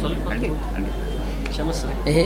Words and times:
ಸ್ವಲ್ಪ 0.00 0.28
ಕ್ಷಮಿಸ್ರಿ 1.50 1.94
ಏ 2.12 2.24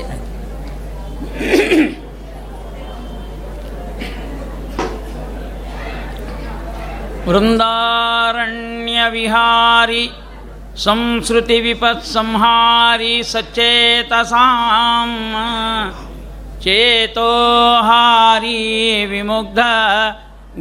वृन्दारण्यविहारि 8.72 10.02
संसृतिविपत्संहारि 10.84 13.12
सच्चेतसाम् 13.32 15.16
चेतोहारी 16.64 18.56
विमुग्ध 19.12 19.60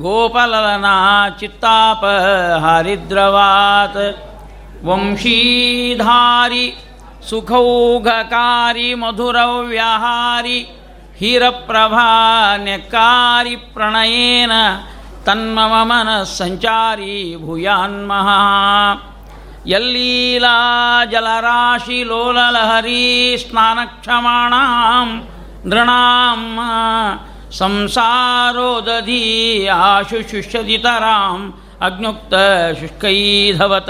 गोपललना 0.05 0.95
चित्तापहरिद्रवात् 1.39 3.99
वंशीधारि 4.88 6.65
सुखौघकारी 7.29 8.89
मधुरव्यहारि 9.01 10.59
हीरप्रभान्यकारी 11.21 12.75
प्रणयेन 13.75 14.54
तन्मम 15.25 15.73
मनः 15.89 16.23
सञ्चारी 16.37 17.18
भूयान्मः 17.46 18.29
यल्लीला 19.73 20.57
जलराशिलोललहरी 21.11 23.04
स्नानक्षमाणां 23.41 25.07
नृणां 25.69 26.39
संसारोदधी 27.59 29.23
आशुशुष्यदितराम् 29.82 31.46
अग्नुक्तशुष्कैधवत 31.87 33.89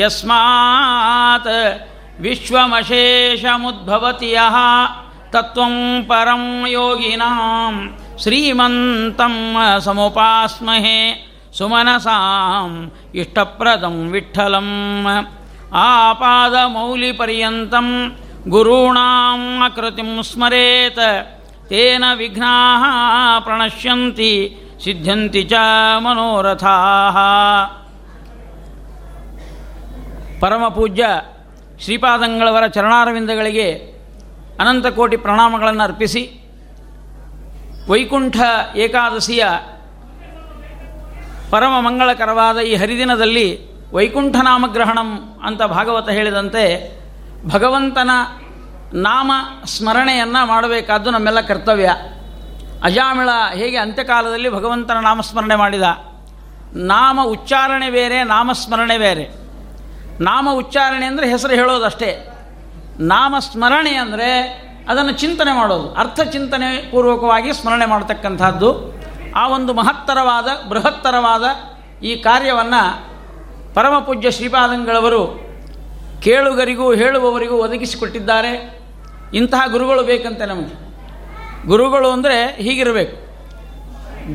यस्मात् 0.00 1.48
विश्वमशेषमुद्भवति 2.24 4.30
यः 4.34 4.56
तत्त्वं 5.34 5.74
परं 6.08 6.44
योगिनां 6.76 7.74
श्रीमन्तं 8.22 9.34
समुपास्महे 9.86 10.98
सुमनसाम् 11.58 12.76
इष्टप्रदं 13.22 13.96
विठ्ठलम् 14.12 14.74
आपादमौलिपर्यन्तं 16.52 17.88
गुरूणाम् 18.54 19.62
आकृतिं 19.66 20.10
स्मरेत् 20.30 21.02
तेन 21.70 22.04
विघ्नाः 22.20 22.82
प्रणश्यन्ति 23.44 24.32
सिद्ध्यन्ति 24.84 25.42
च 25.52 25.54
मनोरथाः 26.04 27.18
ಪರಮ 30.42 30.68
ಪೂಜ್ಯ 30.68 31.08
ಶ್ರೀಪಾದಂಗಳವರ 31.80 32.66
ಚರಣಾರವಿಂದಗಳಿಗೆ 32.66 33.72
ಅನಂತ 34.60 34.86
ಕೋಟಿ 34.86 35.16
ಪ್ರಣಾಮಗಳನ್ನು 35.16 35.82
ಅರ್ಪಿಸಿ 35.82 36.40
ವೈಕುಂಠ 37.88 38.36
ಏಕಾದಶಿಯ 38.76 39.44
ಪರಮ 41.50 41.80
ಮಂಗಳಕರವಾದ 41.80 42.58
ಈ 42.58 42.74
ಹರಿದಿನದಲ್ಲಿ 42.74 43.60
ವೈಕುಂಠ 43.92 44.36
ನಾಮಗ್ರಹಣಂ 44.36 45.40
ಅಂತ 45.42 45.62
ಭಾಗವತ 45.62 46.08
ಹೇಳಿದಂತೆ 46.08 46.92
ಭಗವಂತನ 47.48 48.10
ನಾಮ 48.94 49.32
ಸ್ಮರಣೆಯನ್ನು 49.64 50.46
ಮಾಡಬೇಕಾದ್ದು 50.46 51.10
ನಮ್ಮೆಲ್ಲ 51.10 51.40
ಕರ್ತವ್ಯ. 51.40 51.96
ಅಜಾಮಿಳ 52.82 53.28
ಹೇಗೆ 53.54 53.76
ಅಂತ್ಯಕಾಲದಲ್ಲಿ 53.76 54.50
ಭಗವಂತನ 54.50 54.98
ನಾಮಸ್ಮರಣೆ 54.98 55.56
ಮಾಡಿದ? 55.56 55.82
ನಾಮ 56.74 57.20
ಉಚ್ಚಾರಣೆ 57.24 57.90
ಬೇರೆ 57.90 58.24
ನಾಮಸ್ಮರಣೆ 58.24 58.98
ಬೇರೆ. 58.98 59.41
ನಾಮ 60.20 60.48
ಉಚ್ಚಾರಣೆ 60.52 61.06
ಅಂದರೆ 61.06 61.30
ಹೆಸರು 61.30 61.54
ಹೇಳೋದಷ್ಟೇ. 61.54 62.28
ನಾಮ 63.00 63.34
ಸ್ಮರಣೆ 63.38 63.94
ಅಂದರೆ 63.94 64.62
ಅದನ್ನು 64.88 65.12
ಚಿಂತನೆ 65.12 65.56
ಮಾಡೋದು. 65.56 65.94
ಅರ್ಥ 65.94 66.20
ಚಿಂತನೆ 66.20 66.90
ಪೂರ್ವಕವಾಗಿ 66.90 67.52
ಸ್ಮರಣೆ 67.52 67.86
ಮಾಡತಕ್ಕಂಥದ್ದು. 67.86 68.94
ಆ 69.36 69.48
ಒಂದು 69.48 69.74
ಮಹತ್ತರವಾದ, 69.74 70.68
ಬೃಹತ್ತರವಾದ 70.68 71.44
ಈ 72.04 72.16
ಕಾರ್ಯವನ್ನು 72.16 73.12
ಪರಮಪೂಜ್ಯ 73.74 74.30
ಶ್ರೀಪಾದಂಗಳವರು 74.30 75.42
ಕೇಳುಗರಿಗೂ 76.22 76.94
ಹೇಳುವವರಿಗೂ 76.94 77.56
ಒದಗಿಸಿಕೊಟ್ಟಿದ್ದಾರೆ. 77.56 78.80
ಇಂತಹ 79.34 79.62
ಗುರುಗಳು 79.70 80.02
ಬೇಕಂತೆ 80.02 80.46
ನಮಗೆ. 80.46 80.92
ಗುರುಗಳು 81.66 82.10
ಅಂದರೆ 82.10 82.56
ಹೀಗಿರಬೇಕು. 82.56 83.16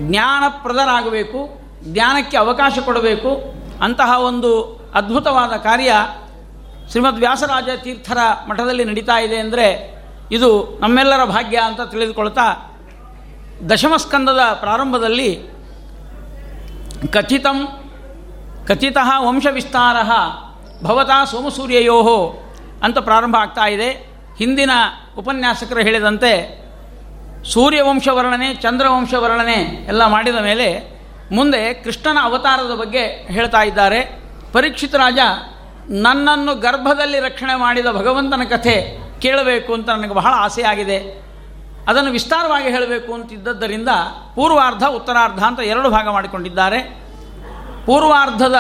ಜ್ಞಾನಪ್ರದರಾಗಬೇಕು. 0.10 1.62
ಜ್ಞಾನಕ್ಕೆ 1.84 2.38
ಅವಕಾಶ 2.38 2.80
ಕೊಡಬೇಕು. 2.86 3.57
ಅಂತಹ 3.82 4.20
ಒಂದು 4.20 4.76
ಅದ್ಭುತವಾದ 4.96 5.50
ಕಾರ್ಯ 5.50 5.94
ಶ್ರೀಮದ್ 6.90 7.20
ವ್ಯಾಸರಾಜ 7.20 7.70
ತೀರ್ಥರ 7.84 8.18
ಮಠದಲ್ಲಿ 8.50 8.86
ನಡೀತಾ 8.86 9.20
ಇದೆ 9.20 9.38
ಅಂದರೆ 9.38 9.98
ಇದು 10.32 10.78
ನಮ್ಮೆಲ್ಲರ 10.82 11.24
ಭಾಗ್ಯ 11.24 11.58
ಅಂತ 11.58 11.82
ತಿಳಿದುಕೊಳ್ತಾ 11.82 12.76
ದಶಮಸ್ಕಂದದ 13.70 14.40
ಪ್ರಾರಂಭದಲ್ಲಿ 14.60 15.58
ಕಥಿತಂ 17.14 17.68
ಕಥಿತ 18.68 18.98
ವಂಶವಿಸ್ತಾರ 19.20 19.96
ಭವತಾ 20.84 21.26
ಸೋಮಸೂರ್ಯಯೋ 21.26 22.34
ಅಂತ 22.84 22.98
ಪ್ರಾರಂಭ 22.98 23.36
ಆಗ್ತಾ 23.36 23.68
ಇದೆ. 23.68 23.90
ಹಿಂದಿನ 24.38 24.72
ಉಪನ್ಯಾಸಕರು 25.18 25.80
ಹೇಳಿದಂತೆ 25.80 26.68
ಸೂರ್ಯವಂಶ 27.44 28.08
ವರ್ಣನೆ 28.08 28.56
ಚಂದ್ರವಂಶ 28.56 29.14
ವರ್ಣನೆ 29.14 29.86
ಎಲ್ಲ 29.88 30.06
ಮಾಡಿದ 30.06 30.36
ಮೇಲೆ 30.36 30.97
ಮುಂದೆ 31.32 31.74
ಕೃಷ್ಣನ 31.74 32.18
ಅವತಾರದ 32.22 32.76
ಬಗ್ಗೆ 32.76 33.06
ಹೇಳ್ತಾ 33.08 33.64
ಇದ್ದಾರೆ. 33.64 34.24
ಪರೀಕ್ಷಿತ 34.54 34.96
ರಾಜ, 34.96 35.20
ನನ್ನನ್ನು 35.90 36.56
ಗರ್ಭದಲ್ಲಿ 36.56 37.20
ರಕ್ಷಣೆ 37.20 37.56
ಮಾಡಿದ 37.56 37.86
ಭಗವಂತನ 37.92 38.42
ಕಥೆ 38.50 38.98
ಕೇಳಬೇಕು 39.20 39.74
ಅಂತ 39.74 39.90
ನನಗೆ 39.90 40.14
ಬಹಳ 40.14 40.34
ಆಸೆಯಾಗಿದೆ 40.36 40.98
ಅದನ್ನು 41.88 42.12
ವಿಸ್ತಾರವಾಗಿ 42.12 42.70
ಹೇಳಬೇಕು 42.70 43.14
ಅಂತಿದ್ದದ್ದರಿಂದ 43.14 43.90
ಪೂರ್ವಾರ್ಧ, 44.36 44.84
ಉತ್ತರಾರ್ಧ 44.84 45.44
ಅಂತ 45.44 45.60
ಎರಡು 45.60 45.90
ಭಾಗ 45.90 46.10
ಮಾಡಿಕೊಂಡಿದ್ದಾರೆ. 46.10 46.84
ಪೂರ್ವಾರ್ಧದ 47.86 48.56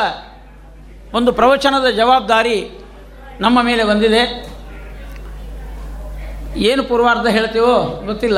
ಒಂದು 1.13 1.31
ಪ್ರವಚನದ 1.31 1.89
ಜವಾಬ್ದಾರಿ 1.89 2.72
ನಮ್ಮ 3.39 3.61
ಮೇಲೆ 3.61 3.83
ಬಂದಿದೆ. 3.83 4.57
ಏನು 6.59 6.83
ಪೂರ್ವಾರ್ಧ 6.83 7.27
ಹೇಳ್ತೀವೋ 7.27 8.01
ಗೊತ್ತಿಲ್ಲ. 8.06 8.38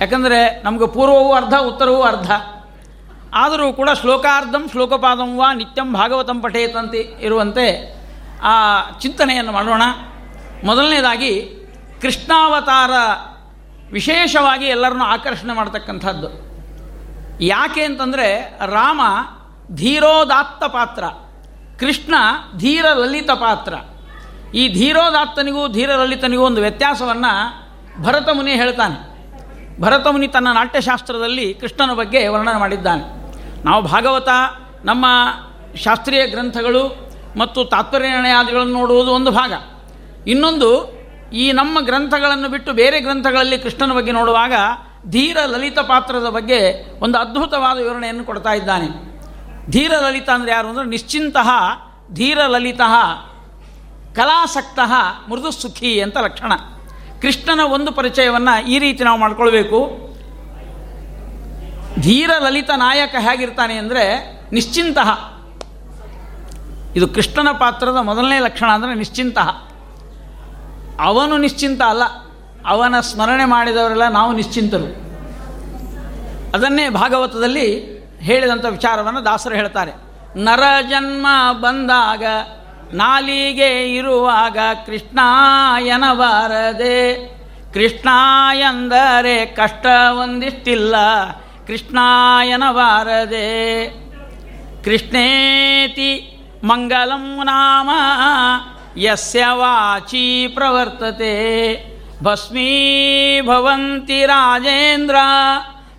ಯಾಕಂದರೆ 0.00 0.62
ನಮಗೆ 0.62 0.86
ಪೂರ್ವವೂ 0.86 1.32
ಅರ್ಧ, 1.32 1.54
ಉತ್ತರವೂ 1.54 2.02
ಅರ್ಧ. 2.02 2.30
ಆದರೂ 3.34 3.72
ಕೂಡ 3.72 3.90
ಶ್ಲೋಕಾರ್ಧಂ 4.00 4.68
ಶ್ಲೋಕಪಾದಂ 4.70 5.38
ವಾ 5.38 5.52
ನಿತ್ಯಂ 5.52 5.92
ಭಾಗವತಂ 5.92 6.40
ಪಠೇತಂತೆ 6.40 6.98
ಇರುವಂತೆ 7.20 7.96
ಆ 8.42 8.80
ಚಿಂತನೆಯನ್ನು 8.98 9.52
ಮಾಡೋಣ. 9.52 9.82
ಮೊದಲನೇದಾಗಿ 10.64 11.50
ಕೃಷ್ಣಾವತಾರ 12.02 12.90
ವಿಶೇಷವಾಗಿ 13.92 14.66
ಎಲ್ಲರನ್ನೂ 14.66 15.04
ಆಕರ್ಷಣೆ 15.04 15.52
ಮಾಡ್ತಕ್ಕಂಥದ್ದು. 15.52 16.50
ಯಾಕೆ 17.44 17.84
ಅಂತಂದರೆ 17.84 18.58
ರಾಮ 18.66 19.00
ಧೀರೋದಾತ್ತ 19.74 20.64
ಪಾತ್ರ, 20.64 21.04
ಕೃಷ್ಣ 21.78 22.14
ಧೀರ 22.56 22.84
ಲಲಿತ 22.94 23.30
ಪಾತ್ರ. 23.30 23.74
ಈ 24.54 24.68
ಧೀರೋದಾತ್ತನಿಗೂ 24.68 25.68
ಧೀರ 25.68 25.90
ಲಲಿತನಿಗೂ 25.90 26.42
ಒಂದು 26.42 26.60
ವ್ಯತ್ಯಾಸವನ್ನು 26.60 28.02
ಭರತ 28.02 28.28
ಮುನಿ 28.32 28.52
ಹೇಳ್ತಾನೆ. 28.52 29.10
ಭರತ 29.80 30.06
ಮುನಿ 30.06 30.28
ತನ್ನ 30.28 30.52
ನಾಟ್ಯಶಾಸ್ತ್ರದಲ್ಲಿ 30.52 31.54
ಕೃಷ್ಣನ 31.54 31.94
ಬಗ್ಗೆ 31.94 32.28
ವರ್ಣನೆ 32.28 32.58
ಮಾಡಿದ್ದಾನೆ. 32.58 33.19
ನಾವು 33.64 33.82
ಭಾಗವತ, 33.82 34.28
ನಮ್ಮ 34.84 35.06
ಶಾಸ್ತ್ರೀಯ 35.76 36.26
ಗ್ರಂಥಗಳು 36.26 37.10
ಮತ್ತು 37.38 37.64
ತಾತ್ಪರ್ಯ 37.64 38.08
ನಿರ್ಣಯಾದಿಗಳನ್ನು 38.08 38.72
ನೋಡುವುದು 38.72 39.10
ಒಂದು 39.12 39.30
ಭಾಗ. 39.30 39.52
ಇನ್ನೊಂದು, 40.26 41.00
ಈ 41.32 41.52
ನಮ್ಮ 41.52 41.80
ಗ್ರಂಥಗಳನ್ನು 41.80 42.48
ಬಿಟ್ಟು 42.48 42.72
ಬೇರೆ 42.72 43.00
ಗ್ರಂಥಗಳಲ್ಲಿ 43.00 43.58
ಕೃಷ್ಣನ 43.58 43.92
ಬಗ್ಗೆ 43.92 44.12
ನೋಡುವಾಗ 44.12 44.52
ಧೀರ 45.10 45.36
ಲಲಿತ 45.46 45.78
ಪಾತ್ರದ 45.78 46.28
ಬಗ್ಗೆ 46.28 46.58
ಒಂದು 47.00 47.18
ಅದ್ಭುತವಾದ 47.18 47.76
ವಿವರಣೆಯನ್ನು 47.76 48.24
ಕೊಡ್ತಾ 48.24 48.52
ಇದ್ದಾನೆ. 48.52 48.88
ಧೀರ 49.70 49.92
ಲಲಿತ 50.00 50.30
ಅಂದರೆ 50.30 50.50
ಯಾರು 50.50 50.68
ಅಂದರೆ 50.68 50.86
ನಿಶ್ಚಿಂತ, 50.86 51.36
ಧೀರ 52.12 52.38
ಲಲಿತ, 52.46 52.80
ಕಲಾಸಕ್ತ 54.16 54.78
ಮೃದು 55.30 55.50
ಸುಖಿ 55.50 56.00
ಅಂತ 56.00 56.16
ಲಕ್ಷಣ. 56.16 56.52
ಕೃಷ್ಣನ 57.22 57.60
ಒಂದು 57.60 57.92
ಪರಿಚಯವನ್ನು 57.92 58.66
ಈ 58.68 58.78
ರೀತಿ 58.78 59.04
ನಾವು 59.04 59.20
ಮಾಡ್ಕೊಳ್ಬೇಕು. 59.20 60.09
ಧೀರ 62.00 62.30
ಲಲಿತ 62.38 62.70
ನಾಯಕ 62.76 63.14
ಹೇಗಿರ್ತಾನೆ 63.18 63.74
ಅಂದರೆ 63.76 64.04
ನಿಶ್ಚಿಂತ. 64.52 64.98
ಇದು 66.96 67.08
ಕೃಷ್ಣನ 67.08 67.48
ಪಾತ್ರದ 67.52 67.98
ಮೊದಲನೇ 68.00 68.38
ಲಕ್ಷಣ 68.38 68.70
ಅಂದರೆ 68.70 68.94
ನಿಶ್ಚಿಂತ. 68.94 69.38
ಅವನು 71.00 71.34
ನಿಶ್ಚಿಂತ 71.38 71.82
ಅಲ್ಲ, 71.82 72.04
ಅವನ 72.66 73.00
ಸ್ಮರಣೆ 73.00 73.44
ಮಾಡಿದವರೆಲ್ಲ 73.44 74.08
ನಾವು 74.08 74.32
ನಿಶ್ಚಿಂತರು. 74.32 74.88
ಅದನ್ನೇ 76.54 76.88
ಭಾಗವತದಲ್ಲಿ 76.88 77.66
ಹೇಳಿದಂಥ 78.20 78.66
ವಿಚಾರವನ್ನು 78.66 79.24
ದಾಸರು 79.24 79.54
ಹೇಳ್ತಾರೆ. 79.54 79.92
ನರ 80.36 80.64
ಜನ್ಮ 80.90 81.26
ಬಂದಾಗ, 81.52 82.24
ನಾಲಿಗೆ 82.92 83.94
ಇರುವಾಗ 83.96 84.58
ಕೃಷ್ಣಾಯನ 84.86 86.04
ಬಾರದೆ 86.12 86.98
ಕೃಷ್ಣ 87.74 88.08
ಎಂದರೆ 88.60 89.46
ಕಷ್ಟ 89.46 89.86
ಒಂದಿಷ್ಟಿಲ್ಲ 90.22 90.94
ವಾರದೆ 92.70 93.88
ಕೃಷ್ಣೇತಿ 94.84 96.40
ಮಂಗಲಂ 96.64 97.44
ನಾಮ 97.44 97.90
ಯಸ್ಯ 98.96 99.46
ವಾಚಿ 99.50 100.48
ಪ್ರವರ್ತತೆ. 100.48 101.34
ಭಸ್ಮೀಭವಂತಿ 102.22 104.26
ರಾಜೇಂದ್ರ 104.26 105.14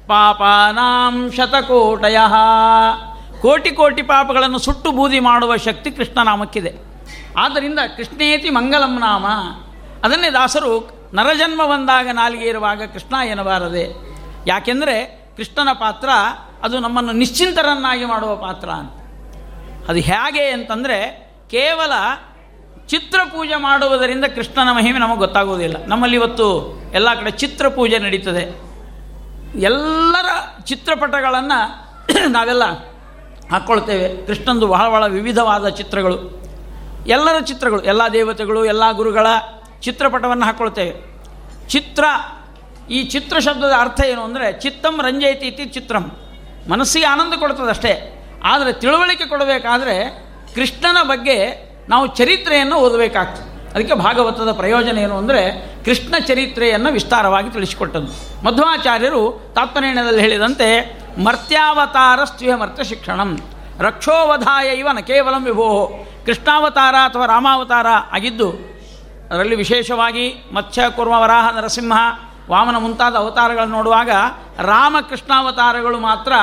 ಪಾಪಾನಾಂ 0.08 1.32
ಶತಕೋಟಯ. 1.32 2.18
ಕೋಟಿ 3.42 3.72
ಕೋಟಿ 3.72 4.02
ಪಾಪಗಳನ್ನು 4.02 4.60
ಸುಟ್ಟು 4.60 4.92
ಬೂದಿ 4.92 5.20
ಮಾಡುವ 5.20 5.58
ಶಕ್ತಿ 5.58 5.92
ಕೃಷ್ಣನಾಮಕ್ಕಿದೆ 5.92 6.74
ಆದ್ದರಿಂದ 7.38 7.80
ಕೃಷ್ಣೇತಿ 7.98 8.50
ಮಂಗಲಂ 8.50 9.00
ನಾಮ. 9.00 9.26
ಅದನ್ನೇ 10.04 10.30
ದಾಸರು 10.30 11.02
ನರಜನ್ಮ 11.14 11.66
ಬಂದಾಗ 11.66 12.08
ನಾಲಿಗೆ 12.14 12.46
ಇರುವಾಗ 12.46 12.84
ಕೃಷ್ಣ 12.84 13.28
ಎನ್ನಬಾರದೆ 13.28 13.88
ಯಾಕೆಂದರೆ 14.48 15.21
ಕೃಷ್ಣನ 15.38 15.70
ಪಾತ್ರ 15.74 16.10
ಅದು 16.64 16.80
ನಮ್ಮನ್ನು 16.80 17.12
ನಿಶ್ಚಿಂತರನ್ನಾಗಿ 17.12 18.06
ಮಾಡುವ 18.06 18.36
ಪಾತ್ರ 18.36 18.70
ಅಂತ. 18.70 18.92
ಅದು 19.90 20.00
ಹೇಗೆ 20.00 20.46
ಅಂತಂದರೆ 20.46 21.32
ಕೇವಲ 21.52 21.92
ಚಿತ್ರ 22.88 23.20
ಪೂಜೆ 23.24 23.56
ಮಾಡುವುದರಿಂದ 23.56 24.26
ಕೃಷ್ಣನ 24.26 24.72
ಮಹಿಮೆ 24.72 25.00
ನಮಗೆ 25.00 25.18
ಗೊತ್ತಾಗುವುದಿಲ್ಲ 25.18 25.86
ನಮ್ಮಲ್ಲಿ 25.86 26.18
ಇವತ್ತು 26.18 26.80
ಎಲ್ಲ 26.94 27.14
ಕಡೆ 27.14 27.32
ಚಿತ್ರ 27.32 27.68
ಪೂಜೆ 27.68 28.00
ನಡೀತದೆ. 28.00 28.44
ಎಲ್ಲರ 29.60 30.26
ಚಿತ್ರಪಟಗಳನ್ನು 30.66 31.92
ನಾವೆಲ್ಲ 32.32 32.64
ಹಾಕ್ಕೊಳ್ತೇವೆ 33.52 34.26
ಕೃಷ್ಣಂದು 34.26 34.68
ಬಹಳ 34.68 34.90
ಬಹಳ 34.90 35.08
ವಿವಿಧವಾದ 35.08 35.70
ಚಿತ್ರಗಳು. 35.70 36.42
ಎಲ್ಲರ 37.08 37.40
ಚಿತ್ರಗಳು, 37.40 37.82
ಎಲ್ಲ 37.84 38.02
ದೇವತೆಗಳು, 38.14 38.66
ಎಲ್ಲ 38.66 38.92
ಗುರುಗಳ 38.92 39.28
ಚಿತ್ರಪಟವನ್ನು 39.82 40.46
ಹಾಕ್ಕೊಳ್ತೇವೆ 40.46 41.12
ಚಿತ್ರ 41.68 42.04
ಈ 42.96 43.00
ಚಿತ್ರ 43.14 43.36
ಶಬ್ದದ 43.48 43.74
ಅರ್ಥ 43.84 44.00
ಏನು 44.12 44.22
ಅಂದರೆ 44.28 44.48
ಚಿತ್ತಂ 44.64 44.96
ರಂಜಯತಿ 45.08 45.46
ಇತಿ 45.52 45.66
ಚಿತ್ರಂ. 45.76 46.06
ಮನಸ್ಸಿಗೆ 46.72 47.08
ಆನಂದ 47.14 47.34
ಕೊಡ್ತದಷ್ಟೇ 47.44 47.94
ಆದರೆ 48.52 48.72
ತಿಳುವಳಿಕೆ 48.82 49.26
ಕೊಡಬೇಕಾದ್ರೆ 49.32 49.96
ಕೃಷ್ಣನ 50.56 51.00
ಬಗ್ಗೆ 51.12 51.38
ನಾವು 51.92 52.06
ಚರಿತ್ರೆಯನ್ನು 52.18 52.78
ಓದಬೇಕಾಗ್ತದೆ. 52.86 53.48
ಅದಕ್ಕೆ 53.74 53.96
ಭಾಗವತದ 54.04 54.52
ಪ್ರಯೋಜನ 54.62 54.98
ಏನು 55.06 55.16
ಅಂದರೆ 55.22 55.42
ಕೃಷ್ಣ 55.86 56.14
ಚರಿತ್ರೆಯನ್ನು 56.30 56.90
ವಿಸ್ತಾರವಾಗಿ 56.98 57.50
ತಿಳಿಸಿಕೊಟ್ಟದ್ದು. 57.56 58.12
ಮಧ್ವಾಚಾರ್ಯರು 58.46 59.22
ತಾತ್ಪರ್ಯದಲ್ಲಿ 59.56 60.24
ಹೇಳಿದಂತೆ 60.26 60.68
ಮರ್ತ್ಯಾವತಾರಸ್ತ್ವಿಹ 61.26 62.56
ಮರ್ತ್ಯ 62.64 62.84
ಶಿಕ್ಷಣಂ. 62.92 63.32
ರಕ್ಷೋವಧಾಯ 63.86 64.68
ಇವ 64.82 64.90
ನ 64.98 65.02
ಕೇವಲಂ 65.10 65.44
ವಿಭೋ 65.50 65.70
ಕೃಷ್ಣಾವತಾರ 66.26 66.96
ಅಥವಾ 67.10 67.26
ರಾಮಾವತಾರ 67.34 67.88
ಆಗಿದ್ದು, 68.18 68.50
ಅದರಲ್ಲಿ 69.30 69.58
ವಿಶೇಷವಾಗಿ 69.62 70.26
ಮತ್ಸ್ಯ, 70.56 70.84
ಕುರ್ಮ, 70.98 71.16
ವರಾಹ, 71.24 71.46
ನರಸಿಂಹ 71.58 71.98
ವಾಮನ 72.52 72.78
ಮುಂತಾದ 72.78 73.16
ಅವತಾರಗಳನ್ನು 73.16 73.76
ನೋಡುವಾಗ 73.76 74.10
ರಾಮಕೃಷ್ಣಾವತಾರಗಳು 74.60 76.00
ಮಾತ್ರ 76.00 76.34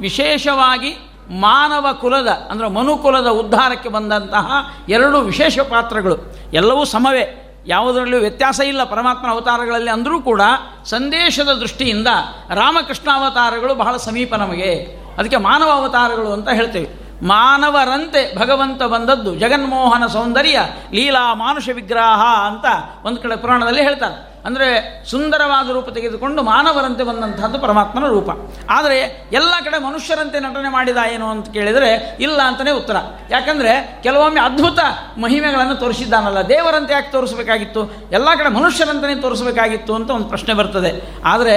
ವಿಶೇಷವಾಗಿ 0.00 0.96
ಮಾನವ 1.40 1.86
ಕುಲದ, 2.00 2.28
ಅಂದರೆ 2.50 2.68
ಮನುಕುಲದ 2.68 3.26
ಉದ್ಧಾರಕ್ಕೆ 3.26 3.88
ಬಂದಂತಹ 3.88 4.52
ಎರಡು 4.88 5.20
ವಿಶೇಷ 5.20 5.58
ಪಾತ್ರಗಳು. 5.58 6.16
ಎಲ್ಲವೂ 6.52 6.84
ಸಮವೇ. 6.84 7.42
ಯಾವುದರಲ್ಲೂ 7.66 8.18
ವ್ಯತ್ಯಾಸ 8.18 8.60
ಇಲ್ಲ 8.60 8.84
ಪರಮಾತ್ಮನ 8.84 9.30
ಅವತಾರಗಳಲ್ಲಿ 9.30 9.90
ಅಂದರೂ 9.90 10.20
ಕೂಡ 10.20 10.40
ಸಂದೇಶದ 10.84 11.48
ದೃಷ್ಟಿಯಿಂದ 11.48 12.06
ರಾಮಕೃಷ್ಣಾವತಾರಗಳು 12.54 13.74
ಬಹಳ 13.74 13.96
ಸಮೀಪ 13.96 14.34
ನಮಗೆ. 14.34 14.74
ಅದಕ್ಕೆ 15.18 15.36
ಮಾನವ 15.36 15.70
ಅವತಾರಗಳು 15.70 16.32
ಅಂತ 16.32 16.48
ಹೇಳ್ತೇವೆ. 16.48 17.06
ಮಾನವರಂತೆ 17.26 18.38
ಭಗವಂತ 18.38 18.82
ಬಂದದ್ದು 18.82 19.34
ಜಗನ್ಮೋಹನ 19.34 20.06
ಸೌಂದರ್ಯ, 20.06 20.60
ಲೀಲಾ 20.92 21.34
ಮಾನುಷ 21.34 21.68
ವಿಗ್ರಹ 21.68 22.46
ಅಂತ 22.46 22.64
ಒಂದು 23.04 23.22
ಕಡೆ 23.22 23.36
ಪುರಾಣದಲ್ಲಿ 23.36 23.82
ಹೇಳ್ತಾರೆ. 23.82 24.35
ಅಂದರೆ 24.46 24.68
ಸುಂದರವಾದ 25.10 25.68
ರೂಪ 25.70 25.88
ತೆಗೆದುಕೊಂಡು 25.88 26.42
ಮಾನವರಂತೆ 26.42 27.04
ಬಂದಂತಹದ್ದು 27.04 27.58
ಪರಮಾತ್ಮನ 27.58 28.06
ರೂಪ. 28.06 28.30
ಆದರೆ 28.70 28.98
ಎಲ್ಲ 29.32 29.54
ಕಡೆ 29.64 29.78
ಮನುಷ್ಯರಂತೆ 29.82 30.40
ನಟನೆ 30.40 30.68
ಮಾಡಿದ 30.68 30.96
ಏನು 31.12 31.26
ಅಂತ 31.30 31.46
ಕೇಳಿದರೆ 31.50 31.90
ಇಲ್ಲ 32.20 32.40
ಅಂತಲೇ 32.42 32.70
ಉತ್ತರ. 32.70 32.96
ಯಾಕಂದರೆ 33.30 34.00
ಕೆಲವೊಮ್ಮೆ 34.02 34.40
ಅದ್ಭುತ 34.40 34.78
ಮಹಿಮೆಗಳನ್ನು 35.18 35.74
ತೋರಿಸಿದ್ದಾನಲ್ಲ, 35.74 36.42
ದೇವರಂತೆ 36.48 36.94
ಯಾಕೆ 36.94 37.12
ತೋರಿಸಬೇಕಾಗಿತ್ತು? 37.12 37.82
ಎಲ್ಲ 38.12 38.28
ಕಡೆ 38.38 38.48
ಮನುಷ್ಯರಂತಲೇ 38.48 39.14
ತೋರಿಸಬೇಕಾಗಿತ್ತು 39.14 39.94
ಅಂತ 39.94 40.10
ಒಂದು 40.10 40.28
ಪ್ರಶ್ನೆ 40.28 40.54
ಬರ್ತದೆ. 40.54 40.92
ಆದರೆ 41.24 41.56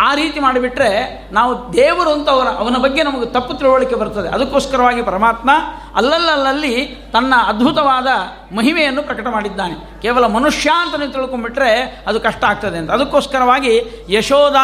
ಆ 0.00 0.14
ರೀತಿ 0.14 0.40
ಮಾಡಿಬಿಟ್ರೆ 0.40 1.22
ನಾವು 1.32 1.72
ದೇವರು 1.72 2.10
ಅಂತ 2.10 2.28
ಅವರ 2.28 2.46
ಅವನ 2.46 2.76
ಬಗ್ಗೆ 2.76 3.02
ನಮಗೆ 3.02 3.26
ತಪ್ಪು 3.26 3.54
ತಿಳುವಳಿಕೆ 3.54 3.94
ಬರ್ತದೆ. 3.94 4.28
ಅದಕ್ಕೋಸ್ಕರವಾಗಿ 4.28 5.02
ಪರಮಾತ್ಮ 5.02 5.50
ಅಲ್ಲಲ್ಲಲ್ಲಿ 5.94 7.02
ತನ್ನ 7.12 7.34
ಅದ್ಭುತವಾದ 7.46 8.06
ಮಹಿಮೆಯನ್ನು 8.54 9.02
ಪ್ರಕಟ 9.02 9.26
ಮಾಡಿದ್ದಾನೆ. 9.30 10.02
ಕೇವಲ 10.02 10.26
ಮನುಷ್ಯ 10.26 10.70
ಅಂತ 10.76 10.94
ನೀವು 10.94 11.12
ತಿಳ್ಕೊಂಡ್ಬಿಟ್ರೆ 11.12 12.04
ಅದು 12.06 12.20
ಕಷ್ಟ 12.20 12.44
ಆಗ್ತದೆ 12.44 12.78
ಅಂತ. 12.78 12.90
ಅದಕ್ಕೋಸ್ಕರವಾಗಿ 12.90 13.82
ಯಶೋಧ 14.08 14.56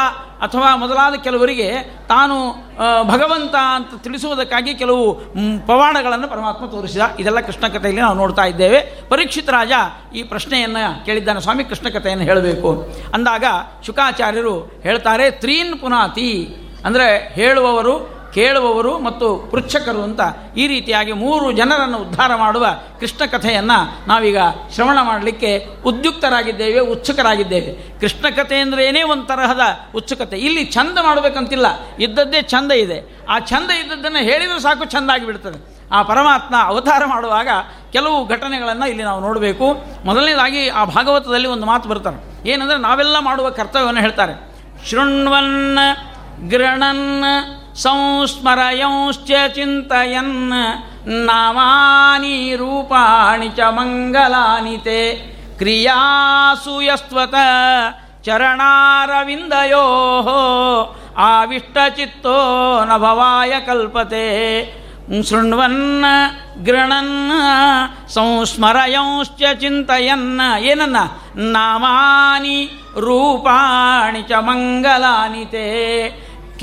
ಅಥವಾ 0.45 0.77
ಮೊದಲಾದ 0.77 1.15
ಕೆಲವರಿಗೆ 1.15 1.69
ತಾನು 2.09 2.37
ಭಗವಂತ 3.05 3.55
ಅಂತ 3.75 4.03
ತಿಳಿಸುವುದಕ್ಕಾಗಿ 4.03 4.75
ಕೆಲವು 4.75 5.15
ಪವಾಡಗಳನ್ನು 5.67 6.29
ಪರಮಾತ್ಮ 6.29 6.67
ತೋರಿಸಿದ. 6.67 7.01
ಇದೆಲ್ಲ 7.19 7.41
ಕೃಷ್ಣ 7.41 7.69
ಕಥೆಯಲ್ಲಿ 7.69 8.01
ನಾವು 8.01 8.17
ನೋಡ್ತಾ 8.17 8.45
ಇದ್ದೇವೆ. 8.45 8.81
ಪರೀಕ್ಷಿತ 9.09 9.49
ರಾಜ 9.49 9.73
ಈ 10.17 10.23
ಪ್ರಶ್ನೆಯನ್ನು 10.23 11.05
ಕೇಳಿದ್ದಾನೆ. 11.05 11.41
ಸ್ವಾಮಿ, 11.41 11.65
ಕೃಷ್ಣ 11.65 11.89
ಕಥೆಯನ್ನು 11.89 12.25
ಹೇಳಬೇಕು. 12.25 12.71
ಅಂದಾಗ 13.15 13.45
ಶುಕಾಚಾರ್ಯರು 13.87 14.57
ಹೇಳ್ತಾರೆ, 14.83 15.31
ತ್ರೀನ್ 15.31 15.79
ಪುನಾತಿ. 15.81 16.33
ಅಂದರೆ 16.85 17.07
ಹೇಳುವವರು 17.35 18.14
ಕೇಳುವವರು 18.35 18.99
ಮತ್ತು 18.99 19.49
ಪೃಚ್ಛಕರು 19.51 20.03
ಅಂತ 20.03 20.21
ಈ 20.57 20.67
ರೀತಿಯಾಗಿ 20.67 21.13
ಮೂರು 21.13 21.53
ಜನರನ್ನು 21.53 21.99
ಉದ್ಧಾರ 21.99 22.35
ಮಾಡುವ 22.35 22.67
ಕೃಷ್ಣ 23.01 23.25
ಕಥೆಯನ್ನು 23.25 24.09
ನಾವೀಗ 24.09 24.37
ಶ್ರವಣ 24.75 24.99
ಮಾಡಲಿಕ್ಕೆ 25.03 25.67
ಉದ್ಯುಕ್ತರಾಗಿದ್ದೇವೆ, 25.85 26.81
ಉತ್ಸುಕರಾಗಿದ್ದೇವೆ. 26.81 28.01
ಕೃಷ್ಣ 28.01 28.29
ಕಥೆ 28.29 28.57
ಅಂದರೆ 28.57 28.85
ಏನೇ 28.87 29.03
ಒಂದು 29.03 29.25
ತರಹದ 29.25 29.61
ಉತ್ಸುಕತೆ. 29.95 30.37
ಇಲ್ಲಿ 30.39 30.65
ಚಂದ 30.65 30.99
ಮಾಡಬೇಕಂತಿಲ್ಲ. 31.03 31.67
ಇದ್ದದ್ದೇ 32.01 32.43
ಚಂದ 32.43 32.73
ಇದೆ. 32.73 33.27
ಆ 33.29 33.39
ಚಂದ 33.39 33.71
ಇದ್ದದ್ದನ್ನು 33.71 34.19
ಹೇಳಿದರೂ 34.19 34.59
ಸಾಕು 34.59 34.85
ಚಂದ 34.85 35.11
ಆಗಿಬಿಡ್ತದೆ. 35.11 35.75
ಆ 35.93 36.03
ಪರಮಾತ್ಮ 36.03 36.55
ಅವತಾರ 36.63 37.05
ಮಾಡುವಾಗ 37.05 37.49
ಕೆಲವು 37.93 38.29
ಘಟನೆಗಳನ್ನು 38.29 38.89
ಇಲ್ಲಿ 38.89 39.05
ನಾವು 39.05 39.21
ನೋಡಬೇಕು. 39.21 39.85
ಮೊದಲನೇದಾಗಿ 40.05 40.69
ಆ 40.69 40.85
ಭಾಗವತದಲ್ಲಿ 40.85 41.49
ಒಂದು 41.49 41.67
ಮಾತು 41.67 41.89
ಬರ್ತಾರೆ 41.89 42.49
ಏನಂದರೆ 42.49 42.79
ನಾವೆಲ್ಲ 42.79 43.19
ಮಾಡುವ 43.19 43.51
ಕರ್ತವ್ಯವನ್ನು 43.51 44.01
ಹೇಳ್ತಾರೆ. 44.01 44.55
ಶೃಣ್ವನ್ 44.91 45.79
ಗೃಣನ್ 46.51 47.25
ಸಂಸ್ಮರಯಂಶ್ಚ 47.83 49.31
ಚಿಂತಯನ್ 49.55 50.35
ನಾಮಾನಿ 51.27 52.37
ರೂಪಾಣಿ 52.57 53.49
ಚ 53.49 53.71
ಮಂಗಲಾನಿ 53.71 54.77
ತೇ 54.79 55.01
ಕ್ರಿಯಾಸು 55.59 56.77
ಯಸ್ವತ 56.83 57.35
ಚರಣಾರವಿಂದಯೋ 58.27 59.85
ಆವಿಷ್ಟಚಿತ್ತೋ 61.25 62.39
ನಭವಾಯ 62.85 63.53
ಕಲ್ಪತೆ 63.67 64.27
ಶೃಣ್ವನ್ 65.29 65.83
ಗೃಣನ್ 66.65 67.17
ಸಂಸ್ಮರಯಂಶ್ಚ 68.15 69.43
ಚಿಂತಯನ್ 69.61 70.29
ಏನನ್ನ 70.65 71.01
ನಾಮಾನಿ 71.53 72.59
ರೂಪಾಣಿ 73.01 74.23
ಚ 74.23 74.41
ಮಂಗಲಾನಿ 74.41 75.45
ತೇ 75.47 75.67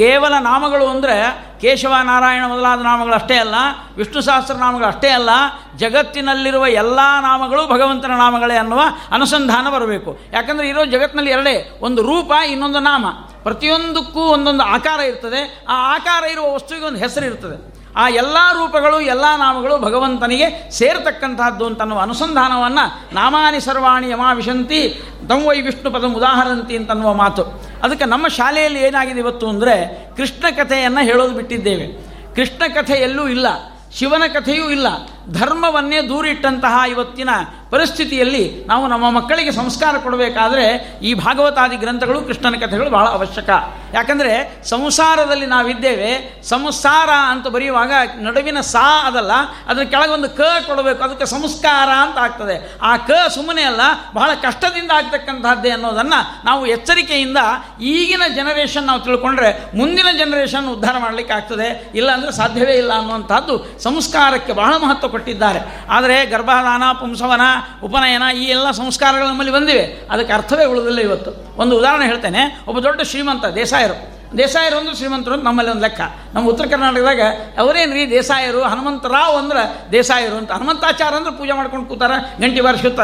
ಕೇವಲ 0.02 0.34
ನಾಮಗಳು 0.40 0.88
ಅಂದರೆ 0.88 1.16
ಕೇಶವ 1.62 1.94
ನಾರಾಯಣ 2.04 2.46
ಮೊದಲಾದ 2.48 2.80
ನಾಮಗಳು 2.82 3.14
ಅಷ್ಟೇ 3.14 3.36
ಅಲ್ಲ, 3.38 3.56
ವಿಷ್ಣು 3.98 4.22
ಸಹಸ್ರ 4.22 4.54
ನಾಮಗಳು 4.54 4.88
ಅಷ್ಟೇ 4.88 5.10
ಅಲ್ಲ, 5.10 5.30
ಜಗತ್ತಿನಲ್ಲಿರುವ 5.78 6.68
ಎಲ್ಲ 6.68 7.00
ನಾಮಗಳು 7.22 7.68
ಭಗವಂತನ 7.68 8.12
ನಾಮಗಳೇ 8.12 8.56
ಅನ್ನುವ 8.56 8.82
ಅನುಸಂಧಾನ 9.12 9.70
ಬರಬೇಕು. 9.70 10.20
ಯಾಕಂದರೆ 10.34 10.70
ಇರೋ 10.70 10.86
ಜಗತ್ತಿನಲ್ಲಿ 10.86 11.32
ಎರಡೇ, 11.32 11.80
ಒಂದು 11.82 12.02
ರೂಪ, 12.02 12.32
ಇನ್ನೊಂದು 12.50 12.80
ನಾಮ. 12.80 13.06
ಪ್ರತಿಯೊಂದಕ್ಕೂ 13.44 14.20
ಒಂದೊಂದು 14.20 14.64
ಆಕಾರ 14.64 15.00
ಇರ್ತದೆ. 15.00 15.66
ಆ 15.70 15.96
ಆಕಾರ 15.96 16.24
ಇರುವ 16.24 16.54
ವಸ್ತುವಿಗೆ 16.56 16.86
ಒಂದು 16.86 17.00
ಹೆಸರು 17.00 17.26
ಇರ್ತದೆ 17.26 17.71
ಆ 17.98 18.10
ಎಲ್ಲ 18.10 18.38
ರೂಪಗಳು, 18.54 19.02
ಎಲ್ಲ 19.02 19.26
ನಾಮಗಳು 19.38 19.78
ಭಗವಂತನಿಗೆ 19.78 20.72
ಸೇರತಕ್ಕಂತಹದ್ದು 20.72 21.66
ಅಂತನ್ನುವ 21.66 22.00
ಅನುಸಂಧಾನವನ್ನು 22.00 23.16
ನಾಮಾನಿ 23.16 23.60
ಸರ್ವಾಣಿ 23.60 24.10
ಯಮಾವಿಶಂತಿ 24.10 24.82
ತಂ 25.30 25.42
ವೈ 25.48 25.62
ವಿಷ್ಣು 25.62 25.92
ಪದಂ 25.92 26.14
ಉದಾಹರಂತಿ 26.14 26.78
ಅಂತನ್ನುವ 26.78 27.14
ಮಾತು. 27.14 27.44
ಅದಕ್ಕೆ 27.84 28.06
ನಮ್ಮ 28.06 28.28
ಶಾಲೆಯಲ್ಲಿ 28.28 28.80
ಏನಾಗಿದೆ 28.80 29.20
ಇವತ್ತು 29.20 29.50
ಅಂದರೆ 29.50 29.76
ಕೃಷ್ಣ 30.18 30.46
ಕಥೆಯನ್ನು 30.50 31.06
ಹೇಳೋದು 31.06 31.34
ಬಿಟ್ಟಿದ್ದೇವೆ. 31.34 31.88
ಕೃಷ್ಣ 32.36 32.64
ಕಥೆ 32.74 32.94
ಎಲ್ಲೂ 32.94 33.28
ಇಲ್ಲ, 33.28 33.48
ಶಿವನ 33.92 34.24
ಕಥೆಯೂ 34.34 34.70
ಇಲ್ಲ 34.70 34.88
ಧರ್ಮವನ್ನೇ 35.30 36.02
ದೂರಿಟ್ಟಂತಹ 36.02 36.82
ಇವತ್ತಿನ 36.90 37.30
ಪರಿಸ್ಥಿತಿಯಲ್ಲಿ 37.72 38.66
ನಾವು 38.68 38.88
ನಮ್ಮ 38.88 39.10
ಮಕ್ಕಳಿಗೆ 39.10 39.52
ಸಂಸ್ಕಾರ 39.52 39.98
ಕೊಡಬೇಕಾದ್ರೆ 39.98 40.98
ಈ 41.02 41.14
ಭಾಗವತಾದಿ 41.14 41.76
ಗ್ರಂಥಗಳು, 41.76 42.22
ಕೃಷ್ಣನ 42.22 42.56
ಕಥೆಗಳು 42.56 42.90
ಬಹಳ 42.90 43.06
ಅವಶ್ಯಕ. 43.06 43.50
ಯಾಕಂದರೆ 43.94 44.62
ಸಂಸಾರದಲ್ಲಿ 44.64 45.46
ನಾವಿದ್ದೇವೆ, 45.46 46.42
ಸಂಸಾರ 46.44 47.10
ಅಂತ 47.10 47.48
ಬರೆಯುವಾಗ 47.48 47.92
ನಡುವಿನ 48.16 48.62
ಸಾ 48.62 49.08
ಅದಲ್ಲ, 49.08 49.32
ಅದರ 49.68 49.84
ಕೆಳಗೊಂದು 49.84 50.30
ಕ 50.30 50.42
ಕೊಡಬೇಕು, 50.68 51.04
ಅದಕ್ಕೆ 51.04 51.26
ಸಂಸ್ಕಾರ 51.26 51.90
ಅಂತ 51.90 52.18
ಆಗ್ತದೆ. 52.18 52.78
ಆ 52.82 52.98
ಕ 52.98 53.12
ಸುಮ್ಮನೆ 53.36 53.62
ಅಲ್ಲ, 53.62 53.82
ಬಹಳ 54.14 54.32
ಕಷ್ಟದಿಂದ 54.42 54.92
ಆಗ್ತಕ್ಕಂಥದ್ದೇ 54.92 55.70
ಅನ್ನೋದನ್ನು 55.70 56.46
ನಾವು 56.46 56.66
ಎಚ್ಚರಿಕೆಯಿಂದ 56.66 57.38
ಈಗಿನ 57.82 58.22
ಜನರೇಷನ್ 58.36 58.88
ನಾವು 58.88 59.00
ತಿಳ್ಕೊಂಡ್ರೆ 59.00 59.72
ಮುಂದಿನ 59.76 60.08
ಜನರೇಷನ್ 60.18 60.68
ಉದ್ಧಾರ 60.68 60.98
ಮಾಡಲಿಕ್ಕೆ 60.98 61.34
ಆಗ್ತದೆ 61.34 61.92
ಇಲ್ಲ 61.96 62.30
ಸಾಧ್ಯವೇ 62.30 62.74
ಇಲ್ಲ 62.74 62.94
ಅನ್ನುವಂಥದ್ದು 62.94 63.80
ಸಂಸ್ಕಾರಕ್ಕೆ 63.80 64.54
ಬಹಳ 64.54 64.74
ಮಹತ್ವ 64.78 65.08
ಕೊಟ್ಟಿದ್ದಾರೆ. 65.12 65.60
ಆದರೆ 65.90 66.26
ಗರ್ಭಧಾನ, 66.26 66.84
ಪುಂಸವನ, 67.00 67.42
ಉಪನಯನ 67.84 68.24
ಈ 68.36 68.44
ಎಲ್ಲ 68.44 68.72
ಸಂಸ್ಕಾರಗಳು 68.72 69.28
ನಮ್ಮಲ್ಲಿ 69.28 69.54
ಬಂದಿವೆ. 69.54 70.08
ಅದಕ್ಕೆ 70.12 70.34
ಅರ್ಥವೇ 70.34 70.66
ಉಳಿದಿಲ್ಲ 70.66 71.00
ಇವತ್ತು. 71.00 71.32
ಒಂದು 71.58 71.78
ಉದಾಹರಣೆ 71.78 72.06
ಹೇಳ್ತೇನೆ. 72.06 72.60
ಒಬ್ಬ 72.68 72.80
ದೊಡ್ಡ 72.80 73.02
ಶ್ರೀಮಂತ 73.02 73.46
ದೇಸಾಯರು. 73.46 74.22
ದೇಸಾಯರು 74.38 74.78
ಅಂದ್ರೆ 74.78 74.96
ಶ್ರೀಮಂತರು 74.96 75.34
ಅಂತ 75.34 75.44
ನಮ್ಮಲ್ಲಿ 75.44 75.72
ಒಂದು 75.72 75.82
ಲೆಕ್ಕ. 75.82 76.02
ನಮ್ಮ 76.34 76.50
ಉತ್ತರ 76.50 76.66
ಕರ್ನಾಟಕದಾಗ 76.66 77.22
ಅವರೇನು 77.58 77.94
ರೀ 77.94 78.10
ದೇಸಾಯರು 78.10 78.62
ಹನುಮಂತರಾವ್ 78.62 79.38
ಅಂದ್ರೆ 79.38 79.92
ದೇಸಾಯರು 79.92 80.36
ಅಂತ. 80.36 80.52
ಹನುಮಂತಾಚಾರ 80.52 81.16
ಅಂದ್ರೆ 81.16 81.38
ಪೂಜೆ 81.38 81.52
ಮಾಡ್ಕೊಂಡು 81.52 81.86
ಕೂತಾರ. 81.86 82.12
ಗಂಟೆ 82.42 82.62
ಬಾರಿಸ್ಕೊತ 82.62 83.00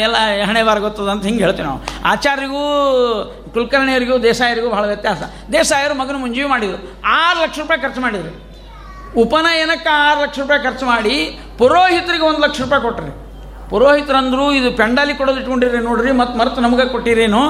ಎಲ್ಲ 0.00 0.16
ಹಣೆ 0.46 0.62
ಬಾರ 0.62 0.78
ಗೊತ್ತದ 0.78 1.08
ಅಂತ 1.08 1.24
ಹಿಂಗೆ 1.24 1.44
ಹೇಳ್ತೀವಿ 1.44 1.68
ನಾವು. 1.68 1.80
ಆಚಾರ್ಯರಿಗೂ, 2.04 3.50
ಕುಲಕರ್ಣಿಯರಿಗೂ, 3.52 4.18
ದೇಸಾಯರಿಗೂ 4.18 4.70
ಬಹಳ 4.70 4.86
ವ್ಯತ್ಯಾಸ. 4.86 5.22
ದೇಸಾಯರು 5.52 5.94
ಮಗನ 5.94 6.16
ಮುಂಜೀವಿ 6.16 6.48
ಮಾಡಿದರು. 6.48 7.00
ಆರು 7.06 7.42
ಲಕ್ಷ 7.42 7.58
ರೂಪಾಯಿ 7.58 7.80
ಖರ್ಚು 7.80 8.00
ಮಾಡಿದರು. 8.00 8.53
ಉಪನಯನಕ್ಕೆ 9.22 9.90
ಆರು 10.06 10.22
ಲಕ್ಷ 10.22 10.38
ರೂಪಾಯಿ 10.38 10.62
ಖರ್ಚು 10.62 10.86
ಮಾಡಿ 10.86 11.16
ಪುರೋಹಿತರಿಗೆ 11.58 12.24
ಒಂದು 12.30 12.40
ಲಕ್ಷ 12.46 12.60
ರೂಪಾಯಿ 12.60 12.82
ಕೊಟ್ರಿ. 12.82 13.12
ಪುರೋಹಿತರಂದ್ರು 13.70 14.46
ಇದು 14.52 14.70
ಪೆಂಡಾಲಿ 14.80 15.14
ಕೊಡೋದು 15.14 15.38
ಇಟ್ಕೊಂಡಿರಿ 15.40 15.78
ನೋಡ್ರಿ, 15.78 16.10
ಮತ್ತೆ 16.12 16.38
ಮರೆತು 16.38 16.60
ನಮಗೆ 16.60 16.86
ಕೊಟ್ಟಿರೇನು. 16.92 17.42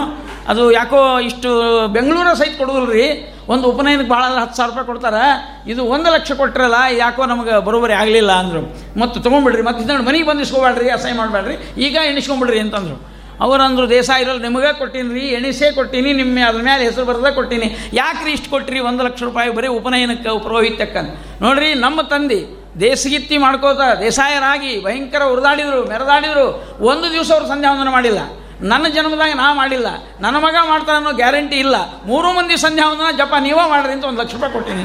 ಅದು 0.49 0.63
ಯಾಕೋ 0.73 1.01
ಇಷ್ಟು 1.21 1.51
ಬೆಂಗಳೂರ 1.97 2.35
ಸಹಿತ 2.41 2.61
ರೀ 2.93 3.07
ಒಂದು 3.49 3.65
ಉಪನಯನಕ್ಕೆ 3.71 4.11
ಭಾಳ 4.11 4.25
ಹತ್ತು 4.43 4.57
ಸಾವಿರ 4.57 4.71
ರೂಪಾಯಿ 4.71 4.87
ಕೊಡ್ತಾರೆ. 4.87 5.25
ಇದು 5.71 5.85
ಒಂದು 5.95 6.09
ಲಕ್ಷ 6.15 6.33
ಕೊಟ್ಟಿರಲ್ಲ 6.33 6.79
ಯಾಕೋ 6.99 7.27
ನಮಗೆ 7.33 7.65
ಬರೋಬರಿ 7.65 7.93
ಆಗಲಿಲ್ಲ 8.03 8.33
ಅಂದರು. 8.33 8.63
ಮತ್ತು 9.01 9.17
ತೊಗೊಂಬಿಡ್ರಿ, 9.21 9.63
ಮತ್ತು 9.63 9.83
ಇದನ್ನು 9.85 10.05
ಮನೆಗೆ 10.09 10.27
ಬಂದು 10.27 10.43
ಇಸ್ಕೊಬೇಡ್ರಿ 10.43 10.91
ಅಸಹ್ಯ 10.91 11.17
ಮಾಡಬೇಡ್ರಿ 11.23 11.57
ಈಗ 11.87 11.97
ಎಣಿಸ್ಕೊಂಬಿಡ್ರಿ 12.11 12.59
ಅಂತಂದರು. 12.59 12.97
ಅವರಂದ್ರು 13.41 13.91
ದೇಸ 13.91 14.11
ಇರಲ್ಲ, 14.21 14.43
ನಿಮಗೆ 14.43 14.73
ಕೊಟ್ಟೀನಿ 14.79 15.15
ರೀ 15.15 15.27
ಎಣಿಸೇ 15.29 15.73
ಕೊಟ್ಟೀನಿ 15.73 16.13
ನಿಮ್ಮ 16.13 16.39
ಅದ್ರ 16.49 16.63
ಮೇಲೆ 16.63 16.85
ಹೆಸರು 16.85 17.05
ಬರೆದ 17.05 17.35
ಕೊಟ್ಟೀನಿ. 17.35 17.77
ಯಾಕ್ರಿ 17.93 18.33
ಇಷ್ಟು 18.33 18.51
ಕೊಟ್ಟಿರಿ 18.51 18.81
ಒಂದು 18.81 19.05
ಲಕ್ಷ 19.05 19.23
ರೂಪಾಯಿ? 19.23 19.51
ಬರೀ 19.51 19.67
ಉಪನಯನಕ್ಕೆ 19.67 20.43
ಪುರೋಹಿತಕ್ಕಂತ 20.43 21.43
ನೋಡ್ರಿ, 21.43 21.75
ನಮ್ಮ 21.75 22.03
ತಂದೆ 22.03 22.41
ದೇಸಗಿತ್ತಿ 22.81 23.39
ಮಾಡ್ಕೋತಾ 23.39 23.95
ದೇಸಾಯರಾಗಿ 23.95 24.85
ಭಯಂಕರ 24.85 25.23
ಉರಿದಾಡಿದ್ರು, 25.23 25.85
ಮೆರೆದಾಡಿದ್ರು. 25.89 26.47
ಒಂದು 26.85 27.13
ದಿವಸ 27.13 27.33
ಅವ್ರು 27.33 27.49
ಸಂಧ್ಯಾವಂದನ 27.49 27.89
ಮಾಡಿಲ್ಲ. 27.89 28.19
ನನ್ನ 28.61 28.87
ಜನ್ಮದಾಗ 28.89 29.31
ನಾ 29.35 29.53
ಮಾಡಿಲ್ಲ. 29.53 29.87
ನನ್ನ 30.21 30.37
ಮಗ 30.37 30.57
ಮಾಡ್ತಾನೆ 30.69 30.97
ಅನ್ನೋ 30.97 31.13
ಗ್ಯಾರಂಟಿ 31.13 31.57
ಇಲ್ಲ. 31.57 31.77
ಮೂರು 32.07 32.33
ಮಂದಿ 32.33 32.57
ಸಂಧ್ಯಾವಂದನ 32.57 33.17
ಜಪ 33.17 33.35
ನೀವೇ 33.41 33.69
ಮಾಡ್ರಿ 33.69 33.93
ಅಂತ 33.93 34.05
ಒಂದು 34.05 34.23
ಲಕ್ಷ 34.23 34.35
ರೂಪಾಯಿ 34.35 34.53
ಕೊಟ್ಟೀನಿ. 34.53 34.85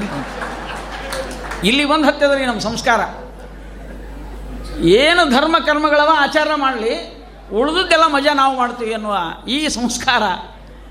ಇಲ್ಲಿ 1.68 1.84
ಒಂದು 1.84 2.06
ಹತ್ತಿದ್ರಿ 2.08 2.46
ನಮ್ಮ 2.46 2.60
ಸಂಸ್ಕಾರ. 2.60 3.00
ಏನು 4.84 5.30
ಧರ್ಮ 5.30 5.56
ಕರ್ಮಗಳವ 5.66 6.10
ಆಚಾರ 6.18 6.48
ಮಾಡಲಿ 6.56 7.19
ಉಳಿದದ್ದೆಲ್ಲ 7.54 8.08
ಮಜಾ 8.08 8.34
ನಾವು 8.34 8.58
ಮಾಡ್ತೀವಿ 8.58 8.94
ಅನ್ನುವ 8.94 9.18
ಈ 9.48 9.68
ಸಂಸ್ಕಾರ 9.68 10.24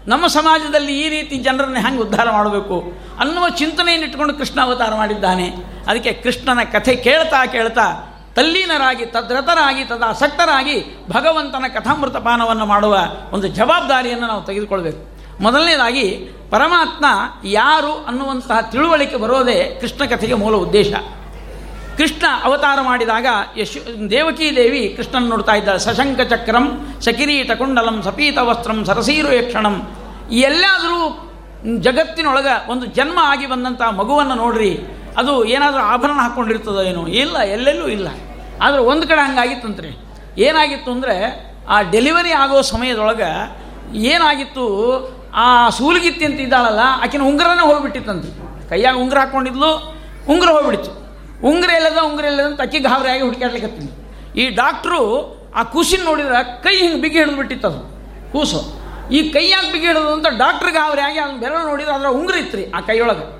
ನಮ್ಮ 0.07 0.27
ಸಮಾಜದಲ್ಲಿ 0.27 1.00
ಈ 1.00 1.09
ರೀತಿ 1.09 1.37
ಜನರನ್ನು 1.37 1.81
ಹೆಂಗೆ 1.81 2.03
ಉದ್ಧಾರ 2.03 2.31
ಮಾಡಬೇಕು 2.31 2.93
ಅನ್ನುವ 3.21 3.49
ಚಿಂತನೆಯನ್ನು 3.49 4.07
ಇಟ್ಕೊಂಡು 4.07 4.35
ಕೃಷ್ಣ 4.35 4.61
ಅವತಾರ 4.61 4.95
ಮಾಡಿದ್ದಾನೆ. 4.95 5.55
ಅದಕ್ಕೆ 5.88 6.12
ಕೃಷ್ಣನ 6.12 6.59
ಕಥೆ 6.62 6.97
ಕೇಳ್ತಾ 6.97 7.47
ಕೇಳ್ತಾ 7.47 8.15
ತಲ್ಲೀನರಾಗಿ 8.37 9.07
ತದ್ರತರಾಗಿ 9.07 9.85
ತದಾಸಕ್ತರಾಗಿ 9.85 11.07
ಭಗವಂತನ 11.11 11.65
ಕಥಾಮೃತಪಾನವನ್ನು 11.69 12.67
ಮಾಡುವ 12.67 12.99
ಒಂದು 13.33 13.49
ಜವಾಬ್ದಾರಿಯನ್ನು 13.49 14.27
ನಾವು 14.27 14.45
ತೆಗೆದುಕೊಳ್ಬೇಕು. 14.45 15.19
ಮೊದಲನೇದಾಗಿ, 15.43 16.31
ಪರಮಾತ್ಮ 16.50 17.07
ಯಾರು 17.45 18.05
ಅನ್ನುವಂತಹ 18.05 18.61
ತಿಳುವಳಿಕೆ 18.61 19.17
ಬರೋದೇ 19.17 19.79
ಕೃಷ್ಣ 19.81 20.05
ಕಥೆಗೆ 20.05 20.35
ಮೂಲ 20.35 20.55
ಉದ್ದೇಶ. 20.55 20.93
ಕೃಷ್ಣ 21.99 22.25
ಅವತಾರ 22.43 22.78
ಮಾಡಿದಾಗ 22.81 23.26
ಯಶು 23.57 24.11
ದೇವಕೀ 24.11 24.57
ದೇವಿ 24.57 24.95
ಕೃಷ್ಣನ 24.97 25.28
ನೋಡ್ತಾ 25.28 25.55
ಇದ್ದಾಳೆ. 25.55 25.78
ಸಶಂಕ 25.78 26.21
ಚಕ್ರಂ 26.21 26.67
ಸಕಿರೀಟ 27.00 27.52
ಕುಂಡಲಂ 27.52 28.02
ಸಪೀತ 28.02 28.38
ವಸ್ತ್ರಂ 28.38 28.85
ಸರಸೀರು 28.85 29.33
ಯಕ್ಷಣಂ. 29.35 29.76
ಎಲ್ಲಾದರೂ 30.31 31.00
ಜಗತ್ತಿನೊಳಗೆ 31.81 32.71
ಒಂದು 32.71 32.87
ಜನ್ಮ 32.87 33.19
ಆಗಿ 33.23 33.47
ಬಂದಂಥ 33.47 33.83
ಮಗುವನ್ನು 33.83 34.35
ನೋಡ್ರಿ. 34.35 34.78
ಅದು 35.17 35.45
ಏನಾದರೂ 35.45 35.81
ಆಭರಣ 35.81 36.19
ಹಾಕ್ಕೊಂಡಿರ್ತದೋ 36.21 36.83
ಏನೋ. 36.83 37.07
ಇಲ್ಲ, 37.07 37.37
ಎಲ್ಲೆಲ್ಲೂ 37.38 37.88
ಇಲ್ಲ. 37.88 38.09
ಆದರೆ 38.62 38.81
ಒಂದು 38.81 39.09
ಕಡೆ 39.09 39.21
ಹಂಗಾಗಿತ್ತಂತ್ರಿ 39.21 39.90
ಏನಾಗಿತ್ತು 40.38 40.90
ಅಂದರೆ, 40.93 41.17
ಆ 41.69 41.83
ಡೆಲಿವರಿ 41.83 42.33
ಆಗೋ 42.33 42.62
ಸಮಯದೊಳಗೆ 42.62 43.31
ಏನಾಗಿತ್ತು, 43.95 44.67
ಆ 45.35 45.69
ಸೂಲಗಿತ್ತಿ 45.69 46.25
ಅಂತ 46.25 46.40
ಇದ್ದಾಳಲ್ಲ, 46.40 46.81
ಆಕಿನ 47.02 47.23
ಉಂಗುರನೇ 47.23 47.67
ಹೋಗ್ಬಿಟ್ಟಿತ್ತಂತೆ. 47.67 48.31
ಕೈಯಾಗ 48.69 48.97
ಉಂಗುರ 48.97 49.19
ಹಾಕ್ಕೊಂಡಿದ್ಲು 49.19 49.71
ಉಂಗುರ 50.28 50.49
ಹೋಗ್ಬಿಡ್ತು. 50.49 51.08
ಉಂಗುರ 51.45 51.71
ಇಲ್ಲದ 51.71 51.99
ಉಂಗುರ 51.99 52.25
ಇಲ್ಲದ 52.25 52.45
ಅಂತ 52.45 52.61
ಅಕ್ಕಿ 52.61 52.78
ಗಾಬರಿಯಾಗಿ 52.78 53.23
ಹುಡುಕಾಡ್ಲಿಕ್ಕತ್ತೀನಿ 53.23 53.90
ಈ 54.40 54.50
ಡಾಕ್ಟ್ರು 54.50 55.00
ಆ 55.54 55.62
ಕೂಸಿನ 55.62 56.04
ನೋಡಿದ್ರೆ 56.04 56.62
ಕೈ 56.62 56.76
ಹಿಂಗೆ 56.76 57.00
ಬಿಗಿ 57.00 57.18
ಹಿಡಿದು 57.18 57.37
ಬಿಟ್ಟಿತ್ತು 57.37 57.68
ಅದು. 57.68 57.99
ಕೂಸು. 58.33 58.78
ಈ 59.11 59.30
ಕೈ 59.30 59.49
ಯಾಕೆ 59.49 59.73
ಬಿಗಿ 59.73 59.87
ಹಿಡಿದು 59.87 60.12
ಅಂತ 60.12 60.26
ಡಾಕ್ಟ್ರ್ 60.26 60.71
ಗಾಬರಿಯಾಗಿ 60.71 61.18
ಅವ್ನು 61.18 61.38
ಬೆರಳು 61.38 61.66
ನೋಡಿದ್ರೆ 61.66 61.95
ಅದರ 61.95 62.07
ಉಂಗುರ 62.07 62.35
ಇತ್ತು 62.35 62.76
ಆ 62.76 62.80
ಕೈಯೊಳಗೆ. 62.80 63.38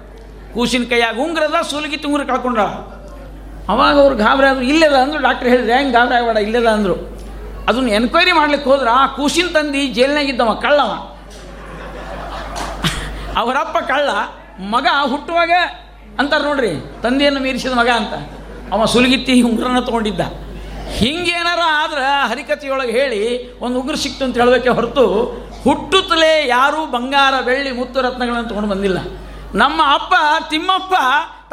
ಕೂಸಿನ 0.55 0.85
ಕೈಯಾಗ 0.85 1.19
ಉಂಗ್ರದ 1.19 1.55
ಸೂಲಗಿತ್ತಿ 1.71 2.07
ಉಂಗುರ 2.09 2.25
ಕಳ್ಕೊಂಡ್ರ. 2.25 2.61
ಅವಾಗ 3.69 4.01
ಅವ್ರು 4.01 4.17
ಗಾಬರಿ 4.17 4.47
ಆದ್ರು 4.47 4.65
ಇಲ್ಲದ 4.65 4.95
ಅಂದ್ರು 4.95 5.21
ಡಾಕ್ಟ್ರ್ 5.21 5.49
ಹೇಳಿದ್ರೆ 5.49 5.77
ಹೆಂಗೆ 5.77 5.93
ಗಾಬರಿ 5.93 6.15
ಆಗಬೇಡ, 6.15 6.37
ಇಲ್ಲದ 6.37 6.67
ಅಂದರು. 6.67 7.19
ಅದನ್ನು 7.69 7.91
ಎನ್ಕ್ವೈರಿ 7.91 8.33
ಮಾಡ್ಲಿಕ್ಕೆ 8.33 8.71
ಹೋದ್ರೆ 8.71 8.91
ಆ 8.91 9.07
ಕೂಸಿನ 9.07 9.47
ತಂದು 9.47 9.95
ಜೈಲ್ನಾಗಿದ್ದವ 9.95 10.55
ಕಳ್ಳವ. 10.55 10.91
ಅವರಪ್ಪ 13.37 13.79
ಕಳ್ಳ, 13.79 14.11
ಮಗ 14.61 14.87
ಹುಟ್ಟುವಾಗ 15.11 15.51
ಅಂತಾರೆ 16.21 16.45
ನೋಡ್ರಿ, 16.49 16.73
ತಂದೆಯನ್ನು 17.03 17.41
ಮೀರಿಸಿದ 17.47 17.75
ಮಗ 17.81 17.91
ಅಂತ. 18.01 18.15
ಅವ 18.75 18.87
ಸುಲಗಿತ್ತಿ 18.95 19.35
ಉಂಗುರನ 19.49 19.81
ತೊಗೊಂಡಿದ್ದ. 19.89 20.23
ಹಿಂಗೇನಾರ 20.99 21.63
ಆದ್ರೆ 21.81 22.07
ಹರಿಕಥೆಯೊಳಗೆ 22.31 22.93
ಹೇಳಿ 22.99 23.21
ಒಂದು 23.65 23.77
ಉಗುರು 23.81 23.99
ಸಿಕ್ತು 24.05 24.23
ಅಂತ 24.27 24.37
ಹೇಳಬೇಕೆ 24.41 24.71
ಹೊರತು 24.79 25.05
ಹುಟ್ಟುತ್ತಲೇ 25.65 26.33
ಯಾರೂ 26.49 26.81
ಬಂಗಾರ, 26.97 27.35
ಬೆಳ್ಳಿ, 27.49 27.71
ಮುತ್ತು 27.79 27.99
ರತ್ನಗಳನ್ನು 28.07 28.49
ತೊಗೊಂಡು 28.49 28.71
ಬಂದಿಲ್ಲ. 28.75 28.99
ನಮ್ಮ 29.63 29.81
ಅಪ್ಪ, 29.99 30.15
ತಿಮ್ಮಪ್ಪ 30.51 30.95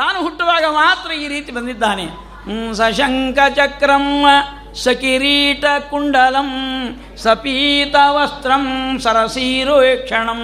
ತಾನು 0.02 0.18
ಹುಟ್ಟುವಾಗ 0.26 0.66
ಮಾತ್ರ 0.82 1.10
ಈ 1.24 1.26
ರೀತಿ 1.34 1.52
ಬಂದಿದ್ದಾನೆ. 1.58 2.06
ಸಶಂಕ 2.80 3.38
ಚಕ್ರಂ, 3.56 4.08
ಸಕಿರೀಟ 4.84 5.66
ಕುಂಡಲಂ, 5.90 6.50
ಸಪೀತ 7.24 7.96
ವಸ್ತ್ರಂ, 8.16 8.66
ಸರಸೀರು 9.04 9.76
ಕ್ಷಣಂ 10.06 10.42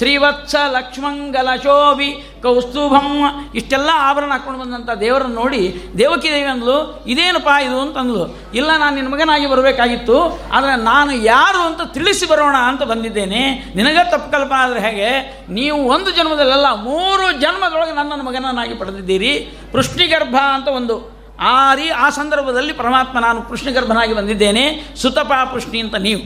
ಶ್ರೀವತ್ಸ 0.00 0.54
ಲಕ್ಷ್ಮಂಗಲ 0.74 1.48
ಶೋಭಿ 1.64 2.10
ಕೌಸ್ತುಭಂ 2.42 3.08
ಇಷ್ಟೆಲ್ಲ 3.54 3.90
ಆಭರಣ 3.94 4.30
ಹಾಕೊಂಡು 4.30 4.58
ಬಂದಂಥ 4.60 4.90
ದೇವರನ್ನು 4.90 5.34
ನೋಡಿ 5.34 5.60
ದೇವಕಿ 5.98 6.28
ದೇವಿ 6.34 6.48
ಅಂದ್ಲು, 6.48 6.76
ಇದೇನಪ್ಪ 7.06 7.50
ಇದು? 7.66 7.80
ಅಂತಂದ್ಲು 7.80 8.22
ಇಲ್ಲ, 8.54 8.70
ನಾನು 8.76 8.94
ನಿನ್ನ 8.94 9.10
ಮಗನಾಗಿ 9.14 9.46
ಬರಬೇಕಾಗಿತ್ತು, 9.46 10.16
ಆದರೆ 10.52 10.76
ನಾನು 10.82 11.12
ಯಾರು 11.24 11.60
ಅಂತ 11.62 11.82
ತಿಳಿಸಿ 11.82 12.26
ಬರೋಣ 12.26 12.56
ಅಂತ 12.70 12.82
ಬಂದಿದ್ದೇನೆ. 12.82 13.42
ನಿನಗೆ 13.76 14.10
ತಪ್ಪು 14.10 14.30
ಕಲ್ಪನೆ 14.30 14.60
ಆದರೆ 14.62 14.80
ಹೇಗೆ? 14.80 15.10
ನೀವು 15.58 15.78
ಒಂದು 15.88 16.10
ಜನ್ಮದಲ್ಲೆಲ್ಲ 16.10 16.72
ಮೂರು 16.88 17.40
ಜನ್ಮದೊಳಗೆ 17.40 17.94
ನನ್ನನ್ನು 17.94 18.24
ಮಗನನ್ನಾಗಿ 18.24 18.74
ಪಡೆದಿದ್ದೀರಿ. 18.74 19.32
ಪೃಷ್ಣಿಗರ್ಭ 19.72 20.36
ಅಂತ 20.56 20.68
ಒಂದು 20.68 20.96
ಆ 21.40 21.74
ರೀ 21.74 21.88
ಆ 21.88 22.10
ಸಂದರ್ಭದಲ್ಲಿ 22.10 22.72
ಪರಮಾತ್ಮ 22.72 23.18
ನಾನು 23.20 23.42
ಕೃಷ್ಣಗರ್ಭನಾಗಿ 23.42 24.14
ಬಂದಿದ್ದೇನೆ. 24.14 24.64
ಸುತಪ 25.02 25.32
ಪೃಷ್ಣಿ 25.54 25.80
ಅಂತ 25.80 25.94
ನೀವು. 25.94 26.22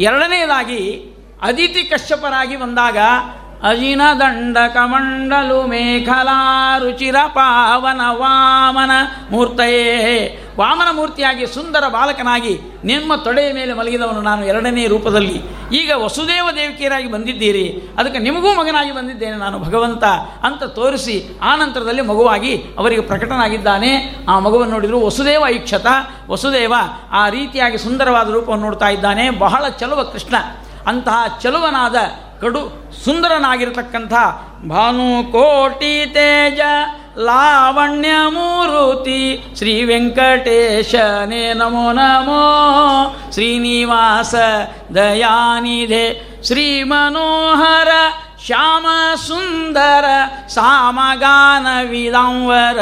ಎರಡನೆಯದಾಗಿ 0.00 0.80
ಅದಿತಿ 1.42 1.82
ಕಶ್ಯಪರಾಗಿ 1.82 2.56
ಬಂದಾಗ 2.56 2.98
ಅಜಿನ 3.62 4.00
ದಂಡ 4.20 4.58
ಕಮಂಡಲು 4.74 5.66
ಮೇಖಲಾ 5.66 6.78
ರುಚಿರ 6.78 7.16
ಪಾವನ 7.26 8.00
ವಾಮನ 8.10 8.90
ಮೂರ್ತಯೇ. 9.30 10.42
ವಾಮನ 10.58 10.96
ಮೂರ್ತಿಯಾಗಿ 10.96 11.46
ಸುಂದರ 11.46 11.88
ಬಾಲಕನಾಗಿ 11.88 12.60
ನಿಮ್ಮ 12.84 13.14
ತೊಡೆಯ 13.14 13.52
ಮೇಲೆ 13.52 13.72
ಮಲಗಿದವನು 13.72 14.20
ನಾನು 14.20 14.46
ಎರಡನೇ 14.46 14.86
ರೂಪದಲ್ಲಿ. 14.86 15.42
ಈಗ 15.72 15.90
ವಸುದೇವ 15.94 16.48
ದೇವಕಿಯರಾಗಿ 16.56 17.10
ಬಂದಿದ್ದೀರಿ. 17.10 17.88
ಅದಕ್ಕೆ 17.98 18.18
ನಿಮಗೂ 18.18 18.54
ಮಗನಾಗಿ 18.54 18.92
ಬಂದಿದ್ದೇನೆ 18.92 19.36
ನಾನು 19.36 19.58
ಭಗವಂತ 19.58 20.04
ಅಂತ 20.42 20.62
ತೋರಿಸಿ 20.62 21.38
ಆ 21.42 21.56
ನಂತರದಲ್ಲಿ 21.56 22.02
ಮಗುವಾಗಿ 22.02 22.64
ಅವರಿಗೆ 22.78 23.00
ಪ್ರಕಟನಾಗಿದ್ದಾನೆ. 23.00 24.14
ಆ 24.28 24.38
ಮಗುವನ್ನು 24.38 24.72
ನೋಡಿದರು 24.72 25.06
ವಸುದೇವ 25.06 25.44
ಐಕ್ಷತ. 25.46 25.86
ವಸುದೇವ 26.30 26.74
ಆ 27.12 27.28
ರೀತಿಯಾಗಿ 27.28 27.78
ಸುಂದರವಾದ 27.78 28.30
ರೂಪವನ್ನು 28.30 28.64
ನೋಡ್ತಾ 28.64 28.88
ಇದ್ದಾನೆ. 28.88 29.30
ಬಹಳ 29.30 29.68
ಚಲುವ 29.68 30.02
ಕೃಷ್ಣ. 30.02 30.34
ಅಂತಹ 30.86 31.38
ಚಲುವನಾದ 31.42 31.96
ಕಡು 32.40 32.62
ಸುಂದರನಾಗಿರತಕ್ಕಂಥ 33.04 34.14
ಭಾನುಕೋಟಿ 34.68 36.06
ತೇಜ 36.14 36.60
ಲಾವಣ್ಯ 37.18 38.08
ಮೂರುತಿ 38.28 39.20
ಶ್ರೀ 39.58 39.84
ವೆಂಕಟೇಶನೇ 39.84 41.54
ನಮೋ 41.54 41.92
ನಮೋ 41.92 42.42
ಶ್ರೀನಿವಾಸ 43.32 44.34
ದಯಾನಿಧೆ 44.94 46.06
ಶ್ರೀ 46.46 46.82
ಮನೋಹರ 46.82 47.88
ಶ್ಯಾಮ 48.46 48.86
ಸುಂದರ 49.26 50.04
ಸಾಮಗಾನ 50.48 51.66
ವಿಲಂವರ 51.90 52.80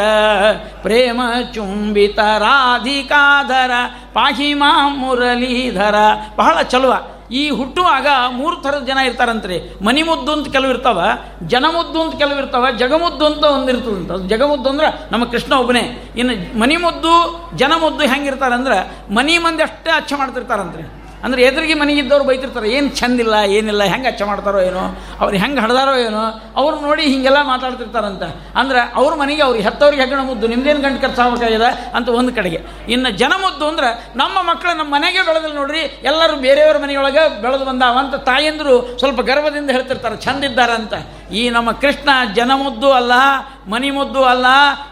ಪ್ರೇಮ 0.82 1.20
ಚುಂಬಿತ 1.54 2.18
ರಾಧಿಕಾಧರ 2.38 3.70
ಪಾಹಿಮಾ 4.12 4.88
ಮುರಳೀಧರ 4.88 5.94
ಬಹಳ 6.36 6.62
ಚಲುವ. 6.62 6.92
ಈ 7.34 7.50
ಹುಟ್ಟುವಾಗ 7.50 8.06
ಮೂರು 8.32 8.56
ಥರದ 8.56 8.84
ಜನ 8.84 8.98
ಇರ್ತಾರಂತ್ರಿ. 8.98 9.56
ಮನಿಮುದ್ದು 9.82 10.32
ಅಂತ 10.32 10.48
ಕೆಲವು 10.52 10.70
ಇರ್ತಾವ, 10.70 10.98
ಜನಮುದ್ದು 11.46 12.02
ಅಂತ 12.02 12.14
ಕೆಲವು 12.14 12.38
ಇರ್ತಾವ, 12.38 12.66
ಜಗಮುದ್ದು 12.78 13.24
ಅಂತ 13.26 13.44
ಒಂದಿರ್ತದಂತ 13.44 14.32
ಜಗಮುದ್ದು 14.32 14.68
ಅಂದ್ರೆ 14.70 14.88
ನಮ್ಮ 15.12 15.24
ಕೃಷ್ಣ 15.24 15.52
ಒಬ್ಬನೇ. 15.52 15.84
ಇನ್ನು 16.16 16.58
ಮನಿಮುದ್ದು 16.58 17.14
ಜನಮುದ್ದು 17.56 18.04
ಹೆಂಗಿರ್ತಾರಂದ್ರೆ 18.12 18.78
ಮನಿ 19.14 19.38
ಮಂದಿ 19.38 19.62
ಅಷ್ಟೇ 19.62 19.90
ಅಚ್ಚ 19.90 20.12
ಮಾಡ್ತಿರ್ತಾರಂತ್ರಿ. 20.16 20.82
ಅಂದ್ರೆ 21.24 21.42
ಎದುರಿಗೆ 21.42 21.74
ಮನೆಗಿದ್ದವ್ರು 21.74 22.24
ಬೈತಿರ್ತಾರೆ, 22.24 22.68
ಏನು 22.70 22.88
ಚಂದಿಲ್ಲ 22.88 23.34
ಏನಿಲ್ಲ, 23.34 23.82
ಹೆಂಗೆ 23.82 24.08
ಅಚ್ಚ 24.08 24.22
ಮಾಡ್ತಾರೋ 24.22 24.60
ಏನೋ, 24.60 24.82
ಅವ್ರು 25.20 25.36
ಹೆಂಗೆ 25.36 25.60
ಹಡ್ದಾರೋ 25.60 25.94
ಏನೋ, 25.96 26.22
ಅವ್ರು 26.56 26.80
ನೋಡಿ 26.80 27.02
ಹೀಗೆಲ್ಲ 27.02 27.42
ಮಾತಾಡ್ತಿರ್ತಾರಂತ. 27.42 28.22
ಅಂದ್ರೆ 28.56 28.80
ಅವ್ರ 28.94 29.14
ಮನೆಗೆ 29.14 29.42
ಅವ್ರಿಗೆ 29.42 29.64
ಹೆತ್ತವ್ರಿಗೆ 29.64 30.02
ಹೆಗ್ಗಣ 30.02 30.20
ಮುದ್ದು, 30.20 30.46
ನಿಮ್ದೇನು 30.46 30.80
ಗಂಟು 30.80 31.02
ಖರ್ಚಾಗಬೇಕಾಗಿದೆ 31.02 31.90
ಅಂತ 31.94 32.08
ಒಂದು 32.08 32.34
ಕಡೆಗೆ. 32.34 32.60
ಇನ್ನು 32.88 33.10
ಜನ 33.10 33.32
ಮುದ್ದು 33.36 33.68
ಅಂದ್ರೆ, 33.68 34.12
ನಮ್ಮ 34.16 34.42
ಮಕ್ಕಳು 34.42 34.76
ನಮ್ಮ 34.76 34.94
ಮನೆಗೆ 34.94 35.26
ಬೆಳೆದಿಲ್ಲ 35.26 35.54
ನೋಡ್ರಿ, 35.54 35.80
ಎಲ್ಲರೂ 35.80 36.36
ಬೇರೆಯವ್ರ 36.36 36.78
ಮನೆಯೊಳಗೆ 36.78 37.42
ಬೆಳೆದು 37.42 37.64
ಬಂದಾವ 37.64 37.98
ಅಂತ 37.98 38.14
ತಾಯಂದರು 38.14 38.98
ಸ್ವಲ್ಪ 38.98 39.20
ಗರ್ವದಿಂದ 39.20 39.70
ಹೇಳ್ತಿರ್ತಾರೆ 39.70 40.16
ಚಂದಿದ್ದಾರೆ 40.16 40.72
ಅಂತ 40.72 40.94
ಈ 41.32 41.50
ನಮ್ಮ 41.50 41.72
ಕೃಷ್ಣ 41.72 42.08
ಜನಮುದ್ದು 42.34 42.92
ಅಲ್ಲ 42.92 43.12
ಮನಿಮುದ್ದು 43.68 44.24
ಅಲ್ಲ, 44.24 44.46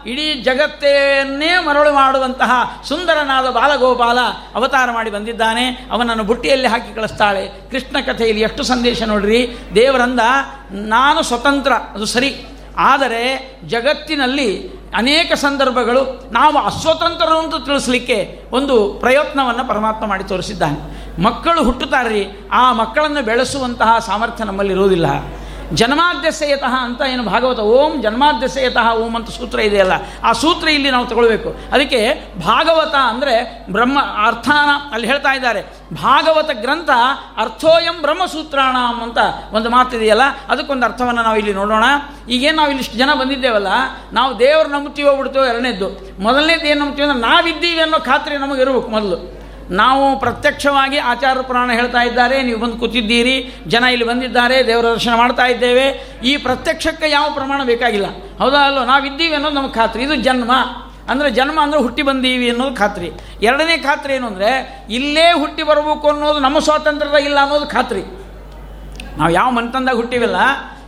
ಇಡೀ 0.05 0.33
ಜಗತ್ತನ್ನೇ 0.33 1.65
ಮರಳು 1.65 1.93
ಮಾಡುವಂತಹ 1.93 2.81
ಸುಂದರನಾದ 2.87 3.49
ಬಾಲಗೋಪಾಲ 3.49 4.19
ಅವತಾರ 4.55 4.91
ಮಾಡಿ 4.91 5.09
ಬಂದಿದ್ದಾನೆ. 5.09 5.87
ಅವನನ್ನು 5.91 6.23
ಬುಟ್ಟಿಯಲ್ಲಿ 6.23 6.67
ಹಾಕಿ 6.67 6.95
ಕಳಿಸ್ತಾಳೆ. 6.95 7.71
ಕೃಷ್ಣ 7.71 7.97
ಕಥೆಯಲ್ಲಿ 8.05 8.41
ಎಷ್ಟು 8.41 8.63
ಸಂದೇಶ 8.63 9.03
ನೋಡ್ರಿ? 9.03 9.57
ದೇವರಂದ, 9.75 10.19
ನಾನು 10.71 11.23
ಸ್ವತಂತ್ರ, 11.23 11.73
ಅದು 11.73 12.05
ಸರಿ. 12.05 12.35
ಆದರೆ 12.77 13.51
ಜಗತ್ತಿನಲ್ಲಿ 13.67 14.69
ಅನೇಕ 14.95 15.33
ಸಂದರ್ಭಗಳು 15.33 16.29
ನಾವು 16.31 16.57
ಅಸ್ವತಂತ್ರರು 16.57 17.37
ಅಂತ 17.37 17.65
ತಿಳಿಸ್ಲಿಕ್ಕೆ 17.65 18.43
ಒಂದು 18.51 18.93
ಪ್ರಯತ್ನವನ್ನು 18.93 19.67
ಪರಮಾತ್ಮ 19.67 20.05
ಮಾಡಿ 20.05 20.23
ತೋರಿಸಿದ್ದಾನೆ. 20.23 21.03
ಮಕ್ಕಳು 21.21 21.63
ಹುಟ್ಟುತ್ತಾರ್ರಿ. 21.63 22.27
ಆ 22.51 22.73
ಮಕ್ಕಳನ್ನು 22.73 23.21
ಬೆಳೆಸುವಂತಹ 23.21 23.99
ಸಾಮರ್ಥ್ಯ 23.99 24.43
ನಮ್ಮಲ್ಲಿರುವುದಿಲ್ಲ 24.43 25.05
ಜನ್ಮಾದ್ಯಸೆಯತಃ 25.79 26.73
ಅಂತ 26.87 27.01
ಏನು 27.13 27.23
ಭಾಗವತ, 27.31 27.59
ಓಂ 27.75 27.93
ಜನ್ಮಾದ್ಯಸೆಯತಃ 28.05 28.87
ಓಂ 29.03 29.13
ಅಂತ 29.19 29.29
ಸೂತ್ರ 29.37 29.59
ಇದೆಯಲ್ಲ, 29.67 29.95
ಆ 30.27 30.31
ಸೂತ್ರ 30.41 30.67
ಇಲ್ಲಿ 30.77 30.89
ನಾವು 30.95 31.05
ತಗೊಳ್ಬೇಕು. 31.11 31.49
ಅದಕ್ಕೆ 31.75 32.01
ಭಾಗವತ 32.47 32.95
ಅಂದರೆ 33.11 33.35
ಬ್ರಹ್ಮ, 33.75 33.97
ಅರ್ಥಾನ 34.27 34.69
ಅಲ್ಲಿ 34.93 35.07
ಹೇಳ್ತಾ 35.11 35.33
ಇದ್ದಾರೆ. 35.39 35.61
ಭಾಗವತ 36.03 36.49
ಗ್ರಂಥ 36.63 36.89
ಅರ್ಥೋಯಂ 37.43 37.97
ಬ್ರಹ್ಮಸೂತ್ರಾಣ 38.05 38.77
ಅಂತ 39.05 39.19
ಒಂದು 39.57 39.69
ಮಾತಿದೆಯಲ್ಲ 39.75 40.25
ಅದಕ್ಕೊಂದು 40.49 40.85
ಅರ್ಥವನ್ನು 40.89 41.23
ನಾವು 41.27 41.37
ಇಲ್ಲಿ 41.43 41.53
ನೋಡೋಣ. 41.61 41.85
ಈಗೇನು 42.33 42.57
ನಾವು 42.61 42.71
ಇಲ್ಲಿ 42.73 42.83
ಇಷ್ಟು 42.87 42.99
ಜನ 43.03 43.11
ಬಂದಿದ್ದೇವಲ್ಲ, 43.21 43.71
ನಾವು 44.19 44.31
ದೇವರು 44.39 44.69
ನಂಬ್ತೀವೋ 44.75 45.13
ಬಿಡ್ತೀವೋ 45.21 45.45
ಎರಡನೇದ್ದು. 45.51 45.89
ಮೊದಲನೇದು 46.27 46.67
ಏನು 46.71 46.79
ನಂಬ್ತೀವಿ 46.83 47.07
ಅಂದರೆ 47.07 47.23
ನಾವಿದ್ದೀವಿ 47.29 47.81
ಅನ್ನೋ 47.87 47.99
ಖಾತ್ರಿ 48.09 48.37
ನಮಗೆ 48.43 48.61
ಇರಬೇಕು 48.61 48.91
ಮೊದಲು. 48.97 49.19
ನಾವು 49.71 50.19
ಪ್ರತ್ಯಕ್ಷವಾಗಿ 50.19 50.97
ಆಚಾರ 50.97 51.41
ಪುರಾಣ 51.41 51.71
ಹೇಳ್ತಾ 51.71 52.01
ಇದ್ದಾರೆ, 52.03 52.43
ನೀವು 52.43 52.59
ಬಂದು 52.59 52.77
ಕೂತಿದ್ದೀರಿ, 52.77 53.35
ಜನ 53.67 53.83
ಇಲ್ಲಿ 53.83 54.05
ಬಂದಿದ್ದಾರೆ, 54.05 54.67
ದೇವರ 54.67 54.85
ದರ್ಶನ 54.85 55.15
ಮಾಡ್ತಾ 55.15 55.45
ಇದ್ದೇವೆ. 55.45 55.85
ಈ 56.23 56.37
ಪ್ರತ್ಯಕ್ಷಕ್ಕೆ 56.37 57.09
ಯಾವ 57.09 57.33
ಪ್ರಮಾಣ 57.33 57.61
ಬೇಕಾಗಿಲ್ಲ. 57.63 58.05
ಹೌದಾ 58.39 58.61
ಅಲ್ಲೋ? 58.67 58.85
ನಾವಿದ್ದೀವಿ 58.85 59.35
ಅನ್ನೋದು 59.35 59.55
ನಮಗೆ 59.55 59.73
ಖಾತ್ರಿ. 59.73 60.03
ಇದು 60.03 60.15
ಜನ್ಮ. 60.15 60.51
ಅಂದರೆ 61.09 61.29
ಜನ್ಮ 61.31 61.59
ಅಂದರೆ 61.61 61.79
ಹುಟ್ಟಿ 61.79 62.01
ಬಂದೀವಿ 62.01 62.49
ಅನ್ನೋದು 62.49 62.75
ಖಾತ್ರಿ. 62.75 63.09
ಎರಡನೇ 63.41 63.77
ಖಾತ್ರಿ 63.77 64.13
ಏನು 64.13 64.27
ಅಂದರೆ, 64.27 64.51
ಇಲ್ಲೇ 64.89 65.31
ಹುಟ್ಟಿ 65.31 65.63
ಬರಬೇಕು 65.63 66.09
ಅನ್ನೋದು 66.09 66.39
ನಮ್ಮ 66.39 66.59
ಸ್ವಾತಂತ್ರ್ಯದ 66.59 67.15
ಇಲ್ಲ 67.15 67.39
ಅನ್ನೋದು 67.41 67.67
ಖಾತ್ರಿ. 67.67 68.03
ನಾವು 69.17 69.31
ಯಾವ 69.31 69.51
ಮನ್ತಂದಾಗ 69.51 69.95
ಹುಟ್ಟಿವಲ್ಲ, 69.95 70.35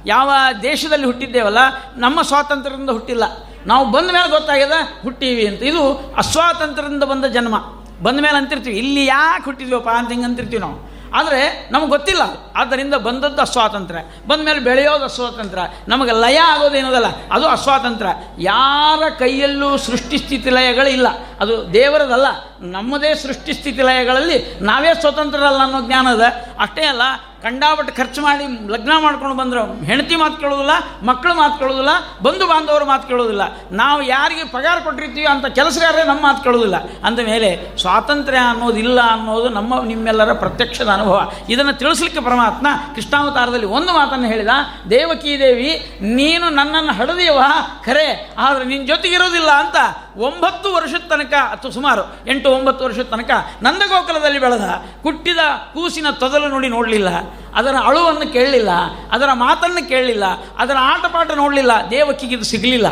ಯಾವ 0.05 0.31
ದೇಶದಲ್ಲಿ 0.61 1.05
ಹುಟ್ಟಿದ್ದೇವಲ್ಲ, 1.05 1.57
ನಮ್ಮ 1.97 2.21
ಸ್ವಾತಂತ್ರ್ಯದಿಂದ 2.21 2.89
ಹುಟ್ಟಿಲ್ಲ. 2.89 3.23
ನಾವು 3.67 3.91
ಬಂದ 3.91 4.07
ಮೇಲೆ 4.11 4.29
ಗೊತ್ತಾಗ್ಯದ, 4.29 4.71
ಹುಟ್ಟೀವಿ 5.03 5.47
ಅಂತ. 5.47 5.63
ಇದು 5.63 6.13
ಅಸ್ವಾತಂತ್ರ್ಯದಿಂದ 6.17 7.03
ಬಂದ 7.03 7.25
ಜನ್ಮ. 7.25 7.55
ಬಂದ 8.03 8.19
ಮೇಲೆ 8.19 8.37
ಅಂತಿರ್ತೀವಿ. 8.37 8.77
ಇಲ್ಲಿ 8.77 9.05
ಯಾಕೆ 9.05 9.45
ಹುಟ್ಟಿದ್ವಪ್ಪ 9.45 9.89
ಅಂತ 9.89 10.09
ಹಿಂಗೆ 10.09 10.25
ಅಂತಿರ್ತೀವಿ 10.25 10.61
ನಾವು. 10.61 10.95
ಆದರೆ 11.13 11.69
ನಮ್ಗೆ 11.71 11.87
ಗೊತ್ತಿಲ್ಲ. 11.87 12.21
ಆದ್ದರಿಂದ 12.55 12.93
ಬಂದದ್ದು 12.93 13.41
ಅಸ್ವಾತಂತ್ರ್ಯ. 13.41 13.99
ಬಂದ 14.27 14.45
ಮೇಲೆ 14.45 14.59
ಬೆಳೆಯೋದು 14.59 15.03
ಅಸ್ವಾತಂತ್ರ್ಯ. 15.03 15.63
ನಮಗೆ 15.87 16.11
ಲಯ 16.11 16.37
ಆಗೋದೇನದಲ್ಲ 16.37 17.05
ಅದು 17.31 17.47
ಅಸ್ವಾತಂತ್ರ್ಯ. 17.47 18.11
ಯಾರ 18.39 19.09
ಕೈಯಲ್ಲೂ 19.09 19.77
ಸೃಷ್ಟಿ 19.77 20.17
ಸ್ಥಿತಿ 20.17 20.49
ಲಯಗಳಿಲ್ಲ. 20.49 21.07
ಅದು 21.39 21.73
ದೇವರದಲ್ಲ. 21.73 22.25
ನಮ್ಮದೇ 22.61 23.15
ಸೃಷ್ಟಿ 23.15 23.53
ಸ್ಥಿತಿ 23.53 23.81
ಲಯಗಳಲ್ಲಿ 23.81 24.57
ನಾವೇ 24.61 24.93
ಸ್ವತಂತ್ರರಲ್ಲ 25.01 25.61
ಅನ್ನೋ 25.63 25.81
ಜ್ಞಾನ 25.81 26.07
ಅದ 26.07 26.21
ಅಷ್ಟೇ 26.59 26.85
ಅಲ್ಲ 26.85 27.01
ಕಂಡಾಬಟ್ಟು 27.43 27.93
ಖರ್ಚು 27.95 28.21
ಮಾಡಿ 28.21 28.43
ಲಗ್ನ 28.67 28.91
ಮಾಡ್ಕೊಂಡು 29.01 29.35
ಬಂದರು 29.35 29.85
ಹೆಂಡತಿ 29.85 30.15
ಮಾತು 30.15 30.37
ಕೇಳೋದಿಲ್ಲ, 30.37 30.71
ಮಕ್ಕಳು 31.03 31.33
ಮಾತು 31.33 31.59
ಕೇಳೋದಿಲ್ಲ, 31.59 31.89
ಬಂಧು 32.21 32.47
ಬಾಂಧವರು 32.47 32.85
ಮಾತು 32.85 33.07
ಕೇಳೋದಿಲ್ಲ. 33.07 33.43
ನಾವು 33.71 34.01
ಯಾರಿಗೆ 34.01 34.43
ಪಗಾರ 34.43 34.77
ಕೊಟ್ಟಿರ್ತೀವಿ 34.79 35.25
ಅಂತ 35.25 35.45
ಕೆಲಸಗಾರರೇ 35.45 36.03
ನಮ್ಮ 36.03 36.21
ಮಾತು 36.21 36.43
ಕೇಳೋದಿಲ್ಲ. 36.43 36.77
ಅಂದ 37.03 37.19
ಮೇಲೆ 37.19 37.77
ಸ್ವಾತಂತ್ರ್ಯ 37.81 38.37
ಅನ್ನೋದಿಲ್ಲ 38.37 38.99
ಅನ್ನೋದು 39.11 39.49
ನಮ್ಮ, 39.49 39.81
ನಿಮ್ಮೆಲ್ಲರ 39.83 40.33
ಪ್ರತ್ಯಕ್ಷದ 40.33 40.87
ಅನುಭವ. 40.87 41.31
ಇದನ್ನು 41.49 41.73
ತಿಳಿಸ್ಲಿಕ್ಕೆ 41.73 42.19
ಪರಮಾತ್ಮ 42.19 42.67
ಕೃಷ್ಣಾವತಾರದಲ್ಲಿ 42.95 43.65
ಒಂದು 43.65 43.93
ಮಾತನ್ನು 43.93 44.27
ಹೇಳಿದ, 44.27 44.49
ದೇವಕೀ 44.89 45.39
ದೇವಿ, 45.39 46.01
ನೀನು 46.01 46.49
ನನ್ನನ್ನು 46.49 46.93
ಹಡದಿಯವ 46.93 47.39
ಖರೆ, 47.85 48.35
ಆದರೆ 48.39 48.65
ನಿನ್ನ 48.65 48.85
ಜೊತೆಗಿರೋದಿಲ್ಲ 48.87 49.51
ಅಂತ 49.51 49.75
ಒಂಬತ್ತು 50.17 50.73
ವರ್ಷದ 50.73 51.03
ತನಕ, 51.09 51.33
ಅಥವಾ 51.33 51.71
ಸುಮಾರು 51.71 52.15
ಎಂಟು 52.27 52.44
ಒಂಬತ್ತು 52.49 52.85
ವರ್ಷದ 52.85 53.01
ತನಕ 53.01 53.29
ನಂದಗೋಕುಲದಲ್ಲಿ 53.61 54.39
ಬೆಳೆದ 54.39 54.63
ಕುಟ್ಟಿದ 55.03 55.37
ಕೂಸಿನ 55.73 56.09
ತೊದಲು 56.09 56.47
ನೋಡಿ 56.47 56.67
ನೋಡಲಿಲ್ಲ. 56.67 57.07
ಅದರ 57.55 57.75
ಅಳುವನ್ನು 57.85 58.33
ಕೇಳಲಿಲ್ಲ. 58.33 58.69
ಅದರ 59.11 59.29
ಮಾತನ್ನು 59.33 59.89
ಕೇಳಲಿಲ್ಲ. 59.89 60.23
ಅದರ 60.57 60.75
ಆಟಪಾಠ 60.79 61.31
ನೋಡಲಿಲ್ಲ. 61.31 61.71
ದೇವಕಿಗೆ 61.91 62.35
ಇದು 62.35 62.43
ಸಿಗಲಿಲ್ಲ. 62.43 62.87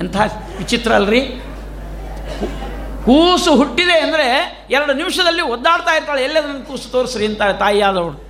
ಎಂಥ 0.00 0.16
ವಿಚಿತ್ರ 0.58 0.92
ಅಲ್ರಿ? 0.92 1.20
ಕೂಸು 3.04 3.56
ಹುಟ್ಟಿದೆ 3.56 3.98
ಅಂದರೆ 3.98 4.26
ಎರಡು 4.70 4.92
ನಿಮಿಷದಲ್ಲಿ 4.92 5.42
ಒದ್ದಾಡ್ತಾ 5.42 5.94
ಇರ್ತಾಳೆ. 5.94 6.22
ಎಲ್ಲೇ 6.22 6.40
ನನ್ನ 6.40 6.62
ಕೂಸು 6.62 6.90
ತೋರಿಸ್ರಿ 6.90 7.26
ಅಂತ 7.26 7.38
ತಾಯಿ 7.38 7.58
ತಾಯಿಯಾದವಳು 7.58 8.26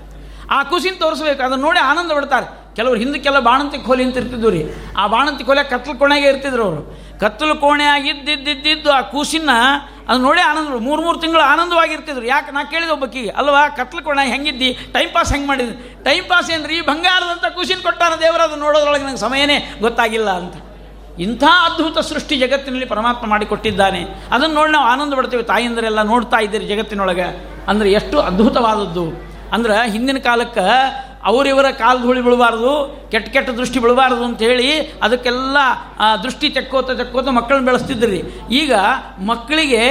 ಆ 0.51 0.63
ಕೂಸಿನ 0.63 0.95
ತೋರಿಸ್ಬೇಕು. 0.99 1.43
ಅದನ್ನು 1.43 1.65
ನೋಡಿ 1.65 1.79
ಆನಂದ 1.79 2.13
ಪಡ್ತಾರೆ 2.13 2.77
ಕೆಲವರು 2.77 2.99
ಹಿಂದಕ್ಕೆಲ್ಲ 2.99 3.39
ಬಾಣಂತಿ 3.39 3.79
ಕೋಲಿ 3.79 4.05
ಅಂತ 4.05 4.17
ಇರ್ತಿದ್ವು 4.17 4.51
ರೀ. 4.51 4.65
ಆ 4.97 5.07
ಬಾಣಂತಿ 5.07 5.45
ಕೋಲೆ 5.45 5.65
ಕತ್ಲು 5.65 6.15
ಇರ್ತಿದ್ರು 6.15 6.63
ಅವರು. 6.65 7.06
ಕತ್ತಲು 7.21 7.55
ಕೋಣೆ 7.55 7.85
ಆ 8.91 9.01
ಕೂಸಿನ 9.01 9.51
ಅದು 10.09 10.19
ನೋಡಿ 10.23 10.41
ಆನಂದ 10.41 10.83
ಮೂರು 10.83 11.03
ಮೂರು 11.03 11.19
ತಿಂಗಳು 11.19 11.41
ಆನಂದವಾಗಿರ್ತಿದ್ರು. 11.41 12.27
ಯಾಕೆ 12.27 12.51
ನಾ 12.51 12.65
ಕೇಳಿದೆ 12.65 12.93
ಒಬ್ಬಕ್ಕಿಗೆ 12.93 13.29
ಅಲ್ವಾ 13.29 13.69
ಕತ್ಲು 13.69 14.03
ಕೋಣೆ 14.03 14.31
ಹೆಂಗಿದ್ದಿ? 14.31 14.73
ಟೈಮ್ 14.93 15.11
ಪಾಸ್ 15.15 15.33
ಹೆಂಗೆ 15.33 15.49
ಮಾಡಿದ್ರು 15.49 16.05
ಟೈಮ್ 16.05 16.25
ಪಾಸ್ 16.25 16.51
ಏನ್ರಿ? 16.51 16.81
ಬಂಗಾರದಂಥ 16.81 17.55
ಕೂಸಿನ 17.55 17.79
ಕೊಟ್ಟಾನ 17.83 18.13
ದೇವರು, 18.21 18.43
ಅದು 18.43 18.57
ನೋಡೋದ್ರೊಳಗೆ 18.57 19.05
ನಂಗೆ 19.05 19.17
ಸಮಯನೇ 19.17 19.75
ಗೊತ್ತಾಗಿಲ್ಲ 19.81 20.31
ಅಂತ. 20.31 20.55
ಇಂಥ 21.21 21.45
ಅದ್ಭುತ 21.45 21.99
ಸೃಷ್ಟಿ 21.99 22.37
ಜಗತ್ತಿನಲ್ಲಿ 22.37 22.87
ಪರಮಾತ್ಮ 22.87 23.27
ಮಾಡಿಕೊಟ್ಟಿದ್ದಾನೆ. 23.27 24.07
ಅದನ್ನು 24.33 24.55
ನೋಡಿ 24.55 24.73
ನಾವು 24.73 24.85
ಆನಂದ 24.85 25.15
ಪಡ್ತೇವೆ. 25.15 25.43
ತಾಯಿಂದರೆಲ್ಲ 25.43 26.03
ನೋಡ್ತಾ 26.03 26.37
ಇದ್ದೀರಿ 26.37 26.67
ಜಗತ್ತಿನೊಳಗೆ. 26.67 27.49
ಅಂದರೆ 27.69 27.93
ಎಷ್ಟು 27.93 28.21
ಅದ್ಭುತವಾದದ್ದು. 28.21 29.05
ಅಂದ್ರೆ 29.53 29.91
ಹಿಂದಿನ 29.91 30.19
ಕಾಲಕ್ಕೆ 30.19 30.67
ಅವರಿವರ 31.31 31.69
ಕಾಲು 31.81 32.01
ಧೂಳಿ 32.07 32.21
ಬೀಳಬಾರ್ದು, 32.27 32.73
ಕೆಟ್ಟ 33.13 33.29
ಕೆಟ್ಟ 33.35 33.51
ದೃಷ್ಟಿ 33.61 33.79
ಬೀಳಬಾರ್ದು 33.85 34.23
ಅಂತ 34.29 34.41
ಹೇಳಿ 34.49 34.69
ಅದಕ್ಕೆಲ್ಲ 35.07 35.57
ದೃಷ್ಟಿ 36.25 36.49
ತೆಕ್ಕೋತ 36.57 36.97
ತೆಕ್ಕೋತ 37.01 37.29
ಮಕ್ಕಳನ್ನ 37.39 37.67
ಬೆಳೆಸ್ತಿದ್ರಿ. 37.71 38.21
ಈಗ 38.61 38.73
ಮಕ್ಕಳಿಗೆ 39.31 39.83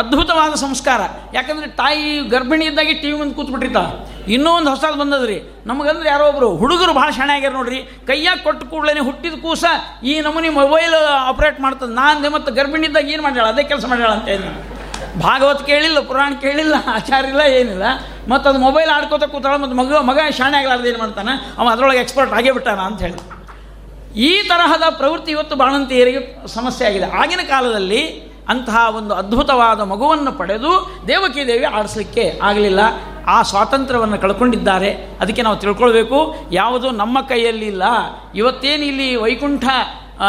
ಅದ್ಭುತವಾದ 0.00 0.54
ಸಂಸ್ಕಾರ. 0.64 1.00
ಯಾಕಂದರೆ 1.38 1.68
ತಾಯಿ 1.80 2.04
ಗರ್ಭಿಣಿ 2.34 2.66
ಇದ್ದಾಗಿ 2.70 2.94
ಟಿ 3.00 3.08
ವಿ 3.10 3.16
ಮುಂದೆ 3.20 3.36
ಕೂತ್ಬಿಟ್ಟಿರ್ತಾಳೆ. 3.38 3.92
ಇನ್ನೂ 4.34 4.50
ಒಂದು 4.58 4.70
ಹೊಸದು 4.74 4.98
ಬಂದದ್ರಿ. 5.02 5.38
ನಮಗಂದ್ರೆ 5.70 6.08
ಯಾರೋ 6.12 6.24
ಒಬ್ಬರು 6.30 6.48
ಹುಡುಗರು 6.62 6.92
ಭಾಳ 7.00 7.08
ಶಾಣೆ 7.18 7.32
ಆಗ್ಯಾರ 7.36 7.52
ನೋಡ್ರಿ. 7.60 7.80
ಕೈಯಾಗ 8.08 8.38
ಕೊಟ್ಟು 8.46 8.64
ಕೂಡಲೇ 8.72 9.02
ಹುಟ್ಟಿದ 9.08 9.36
ಕೂಸ 9.42 9.64
ಈ 10.12 10.14
ನಮೂನಿ 10.26 10.48
ಮೊಬೈಲ್ 10.60 10.96
ಆಪ್ರೇಟ್ 11.32 11.58
ಮಾಡ್ತದೆ. 11.66 11.92
ನಾನು 12.02 12.30
ಮತ್ತು 12.36 12.52
ಗರ್ಭಿಣಿ 12.60 12.86
ಇದ್ದಾಗ 12.90 13.12
ಏನು 13.16 13.24
ಮಾಡ್ಯಾಳ? 13.26 13.46
ಅದೇ 13.54 13.64
ಕೆಲಸ 13.72 13.84
ಮಾಡ್ಯಾಳ 13.92 14.10
ಅಂತ 14.18 14.28
ಹೇಳಿ. 14.34 14.50
ಭಾಗವತ್ 15.24 15.62
ಕೇಳಿಲ್ಲ, 15.66 15.98
ಪುರಾಣ 16.08 16.32
ಕೇಳಿಲ್ಲ, 16.40 16.74
ಆಚಾರ 16.96 17.22
ಇಲ್ಲ, 17.32 17.42
ಏನಿಲ್ಲ. 17.58 17.86
ಮತ್ತು 18.32 18.46
ಅದು 18.50 18.58
ಮೊಬೈಲ್ 18.66 18.90
ಆಡ್ಕೋತ 18.96 19.24
ಕೂತಾಳೆ, 19.34 19.58
ಮತ್ತು 19.62 19.76
ಮಗ 19.76 19.98
ಮಗ 20.10 20.18
ಶಾಣೆ 20.38 20.56
ಆಗ್ಲಾರ್ದು 20.58 20.88
ಏನು 20.88 20.98
ಮಾಡ್ತಾನೆ? 20.98 21.32
ಅವ 21.58 21.66
ಅದರೊಳಗೆ 21.74 22.00
ಎಕ್ಸ್ಪರ್ಟ್ 22.04 22.32
ಆಗೇ 22.38 22.52
ಬಿಟ್ಟಾನ 22.58 22.80
ಅಂತ 22.90 23.00
ಹೇಳಿ. 23.06 23.18
ಈ 24.28 24.30
ತರಹದ 24.48 24.84
ಪ್ರವೃತ್ತಿ 25.00 25.30
ಇವತ್ತು 25.36 25.56
ಬಾಣಂತಿಯರಿಗೆ 25.56 26.20
ಸಮಸ್ಯೆ 26.54 26.84
ಆಗಿದೆ. 26.88 27.06
ಆಗಿನ 27.22 27.42
ಕಾಲದಲ್ಲಿ 27.48 28.02
ಅಂತಹ 28.52 28.78
ಒಂದು 28.96 29.12
ಅದ್ಭುತವಾದ 29.14 29.80
ಮಗುವನ್ನು 29.92 30.32
ಪಡೆದು 30.32 30.72
ದೇವಕಿ 31.08 31.42
ದೇವಿ 31.48 31.66
ಆಡಿಸ್ಲಿಕ್ಕೆ 31.78 32.24
ಆಗಲಿಲ್ಲ. 32.48 32.80
ಆ 33.26 33.36
ಸ್ವಾತಂತ್ರ್ಯವನ್ನು 33.42 34.18
ಕಳ್ಕೊಂಡಿದ್ದಾರೆ. 34.24 34.90
ಅದಕ್ಕೆ 35.20 35.42
ನಾವು 35.42 35.56
ತಿಳ್ಕೊಳ್ಬೇಕು, 35.56 36.18
ಯಾವುದು 36.52 36.90
ನಮ್ಮ 36.90 37.20
ಕೈಯಲ್ಲಿ 37.20 37.66
ಇಲ್ಲ 37.66 37.84
ಇವತ್ತೇನು 38.34 38.84
ಇಲ್ಲಿ 38.84 39.08
ವೈಕುಂಠ 39.16 39.64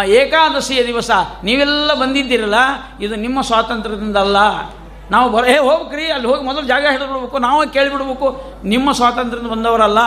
ಏಕಾದಶಿಯ 0.06 0.88
ದಿವಸ, 0.88 1.12
ನೀವೆಲ್ಲ 1.44 1.94
ಬಂದಿದ್ದೀರಲ್ಲ, 1.94 2.56
ಇದು 3.02 3.16
ನಿಮ್ಮ 3.16 3.42
ಸ್ವಾತಂತ್ರ್ಯದಿಂದ 3.42 4.18
ಅಲ್ಲ 4.18 4.38
ನಾವು 5.12 5.30
ಬರ 5.30 5.44
ಹೇ 5.44 5.58
ಹೋಗ್ರಿ, 5.58 6.12
ಅಲ್ಲಿ 6.12 6.28
ಹೋಗಿ 6.28 6.44
ಮೊದಲು 6.44 6.62
ಜಾಗ 6.62 6.86
ಹಿಡಿದ್ಬಿಡ್ಬೇಕು 6.92 7.40
ನಾವೇ 7.40 7.74
ಕೇಳಿಬಿಡ್ಬೇಕು. 7.74 8.44
ನಿಮ್ಮ 8.64 8.92
ಸ್ವಾತಂತ್ರ್ಯದಿಂದ 8.92 9.52
ಬಂದವರಲ್ಲ. 9.52 9.98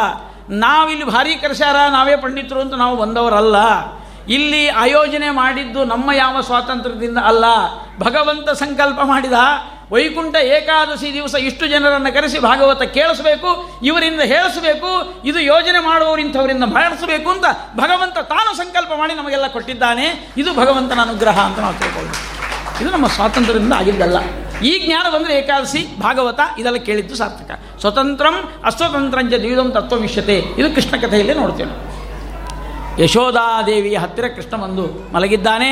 ನಾವಿಲ್ಲಿ 0.51 1.05
ಭಾರಿ 1.05 1.35
ಕರೆಸ್ಯಾರ, 1.35 1.77
ನಾವೇ 1.91 2.17
ಪಂಡಿತರು 2.17 2.61
ಅಂತ 2.61 2.75
ನಾವು 2.75 2.97
ಬಂದವರಲ್ಲ. 2.97 3.57
ಇಲ್ಲಿ 4.29 4.69
ಆಯೋಜನೆ 4.69 5.31
ಮಾಡಿದ್ದು 5.31 5.85
ನಮ್ಮ 5.85 6.13
ಯಾವ 6.13 6.41
ಸ್ವಾತಂತ್ರ್ಯದಿಂದ 6.41 7.19
ಅಲ್ಲ. 7.19 7.45
ಭಗವಂತ 8.01 8.51
ಸಂಕಲ್ಪ 8.51 9.01
ಮಾಡಿದ 9.05 9.33
ವೈಕುಂಠ 9.93 10.37
ಏಕಾದಶಿ 10.37 11.13
ದಿವಸ 11.13 11.35
ಇಷ್ಟು 11.35 11.67
ಜನರನ್ನು 11.67 12.15
ಕರೆಸಿ 12.15 12.39
ಭಾಗವತ 12.39 12.83
ಕೇಳಿಸಬೇಕು, 12.83 13.81
ಇವರಿಂದ 13.83 14.21
ಹೇಳಿಸಬೇಕು, 14.21 15.23
ಇದು 15.25 15.41
ಯೋಜನೆ 15.41 15.81
ಮಾಡುವವರು 15.81 16.21
ಇಂಥವರಿಂದ 16.21 16.65
ಮಾಡಿಸಬೇಕು 16.65 17.31
ಅಂತ 17.31 17.45
ಭಗವಂತ 17.77 18.19
ತಾನು 18.19 18.57
ಸಂಕಲ್ಪ 18.57 18.93
ಮಾಡಿ 18.97 19.15
ನಮಗೆಲ್ಲ 19.15 19.47
ಕೊಟ್ಟಿದ್ದಾನೆ. 19.47 20.33
ಇದು 20.37 20.53
ಭಗವಂತನ 20.55 21.01
ಅನುಗ್ರಹ 21.01 21.39
ಅಂತ 21.41 21.59
ನಾವು 21.59 21.75
ತಿಳ್ಕೊಳ್ಬೇಕು. 21.75 22.83
ಇದು 22.83 22.91
ನಮ್ಮ 22.91 23.07
ಸ್ವಾತಂತ್ರ್ಯದಿಂದ 23.07 23.73
ಆಗಿದ್ದಲ್ಲ. 23.73 24.19
ಈ 24.63 24.87
ಜ್ಞಾನ 24.87 25.11
ಬಂದರೆ 25.11 25.35
ಏಕಾದಶಿ, 25.35 25.99
ಭಾಗವತ, 26.01 26.41
ಇದೆಲ್ಲ 26.59 26.77
ಕೇಳಿದ್ದು 26.77 27.15
ಸಾರ್ಥಕ. 27.15 27.79
ಸ್ವತಂತ್ರಂ 27.81 28.37
ಅಸ್ವತಂತ್ರಂಜ 28.65 29.35
ದ್ವಿಧಂ 29.35 29.71
ತತ್ವವಿಷ್ಯತೆ 29.71 30.37
ಇದು 30.39 30.75
ಕೃಷ್ಣ 30.75 30.97
ಕಥೆಯಲ್ಲೇ 31.01 31.35
ನೋಡ್ತೇವೆ 31.35 31.75
ಯಶೋಧಾದೇವಿಯ 33.03 33.97
ಹತ್ತಿರ 33.97 34.29
ಕೃಷ್ಣ 34.29 34.57
ಬಂದು 34.57 35.13
ಮಲಗಿದ್ದಾನೆ, 35.15 35.71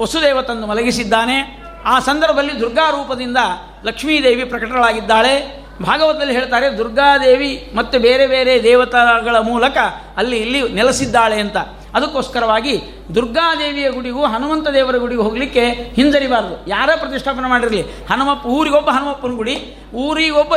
ವಸುದೇವ 0.00 0.42
ತಂದು 0.42 0.66
ಮಲಗಿಸಿದ್ದಾನೆ 0.66 1.36
ಆ 1.84 1.98
ಸಂದರ್ಭದಲ್ಲಿ 1.98 2.60
ದುರ್ಗಾ 2.60 2.90
ರೂಪದಿಂದ 2.90 3.36
ಲಕ್ಷ್ಮೀದೇವಿ 3.84 4.44
ಪ್ರಕಟಳಾಗಿದ್ದಾಳೆ 4.44 5.60
ಭಾಗವತದಲ್ಲಿ 5.82 6.32
ಹೇಳ್ತಾರೆ, 6.32 6.78
ದುರ್ಗಾದೇವಿ 6.78 7.72
ಮತ್ತು 7.74 7.98
ಬೇರೆ 7.98 8.26
ಬೇರೆ 8.26 8.62
ದೇವತಾಗಳ 8.62 9.36
ಮೂಲಕ 9.36 9.76
ಅಲ್ಲಿ 10.16 10.36
ಇಲ್ಲಿ 10.36 10.68
ನೆಲೆಸಿದ್ದಾಳೆ 10.68 11.40
ಅಂತ. 11.40 11.56
ಅದಕ್ಕೋಸ್ಕರವಾಗಿ 11.94 12.82
ದುರ್ಗಾದೇವಿಯ 13.14 13.90
ಗುಡಿಗೂ 13.90 14.24
ಹನುಮಂತ 14.24 14.68
ದೇವರ 14.68 14.96
ಗುಡಿಗೂ 14.96 15.22
ಹೋಗಲಿಕ್ಕೆ 15.22 15.64
ಹಿಂಜರಿಬಾರದು. 15.70 16.68
ಯಾರೇ 16.68 16.98
ಪ್ರತಿಷ್ಠಾಪನೆ 16.98 17.48
ಮಾಡಿರಲಿ? 17.48 17.82
ಹನುಮಪ್ಪ, 17.82 18.46
ಊರಿಗೊಬ್ಬ 18.46 18.90
ಹನುಮಪ್ಪನ 18.90 19.30
ಗುಡಿ. 19.30 19.76
ಊರಿಗೊಬ್ಬ 19.94 20.56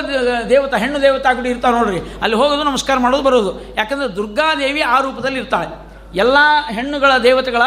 ದೇವತಾ, 0.50 0.78
ಹೆಣ್ಣು 0.78 1.02
ದೇವತಾ 1.02 1.34
ಗುಡಿ 1.34 1.50
ಇರ್ತಾವೆ 1.50 1.78
ನೋಡ್ರಿ. 1.78 2.00
ಅಲ್ಲಿ 2.22 2.38
ಹೋಗೋದು, 2.38 2.64
ನಮಸ್ಕಾರ 2.64 2.98
ಮಾಡೋದು, 2.98 3.24
ಬರೋದು. 3.24 3.76
ಯಾಕಂದರೆ 3.76 4.16
ದುರ್ಗಾದೇವಿ 4.16 4.82
ಆ 4.82 5.02
ರೂಪದಲ್ಲಿ 5.02 5.40
ಇರ್ತಾಳೆ 5.40 5.93
ಎಲ್ಲ 6.22 6.38
ಹೆಣ್ಣುಗಳ 6.76 7.12
ದೇವತೆಗಳ 7.28 7.64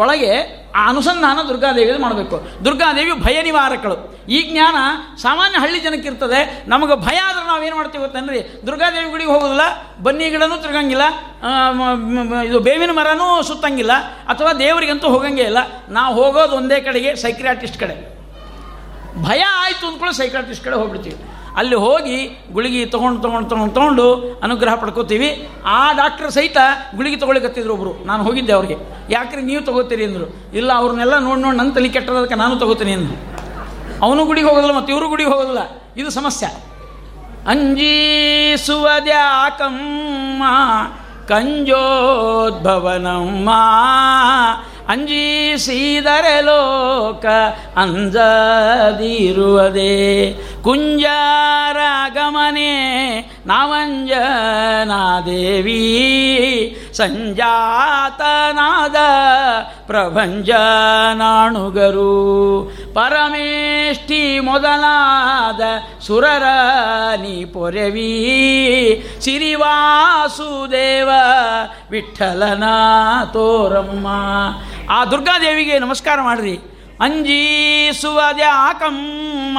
ಒಳಗೆ 0.00 0.32
ಆ 0.78 0.80
ಅನುಸಂಧಾನ 0.88 1.38
ದುರ್ಗಾದೇವಿ 1.48 1.92
ಮಾಡಬೇಕು. 2.04 2.36
ದುರ್ಗಾದೇವಿ 2.64 3.12
ಭಯ 3.24 3.36
ನಿವಾರಕಳು. 3.46 3.96
ಈ 4.36 4.38
ಜ್ಞಾನ 4.50 4.76
ಸಾಮಾನ್ಯ 5.22 5.56
ಹಳ್ಳಿ 5.62 5.78
ಜನಕ್ಕೆ 5.86 6.08
ಇರ್ತದೆ 6.08 6.40
ನಮಗೆ 6.72 6.94
ಭಯ 7.06 7.18
ಆದ್ರೆ 7.28 7.44
ನಾವೇನು 7.46 7.76
ಮಾಡ್ತೀವಿ 7.76 8.02
ಗೊತ್ತೇನ್ರಿ 8.04 8.40
ದುರ್ಗಾದೇವಿ 8.66 9.08
ಗುಡಿಗೆ 9.10 9.30
ಹೋಗೋದಿಲ್ಲ, 9.30 9.64
ಬನ್ನಿ 10.06 10.26
ಗಿಡನೂ 10.34 10.56
ತಿರ್ಗಂಗಿಲ್ಲ 10.64 11.04
ಇದು 12.48 12.60
ಬೇವಿನ 12.68 12.92
ಮರನೂ 12.98 13.26
ಸುತ್ತಂಗಿಲ್ಲ, 13.48 13.96
ಅಥವಾ 14.32 14.52
ದೇವರಿಗಂತೂ 14.64 15.08
ಹೋಗಂಗೇ 15.14 15.46
ಇಲ್ಲ. 15.50 15.58
ನಾವು 15.98 16.14
ಹೋಗೋದು 16.20 16.56
ಒಂದೇ 16.60 16.80
ಕಡೆಗೆ 16.86 17.12
ಸೈಕ್ರಾಟಿಸ್ಟ್ 17.24 17.78
ಕಡೆ. 17.82 17.96
ಭಯ 19.28 19.42
ಆಯಿತು 19.62 19.84
ಅಂದ್ಕೊಳ್ಳಿ 19.88 20.16
ಸೈಕ್ರಾಟಿಸ್ಟ್ 20.16 20.64
ಕಡೆ 20.64 20.76
ಹೋಗ್ಬಿಡ್ತೀವಿ. 20.80 21.18
ಅಲ್ಲಿ 21.56 21.74
ಹೋಗಿ 21.74 22.38
ಗುಳಿಗೆ 22.52 22.86
ತೊಗೊಂಡು 22.86 23.22
ತೊಗೊಂಡು 23.22 23.48
ತೊಗೊಂಡು 23.48 23.74
ತೊಗೊಂಡು 23.74 24.38
ಅನುಗ್ರಹ 24.42 24.74
ಪಡ್ಕೋತೀವಿ. 24.74 25.48
ಆ 25.64 25.92
ಡಾಕ್ಟರ್ 25.92 26.30
ಸಹಿತ 26.30 26.56
ಗುಳಿಗೆ 26.96 27.16
ತೊಗೊಳಿಕತ್ತಿದ್ರು 27.16 27.72
ಒಬ್ಬರು 27.72 28.06
ನಾನು 28.06 28.22
ಹೋಗಿದ್ದೆ 28.22 28.52
ಅವ್ರಿಗೆ. 28.52 28.76
ಯಾಕ್ರಿ 29.10 29.42
ನೀವು 29.42 29.64
ತಗೋತೀರಿ 29.64 30.04
ಅಂದರು. 30.04 30.36
ಇಲ್ಲ, 30.54 30.72
ಅವ್ರನ್ನೆಲ್ಲ 30.72 31.18
ನೋಡಿ 31.18 31.40
ನೋಡಿ 31.40 31.56
ನನ್ನ 31.56 31.72
ತಲೆ 31.72 31.88
ಕೆಟ್ಟದಕ್ಕೆ 31.88 32.34
ನಾನು 32.34 32.56
ತಗೋತೀನಿ 32.56 32.92
ಅಂದರು. 32.92 33.16
ಅವನು 34.02 34.24
ಗುಡಿಗೆ 34.24 34.46
ಹೋಗೋದಿಲ್ಲ 34.46 34.76
ಮತ್ತು 34.76 34.92
ಇವರು 34.92 35.08
ಗುಡಿಗೆ 35.08 35.30
ಹೋಗೋದಿಲ್ಲ. 35.30 35.58
ಇದು 35.96 36.10
ಸಮಸ್ಯೆ. 36.10 36.70
ಅಂಜೀಸುವದ್ಯಾಕಮ್ಮ 37.46 40.42
ಕಂಜೋದ್ಭವನಮ್ಮ, 41.28 43.50
ಅಂಜೀಸಿದರೆ 44.88 46.40
ಲೋಕ 46.40 47.26
ಅಂಜದಿರುವುದೇ. 47.76 49.88
ಕುಂಜಾರ 50.64 51.76
ಗಮನೆ 52.14 52.72
ನಾವಂಜನಾದೇವಿ, 53.46 55.78
ಸಂಜಾತನಾದ 56.92 58.96
ಪ್ರಭಂಜನಾಣುಗರು. 59.86 62.72
ಪರಮೇಷ್ಠಿ 62.94 64.40
ಮೊದಲಾದ 64.40 65.60
ಸುರರ 66.00 66.42
ನೀ 67.16 67.44
ಪೊರೆವಿ, 67.44 69.08
ಸಿರಿವಾಸುದೇವ 69.20 71.10
ವಿಠಲನ 71.90 72.64
ತೋರಮ್ಮ. 73.32 74.06
ಆ 74.90 75.04
ದುರ್ಗಾದೇವಿಗೆ 75.04 75.78
ನಮಸ್ಕಾರ 75.78 76.20
ಮಾಡ್ರಿ. 76.20 76.58
ಅಂಜೀಸುವದ್ಯಾಕಮ್ಮ 77.00 79.58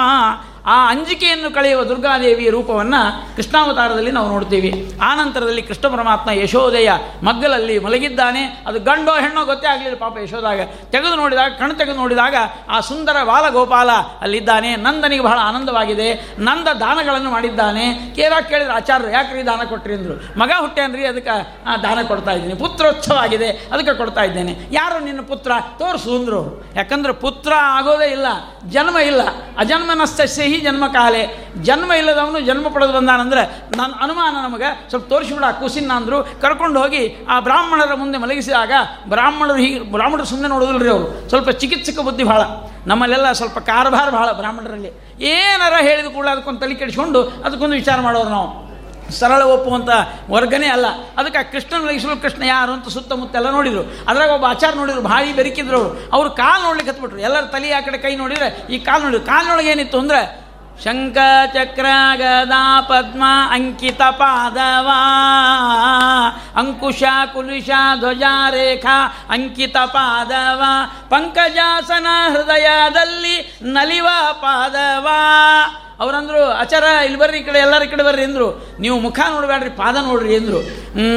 ಆ 0.66 0.90
ಅಂಜಿಕೆಯನ್ನು 0.90 1.54
ಕಳೆಯುವ 1.54 1.84
ದುರ್ಗಾದೇವಿಯ 1.84 2.50
ರೂಪವನ್ನು 2.50 3.36
ಕೃಷ್ಣಾವತಾರದಲ್ಲಿ 3.36 4.12
ನಾವು 4.12 4.28
ನೋಡ್ತೀವಿ. 4.28 4.94
ಆ 5.02 5.16
ನಂತರದಲ್ಲಿ 5.16 5.62
ಕೃಷ್ಣ 5.62 5.88
ಪರಮಾತ್ಮ 5.88 6.30
ಯಶೋದೆಯ 6.32 6.92
ಮಗ್ಗಲಲ್ಲಿ 7.24 7.80
ಮಲಗಿದ್ದಾನೆ. 7.80 8.64
ಅದು 8.68 8.80
ಗಂಡೋ 8.80 9.12
ಹೆಣ್ಣೋ 9.12 9.46
ಗೊತ್ತೇ 9.46 9.68
ಆಗಲಿಲ್ಲ 9.68 9.98
ಪಾಪ 9.98 10.18
ಯಶೋದಾಗ 10.18 10.60
ತೆಗೆದು 10.66 11.16
ನೋಡಿದಾಗ 11.16 11.52
ಕಣ್ಣು 11.52 11.76
ತೆಗೆದು 11.76 11.98
ನೋಡಿದಾಗ 11.98 12.36
ಆ 12.70 12.80
ಸುಂದರ 12.80 13.24
ಬಾಲ 13.24 13.50
ಗೋಪಾಲ 13.50 13.90
ಅಲ್ಲಿದ್ದಾನೆ. 14.22 14.76
ನಂದನಿಗೆ 14.76 15.24
ಬಹಳ 15.24 15.40
ಆನಂದವಾಗಿದೆ. 15.42 16.36
ನಂದ 16.40 16.68
ದಾನಗಳನ್ನು 16.68 17.32
ಮಾಡಿದ್ದಾನೆ. 17.32 18.14
ಕೇರ 18.16 18.34
ಕೇಳಿದ್ರೆ 18.50 18.74
ಆಚಾರ್ಯರು 18.74 19.12
ಯಾಕ್ರಿ 19.12 19.46
ದಾನ 19.46 19.64
ಕೊಟ್ರಿ? 19.64 19.94
ಅಂದರು. 19.94 20.40
ಮಗ 20.40 20.52
ಹುಟ್ಟೇನ್ರಿ 20.60 21.06
ಅದಕ್ಕೆ 21.06 21.56
ಆ, 21.66 21.76
ದಾನ 21.78 22.02
ಕೊಡ್ತಾ 22.08 22.32
ಇದ್ದೀನಿ. 22.32 22.56
ಪುತ್ರೋತ್ಸವ 22.56 23.16
ಆಗಿದೆ 23.16 23.50
ಅದಕ್ಕೆ 23.50 23.94
ಕೊಡ್ತಾ 23.94 24.24
ಇದ್ದೇನೆ. 24.24 24.56
ಯಾರು 24.72 25.06
ನಿನ್ನ 25.06 25.22
ಪುತ್ರ? 25.22 25.52
ತೋರಿಸು 25.80 26.16
ಅಂದ್ರು. 26.16 26.66
ಯಾಕಂದ್ರೆ 26.76 27.14
ಪುತ್ರ 27.14 27.54
ಆಗೋದೇ 27.58 28.12
ಇಲ್ಲ 28.12 28.26
ಜನ್ಮ 28.70 28.98
ಇಲ್ಲ. 28.98 29.22
ಅಜನ್ಮನಸ್ತಸ್ಯ 29.58 30.51
ಹಿ 30.52 30.62
ಜನ್ಮ 30.62 30.88
ಕಾಲೆ. 30.88 31.48
ಜನ್ಮ 31.62 31.94
ಇಲ್ಲದವನು 31.94 32.40
ಜನ್ಮ 32.40 32.68
ಪಡೆದು 32.68 32.94
ಬಂದಾನಂದ್ರೆ 32.94 33.42
ನನ್ನ 33.78 33.94
ಅನುಮಾನ 34.02 34.36
ನಮಗೆ 34.44 34.90
ಸ್ವಲ್ಪ 34.90 35.10
ತೋರಿಸಿಬಿಡ 35.10 35.44
ಕೂಸಿನ 35.60 35.92
ಅಂದರು. 35.92 36.42
ಕರ್ಕೊಂಡು 36.42 36.82
ಹೋಗಿ 36.82 37.26
ಆ 37.30 37.40
ಬ್ರಾಹ್ಮಣರ 37.40 37.94
ಮುಂದೆ 37.94 38.18
ಮಲಗಿಸಿದಾಗ 38.18 38.72
ಬ್ರಾಹ್ಮಣರು 39.10 39.58
ಹೀಗೆ, 39.58 39.80
ಬ್ರಾಹ್ಮಣರು 39.80 40.26
ಸುಮ್ಮನೆ 40.26 40.84
ರೀ 40.84 40.90
ಅವರು. 40.90 41.30
ಸ್ವಲ್ಪ 41.30 41.50
ಚಿಕಿತ್ಸಕ 41.50 42.00
ಬುದ್ಧಿ 42.00 42.24
ಭಾಳ. 42.24 42.42
ನಮ್ಮಲ್ಲೆಲ್ಲ 42.88 43.32
ಸ್ವಲ್ಪ 43.32 43.60
ಕಾರಭಾರ 43.60 44.10
ಭಾಳ 44.10 44.32
ಬ್ರಾಹ್ಮಣರಲ್ಲಿ. 44.32 45.24
ಏನಾರ 45.24 45.74
ಹೇಳಿದ 45.82 46.06
ಕೂಡ 46.06 46.28
ಅದಕ್ಕೊಂದು 46.28 46.60
ತಲೆ 46.60 46.76
ಕೆಡಿಸ್ಕೊಂಡು 46.76 47.24
ಅದಕ್ಕೊಂದು 47.24 47.76
ವಿಚಾರ 47.76 48.02
ಮಾಡೋರು 48.02 48.30
ನಾವು. 48.30 48.71
ಸರಳ 49.12 49.42
ಒಪ್ಪುವಂಥ 49.42 49.90
ವರ್ಗನೇ 50.30 50.68
ಅಲ್ಲ. 50.68 50.86
ಅದಕ್ಕೆ 51.18 51.40
ಆ 51.40 51.42
ಕೃಷ್ಣನ 51.42 51.88
ಲಗಿಸಲು 51.88 52.22
ಕೃಷ್ಣ 52.22 52.44
ಯಾರು 52.44 52.72
ಅಂತ 52.72 52.90
ಸುತ್ತಮುತ್ತ 52.90 53.36
ಎಲ್ಲ 53.36 53.50
ನೋಡಿದ್ರು. 53.52 53.84
ಅದ್ರಾಗ 54.08 54.30
ಒಬ್ಬ 54.30 54.46
ಆಚಾರ 54.46 54.74
ನೋಡಿದ್ರು, 54.76 55.02
ಭಾರಿ 55.02 55.34
ಬೆರಿಕಿದ್ರು 55.34 55.78
ಅವರು. 55.78 56.10
ಅವ್ರು 56.14 56.30
ಕಾಲು 56.30 56.64
ನೋಡ್ಲಿಕ್ಕೆ 56.64 56.94
ಹತ್ಬಿಟ್ರು. 56.94 57.20
ಎಲ್ಲರ 57.20 57.42
ತಲೆ 57.42 57.72
ಆ 57.72 57.82
ಕಡೆ 57.82 57.98
ಕೈ 57.98 58.16
ನೋಡಿದ್ರೆ 58.16 58.74
ಈ 58.74 58.80
ಕಾಲು 58.80 59.04
ನೋಡಿದ್ರು. 59.04 59.26
ಕಾಲಿನೊಳಗೆ 59.26 59.70
ಏನಿತ್ತು 59.70 60.00
ಅಂದರೆ 60.00 60.51
ಶಂಕ 60.84 61.18
ಚಕ್ರ 61.54 61.86
ಗದಾ 62.16 62.82
ಪದ್ಮ 62.82 63.24
ಅಂಕಿತ 63.52 64.02
ಪಾದವಾ 64.02 65.00
ಅಂಕುಶ 66.56 67.04
ಕುಲುಷ 67.34 67.70
ಧ್ವಜ 68.00 68.24
ರೇಖಾ 68.50 69.28
ಅಂಕಿತ 69.30 69.78
ಪಾದವ 69.78 70.64
ಪಂಕಜಾಸನ 71.10 72.08
ಹೃದಯದಲ್ಲಿ 72.32 73.58
ನಲಿವ 73.62 74.08
ಪಾದವ. 74.34 75.08
ಅವರಂದ್ರು, 76.00 76.46
ಅಚರ, 76.46 76.84
ಇಲ್ಲಿ 76.84 77.20
ಬರ್ರಿ 77.20 77.38
ಈ 77.38 77.44
ಕಡೆ, 77.44 77.60
ಎಲ್ಲರ 77.60 77.84
ಕಡೆ 77.92 78.04
ಬರ್ರಿ 78.04 78.24
ಅಂದ್ರು. 78.24 78.78
ನೀವು 78.80 79.00
ಮುಖ 79.00 79.20
ನೋಡಬೇಡ್ರಿ 79.30 79.70
ಪಾದ 79.70 79.96
ನೋಡ್ರಿ 79.96 80.38
ಅಂದ್ರು. 80.38 80.60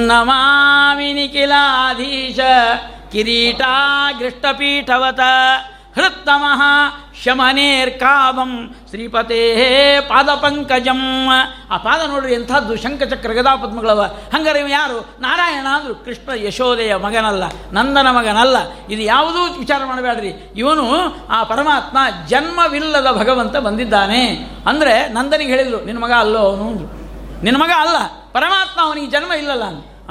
ನಮಾಮಿ 0.07 1.12
ನಿಖಿಲಾಧೀಶ 1.12 2.38
ಕಿರೀಟ 3.12 3.61
ಗೃಷ್ಟಪೀಠವತ 4.19 5.21
ಹೃತ್ತಮಃ 5.95 6.62
ಶಮನೇರ್ಕಾವಂ 7.25 8.53
ಶ್ರೀಪತೇ 8.91 9.43
ಪಾದಪಂಕಜಂ. 10.09 11.03
ಆ 11.73 11.77
ಪಾದ 11.87 12.01
ನೋಡ್ರಿ 12.11 12.33
ಎಂಥದ್ದು 12.35 12.75
ಶಂಖಚಕ್ರ 12.83 13.33
ಗದಾ 13.39 13.53
ಪದ್ಮಗಳವ 13.63 14.03
ಹಂಗಾರೆ 14.35 14.61
ಇವ 14.65 14.69
ಯಾರು? 14.69 14.99
ನಾರಾಯಣ 15.21 15.67
ಅಂದರು 15.77 15.95
ಕೃಷ್ಣ 16.05 16.29
ಯಶೋದೆಯ 16.47 16.93
ಮಗನಲ್ಲ, 17.07 17.45
ನಂದನ 17.73 18.09
ಮಗನಲ್ಲ. 18.19 18.57
ಇದು 18.95 19.03
ಯಾವುದೂ 19.13 19.41
ವಿಚಾರ 19.63 19.81
ಮಾಡಬೇಡ್ರಿ. 19.85 20.33
ಇವನು 20.57 20.87
ಆ 21.29 21.41
ಪರಮಾತ್ಮ 21.53 21.99
ಜನ್ಮವಿಲ್ಲದ 22.29 23.09
ಭಗವಂತ 23.21 23.57
ಬಂದಿದ್ದಾನೆ. 23.67 24.23
ಅಂದರೆ 24.71 24.95
ನಂದನಿಗೆ 25.13 25.51
ಹೇಳಿದರು, 25.55 25.81
ನಿನ್ನ 25.89 26.01
ಮಗ 26.05 26.15
ಅಲ್ಲೋ 26.19 26.43
ಅವನು 26.51 26.69
ನಿನ್ನ 27.45 27.59
ಮಗ 27.63 27.73
ಅಲ್ಲ, 27.85 27.99
ಪರಮಾತ್ಮ 28.33 28.79
ಅವನಿಗೆ 28.87 29.11
ಜನ್ಮ 29.11 29.33
ಇಲ್ಲಲ್ಲ 29.41 29.67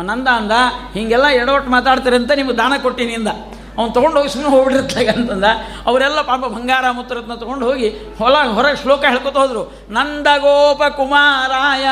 ನಂದ 0.09 0.27
ಅಂದ, 0.39 0.53
ಹೀಗೆಲ್ಲ 0.93 1.27
ಎಡವಟ್ಟು 1.39 1.69
ಮಾತಾಡ್ತಾರೆ 1.71 2.15
ಅಂತ 2.19 2.31
ನಿಮಗೆ 2.39 2.57
ದಾನ 2.57 2.73
ಕೊಟ್ಟಿನಿ 2.83 3.13
ಅಂದ. 3.13 3.31
ಅವ್ನು 3.77 3.93
ತೊಗೊಂಡು 3.93 4.17
ಹೋಗಿ 4.17 4.29
ಸುಮ್ಮನೆ 4.29 4.55
ಹೋಗ್ಬಿಟ್ಟಿರ್ತಾಗ 4.55 5.09
ಅಂತಂದ. 5.09 5.43
ಅವರೆಲ್ಲ 5.85 6.21
ಪಾಪ 6.21 6.39
ಬಂಗಾರ 6.39 6.91
ಮುತ್ತರತ್ನ 6.91 7.33
ತೊಗೊಂಡು 7.33 7.65
ಹೋಗಿ 7.65 7.89
ಹೊಲ, 7.89 8.33
ಹೊರಗೆ 8.33 8.81
ಶ್ಲೋಕ 8.81 9.05
ಹೇಳ್ಕೊತ 9.05 9.37
ಹೋದ್ರು. 9.37 9.73
ನಂದ 9.89 10.27
ಗೋಪ 10.37 10.83
ಕುಮಾರಾಯ 10.97 11.85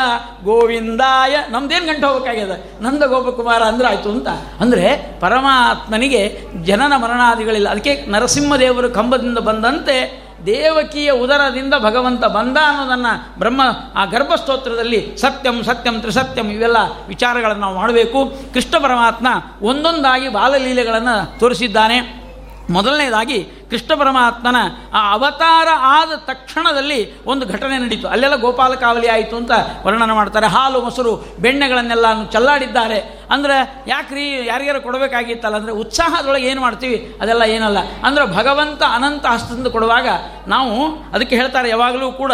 ಗೋವಿಂದಾಯ. 0.44 1.38
ನಮ್ದೇನು 1.50 1.86
ಗಂಟೆ 1.86 2.84
ನಂದ 2.84 3.04
ಗೋಪ 3.04 3.36
ಕುಮಾರ 3.36 3.63
ಅಂದ್ರೆ 3.63 3.88
ಆಯ್ತು 3.88 4.10
ಅಂತ. 4.10 4.28
ಅಂದರೆ 4.60 5.20
ಪರಮಾತ್ಮನಿಗೆ 5.20 6.39
ಜನನ 6.63 6.96
ಮರಣಾದಿಗಳಿಲ್ಲ. 6.96 7.70
ಅದಕ್ಕೆ 7.70 8.06
ನರಸಿಂಹದೇವರು 8.06 8.89
ಕಂಬದಿಂದ 8.89 9.38
ಬಂದಂತೆ 9.38 10.31
ದೇವಕಿಯ 10.46 11.12
ಉದರದಿಂದ 11.12 11.74
ಭಗವಂತ 11.80 12.26
ಬಂದ 12.26 12.58
ಅನ್ನೋದನ್ನು 12.58 13.39
ಬ್ರಹ್ಮ 13.39 13.62
ಆ 13.96 14.06
ಗರ್ಭಸ್ತೋತ್ರದಲ್ಲಿ 14.06 15.17
ಸತ್ಯಂ 15.17 15.63
ಸತ್ಯಂ, 15.63 16.00
ತ್ರಿಸತ್ಯಂ 16.00 16.50
ಇವೆಲ್ಲ 16.50 16.78
ವಿಚಾರಗಳನ್ನು 17.08 17.62
ನಾವು 17.62 17.76
ಮಾಡಬೇಕು. 17.76 18.34
ಕೃಷ್ಣ 18.54 18.78
ಪರಮಾತ್ಮ 18.78 19.28
ಒಂದೊಂದಾಗಿ 19.62 20.30
ಬಾಲಲೀಲೆಗಳನ್ನು 20.30 21.39
ತೋರಿಸಿದ್ದಾನೆ. 21.39 22.22
ಮೊದಲನೇದಾಗಿ 22.70 23.44
ಕೃಷ್ಣ 23.70 23.94
ಪರಮಾತ್ಮನ 24.00 24.56
ಆ 24.94 25.13
ಅವತಾರ 25.13 25.67
ಆದ 25.80 26.12
ತಕ್ಷಣದಲ್ಲಿ 26.15 27.24
ಒಂದು 27.24 27.48
ಘಟನೆ 27.48 27.78
ನಡೀತು. 27.78 28.08
ಅಲ್ಲೆಲ್ಲ 28.08 28.36
ಗೋಪಾಲಕಾವಲಿ 28.36 29.08
ಆಯಿತು 29.08 29.36
ಅಂತ 29.36 29.52
ವರ್ಣನೆ 29.86 30.13
ಮಾಡ್ತಾರೆ. 30.13 30.48
ಹಾಲು, 30.48 30.82
ಮೊಸರು 30.82 31.36
ಬೆಣ್ಣೆಗಳನ್ನೆಲ್ಲ 31.39 32.24
ಚಲ್ಲಾಡಿದ್ದಾರೆ. 32.24 33.21
ಅಂದರೆ 33.32 33.58
ಯಾಕ್ರಿ 33.88 34.46
ಯಾರಿಗಾರು 34.46 34.82
ಕೊಡಬೇಕಾಗಿತ್ತಲ್ಲ? 34.82 35.56
ಅಂದರೆ 35.56 35.72
ಉತ್ಸಾಹದೊಳಗೆ 35.72 36.48
ಏನು 36.48 36.62
ಮಾಡ್ತೀವಿ? 36.62 37.15
ಅದೆಲ್ಲ 37.22 37.44
ಏನಲ್ಲ. 37.44 37.78
ಅಂದರೆ 38.04 38.26
ಭಗವಂತ 38.26 38.82
ಅನಂತ 38.96 39.26
ಹಸ್ತದಿಂದ 39.26 39.67
ಕೊಡುವಾಗ 39.67 40.08
ನಾವು 40.48 40.74
ಅದಕ್ಕೆ 41.13 41.36
ಹೇಳ್ತಾರೆ 41.36 41.70
ಯಾವಾಗಲೂ 41.70 42.12
ಕೂಡ 42.12 42.32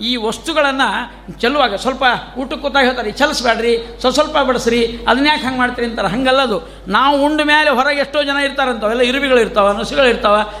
ಈ 0.00 0.16
ವಸ್ತುಗಳನ್ನು 0.16 0.88
ಚೆಲ್ಲುವಾಗ 1.40 1.74
ಸ್ವಲ್ಪ 1.74 2.04
ಊಟಕ್ಕೆ 2.38 2.62
ಕೂತಾಗ 2.62 2.84
ಹೇಳ್ತಾರೆ, 2.84 3.10
ಚಲಿಸ್ಬೇಡ್ರಿ, 3.10 3.74
ಸ್ವಲ್ಪ 4.00 4.14
ಸ್ವಲ್ಪ 4.14 4.38
ಬಡಿಸ್ರಿ, 4.38 5.00
ಅದನ್ನ 5.08 5.26
ಯಾಕೆ 5.26 5.44
ಹಂಗೆ 5.46 5.58
ಮಾಡ್ತೀರಿ? 5.58 5.86
ಅಂತಾರೆ. 5.88 6.08
ಹಂಗಲ್ಲದು 6.08 6.58
ನಾವು 6.88 7.24
ಉಂಡ 7.24 7.40
ಮೇಲೆ 7.44 7.70
ಹೊರಗೆ 7.70 8.00
ಎಷ್ಟೋ 8.00 8.22
ಜನ 8.22 8.36
ಇರ್ತಾರಂತವೆಲ್ಲ 8.36 9.02
ಇರುವಿಗಳು 9.02 9.40
ಇರ್ತಾವೆ 9.40 9.74
ಪ್ರಾಣಿಗಳು 9.74 10.10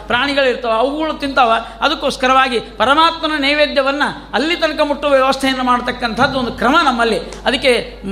ಪ್ರಾಣಿಗಳಿರ್ತಾವೆ 0.06 0.74
ಅವುಗಳು 0.74 1.14
ತಿಂತಾವ. 1.14 1.52
ಅದಕ್ಕೋಸ್ಕರವಾಗಿ 1.80 2.60
ಪರಮಾತ್ಮನ 2.60 3.36
ನೈವೇದ್ಯವನ್ನು 3.38 4.08
ಅಲ್ಲಿ 4.34 4.56
ತನಕ 4.56 4.80
ಮುಟ್ಟುವ 4.80 5.10
ವ್ಯವಸ್ಥೆಯನ್ನು 5.10 5.64
ಮಾಡ್ತಕ್ಕಂಥದ್ದು 5.64 6.38
ಒಂದು 6.38 6.52
ಕ್ರಮ 6.52 6.76
ನಮ್ಮಲ್ಲಿ. 6.84 7.20
ಅದಕ್ಕೆ 7.46 8.02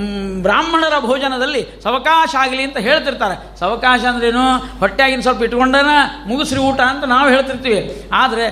ಬ್ರಾಹ್ಮಣರ 0.43 0.99
ಭೋಜನದಲ್ಲಿ 1.01 1.63
ಸವಕಾಶ 1.85 2.31
ಆಗಲಿ 2.43 2.63
ಅಂತ 2.69 2.79
ಹೇಳ್ತಿರ್ತಾರೆ. 2.87 3.37
ಸವಕಾಶ 3.61 4.03
ಅಂದ್ರೇನು? 4.13 4.45
ಹೊಟ್ಟೆಯಾಗಿನ 4.83 5.23
ಸ್ವಲ್ಪ 5.27 5.43
ಇಟ್ಕೊಂಡನ 5.49 5.93
ಮುಗಿಸ್ರಿ 6.31 6.61
ಊಟ 6.69 6.81
ಅಂತ 6.93 7.05
ನಾವು 7.15 7.29
ಹೇಳ್ತಿರ್ತೀವಿ. 7.35 7.81
ಆದರೆ 8.23 8.47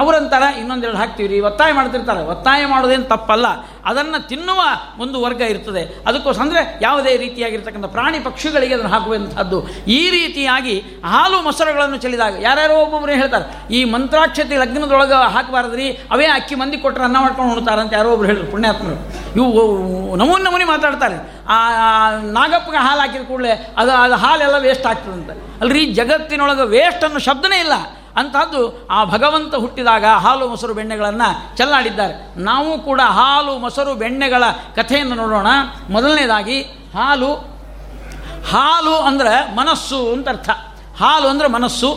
ಅವರಂತಾರ 0.00 0.44
ಇನ್ನೊಂದೆರಡು 0.60 0.98
ಹಾಕ್ತೀವಿ 1.02 1.28
ರೀ 1.32 1.40
ಒತ್ತಾಯ 1.50 1.70
ಮಾಡ್ತಿರ್ತಾರೆ. 1.78 2.22
ಒತ್ತಾಯ 2.34 2.60
ಮಾಡೋದೇನು 2.72 3.06
ತಪ್ಪಲ್ಲ. 3.14 3.46
ಅದನ್ನು 3.90 4.18
ತಿನ್ನುವ 4.30 4.60
ಒಂದು 5.02 5.18
ವರ್ಗ 5.26 5.42
ಇರ್ತದೆ. 5.52 5.82
ಅದಕ್ಕೋಸ್ಕರ 6.08 6.42
ಅಂದರೆ 6.46 6.62
ಯಾವುದೇ 6.82 7.12
ರೀತಿಯಾಗಿರ್ತಕ್ಕಂಥ 7.24 7.88
ಪ್ರಾಣಿ 7.96 8.18
ಪಕ್ಷಿಗಳಿಗೆ 8.26 8.74
ಅದನ್ನು 8.76 8.92
ಹಾಕುವಂಥದ್ದು 8.94 9.58
ಈ 9.98 10.00
ರೀತಿಯಾಗಿ 10.16 10.74
ಹಾಲು 11.12 11.38
ಮೊಸರುಗಳನ್ನು 11.46 11.98
ಚೆಲ್ಲಿದಾಗ 12.04 12.34
ಯಾರ್ಯಾರೋ 12.46 12.74
ಒಬ್ಬೊಬ್ಬರು 12.84 13.14
ಹೇಳ್ತಾರೆ, 13.22 13.46
ಈ 13.76 13.80
ಮಂತ್ರಾಕ್ಷತೆ 13.94 14.56
ಲಗ್ನದೊಳಗೆ 14.62 15.18
ಹಾಕಬಾರ್ದ್ರಿ. 15.36 15.86
ಅವೇ 16.14 16.26
ಅಕ್ಕಿ 16.38 16.54
ಮಂದಿ 16.62 16.78
ಕೊಟ್ಟರೆ 16.84 17.04
ಅನ್ನ 17.08 17.18
ಮಾಡ್ಕೊಂಡು 17.24 17.56
ಉಣ್ತಾರೆ 17.60 17.80
ಅಂತ 17.84 17.92
ಯಾರೋ 17.98 18.12
ಒಬ್ರು 18.14 18.28
ಹೇಳಿದ್ರು 18.30 18.48
ಪುಣ್ಯಾತ್ಮರು. 18.54 18.96
ಇವು 19.38 19.48
ನಮೂನಿ 20.20 20.44
ನಮೂನಿ 20.48 20.66
ಮಾತಾಡ್ತಾರೆ. 20.74 21.18
ಆ 21.54 21.56
ನಾಗಪ್ಪಗೆ 22.50 22.76
ಹಾಲು 22.76 23.00
ಹಾಕಿದ 23.00 23.22
ಕೂಡಲೇ 23.28 23.74
ಅದು 23.76 23.90
ಅದು 23.90 24.14
ಹಾಲೆಲ್ಲ 24.14 24.58
ವೇಸ್ಟ್ 24.58 24.86
ಆಗ್ತದಂತೆ 24.86 25.34
ಅಲ್ರಿ, 25.60 25.86
ಜಗತ್ತಿನೊಳಗೆ 25.86 26.66
ವೇಸ್ಟ್ 26.66 27.04
ಅನ್ನೋ 27.04 27.18
ಶಬ್ದನೇ 27.18 27.58
ಇಲ್ಲ. 27.60 27.72
ಅಂತಹದ್ದು 28.16 28.86
ಆ 28.90 29.04
ಭಗವಂತ 29.04 29.54
ಹುಟ್ಟಿದಾಗ 29.54 30.04
ಹಾಲು, 30.04 30.48
ಮೊಸರು, 30.48 30.74
ಬೆಣ್ಣೆಗಳನ್ನು 30.74 31.56
ಚೆಲ್ಲಾಡಿದ್ದಾರೆ. 31.56 32.14
ನಾವು 32.40 32.78
ಕೂಡ 32.78 33.00
ಹಾಲು, 33.00 33.58
ಮೊಸರು, 33.58 33.94
ಬೆಣ್ಣೆಗಳ 33.94 34.44
ಕಥೆಯನ್ನು 34.76 35.14
ನೋಡೋಣ. 35.14 35.46
ಮೊದಲನೇದಾಗಿ, 35.90 36.60
ಹಾಲು 36.94 37.30
ಹಾಲು 38.50 38.94
ಅಂದರೆ 38.94 39.54
ಮನಸ್ಸು 39.54 40.12
ಅಂತ 40.12 40.28
ಅರ್ಥ. 40.28 40.50
ಹಾಲು 41.00 41.28
ಅಂದರೆ 41.28 41.48
ಮನಸ್ಸು. 41.48 41.90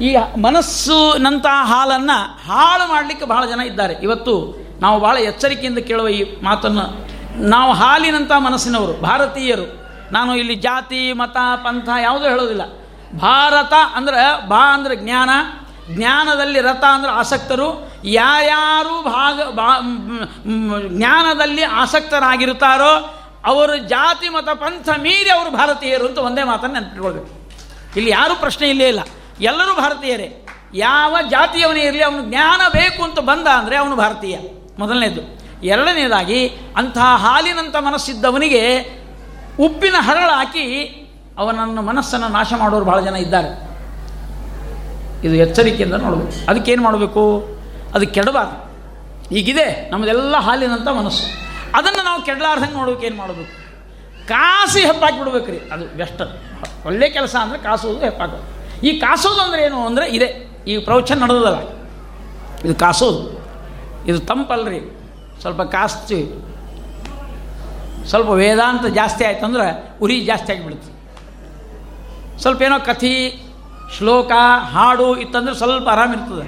ಈ 0.00 0.16
ಮನಸ್ಸಿನಂತಹ 0.42 1.56
ಹಾಲನ್ನು 1.64 2.16
ಹಾಳು 2.52 2.88
ಮಾಡಲಿಕ್ಕೆ 2.88 3.26
ಬಹಳ 3.26 3.44
ಜನ 3.46 3.60
ಇದ್ದಾರೆ. 3.60 3.94
ಇವತ್ತು 3.94 4.34
ನಾವು 4.80 5.00
ಭಾಳ 5.00 5.16
ಎಚ್ಚರಿಕೆಯಿಂದ 5.16 5.78
ಕೇಳುವ 5.78 6.08
ಈ 6.08 6.20
ಮಾತನ್ನು 6.42 7.13
ನಾವು 7.36 7.72
ಹಾಲಿನಂಥ 7.72 8.32
ಮನಸ್ಸಿನವರು 8.32 8.92
ಭಾರತೀಯರು. 8.92 9.88
ನಾನು 10.12 10.36
ಇಲ್ಲಿ 10.36 10.54
ಜಾತಿ 10.54 11.12
ಮತ 11.12 11.36
ಪಂಥ 11.56 11.88
ಯಾವುದೂ 12.02 12.24
ಹೇಳೋದಿಲ್ಲ. 12.24 12.62
ಭಾರತ 13.18 13.72
ಅಂದ್ರೆ 13.94 14.48
ಬಾ 14.48 14.74
ಅಂದ್ರೆ 14.74 14.96
ಜ್ಞಾನ 14.96 15.30
ಜ್ಞಾನದಲ್ಲಿ 15.94 16.60
ರಥ 16.60 16.84
ಅಂದ್ರೆ 16.84 17.12
ಆಸಕ್ತರು. 17.12 17.92
ಯಾರ್ಯಾರು 18.04 19.02
ಭಾಗ 19.02 19.40
ಮ್, 19.80 20.20
ಜ್ಞಾನದಲ್ಲಿ 20.88 21.62
ಆಸಕ್ತರಾಗಿರುತ್ತಾರೋ 21.62 23.20
ಅವರು 23.44 23.76
ಜಾತಿ 23.76 24.28
ಮತ 24.28 24.48
ಪಂಥ 24.48 24.88
ಮೀರಿ 24.88 25.30
ಅವರು 25.30 25.50
ಭಾರತೀಯರು 25.50 26.06
ಅಂತ 26.06 26.18
ಒಂದೇ 26.18 26.42
ಮಾತನ್ನು 26.42 26.80
ನೆನಪಿಟ್ಕೊಳ್ಬೇಕು. 26.80 27.50
ಇಲ್ಲಿ 27.96 28.10
ಯಾರೂ 28.10 28.34
ಪ್ರಶ್ನೆ 28.34 28.68
ಇಲ್ಲೇ 28.68 28.88
ಇಲ್ಲ. 28.88 29.00
ಎಲ್ಲರೂ 29.40 29.74
ಭಾರತೀಯರೇ. 29.74 30.46
ಯಾವ 30.74 31.16
ಜಾತಿಯವನೇ 31.30 31.80
ಇರಲಿ 31.80 32.02
ಅವನು 32.02 32.22
ಜ್ಞಾನ 32.22 32.60
ಬೇಕು 32.68 33.02
ಅಂತ 33.02 33.20
ಬಂದ 33.20 33.46
ಅಂದರೆ 33.46 33.76
ಅವನು 33.76 33.96
ಭಾರತೀಯ. 33.96 34.38
ಮೊದಲನೇದು. 34.78 35.43
ಎರಡನೇದಾಗಿ, 35.72 36.48
ಅಂಥ 36.76 36.98
ಹಾಲಿನಂಥ 37.24 37.76
ಮನಸ್ಸಿದ್ದವನಿಗೆ 37.76 38.62
ಉಪ್ಪಿನ 39.66 39.96
ಹರಳು 39.98 40.32
ಹಾಕಿ 40.38 40.64
ಅವನನ್ನು 41.38 41.82
ಮನಸ್ಸನ್ನು 41.82 42.28
ನಾಶ 42.28 42.52
ಮಾಡೋರು 42.62 42.84
ಭಾಳ 42.84 43.00
ಜನ 43.00 43.16
ಇದ್ದಾರೆ. 43.16 43.50
ಇದು 45.26 45.34
ಎಚ್ಚರಿಕೆಯಿಂದ 45.34 45.94
ನೋಡಬೇಕು. 45.94 46.50
ಅದಕ್ಕೇನು 46.50 46.82
ಮಾಡಬೇಕು? 46.82 47.22
ಅದು 47.94 48.06
ಕೆಡಬಾರ್ದು. 48.06 48.56
ಈಗಿದೆ 49.38 49.90
ನಮ್ಮದೆಲ್ಲ 49.90 50.36
ಹಾಲಿನಂಥ 50.36 50.88
ಮನಸ್ಸು. 50.88 51.26
ಅದನ್ನು 51.78 52.04
ನಾವು 52.04 52.22
ಕೆಡಲಾರ್ದಂಗೆ 52.24 52.74
ನೋಡೋಕೆ 52.74 53.06
ಏನು 53.06 53.16
ಮಾಡಬೇಕು? 53.16 53.52
ಕಾಸಿ 54.28 54.80
ಹೆಪ್ಪಾಕಿ 54.80 55.18
ಬಿಡ್ಬೇಕು 55.18 55.50
ರೀ 55.50 55.58
ಅದು 55.74 55.84
ಬೆಸ್ಟ್. 55.96 56.22
ಒಳ್ಳೆ 56.86 57.08
ಕೆಲಸ 57.08 57.34
ಅಂದರೆ 57.40 57.58
ಕಾಸೋದು 57.58 57.98
ಹೆಪ್ಪಾಕೋದು 57.98 58.44
ಈ 58.88 58.98
ಕಾಸೋದು 58.98 59.40
ಅಂದರೆ 59.40 59.64
ಏನು? 59.64 59.86
ಅಂದರೆ 59.86 60.06
ಇದೆ. 60.16 60.28
ಈ 60.66 60.78
ಪ್ರವಚನ 60.78 61.18
ನಡೆದಲ್ಲ 61.22 61.58
ಇದು 62.64 62.74
ಕಾಸೋದು. 62.74 63.22
ಇದು 64.08 64.20
ತಂಪಲ್ರಿ. 64.20 64.80
ಸ್ವಲ್ಪ 65.44 65.62
ಕಾಸ್ತಿ, 65.76 66.18
ಸ್ವಲ್ಪ 68.10 68.30
ವೇದಾಂತ 68.42 68.86
ಜಾಸ್ತಿ 68.98 69.22
ಆಯ್ತು 69.24 69.44
ಅಂದ್ರೆ 69.44 69.66
ಉರಿ 70.02 70.16
ಜಾಸ್ತಿ 70.20 70.50
ಆಗಿಬಿಡುತ್ತೆ. 70.52 70.90
ಸ್ವಲ್ಪ 72.42 72.60
ಏನೋ 72.62 72.78
ಕಥಿ, 72.80 73.12
ಶ್ಲೋಕ, 73.96 74.32
ಹಾಡು 74.74 75.08
ಇತ್ತಂದ್ರೆ 75.16 75.54
ಸ್ವಲ್ಪ 75.54 75.88
ಆರಾಮಿರ್ತದೆ 75.88 76.46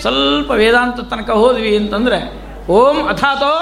ಸ್ವಲ್ಪ 0.00 0.50
ವೇದಾಂತ 0.50 1.00
ತನಕ 1.10 1.30
ಹೋದ್ವಿ 1.30 1.72
ಅಂತಂದರೆ, 1.76 2.18
ಓಂ 2.66 2.98
ಅಥಾತೋ 3.06 3.52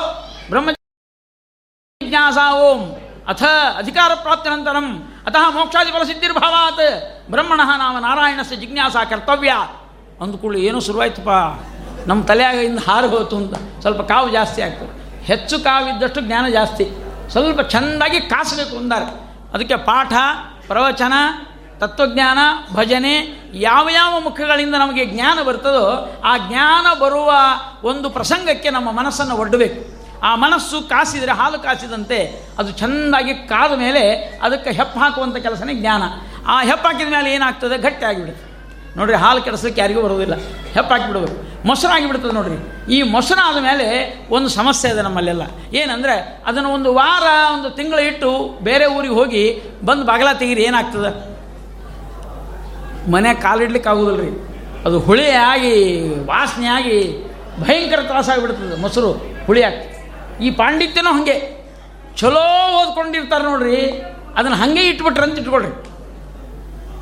ಬ್ರಹ್ಮ 0.51 0.71
ಜಿಜ್ಞಾಸ 0.71 2.39
ಓಂ 2.55 2.81
ಅಥ 3.29 3.43
ಅಧಿಕಾರ 3.77 4.11
ಪ್ರಾಪ್ತಿನಂತರಂ 4.23 4.87
ಅತಃ 5.27 5.47
ಮೋಕ್ಷಾದಿ 5.51 5.91
ಫಲಸಿದ್ಧಿರ್ಭಾವಾತ್ 5.91 6.87
ಬ್ರಹ್ಮಣ 7.31 7.61
ನಾಮ 7.79 7.97
ನಾರಾಯಣಸ 8.01 8.53
ಜಿಜ್ಞಾಸ 8.63 8.97
ಕರ್ತವ್ಯ 9.11 9.55
ಅಂದ್ಕೊಳ್ಳಿ, 10.23 10.61
ಏನೂ 10.67 10.79
ಶುರುವಾಯ್ತಪ್ಪ 10.81 11.33
ನಮ್ಮ 12.09 12.25
ತಲೆಯಾಗ 12.25 12.55
ಇಂದ 12.55 12.79
ಹಾರು 12.89 13.09
ಹೋತು 13.09 13.37
ಅಂತ 13.37 13.55
ಸ್ವಲ್ಪ 13.81 14.03
ಕಾವು 14.03 14.31
ಜಾಸ್ತಿ 14.31 14.63
ಆಗ್ತದೆ. 14.63 15.25
ಹೆಚ್ಚು 15.25 15.59
ಕಾವು 15.59 15.89
ಇದ್ದಷ್ಟು 15.89 16.21
ಜ್ಞಾನ 16.21 16.49
ಜಾಸ್ತಿ. 16.49 16.87
ಸ್ವಲ್ಪ 17.31 17.61
ಚೆಂದಾಗಿ 17.61 18.21
ಕಾಸಬೇಕು 18.21 18.77
ಅಂದಾರೆ. 18.77 19.29
ಅದಕ್ಕೆ 19.55 19.77
ಪಾಠ, 19.77 20.13
ಪ್ರವಚನ, 20.67 21.13
ತತ್ವಜ್ಞಾನ, 21.79 22.39
ಭಜನೆ 22.75 23.43
ಯಾವ 23.55 23.89
ಯಾವ 23.93 24.21
ಮುಖಗಳಿಂದ 24.21 24.75
ನಮಗೆ 24.75 25.05
ಜ್ಞಾನ 25.05 25.43
ಬರ್ತದೋ 25.43 26.21
ಆ 26.25 26.39
ಜ್ಞಾನ 26.39 26.99
ಬರುವ 26.99 27.33
ಒಂದು 27.83 28.11
ಪ್ರಸಂಗಕ್ಕೆ 28.11 28.71
ನಮ್ಮ 28.71 28.91
ಮನಸ್ಸನ್ನು 28.91 29.37
ಒಡ್ಡಬೇಕು 29.37 29.99
ಆ 30.21 30.35
ಮನಸ್ಸು 30.35 30.89
ಕಾಸಿದರೆ, 30.89 31.33
ಹಾಲು 31.33 31.59
ಕಾಸಿದಂತೆ 31.59 32.49
ಅದು 32.59 32.73
ಚೆಂದಾಗಿ 32.73 33.35
ಕಾದ 33.35 33.73
ಮೇಲೆ 33.73 34.15
ಅದಕ್ಕೆ 34.43 34.71
ಹೆಪ್ಪು 34.71 35.01
ಹಾಕುವಂಥ 35.01 35.37
ಕೆಲಸನೇ 35.37 35.75
ಜ್ಞಾನ. 35.75 36.03
ಆ 36.47 36.63
ಹೆಪ್ಪು 36.63 36.89
ಹಾಕಿದ 36.89 37.09
ಮೇಲೆ 37.09 37.35
ಏನಾಗ್ತದೆ? 37.35 37.79
ಗಟ್ಟಿ 37.79 38.07
ಆಗಿಬಿಡುತ್ತೆ. 38.07 38.48
ನೋಡ್ರಿ 38.99 39.17
ಹಾಲು 39.17 39.43
ಕೆಡಿಸೋಕ್ಕೆ 39.43 39.81
ಯಾರಿಗೂ 39.81 40.03
ಬರೋದಿಲ್ಲ 40.03 40.35
ಹೆಪ್ಪು 40.73 40.95
ಹಾಕಿಬಿಡ್ಬೇಕು. 40.95 41.67
ಮೊಸರಾಗಿ 41.67 42.07
ಬಿಡ್ತದೆ 42.07 42.33
ನೋಡ್ರಿ. 42.33 42.93
ಈ 42.95 43.03
ಮೊಸರಾದ 43.03 43.63
ಮೇಲೆ 43.63 44.15
ಒಂದು 44.31 44.49
ಸಮಸ್ಯೆ 44.49 44.93
ಇದೆ 44.93 45.03
ನಮ್ಮಲ್ಲೆಲ್ಲ. 45.03 45.43
ಏನಂದರೆ 45.75 46.43
ಅದನ್ನು 46.47 46.69
ಒಂದು 46.69 46.95
ವಾರ, 46.95 47.23
ಒಂದು 47.55 47.71
ತಿಂಗಳು 47.71 48.01
ಇಟ್ಟು 48.01 48.59
ಬೇರೆ 48.61 48.87
ಊರಿಗೆ 48.87 49.15
ಹೋಗಿ 49.15 49.63
ಬಂದು 49.85 50.05
ಬಾಗಲ 50.05 50.33
ತೆಗೀರಿ, 50.33 50.63
ಏನಾಗ್ತದೆ? 50.63 51.39
ಮನೆ 53.11 53.35
ಕಾಲಿಡ್ಲಿಕ್ಕೆ 53.35 53.91
ಆಗೋದಿಲ್ಲ 53.91 54.21
ರೀ 54.21 54.49
ಅದು 54.85 54.99
ಹುಳಿಯಾಗಿ, 54.99 56.09
ವಾಸನೆಯಾಗಿ 56.25 57.27
ಭಯಂಕರ 57.61 58.03
ತ್ರಾಸಾಗಿಬಿಡ್ತದೆ 58.03 58.81
ಮೊಸರು, 58.81 59.13
ಹುಳಿ 59.47 59.63
ಆಗ್ತದೆ. 59.63 59.99
ಈ 60.45 60.51
ಪಾಂಡಿತ್ಯನೂ 60.51 61.11
ಹಾಗೆ. 61.11 61.67
ಚಲೋ 62.17 62.77
ಓದ್ಕೊಂಡಿರ್ತಾರೆ 62.81 63.45
ನೋಡ್ರಿ. 63.45 63.77
ಅದನ್ನು 64.37 64.57
ಹಾಗೆ 64.57 64.81
ಇಟ್ಬಿಟ್ರೆ 64.81 65.23
ಅಂತ 65.23 65.39
ಇಟ್ಕೊಳ್ರಿ. 65.39 65.89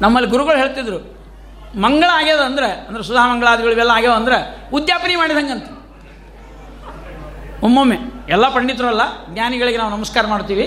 ನಮ್ಮಲ್ಲಿ 0.01 0.31
ಗುರುಗಳು 0.31 0.57
ಹೇಳ್ತಿದ್ರು 0.57 1.16
ಮಂಗಳ 1.85 2.11
ಆಗ್ಯದ 2.13 2.43
ಅಂದ್ರೆ 2.49 2.69
ಅಂದ್ರೆ 2.89 3.05
ಸುಧಾ 3.05 3.23
ಮಂಗಳಾದಿಗಳು 3.33 3.73
ಇವೆಲ್ಲ 3.73 3.93
ಆಗ್ಯಾವ 3.95 4.15
ಅಂದ್ರೆ 4.15 4.39
ಉದ್ಯಾಪನೆ 4.73 5.17
ಮಾಡಿದಂಗಂತ 5.17 5.67
ಒಮ್ಮೊಮ್ಮೆ 7.65 7.99
ಎಲ್ಲ 8.29 8.47
ಪಂಡಿತರಲ್ಲ, 8.55 9.03
ಜ್ಞಾನಿಗಳಿಗೆ 9.33 9.79
ನಾವು 9.79 9.91
ನಮಸ್ಕಾರ 9.91 10.25
ಮಾಡ್ತೀವಿ. 10.27 10.67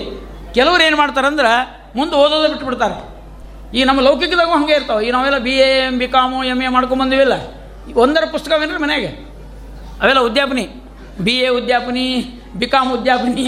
ಕೆಲವರು 0.54 0.82
ಏನು 0.82 0.96
ಮಾಡ್ತಾರಂದ್ರೆ 0.96 1.52
ಮುಂದೆ 1.96 2.14
ಓದೋದು 2.16 2.48
ಬಿಟ್ಬಿಡ್ತಾರೆ. 2.52 2.98
ಈ 3.76 3.84
ನಮ್ಮ 3.84 4.00
ಲೌಕಿಕದಾಗೂ 4.00 4.52
ಹಾಗೆ 4.52 4.74
ಇರ್ತಾವೆ. 4.74 5.06
ಈ 5.06 5.10
ನಾವೆಲ್ಲ 5.10 5.38
B 5.38 5.54
A 5.56 5.68
M 5.86 5.98
B 5.98 6.08
com 6.08 6.38
M 6.44 6.60
A 6.62 6.68
ಮಾಡ್ಕೊಂಬಂದಿವಿಲ್ಲ 6.68 7.34
ಒಂದರ 7.96 8.24
ಪುಸ್ತಕವೇನ್ರಿ 8.32 8.78
ಮನೆಗೆ? 8.78 9.10
ಅವೆಲ್ಲ 10.02 10.20
ಉದ್ಯಾಪನಿ. 10.20 10.64
ಬಿ 11.20 11.34
ಎ 11.38 11.48
ಉದ್ಯಾಪನಿ 11.48 12.06
ಬಿ 12.58 12.66
ಕಾಮ್ 12.66 12.90
ಉದ್ಯಾಪನಿ, 12.92 13.46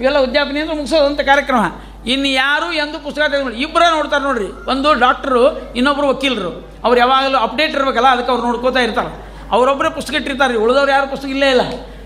ಇವೆಲ್ಲ 0.00 0.18
ಉದ್ಯಾಪನಿ 0.18 0.60
ಅಂದ್ರೆ 0.60 0.76
ಮುಗಿಸೋದಂಥ 0.76 1.20
ಕಾರ್ಯಕ್ರಮ. 1.20 1.62
ಇನ್ನು 2.06 2.28
ಯಾರು 2.28 2.72
ಎಂದು 2.72 2.98
ಪುಸ್ತಕ 2.98 3.22
ತೆಗೆದು 3.30 3.50
ಇಬ್ಬರೇ 3.50 3.90
ನೋಡ್ತಾರೆ 3.90 4.24
ನೋಡ್ರಿ. 4.24 4.70
ಒಂದು 4.70 4.94
ಡಾಕ್ಟ್ರು 4.94 5.72
ಇನ್ನೊಬ್ಬರು 5.72 6.08
ವಕೀಲರು. 6.08 6.80
ಅವ್ರು 6.84 7.00
ಯಾವಾಗಲೂ 7.00 7.38
ಅಪ್ಡೇಟ್ 7.38 7.74
ಇರಬೇಕಲ್ಲ, 7.74 8.08
ಅದಕ್ಕೆ 8.08 8.32
ಅವ್ರು 8.32 8.46
ನೋಡ್ಕೋತಾ 8.46 8.80
ಇರ್ತಾರೆ. 8.80 9.32
ಅವರೊಬ್ಬರೇ 9.52 9.90
ಪುಸ್ತಕ 9.90 10.14
ಇಟ್ಟಿರ್ತಾರೆ 10.14 10.54
ಉಳಿದವ್ರು 10.54 10.92
ಯಾರು 10.92 11.06
ಪುಸ್ತಕ 11.06 11.28
ಇಲ್ಲೇ 11.28 11.50
ಇಲ್ಲ. 11.50 11.60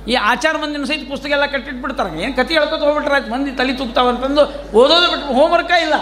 ಈ 0.08 0.14
ಆಚಾರ 0.14 0.56
ಮಂದಿನ 0.56 0.84
ಸಹಿತ 0.84 1.10
ಪುಸ್ತಕ 1.10 1.30
ಎಲ್ಲ 1.30 1.46
ಕಟ್ಟಿಟ್ಬಿಡ್ತಾರೆ. 1.46 2.22
ಏನು 2.22 2.36
ಕತೆ 2.36 2.54
ಹೇಳ್ಕೊತ 2.54 2.80
ಹೋಗ್ಬಿಟ್ರೆ 2.80 3.14
ಆಯ್ತು, 3.14 3.30
ಮಂದಿ 3.30 3.50
ತಲೆ 3.50 3.72
ಅಂತಂದು 4.08 4.72
ಓದೋದು 4.76 5.10
ಬಿಟ್ಟು 5.10 5.34
ಹೋಮ್ವರ್ಕ 5.34 5.70
ಇಲ್ಲ. 5.70 5.94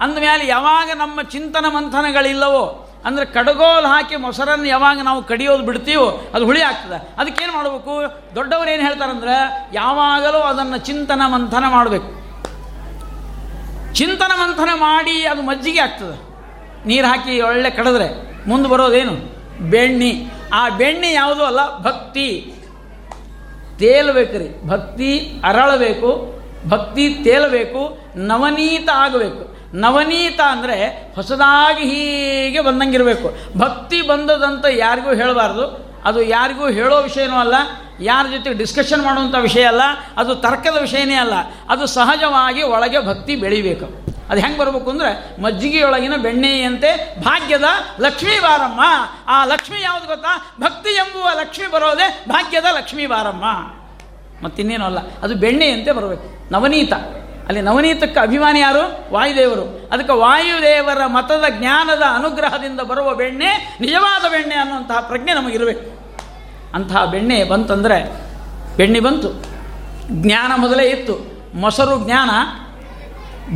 ಅಂದಮೇಲೆ 0.00 0.46
ಯಾವಾಗ 0.46 0.90
ನಮ್ಮ 0.94 1.22
ಚಿಂತನ 1.22 1.66
ಮಂಥನಗಳಿಲ್ಲವೋ, 1.68 2.88
ಅಂದರೆ 3.04 3.24
ಕಡಗೋಲು 3.24 3.86
ಹಾಕಿ 3.86 4.16
ಮೊಸರನ್ನು 4.16 4.64
ಯಾವಾಗ 4.64 4.98
ನಾವು 5.02 5.22
ಕಡಿಯೋದು 5.22 5.62
ಬಿಡ್ತೀವೋ, 5.62 6.30
ಅದು 6.34 6.44
ಹುಳಿ 6.44 6.62
ಆಗ್ತದೆ. 6.62 7.14
ಅದಕ್ಕೇನು 7.18 7.52
ಮಾಡಬೇಕು? 7.52 8.02
ದೊಡ್ಡವರು 8.34 8.70
ಏನು 8.70 8.82
ಹೇಳ್ತಾರಂದ್ರೆ, 8.82 9.68
ಯಾವಾಗಲೂ 9.72 10.38
ಅದನ್ನು 10.38 10.78
ಚಿಂತನ 10.78 11.22
ಮಂಥನ 11.26 11.64
ಮಾಡಬೇಕು. 11.68 12.21
ಚಿಂತನ 13.92 14.32
ಮಂಥನ 14.36 14.68
ಮಾಡಿ 14.74 15.26
ಅದು 15.26 15.42
ಮಜ್ಜಿಗೆ 15.42 15.80
ಆಗ್ತದೆ. 15.80 16.32
ನೀರು 16.86 17.06
ಹಾಕಿ 17.06 17.40
ಒಳ್ಳೆ 17.40 17.70
ಕಡಿದ್ರೆ. 17.70 18.32
ಮುಂದೆ 18.48 18.68
ಬರೋದೇನು? 18.68 19.42
ಬೆಣ್ಣೆ. 19.70 20.12
ಆ 20.52 20.68
ಬೆಣ್ಣೆ 20.68 21.12
ಯಾವುದೂ 21.12 21.42
ಅಲ್ಲ? 21.42 21.78
ಭಕ್ತಿ. 21.78 22.54
ತೇಲಬೇಕು 23.78 24.38
ರೀ. 24.38 24.68
ಭಕ್ತಿ 24.68 25.40
ಅರಳಬೇಕು. 25.44 26.40
ಭಕ್ತಿ 26.68 27.14
ತೇಲಬೇಕು. 27.24 27.98
ನವನೀತ 28.16 28.88
ಆಗಬೇಕು. 28.94 29.56
ನವನೀತ 29.74 30.40
ಅಂದರೆ 30.40 31.12
ಹೊಸದಾಗಿ 31.14 31.84
ಹೀಗೆ 31.84 32.60
ಬಂದಂಗಿರಬೇಕು. 32.60 33.58
ಭಕ್ತಿ 33.58 34.02
ಬಂದದಂತ 34.02 34.64
ಯಾರಿಗೂ 34.70 35.14
ಹೇಳಬಾರ್ದು. 35.14 35.91
ಅದು 36.04 36.22
ಯಾರಿಗೂ 36.22 36.68
ಹೇಳೋ 36.68 36.96
ವಿಷಯನೂ 36.96 37.36
ಅಲ್ಲ, 37.36 37.54
ಯಾರ 38.00 38.26
ಜೊತೆ 38.26 38.52
ಡಿಸ್ಕಷನ್ 38.52 39.02
ಮಾಡುವಂಥ 39.02 39.34
ವಿಷಯ 39.34 39.64
ಅಲ್ಲ, 39.64 39.80
ಅದು 40.16 40.34
ತರ್ಕದ 40.34 40.76
ವಿಷಯನೇ 40.80 41.14
ಅಲ್ಲ. 41.14 41.34
ಅದು 41.68 41.86
ಸಹಜವಾಗಿ 41.86 42.62
ಒಳಗೆ 42.62 43.06
ಭಕ್ತಿ 43.06 43.36
ಬೆಳಿಬೇಕು. 43.36 43.86
ಅದು 44.30 44.40
ಹೆಂಗೆ 44.40 44.58
ಬರಬೇಕು 44.58 44.90
ಅಂದರೆ, 44.90 45.42
ಮಜ್ಜಿಗೆಯೊಳಗಿನ 45.42 46.16
ಬೆಣ್ಣೆಯಂತೆ 46.16 47.20
ಭಾಗ್ಯದ 47.20 47.64
ಲಕ್ಷ್ಮೀ 48.00 48.38
ಬಾರಮ್ಮ. 48.40 48.80
ಆ 49.26 49.44
ಲಕ್ಷ್ಮಿ 49.44 49.80
ಯಾವುದು 49.80 50.06
ಗೊತ್ತಾ? 50.06 50.52
ಭಕ್ತಿ 50.60 50.90
ಎಂಬುವ 50.90 51.28
ಲಕ್ಷ್ಮಿ 51.34 51.66
ಬರೋದೇ 51.66 52.24
ಭಾಗ್ಯದ 52.28 52.64
ಲಕ್ಷ್ಮೀ 52.70 53.06
ಬಾರಮ್ಮ. 53.06 53.44
ಮತ್ತಿನ್ನೇನೂ 54.44 54.84
ಅಲ್ಲ, 54.84 54.98
ಅದು 55.22 55.34
ಬೆಣ್ಣೆಯಂತೆ 55.34 55.92
ಬರಬೇಕು. 55.92 56.52
ನವನೀತ. 56.52 56.92
ಅಲ್ಲಿ 57.46 57.62
ನವನೀತಕ್ಕೆ 57.62 58.20
ಅಭಿಮಾನಿ 58.20 58.60
ಯಾರು? 58.60 59.14
ವಾಯುದೇವರು. 59.14 59.88
ಅದಕ್ಕೆ 59.92 60.12
ವಾಯುದೇವರ 60.12 61.06
ಮತದ 61.06 61.44
ಜ್ಞಾನದ 61.58 62.02
ಅನುಗ್ರಹದಿಂದ 62.14 62.80
ಬರುವ 62.80 63.14
ಬೆಣ್ಣೆ 63.14 63.78
ನಿಜವಾದ 63.80 64.30
ಬೆಣ್ಣೆ 64.30 64.54
ಅನ್ನುವಂತಹ 64.54 65.00
ಪ್ರಜ್ಞೆ 65.00 65.34
ನಮಗಿರಬೇಕು 65.34 66.02
ಅಂತಹ 66.74 67.04
ಬೆಣ್ಣೆ 67.04 67.44
ಬಂತಂದರೆ 67.44 68.12
ಬೆಣ್ಣೆ 68.76 69.00
ಬಂತು. 69.00 69.44
ಜ್ಞಾನ 70.10 70.52
ಮೊದಲೇ 70.56 70.88
ಇತ್ತು. 70.88 71.32
ಮೊಸರು 71.54 72.04
ಜ್ಞಾನ, 72.04 72.30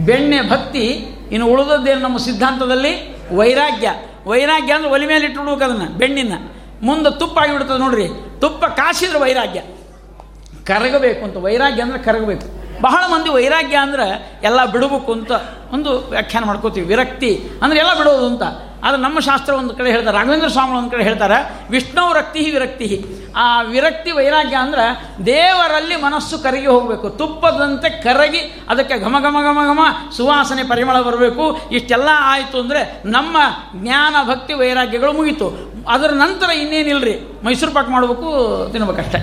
ಬೆಣ್ಣೆ 0.04 0.50
ಭಕ್ತಿ, 0.50 0.84
ಇನ್ನು 1.32 1.46
ಉಳಿದದ್ದೇನು 1.46 2.00
ನಮ್ಮ 2.00 2.16
ಸಿದ್ಧಾಂತದಲ್ಲಿ? 2.16 3.16
ವೈರಾಗ್ಯ. 3.34 3.92
ವೈರಾಗ್ಯ 4.26 4.72
ಅಂದ್ರೆ 4.72 4.90
ಒಲಿ 4.90 5.06
ಮೇಲೆ 5.06 5.24
ಇಟ್ಟು 5.24 5.40
ಅದನ್ನು, 5.40 5.98
ಬೆಣ್ಣಿನ. 5.98 6.32
ಮುಂದೆ 6.82 7.18
ತುಪ್ಪ 7.18 7.38
ಆಗಿಬಿಡ್ತದೆ 7.38 7.78
ನೋಡ್ರಿ. 7.78 8.08
ತುಪ್ಪ 8.40 8.64
ಕಾಸಿದ್ರೆ 8.64 9.18
ವೈರಾಗ್ಯ. 9.18 9.60
ಕರಗಬೇಕು 10.64 11.24
ಅಂತ. 11.24 11.36
ವೈರಾಗ್ಯ 11.36 11.82
ಅಂದರೆ 11.82 11.98
ಕರಗಬೇಕು. 11.98 12.55
ಬಹಳ 12.80 13.02
ಮಂದಿ 13.12 13.30
ವೈರಾಗ್ಯ 13.30 13.76
ಅಂದ್ರೆ 13.76 14.38
ಎಲ್ಲ 14.42 14.64
ಬಿಡಬೇಕು 14.64 15.12
ಅಂತ 15.12 15.32
ಒಂದು 15.72 15.98
ವ್ಯಾಖ್ಯಾನ 15.98 16.44
ಮಾಡ್ಕೋತೀವಿ. 16.44 16.86
ವಿರಕ್ತಿ 16.86 17.50
ಅಂದರೆ 17.62 17.78
ಎಲ್ಲ 17.78 17.98
ಬಿಡೋದು 17.98 18.26
ಅಂತ. 18.26 18.42
ಆದರೆ 18.84 19.00
ನಮ್ಮ 19.02 19.20
ಶಾಸ್ತ್ರ 19.20 19.54
ಒಂದು 19.54 19.74
ಕಡೆ 19.74 19.90
ಹೇಳ್ತಾರೆ, 19.90 20.16
ರಾಘವೇಂದ್ರ 20.18 20.48
ಸ್ವಾಮಿ 20.48 20.76
ಒಂದು 20.78 20.90
ಕಡೆ 20.90 21.02
ಹೇಳ್ತಾರೆ, 21.02 21.68
ವಿಷ್ಣು 21.70 22.12
ರಕ್ತಿ 22.12 22.50
ವಿರಕ್ತಿ 22.50 23.04
ಆ 23.36 23.62
ವಿರಕ್ತಿ 23.62 24.10
ವೈರಾಗ್ಯ 24.12 24.56
ಅಂದ್ರೆ 24.56 24.84
ದೇವರಲ್ಲಿ 25.26 25.96
ಮನಸ್ಸು 25.96 26.38
ಕರಗಿ 26.38 26.66
ಹೋಗಬೇಕು, 26.66 27.10
ತುಪ್ಪದಂತೆ 27.10 27.90
ಕರಗಿ 28.02 28.38
ಅದಕ್ಕೆ 28.68 28.98
ಘಮ 28.98 29.16
ಘಮ 29.18 29.36
ಘಮ 29.42 29.58
ಘಮ 29.66 29.80
ಸುವಾಸನೆ 30.16 30.62
ಪರಿಮಳ 30.68 31.00
ಬರಬೇಕು. 31.00 31.60
ಇಷ್ಟೆಲ್ಲ 31.70 32.08
ಆಯಿತು 32.12 32.60
ಅಂದರೆ 32.60 33.02
ನಮ್ಮ 33.04 33.36
ಜ್ಞಾನ 33.76 34.16
ಭಕ್ತಿ 34.28 34.54
ವೈರಾಗ್ಯಗಳು 34.54 35.12
ಮುಗೀತು. 35.12 35.48
ಅದರ 35.88 36.10
ನಂತರ 36.10 36.50
ಇನ್ನೇನಿಲ್ಲರಿ 36.50 37.44
ಮೈಸೂರು 37.44 37.72
ಪಾಕ್ 37.72 37.88
ಮಾಡಬೇಕು 37.88 38.28
ತಿನ್ಬೇಕಷ್ಟೆ. 38.72 39.18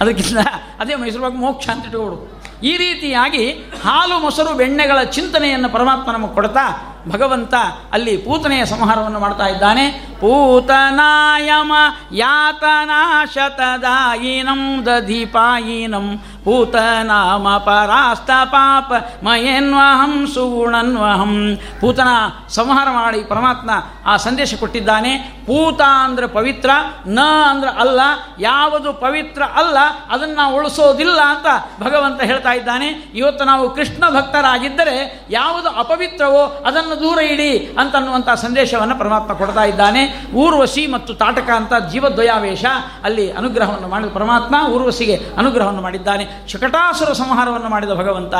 ಅದಕ್ಕಿಂತ 0.00 0.38
ಅದೇ 0.80 0.94
ಮೈಸೂರು 0.94 1.22
ಪಾಕ್ 1.22 1.34
ಮೋಕ್ಷ 1.34 1.68
ಅಂತ 1.68 1.86
ಇಟ್ಕೊಬಿಡು. 1.86 2.41
ಈ 2.62 2.76
ರೀತಿಯಾಗಿ 2.76 3.44
ಹಾಲು 3.84 4.18
ಮೊಸರು 4.18 4.54
ಬೆಣ್ಣೆಗಳ 4.54 5.02
ಚಿಂತನೆಯನ್ನು 5.02 5.68
ಪರಮಾತ್ಮ 5.68 6.12
ನಮಗೆ 6.12 6.34
ಕೊಡ್ತಾ 6.34 6.64
ಭಗವಂತ 7.08 7.54
ಅಲ್ಲಿ 7.92 8.16
ಪೂತನೆಯ 8.16 8.64
ಸಂಹಾರವನ್ನು 8.64 9.20
ಮಾಡ್ತಾ 9.20 9.46
ಇದ್ದಾನೆ. 9.46 9.86
ಪೂತನಾಯಮ 10.20 11.72
ಯಾತನಾ 12.12 13.24
ಶತದಾಯಿನಂ 13.34 14.86
ದಧಿಪಾಯಿನಂ 14.86 16.06
ಪೂತನಾಮ 16.44 17.58
ಪರಾಸ್ತ 17.58 18.30
ಪಾಪ, 18.44 18.92
ಮಯೇನ್ವಹಂ 19.24 20.26
ಸುಗುಣನ್ವಹಂ. 20.26 21.58
ಪೂತನ 21.80 22.08
ಸಂಹಾರ 22.48 22.88
ಮಾಡಿ 22.90 23.24
ಪರಮಾತ್ಮ 23.24 23.70
ಆ 24.06 24.16
ಸಂದೇಶ 24.16 24.54
ಕೊಟ್ಟಿದ್ದಾನೆ. 24.54 25.42
ಪೂತ 25.46 25.80
ಅಂದರೆ 25.80 26.26
ಪವಿತ್ರ, 26.26 26.70
ನ 27.06 27.18
ಅಂದ್ರೆ 27.50 27.70
ಅಲ್ಲ. 27.70 28.00
ಯಾವುದು 28.38 28.92
ಪವಿತ್ರ 28.92 29.42
ಅಲ್ಲ, 29.42 29.76
ಅದನ್ನು 30.10 30.34
ನಾವು 30.34 30.56
ಉಳಿಸೋದಿಲ್ಲ 30.56 31.20
ಅಂತ 31.20 31.46
ಭಗವಂತ 31.82 32.22
ಹೇಳ್ತಾ 32.22 32.52
ಇದ್ದಾನೆ. 32.52 32.86
ಇವತ್ತು 33.14 33.44
ನಾವು 33.44 33.74
ಕೃಷ್ಣ 33.74 34.10
ಭಕ್ತರಾಗಿದ್ದರೆ 34.10 35.26
ಯಾವುದು 35.30 35.68
ಅಪವಿತ್ರವೋ 35.68 36.62
ಅದನ್ನು 36.66 37.00
ದೂರ 37.00 37.18
ಇಡಿ 37.18 37.76
ಅಂತನ್ನುವಂಥ 37.78 38.30
ಸಂದೇಶವನ್ನು 38.30 38.98
ಪರಮಾತ್ಮ 38.98 39.32
ಕೊಡ್ತಾ 39.32 39.64
ಇದ್ದಾನೆ. 39.64 40.26
ಊರ್ವಶಿ 40.34 40.86
ಮತ್ತು 40.86 41.14
ತಾಟಕ 41.14 41.50
ಅಂತ 41.50 41.74
ಜೀವದ್ವಯಾವೇಶ. 41.90 42.64
ಅಲ್ಲಿ 43.04 43.32
ಅನುಗ್ರಹವನ್ನು 43.32 43.88
ಮಾಡಿದ 43.88 44.08
ಪರಮಾತ್ಮ 44.14 44.68
ಊರ್ವಶಿಗೆ 44.68 45.20
ಅನುಗ್ರಹವನ್ನು 45.38 45.82
ಮಾಡಿದ್ದಾನೆ. 45.82 46.31
ಶಕಟಾಸುರ 46.50 47.10
ಸಂಹಾರವನ್ನು 47.12 47.68
ಮಾಡಿದ 47.68 47.94
ಭಗವಂತ, 47.94 48.34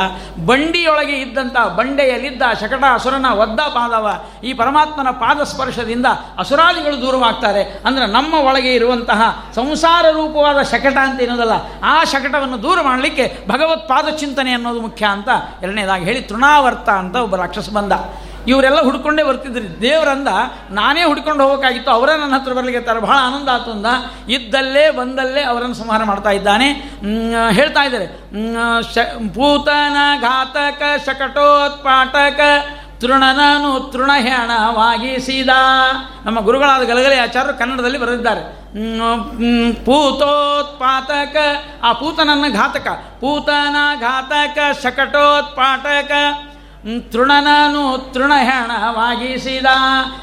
ಬಂಡಿಯೊಳಗೆ 0.45 1.15
ಇದ್ದಂಥ 1.21 1.57
ಬಂಡೆಯಲ್ಲಿದ್ದ 1.77 2.43
ಶಕಟಾಸುರನ 2.61 3.27
ಒದ್ದ 3.43 3.59
ಪಾದವ 3.75 4.07
ಈ 4.43 4.53
ಪರಮಾತ್ಮನ 4.53 5.11
ಪಾದ 5.23 5.43
ಸ್ಪರ್ಶದಿಂದ 5.43 6.07
ಅಸುರಾದಿಗಳು 6.37 6.97
ದೂರವಾಗ್ತಾರೆ. 7.01 7.63
ಅಂದರೆ 7.85 8.07
ನಮ್ಮ 8.07 8.33
ಒಳಗೆ 8.33 8.73
ಇರುವಂತಹ 8.73 9.21
ಸಂಸಾರ 9.55 10.05
ರೂಪವಾದ 10.11 10.61
ಶಕಟ 10.61 10.97
ಅಂತ 10.97 11.21
ಏನೋದಲ್ಲ, 11.21 11.57
ಆ 11.83 11.95
ಶಕಟವನ್ನು 12.03 12.59
ದೂರ 12.63 12.77
ಮಾಡಲಿಕ್ಕೆ 12.81 13.25
ಭಗವತ್ 13.49 13.87
ಪಾದ 13.89 14.07
ಚಿಂತನೆ 14.15 14.51
ಅನ್ನೋದು 14.51 14.81
ಮುಖ್ಯ 14.81 15.05
ಅಂತ 15.05 15.29
ಎರಡನೇದಾಗಿ 15.61 16.05
ಹೇಳಿ 16.05 16.21
ತೃಣಾವರ್ತ 16.21 16.89
ಅಂತ 17.01 17.15
ಒಬ್ಬ 17.15 17.35
ರಾಕ್ಷಸ 17.35 17.69
ಬಂದ. 17.69 17.93
ಇವರೆಲ್ಲ 18.47 18.81
ಹುಡ್ಕೊಂಡೇ 18.81 19.23
ಬರ್ತಿದ್ರು. 19.23 19.81
ದೇವರಂದ 19.81 20.27
ನಾನೇ 20.69 21.03
ಹುಡ್ಕೊಂಡು 21.03 21.43
ಹೋಗೋಕ್ಕಾಗಿತ್ತು. 21.43 21.91
ಅವರೇ 21.91 22.19
ನನ್ನ 22.19 22.33
ಹತ್ರ 22.33 22.53
ತರ 22.85 22.99
ಬಹಳ 22.99 23.15
ಆನಂದ 23.19 23.49
ಆತು 23.49 23.71
ಅಂದ. 23.71 23.85
ಇದ್ದಲ್ಲೇ, 24.29 24.91
ಬಂದಲ್ಲೇ 24.91 25.43
ಅವರನ್ನು 25.43 25.75
ಸಂಹಾರ 25.75 26.03
ಮಾಡ್ತಾ 26.03 26.29
ಇದ್ದಾನೆ. 26.29 26.67
ಹೇಳ್ತಾ 27.51 27.83
ಇದ್ದಾರೆ. 27.83 28.07
ಶ 28.93 28.97
ಪೂತನ 29.35 30.21
ಘಾತಕ, 30.21 30.81
ಶಕಟೋತ್ಪಾಟಕ, 31.05 32.39
ತೃಣನನು 33.01 33.91
ತೃಣಹೆಣವಾಗಿಸಿದ. 33.91 35.49
ನಮ್ಮ 36.25 36.39
ಗುರುಗಳಾದ 36.39 36.81
ಗಲಗಲೆ 36.81 37.19
ಆಚಾರ್ಯರು 37.19 37.59
ಕನ್ನಡದಲ್ಲಿ 37.59 37.97
ಬರೆದಿದ್ದಾರೆ. 37.97 38.41
ಪೂತೋತ್ಪಾತಕ 39.85 41.35
ಆ 41.83 41.93
ಪೂತನನ್ನ 41.93 42.53
ಘಾತಕ. 42.53 42.87
ಪೂತನ 43.21 43.75
ಘಾತಕ, 43.99 44.57
ಶಕಟೋತ್ಪಾಟಕ 44.83 46.11
ತೃಣನನು 47.11 48.13
ತೃಣಹೆಣವಾಗಿಸಿದ. 48.13 49.65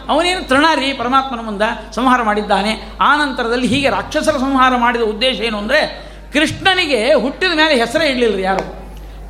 ಅವನೇನು 0.08 0.48
ತೃಣ 0.48 0.66
ರೀ 0.74 0.92
ಪರಮಾತ್ಮನ 0.92 1.40
ಮುಂದೆ 1.40 1.94
ಸಂಹಾರ 1.94 2.22
ಮಾಡಿದ್ದಾನೆ. 2.22 2.82
ಆ 3.00 3.16
ನಂತರದಲ್ಲಿ 3.16 3.66
ಹೀಗೆ 3.66 3.88
ರಾಕ್ಷಸರ 3.88 4.36
ಸಂಹಾರ 4.36 4.76
ಮಾಡಿದ 4.76 5.00
ಉದ್ದೇಶ 5.00 5.40
ಏನು 5.40 5.58
ಅಂದರೆ 5.58 6.10
ಕೃಷ್ಣನಿಗೆ 6.32 7.14
ಹುಟ್ಟಿದ 7.14 7.52
ಮೇಲೆ 7.56 7.80
ಹೆಸರೇ 7.80 8.08
ಇಡಲಿಲ್ಲ 8.08 8.38
ಯಾರು? 8.38 8.64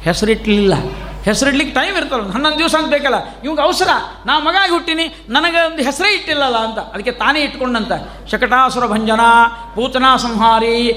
ಹೆಸರಿಟ್ಟಲಿಲ್ಲ 0.01 0.75
ಹೆಸರಿಡ್ಲಿಕ್ಕೆ 1.25 1.75
ಟೈಮ್ 1.81 1.97
ಇರ್ತಲ್ಲ 1.97 2.31
ಹನ್ನೊಂದು 2.31 2.59
ದಿವಸ 2.59 2.75
ಅಂತ 2.79 2.89
ಬೇಕಲ್ಲ. 2.89 3.15
ಇವಾಗ 3.45 3.61
ಅವಸರ. 3.61 3.89
ನಾ 4.27 4.39
ಮಗಾಗಿ 4.39 4.73
ಹುಟ್ಟಿನಿ 4.73 5.15
ನನಗೆ 5.29 5.67
ಒಂದು 5.67 5.83
ಹೆಸರೇ 5.83 6.15
ಇಟ್ಟಿಲ್ಲಲ್ಲ 6.15 6.57
ಅಂತ. 6.57 6.79
ಅದಕ್ಕೆ 6.79 7.11
ತಾನೇ 7.11 7.41
ಇಟ್ಕೊಂಡಂತ. 7.41 7.93
ಶಕಟಾಸುರ 8.31 8.87
ಭಂಜನ 8.87 9.21
ಪೂತನಾ 9.75 10.17
ಸಂಹಾರಿ 10.17 10.93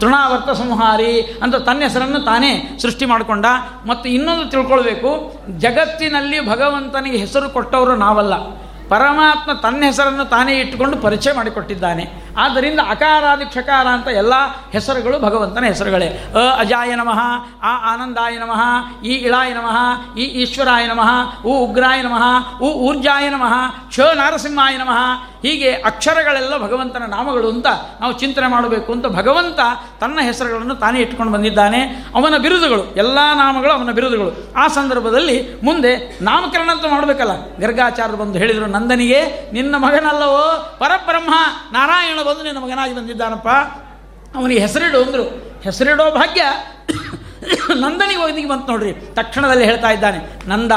ತೃಣಾವರ್ತ 0.00 0.50
ಸಂಹಾರಿ 0.50 1.20
ಅಂತ 1.42 1.54
ತನ್ನ 1.54 1.80
ಹೆಸರನ್ನು 1.82 2.20
ತಾನೇ 2.20 2.78
ಸೃಷ್ಟಿ 2.82 3.06
ಮಾಡಿಕೊಂಡ. 3.06 3.46
ಮತ್ತು 3.86 4.08
ಇನ್ನೊಂದು 4.08 4.50
ತಿಳ್ಕೊಳ್ಬೇಕು, 4.50 5.10
ಜಗತ್ತಿನಲ್ಲಿ 5.58 6.48
ಭಗವಂತನಿಗೆ 6.48 7.16
ಹೆಸರು 7.16 7.50
ಕೊಟ್ಟವರು 7.50 7.96
ನಾವಲ್ಲ. 7.96 8.34
ಪರಮಾತ್ಮ 8.88 9.52
ತನ್ನ 9.52 9.84
ಹೆಸರನ್ನು 9.84 10.24
ತಾನೇ 10.24 10.54
ಇಟ್ಟುಕೊಂಡು 10.54 10.96
ಪರಿಚಯ 10.96 11.32
ಮಾಡಿಕೊಟ್ಟಿದ್ದಾನೆ. 11.32 12.27
ಆದ್ದರಿಂದ 12.38 12.80
ಅಕಾರಾದಿ 12.90 13.44
ಕ್ಷಕಾರ 13.44 13.86
ಅಂತ 13.86 14.08
ಎಲ್ಲ 14.08 14.32
ಹೆಸರುಗಳು 14.72 15.18
ಭಗವಂತನ 15.18 15.64
ಹೆಸರುಗಳೇ. 15.64 16.32
ಅ 16.34 16.38
ಅಜಾಯ 16.58 16.94
ನಮಃ, 16.94 17.18
ಆ 17.62 17.92
ಆನಂದಾಯ 17.92 18.38
ನಮಃ, 18.38 18.60
ಈ 19.02 19.12
ಇಳಾಯ 19.12 19.54
ನಮಃ, 19.54 20.16
ಈ 20.16 20.22
ಈಶ್ವರಾಯ 20.22 20.86
ನಮಃ, 20.86 21.42
ಉ 21.44 21.52
ಉಗ್ರಾಯ 21.52 22.02
ನಮಃ, 22.02 22.56
ಉ 22.58 22.66
ಊರ್ಜಾಯ 22.66 23.28
ನಮಃ, 23.28 23.68
ಕ್ಷ 23.88 24.00
ನಾರಸಿಂಹಾಯ 24.00 24.76
ನಮಃ. 24.76 25.28
ಹೀಗೆ 25.42 25.70
ಅಕ್ಷರಗಳೆಲ್ಲ 25.72 26.58
ಭಗವಂತನ 26.58 27.02
ನಾಮಗಳು 27.06 27.48
ಅಂತ 27.48 27.66
ನಾವು 28.00 28.12
ಚಿಂತನೆ 28.12 28.46
ಮಾಡಬೇಕು 28.46 28.92
ಅಂತ 28.92 29.06
ಭಗವಂತ 29.06 29.60
ತನ್ನ 30.00 30.18
ಹೆಸರುಗಳನ್ನು 30.22 30.74
ತಾನೇ 30.74 31.00
ಇಟ್ಕೊಂಡು 31.00 31.32
ಬಂದಿದ್ದಾನೆ. 31.32 31.80
ಅವನ 32.14 32.36
ಬಿರುದುಗಳು, 32.36 32.94
ಎಲ್ಲ 32.96 33.18
ನಾಮಗಳು 33.34 33.72
ಅವನ 33.72 33.90
ಬಿರುದುಗಳು. 33.90 34.52
ಆ 34.56 34.68
ಸಂದರ್ಭದಲ್ಲಿ 34.68 35.60
ಮುಂದೆ 35.64 36.18
ನಾಮಕರಣ 36.22 36.70
ಅಂತ 36.70 36.84
ಮಾಡಬೇಕಲ್ಲ. 36.90 37.46
ಗರ್ಗಾಚಾರ್ಯರು 37.60 38.18
ಬಂದು 38.18 38.38
ಹೇಳಿದರು 38.38 38.66
ನಂದನಿಗೆ 38.66 39.50
ನಿನ್ನ 39.52 39.76
ಮಗನಲ್ಲವೋ? 39.76 40.76
ಪರಬ್ರಹ್ಮ 40.78 41.34
ನಾರಾಯಣ 41.72 42.18
ಬಂದು 42.28 42.42
ನಿನ್ನ 42.42 42.58
ಮಗನಾಗಿ 42.58 42.94
ಬಂದಿದ್ದಾನಪ್ಪ? 42.94 43.48
ಅವನಿಗೆ 44.36 44.60
ಹೆಸರಿಡು 44.60 45.02
ಅಂದರು. 45.02 45.24
ಹೆಸರಿಡೋ 45.62 46.10
ಭಾಗ್ಯ 46.10 46.42
ನಂದನಿಗೆ 47.80 48.22
ಒದಗಿ 48.22 48.48
ಬಂತು 48.48 48.66
ನೋಡ್ರಿ. 48.66 48.92
ತಕ್ಷಣದಲ್ಲಿ 49.14 49.64
ಹೇಳ್ತಾ 49.64 49.90
ಇದ್ದಾನೆ, 49.90 50.48
ನಂದ 50.48 50.72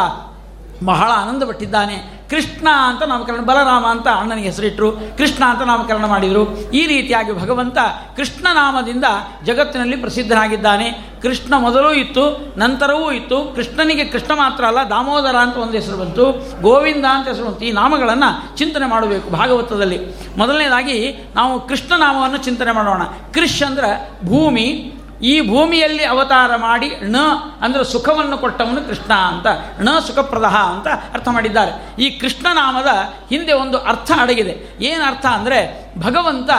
ಬಹಳ 0.85 1.09
ಆನಂದಪಟ್ಟಿದ್ದಾನೆ 1.15 1.95
ಕೃಷ್ಣ 2.31 2.67
ಅಂತ 2.87 3.03
ನಾಮಕರಣ, 3.03 3.35
ಬಲರಾಮ 3.35 3.85
ಅಂತ 3.87 4.07
ಅಣ್ಣನಿಗೆ 4.07 4.49
ಹೆಸರಿಟ್ಟರು 4.49 4.91
ಕೃಷ್ಣ 4.91 5.43
ಅಂತ 5.45 5.61
ನಾಮಕರಣ 5.61 6.05
ಮಾಡಿದರು. 6.05 6.71
ಈ 6.71 6.87
ರೀತಿಯಾಗಿ 6.87 7.41
ಭಗವಂತ 7.41 7.77
ಕೃಷ್ಣ 8.15 8.47
ನಾಮದಿಂದ 8.53 9.05
ಜಗತ್ತಿನಲ್ಲಿ 9.43 9.97
ಪ್ರಸಿದ್ಧನಾಗಿದ್ದಾನೆ. 9.97 11.11
ಕೃಷ್ಣ 11.21 11.53
ಮೊದಲೂ 11.57 11.93
ಇತ್ತು, 11.93 12.53
ನಂತರವೂ 12.57 13.11
ಇತ್ತು. 13.11 13.53
ಕೃಷ್ಣನಿಗೆ 13.55 14.05
ಕೃಷ್ಣ 14.05 14.33
ಮಾತ್ರ 14.33 14.65
ಅಲ್ಲ, 14.65 14.77
ದಾಮೋದರ 14.89 15.35
ಅಂತ 15.35 15.57
ಒಂದು 15.57 15.73
ಹೆಸರು 15.73 15.97
ಬಂತು, 15.97 16.25
ಗೋವಿಂದ 16.61 17.05
ಅಂತ 17.09 17.27
ಹೆಸರು 17.27 17.45
ಬಂತು. 17.45 17.65
ಈ 17.65 17.71
ನಾಮಗಳನ್ನು 17.71 18.57
ಚಿಂತನೆ 18.57 18.85
ಮಾಡಬೇಕು 18.85 19.29
ಭಾಗವತದಲ್ಲಿ. 19.29 19.99
ಮೊದಲನೇದಾಗಿ 20.37 21.29
ನಾವು 21.35 21.67
ಕೃಷ್ಣ 21.67 21.93
ನಾಮವನ್ನು 21.97 22.37
ಚಿಂತನೆ 22.37 22.71
ಮಾಡೋಣ. 22.71 23.03
ಕೃಷ್ 23.33 23.63
ಅಂದ್ರೆ 23.63 24.09
ಭೂಮಿ 24.25 24.93
ಈ 25.21 25.49
ಭೂಮಿಯಲ್ಲಿ 25.49 26.03
ಅವತಾರ 26.03 26.55
ಮಾಡಿ 26.55 26.89
ಣ 27.01 27.15
ಅಂದರೆ 27.61 27.83
ಸುಖವನ್ನು 27.83 28.37
ಕೊಟ್ಟವನು 28.37 28.87
ಕೃಷ್ಣ 28.87 29.13
ಅಂತ. 29.13 29.47
ಣ 29.81 29.89
ಸುಖಪ್ರದಹ 30.07 30.55
ಅಂತ 30.55 30.87
ಅರ್ಥ 30.87 31.27
ಮಾಡಿದ್ದಾರೆ. 31.27 31.71
ಈ 31.99 32.09
ಕೃಷ್ಣ 32.09 32.47
ನಾಮದ 32.53 32.87
ಹಿಂದೆ 33.29 33.53
ಒಂದು 33.53 33.77
ಅರ್ಥ 33.77 34.11
ಅಡಗಿದೆ. 34.21 34.77
ಏನು 34.81 35.03
ಅರ್ಥ 35.03 35.25
ಅಂದರೆ 35.25 35.91
ಭಗವಂತ 35.99 36.49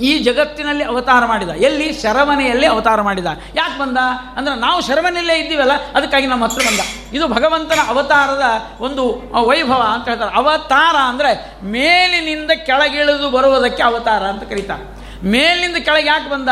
ಈ 0.00 0.18
ಜಗತ್ತಿನಲ್ಲಿ 0.18 0.84
ಅವತಾರ 0.84 1.26
ಮಾಡಿದ. 1.26 1.48
ಎಲ್ಲಿ? 1.48 2.02
ಶರವಣೆಯಲ್ಲಿ 2.02 2.66
ಅವತಾರ 2.66 3.00
ಮಾಡಿದ. 3.00 3.26
ಯಾಕೆ 3.54 3.78
ಬಂದ? 3.80 3.98
ಅಂದರೆ 4.36 4.54
ನಾವು 4.54 4.82
ಶರವಣೆಯಲ್ಲೇ 4.82 5.38
ಇದ್ದೀವಲ್ಲ, 5.38 5.72
ಅದಕ್ಕಾಗಿ 5.94 6.26
ನಮ್ಮ 6.26 6.44
ಹತ್ರ 6.44 6.62
ಬಂದ. 6.66 6.80
ಇದು 7.12 7.28
ಭಗವಂತನ 7.28 7.78
ಅವತಾರದ 7.88 8.42
ಒಂದು 8.80 9.04
ವೈಭವ 9.48 9.80
ಅಂತ 9.94 10.08
ಹೇಳ್ತಾರೆ. 10.08 10.34
ಅವತಾರ 10.34 10.96
ಅಂದರೆ 10.96 11.56
ಮೇಲಿನಿಂದ 11.62 12.50
ಕೆಳಗಿಳಿದು 12.50 13.30
ಬರುವುದಕ್ಕೆ 13.30 13.82
ಅವತಾರ 13.82 14.22
ಅಂತ 14.24 14.42
ಕರೀತಾರೆ. 14.42 14.86
ಮೇಲಿನಿಂದ 15.24 15.76
ಕೆಳಗೆ 15.76 16.06
ಯಾಕೆ 16.06 16.30
ಬಂದ? 16.30 16.48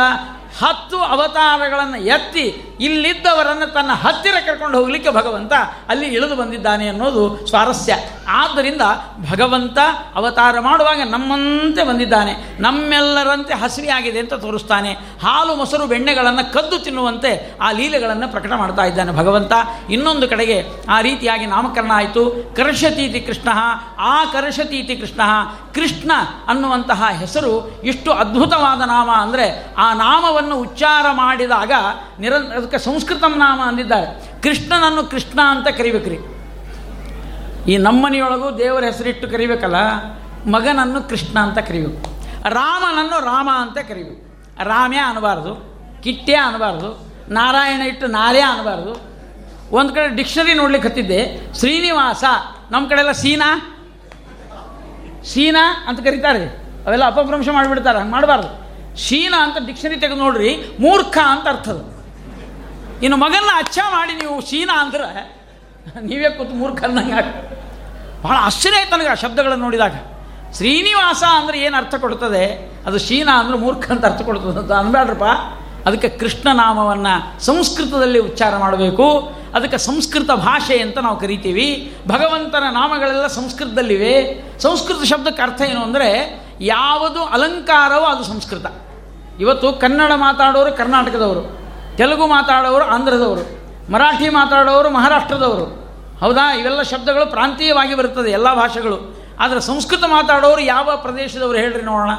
ಹತ್ತು 0.60 0.98
ಅವತಾರಗಳನ್ನು 0.98 1.96
ಎತ್ತಿ 1.96 2.76
ಇಲ್ಲಿದ್ದವರನ್ನು 2.80 3.72
ತನ್ನ 3.72 3.92
ಹತ್ತಿರ 3.92 4.34
ಕರ್ಕೊಂಡು 4.46 4.78
ಹೋಗಲಿಕ್ಕೆ 4.78 5.10
ಭಗವಂತ 5.10 5.52
ಅಲ್ಲಿ 5.88 6.06
ಇಳಿದು 6.06 6.36
ಬಂದಿದ್ದಾನೆ 6.36 6.88
ಅನ್ನೋದು 6.88 7.46
ಸ್ವಾರಸ್ಯ. 7.46 7.94
ಆದ್ದರಿಂದ 8.28 8.80
ಭಗವಂತ 9.30 9.78
ಅವತಾರ 10.14 10.60
ಮಾಡುವಾಗ 10.60 11.00
ನಮ್ಮಂತೆ 11.08 11.84
ಬಂದಿದ್ದಾನೆ. 11.84 12.62
ನಮ್ಮೆಲ್ಲರಂತೆ 12.62 13.54
ಹಸಿರಿಯಾಗಿದೆ 13.54 14.18
ಅಂತ 14.18 14.34
ತೋರಿಸ್ತಾನೆ. 14.34 14.92
ಹಾಲು 15.22 15.54
ಮೊಸರು 15.54 15.86
ಬೆಣ್ಣೆಗಳನ್ನು 15.86 16.52
ಕದ್ದು 16.52 16.78
ತಿನ್ನುವಂತೆ 16.78 17.54
ಆ 17.60 17.70
ಲೀಲೆಗಳನ್ನು 17.70 18.28
ಪ್ರಕಟ 18.28 18.52
ಮಾಡ್ತಾ 18.52 18.84
ಇದ್ದಾನೆ 18.84 19.12
ಭಗವಂತ. 19.12 19.52
ಇನ್ನೊಂದು 19.90 20.28
ಕಡೆಗೆ 20.28 20.64
ಆ 20.88 21.00
ರೀತಿಯಾಗಿ 21.00 21.46
ನಾಮಕರಣ 21.46 21.90
ಆಯಿತು. 21.94 22.54
ಕರ್ಷತೀತಿ 22.56 23.20
ಕೃಷ್ಣ, 23.20 23.48
ಆ 23.98 24.24
ಕರ್ಷತೀತಿ 24.24 24.96
ಕೃಷ್ಣ 24.96 25.20
ಕೃಷ್ಣ 25.74 26.12
ಅನ್ನುವಂತಹ 26.48 27.08
ಹೆಸರು 27.18 27.82
ಇಷ್ಟು 27.84 28.12
ಅದ್ಭುತವಾದ 28.12 28.78
ನಾಮ 28.78 29.10
ಅಂದರೆ 29.10 29.74
ಆ 29.78 29.92
ನಾಮವನ್ನು 29.92 30.47
ಉಚ್ಚಾರ 30.56 31.06
ಮಾಡಿದಾಗ 31.12 31.72
ನಿರ 32.18 32.34
ಅದಕ್ಕೆ 32.34 32.78
ಸಂಸ್ಕೃತಂ 32.78 33.34
ನಾಮ 33.36 33.60
ಅಂದಿದ್ದಾರೆ. 33.64 34.40
ಕೃಷ್ಣನನ್ನು 34.42 35.04
ಕೃಷ್ಣ 35.04 35.40
ಅಂತ 35.40 35.68
ಕರಿಬೇಕ್ರಿ. 35.68 36.18
ಈ 37.72 37.76
ನಮ್ಮನೆಯೊಳಗೂ 37.76 38.58
ದೇವರ 38.58 38.84
ಹೆಸರಿಟ್ಟು 38.84 39.28
ಕರಿಬೇಕಲ್ಲ, 39.28 39.74
ಮಗನನ್ನು 40.50 41.08
ಕೃಷ್ಣ 41.08 41.38
ಅಂತ 41.38 41.58
ಕರಿಬೇಕು. 41.58 42.10
ರಾಮನನ್ನು 42.48 43.24
ರಾಮ 43.24 43.48
ಅಂತ 43.52 43.78
ಕರಿಬೇಕು. 43.78 44.22
ರಾಮ್ಯ 44.64 44.96
ಅನ್ನಬಾರ್ದು 44.96 45.52
ಕಿಟ್ಟೆ 46.02 46.34
ಅನ್ನಬಾರ್ದು 46.34 47.08
ನಾರಾಯಣ 47.28 47.80
ಇಟ್ಟು 47.80 48.06
ನಾರೇ 48.06 48.40
ಅನ್ನಬಾರ್ದು 48.40 49.08
ಒಂದು 49.76 49.94
ಕಡೆ 49.94 50.08
ಡಿಕ್ಷನರಿ 50.08 50.54
ನೋಡ್ಲಿಕ್ಕೆ 50.54 50.88
ಹತ್ತಿದ್ದೆ, 50.88 51.52
ಶ್ರೀನಿವಾಸ 51.58 52.24
ನಮ್ಮ 52.70 52.88
ಕಡೆ 52.88 53.00
ಎಲ್ಲ 53.00 53.12
ಸೀನಾ 53.12 53.74
ಶೀನಾ 55.24 55.84
ಅಂತ 55.88 56.00
ಕರೀತಾರೆ. 56.00 56.44
ಅವೆಲ್ಲ 56.86 57.06
ಅಪಭ್ರಂಶ 57.06 57.48
ಮಾಡಿಬಿಡ್ತಾರೆ, 57.48 57.98
ಹಂಗೆ 57.98 58.12
ಮಾಡಬಾರ್ದು. 58.12 58.67
ಶೀನಾ 59.06 59.38
ಅಂತ 59.46 59.58
ಡಿಕ್ಷನರಿ 59.68 59.98
ತೆಗೆದು 60.02 60.20
ನೋಡ್ರಿ, 60.24 60.50
ಮೂರ್ಖ 60.84 61.16
ಅಂತ 61.34 61.46
ಅರ್ಥದು 61.54 61.84
ಇನ್ನು 63.04 63.16
ಮಗನ್ನ 63.24 63.50
ಅಚ್ಚ 63.62 63.78
ಮಾಡಿ 63.96 64.12
ನೀವು 64.22 64.36
ಶೀನಾ 64.50 64.76
ಅಂದ್ರೆ 64.84 65.08
ನೀವೇ 66.08 66.30
ಕೂತು 66.38 66.54
ಮೂರ್ಖ 66.62 66.80
ಅನ್ನಂಗೆ 66.88 67.20
ಬಹಳ 68.24 68.36
ಆಶ್ಚರ್ಯ 68.46 68.78
ಆಯ್ತು 68.78 68.92
ನನಗೆ 68.94 69.10
ಆ 69.12 69.16
ಶಬ್ದಗಳನ್ನು 69.22 69.64
ನೋಡಿದಾಗ. 69.66 69.96
ಶ್ರೀನಿವಾಸ 70.56 71.22
ಅಂದರೆ 71.38 71.56
ಏನು 71.66 71.76
ಅರ್ಥ 71.80 71.94
ಕೊಡ್ತದೆ? 72.04 72.44
ಅದು 72.86 72.98
ಶೀನ 73.06 73.28
ಅಂದರೆ 73.40 73.56
ಮೂರ್ಖ 73.64 73.84
ಅಂತ 73.94 74.04
ಅರ್ಥ 74.10 74.22
ಕೊಡ್ತದೆ 74.28 74.58
ಅಂತ 74.62 74.72
ಅನ್ಬೇಡ್ರಪ್ಪ 74.82 75.28
ಅದಕ್ಕೆ 75.88 76.08
ಕೃಷ್ಣ 76.20 76.48
ನಾಮವನ್ನು 76.62 77.14
ಸಂಸ್ಕೃತದಲ್ಲಿ 77.48 78.20
ಉಚ್ಚಾರ 78.28 78.54
ಮಾಡಬೇಕು. 78.64 79.06
ಅದಕ್ಕೆ 79.56 79.78
ಸಂಸ್ಕೃತ 79.86 80.30
ಭಾಷೆ 80.48 80.76
ಅಂತ 80.86 80.98
ನಾವು 81.06 81.18
ಕರಿತೀವಿ. 81.22 81.68
ಭಗವಂತನ 82.08 82.66
ನಾಮಗಳೆಲ್ಲ 82.78 83.28
ಸಂಸ್ಕೃತದಲ್ಲಿವೆ. 83.38 84.14
ಸಂಸ್ಕೃತ 84.66 85.00
ಶಬ್ದಕ್ಕೆ 85.12 85.42
ಅರ್ಥ 85.42 85.60
ಏನು 85.70 85.82
ಅಂದರೆ, 85.82 86.10
ಯಾವುದು 86.74 87.20
ಅಲಂಕಾರವೋ 87.36 88.06
ಅದು 88.14 88.24
ಸಂಸ್ಕೃತ. 88.32 88.66
ಇವತ್ತು 89.40 89.72
ಕನ್ನಡ 89.72 90.12
ಮಾತಾಡೋರು 90.14 90.72
ಕರ್ನಾಟಕದವರು, 90.72 91.58
ತೆಲುಗು 91.96 92.26
ಮಾತಾಡೋರು 92.26 92.84
ಆಂಧ್ರದವರು, 92.84 93.58
ಮರಾಠಿ 93.92 94.28
ಮಾತಾಡೋರು 94.28 94.90
ಮಹಾರಾಷ್ಟ್ರದವರು. 94.90 95.88
ಹೌದಾ? 96.20 96.54
ಇವೆಲ್ಲ 96.54 96.82
ಶಬ್ದಗಳು 96.82 97.30
ಪ್ರಾಂತೀಯವಾಗಿ 97.30 97.94
ಬರುತ್ತದೆ 97.94 98.30
ಎಲ್ಲ 98.30 98.54
ಭಾಷೆಗಳು. 98.54 99.18
ಆದರೆ 99.40 99.60
ಸಂಸ್ಕೃತ 99.60 100.04
ಮಾತಾಡೋರು 100.04 100.60
ಯಾವ 100.60 100.96
ಪ್ರದೇಶದವರು 101.02 101.58
ಹೇಳ್ರಿ 101.58 101.82
ನೋಡೋಣ. 101.82 102.10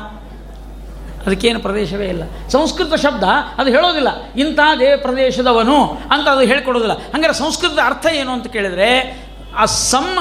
ಅದಕ್ಕೇನು 1.26 1.60
ಪ್ರದೇಶವೇ 1.60 2.06
ಇಲ್ಲ. 2.06 2.24
ಸಂಸ್ಕೃತ 2.50 2.94
ಶಬ್ದ 2.94 3.24
ಅದು 3.58 3.70
ಹೇಳೋದಿಲ್ಲ. 3.70 4.08
ಇಂಥ 4.36 4.60
ದೇ 4.80 4.98
ಪ್ರದೇಶದವನು 4.98 5.84
ಅಂತ 6.12 6.28
ಅದು 6.28 6.40
ಹೇಳ್ಕೊಡೋದಿಲ್ಲ. 6.40 6.94
ಹಂಗಾರೆ 6.94 7.34
ಸಂಸ್ಕೃತದ 7.34 7.80
ಅರ್ಥ 7.86 8.06
ಏನು 8.06 8.32
ಅಂತ 8.32 8.48
ಕೇಳಿದರೆ, 8.48 9.20
ಆ 9.58 9.66
ಸಮ್ 9.66 10.18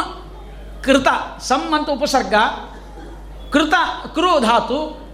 ಕೃತ 0.84 1.07
ಸಮ್ 1.40 1.74
ಅಂತ 1.74 1.90
ಉಪಸರ್ಗ, 1.90 2.34
ಕೃತ, 3.53 3.74
ಕೃ 4.14 4.40
ಧಾತು 4.40 5.07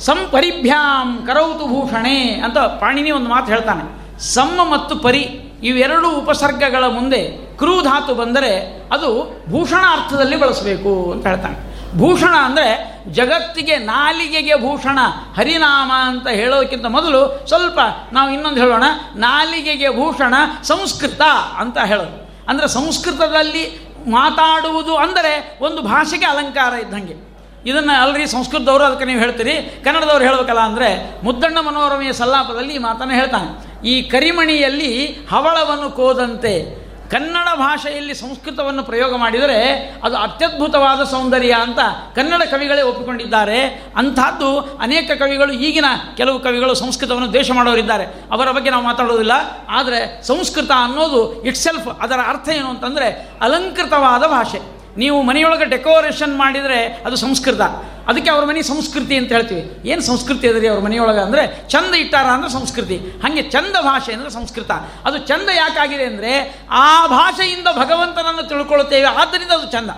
ಸಂಪರಿಭ್ಯಾಂ 0.00 1.24
ಕರೌತು 1.26 1.66
ಭೂಷಣೆ 1.66 2.18
ಅಂತ 2.44 2.58
ಪಾಣಿನಿ 2.58 3.10
ಒಂದು 3.10 3.30
ಮಾತು 3.30 3.46
ಹೇಳ್ತಾನೆ. 3.46 3.84
ಸಮ 4.20 4.60
ಮತ್ತು 4.72 4.96
ಪರಿ 4.96 5.22
ಇವೆರಡು 5.62 6.10
ಉಪಸರ್ಗಗಳ 6.10 6.86
ಮುಂದೆ 6.86 7.20
ಕ್ರೂಧಾತು 7.56 8.14
ಬಂದರೆ 8.14 8.82
ಅದು 8.92 9.10
ಭೂಷಣ 9.50 9.82
ಅರ್ಥದಲ್ಲಿ 9.90 10.36
ಬಳಸಬೇಕು 10.36 11.12
ಅಂತ 11.12 11.26
ಹೇಳ್ತಾನೆ. 11.26 11.70
ಭೂಷಣ 11.98 12.34
ಅಂದರೆ 12.34 12.68
ಜಗತ್ತಿಗೆ 13.12 13.76
ನಾಲಿಗೆಗೆ 13.76 14.54
ಭೂಷಣ, 14.54 14.98
ಹರಿನಾಮ 15.36 15.92
ಅಂತ 15.92 16.28
ಹೇಳೋದಕ್ಕಿಂತ 16.28 16.86
ಮೊದಲು 16.86 17.46
ಸ್ವಲ್ಪ 17.48 17.78
ನಾವು 18.12 18.30
ಇನ್ನೊಂದು 18.32 18.60
ಹೇಳೋಣ. 18.60 18.84
ನಾಲಿಗೆಗೆ 19.16 19.88
ಭೂಷಣ 19.96 20.34
ಸಂಸ್ಕೃತ 20.62 21.20
ಅಂತ 21.58 21.78
ಹೇಳೋದು. 21.78 22.46
ಅಂದರೆ 22.48 22.68
ಸಂಸ್ಕೃತದಲ್ಲಿ 22.68 23.64
ಮಾತಾಡುವುದು 24.10 24.96
ಅಂದರೆ 24.96 25.58
ಒಂದು 25.60 25.82
ಭಾಷೆಗೆ 25.82 26.26
ಅಲಂಕಾರ 26.26 26.72
ಇದ್ದಂಗೆ. 26.72 27.29
ಇದನ್ನು 27.66 28.02
ಅಲ್ರಿ 28.02 28.26
ಸಂಸ್ಕೃತದವರು 28.26 28.84
ಅದಕ್ಕೆ 28.84 29.04
ನೀವು 29.04 29.20
ಹೇಳ್ತೀರಿ. 29.20 29.82
ಕನ್ನಡದವ್ರು 29.84 30.24
ಹೇಳಬೇಕಲ್ಲ 30.24 30.60
ಅಂದರೆ 30.60 31.20
ಮುದ್ದಣ್ಣ 31.24 31.60
ಮನೋರಮೆಯ 31.60 32.12
ಸಲ್ಲಾಪದಲ್ಲಿ 32.12 32.74
ಈ 32.74 32.78
ಮಾತನ್ನು 32.78 33.14
ಹೇಳ್ತಾನೆ. 33.14 33.70
ಈ 33.88 34.02
ಕರಿಮಣಿಯಲ್ಲಿ 34.02 35.18
ಹವಳವನ್ನು 35.30 35.90
ಕೋದಂತೆ 35.90 36.80
ಕನ್ನಡ 37.10 37.58
ಭಾಷೆಯಲ್ಲಿ 37.58 38.14
ಸಂಸ್ಕೃತವನ್ನು 38.14 38.82
ಪ್ರಯೋಗ 38.82 39.16
ಮಾಡಿದರೆ 39.16 39.90
ಅದು 40.04 40.16
ಅತ್ಯದ್ಭುತವಾದ 40.16 41.04
ಸೌಂದರ್ಯ 41.04 41.56
ಅಂತ 41.62 41.78
ಕನ್ನಡ 42.16 42.42
ಕವಿಗಳೇ 42.42 42.82
ಒಪ್ಪಿಕೊಂಡಿದ್ದಾರೆ. 42.82 43.84
ಅಂಥದ್ದು 43.96 44.58
ಅನೇಕ 44.58 45.10
ಕವಿಗಳು 45.10 45.52
ಈಗಿನ 45.52 45.84
ಕೆಲವು 46.16 46.38
ಕವಿಗಳು 46.38 46.74
ಸಂಸ್ಕೃತವನ್ನು 46.74 47.28
ದ್ವೇಷ 47.28 47.50
ಮಾಡೋರಿದ್ದಾರೆ. 47.50 48.04
ಅವರ 48.04 48.50
ಬಗ್ಗೆ 48.50 48.70
ನಾವು 48.70 48.84
ಮಾತಾಡೋದಿಲ್ಲ. 48.84 49.32
ಆದರೆ 49.68 50.22
ಸಂಸ್ಕೃತ 50.22 50.70
ಅನ್ನೋದು 50.70 51.42
ಇಟ್ಸೆಲ್ಫ್ 51.44 51.88
ಅದರ 52.00 52.18
ಅರ್ಥ 52.26 52.48
ಏನು 52.48 52.68
ಅಂತಂದರೆ 52.68 53.28
ಅಲಂಕೃತವಾದ 53.40 54.22
ಭಾಷೆ. 54.26 54.79
ನೀವು 54.98 55.22
ಮನೆಯೊಳಗೆ 55.22 55.64
ಡೆಕೋರೇಷನ್ 55.64 56.36
ಮಾಡಿದರೆ 56.36 57.02
ಅದು 57.06 57.16
ಸಂಸ್ಕೃತ. 57.16 57.60
ಅದಕ್ಕೆ 58.08 58.30
ಅವ್ರ 58.30 58.44
ಮನೆ 58.44 58.62
ಸಂಸ್ಕೃತಿ 58.62 59.16
ಅಂತ 59.16 59.32
ಹೇಳ್ತೀವಿ. 59.32 59.88
ಏನು 59.88 60.02
ಸಂಸ್ಕೃತಿ 60.02 60.48
ಅದರಿ 60.48 60.68
ಅವ್ರ 60.68 60.80
ಮನೆಯೊಳಗೆ 60.80 61.20
ಅಂದರೆ 61.20 61.68
ಚಂದ 61.68 61.94
ಇಟ್ಟಾರ 61.94 62.24
ಅಂದರೆ 62.24 62.50
ಸಂಸ್ಕೃತಿ. 62.50 62.96
ಹಾಗೆ 62.96 63.42
ಚಂದ 63.42 63.76
ಭಾಷೆ 63.80 64.12
ಅಂದರೆ 64.12 64.30
ಸಂಸ್ಕೃತ. 64.30 64.70
ಅದು 65.04 65.18
ಚಂದ 65.18 65.48
ಯಾಕಾಗಿದೆ 65.56 66.04
ಅಂದರೆ 66.04 66.62
ಆ 66.70 67.06
ಭಾಷೆಯಿಂದ 67.06 67.66
ಭಗವಂತನನ್ನು 67.76 68.48
ತಿಳ್ಕೊಳ್ಳುತ್ತೇವೆ 68.48 69.04
ಆದ್ದರಿಂದ 69.04 69.50
ಅದು 69.50 69.70
ಚಂದ. 69.70 69.90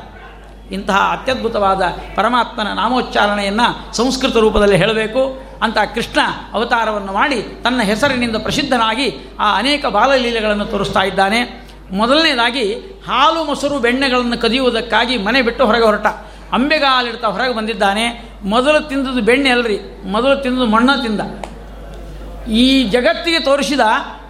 ಇಂತಹ 0.72 1.08
ಅತ್ಯದ್ಭುತವಾದ 1.12 1.82
ಪರಮಾತ್ಮನ 2.16 2.72
ನಾಮೋಚ್ಚಾರಣೆಯನ್ನು 2.72 3.94
ಸಂಸ್ಕೃತ 3.94 4.36
ರೂಪದಲ್ಲಿ 4.36 4.76
ಹೇಳಬೇಕು 4.76 5.42
ಅಂತ 5.62 5.78
ಕೃಷ್ಣ 5.94 6.20
ಅವತಾರವನ್ನು 6.52 7.12
ಮಾಡಿ 7.12 7.42
ತನ್ನ 7.42 7.82
ಹೆಸರಿನಿಂದ 7.82 8.36
ಪ್ರಸಿದ್ಧನಾಗಿ 8.36 9.16
ಆ 9.40 9.56
ಅನೇಕ 9.56 9.86
ಬಾಲಲೀಲೆಗಳನ್ನು 9.86 10.64
ತೋರಿಸ್ತಾ 10.64 11.02
ಇದ್ದಾನೆ. 11.02 11.71
ಮೊದಲನೇದಾಗಿ 11.92 12.74
ಹಾಲು 13.08 13.44
ಮೊಸರು 13.44 13.78
ಬೆಣ್ಣೆಗಳನ್ನು 13.78 14.38
ಕದಿಯುವುದಕ್ಕಾಗಿ 14.38 15.18
ಮನೆ 15.18 15.42
ಬಿಟ್ಟು 15.42 15.66
ಹೊರಗೆ 15.66 15.84
ಹೊರಟ. 15.84 16.06
ಅಂಬೆಗಾಲಿಡ್ತಾ 16.52 17.28
ಹೊರಗೆ 17.28 17.54
ಬಂದಿದ್ದಾನೆ. 17.54 18.30
ಮೊದಲು 18.44 18.88
ತಿಂದದ್ದು 18.88 19.22
ಬೆಣ್ಣೆ 19.22 19.50
ಅಲ್ಲರಿ 19.50 19.78
ಮೊದಲು 20.04 20.42
ತಿಂದದ್ದು 20.42 20.66
ಮಣ್ಣು 20.66 21.02
ತಿಂದ. 21.02 21.20
ಈ 22.48 22.84
ಜಗತ್ತಿಗೆ 22.84 23.40
ತೋರಿಸಿದ 23.40 23.80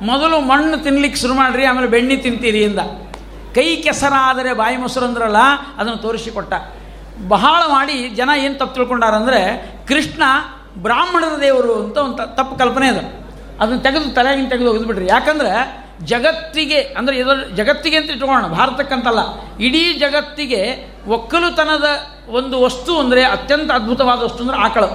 ಮೊದಲು 0.00 0.40
ಮಣ್ಣು 0.40 0.78
ತಿನ್ಲಿಕ್ಕೆ 0.78 1.20
ಶುರು 1.20 1.34
ಮಾಡ್ರಿ, 1.34 1.64
ಆಮೇಲೆ 1.64 1.86
ಬೆಣ್ಣೆ 1.86 2.16
ತಿಂತೀರಿ 2.16 2.62
ಇಂದ. 2.62 2.78
ಕೈ 3.54 3.76
ಕೆಸರಾದರೆ 3.76 4.54
ಬಾಯಿ 4.54 4.76
ಮೊಸರು 4.76 5.04
ಅಂದ್ರಲ್ಲ, 5.04 5.36
ಅದನ್ನು 5.76 5.96
ತೋರಿಸಿಕೊಟ್ಟ. 5.96 6.52
ಬಹಳ 7.28 7.62
ಮಾಡಿ 7.66 8.08
ಜನ 8.08 8.30
ಏನು 8.36 8.54
ತಪ್ಪು 8.54 8.74
ತಿಳ್ಕೊಂಡಾರಂದರೆ, 8.74 9.70
ಕೃಷ್ಣ 9.88 10.22
ಬ್ರಾಹ್ಮಣರ 10.78 11.40
ದೇವರು 11.40 11.74
ಅಂತ 11.74 11.98
ಒಂದು 11.98 12.16
ತಪ್ಪು 12.16 12.56
ಕಲ್ಪನೆ 12.56 12.88
ಇದೆ. 12.88 13.22
ಅದನ್ನು 13.60 13.78
ತೆಗೆದು 13.78 14.14
ತಲೆಗಿನ 14.14 14.48
ತೆಗೆದು 14.48 14.70
ಒಗೆದ್ಬಿಟ್ರಿ 14.70 15.06
ಯಾಕಂದರೆ 15.06 15.81
ಜಗತ್ತಿಗೆ, 16.10 16.80
ಅಂದರೆ 16.98 17.14
ಇದರ 17.20 17.36
ಜಗತ್ತಿಗೆ 17.58 17.96
ಅಂತ 17.96 18.10
ಇಟ್ಕೊಳ್ಳೋಣ 18.10 18.46
ಭಾರತಕ್ಕಂತಲ್ಲ, 18.58 19.22
ಇಡೀ 19.66 19.84
ಜಗತ್ತಿಗೆ 20.04 20.60
ಒಕ್ಕಲುತನದ 21.16 21.88
ಒಂದು 22.38 22.56
ವಸ್ತು 22.64 22.92
ಅಂದರೆ 22.98 23.22
ಅತ್ಯಂತ 23.34 23.70
ಅದ್ಭುತವಾದ 23.72 24.20
ವಸ್ತು 24.22 24.42
ಅಂದರೆ 24.44 24.58
ಆಕಳು. 24.66 24.90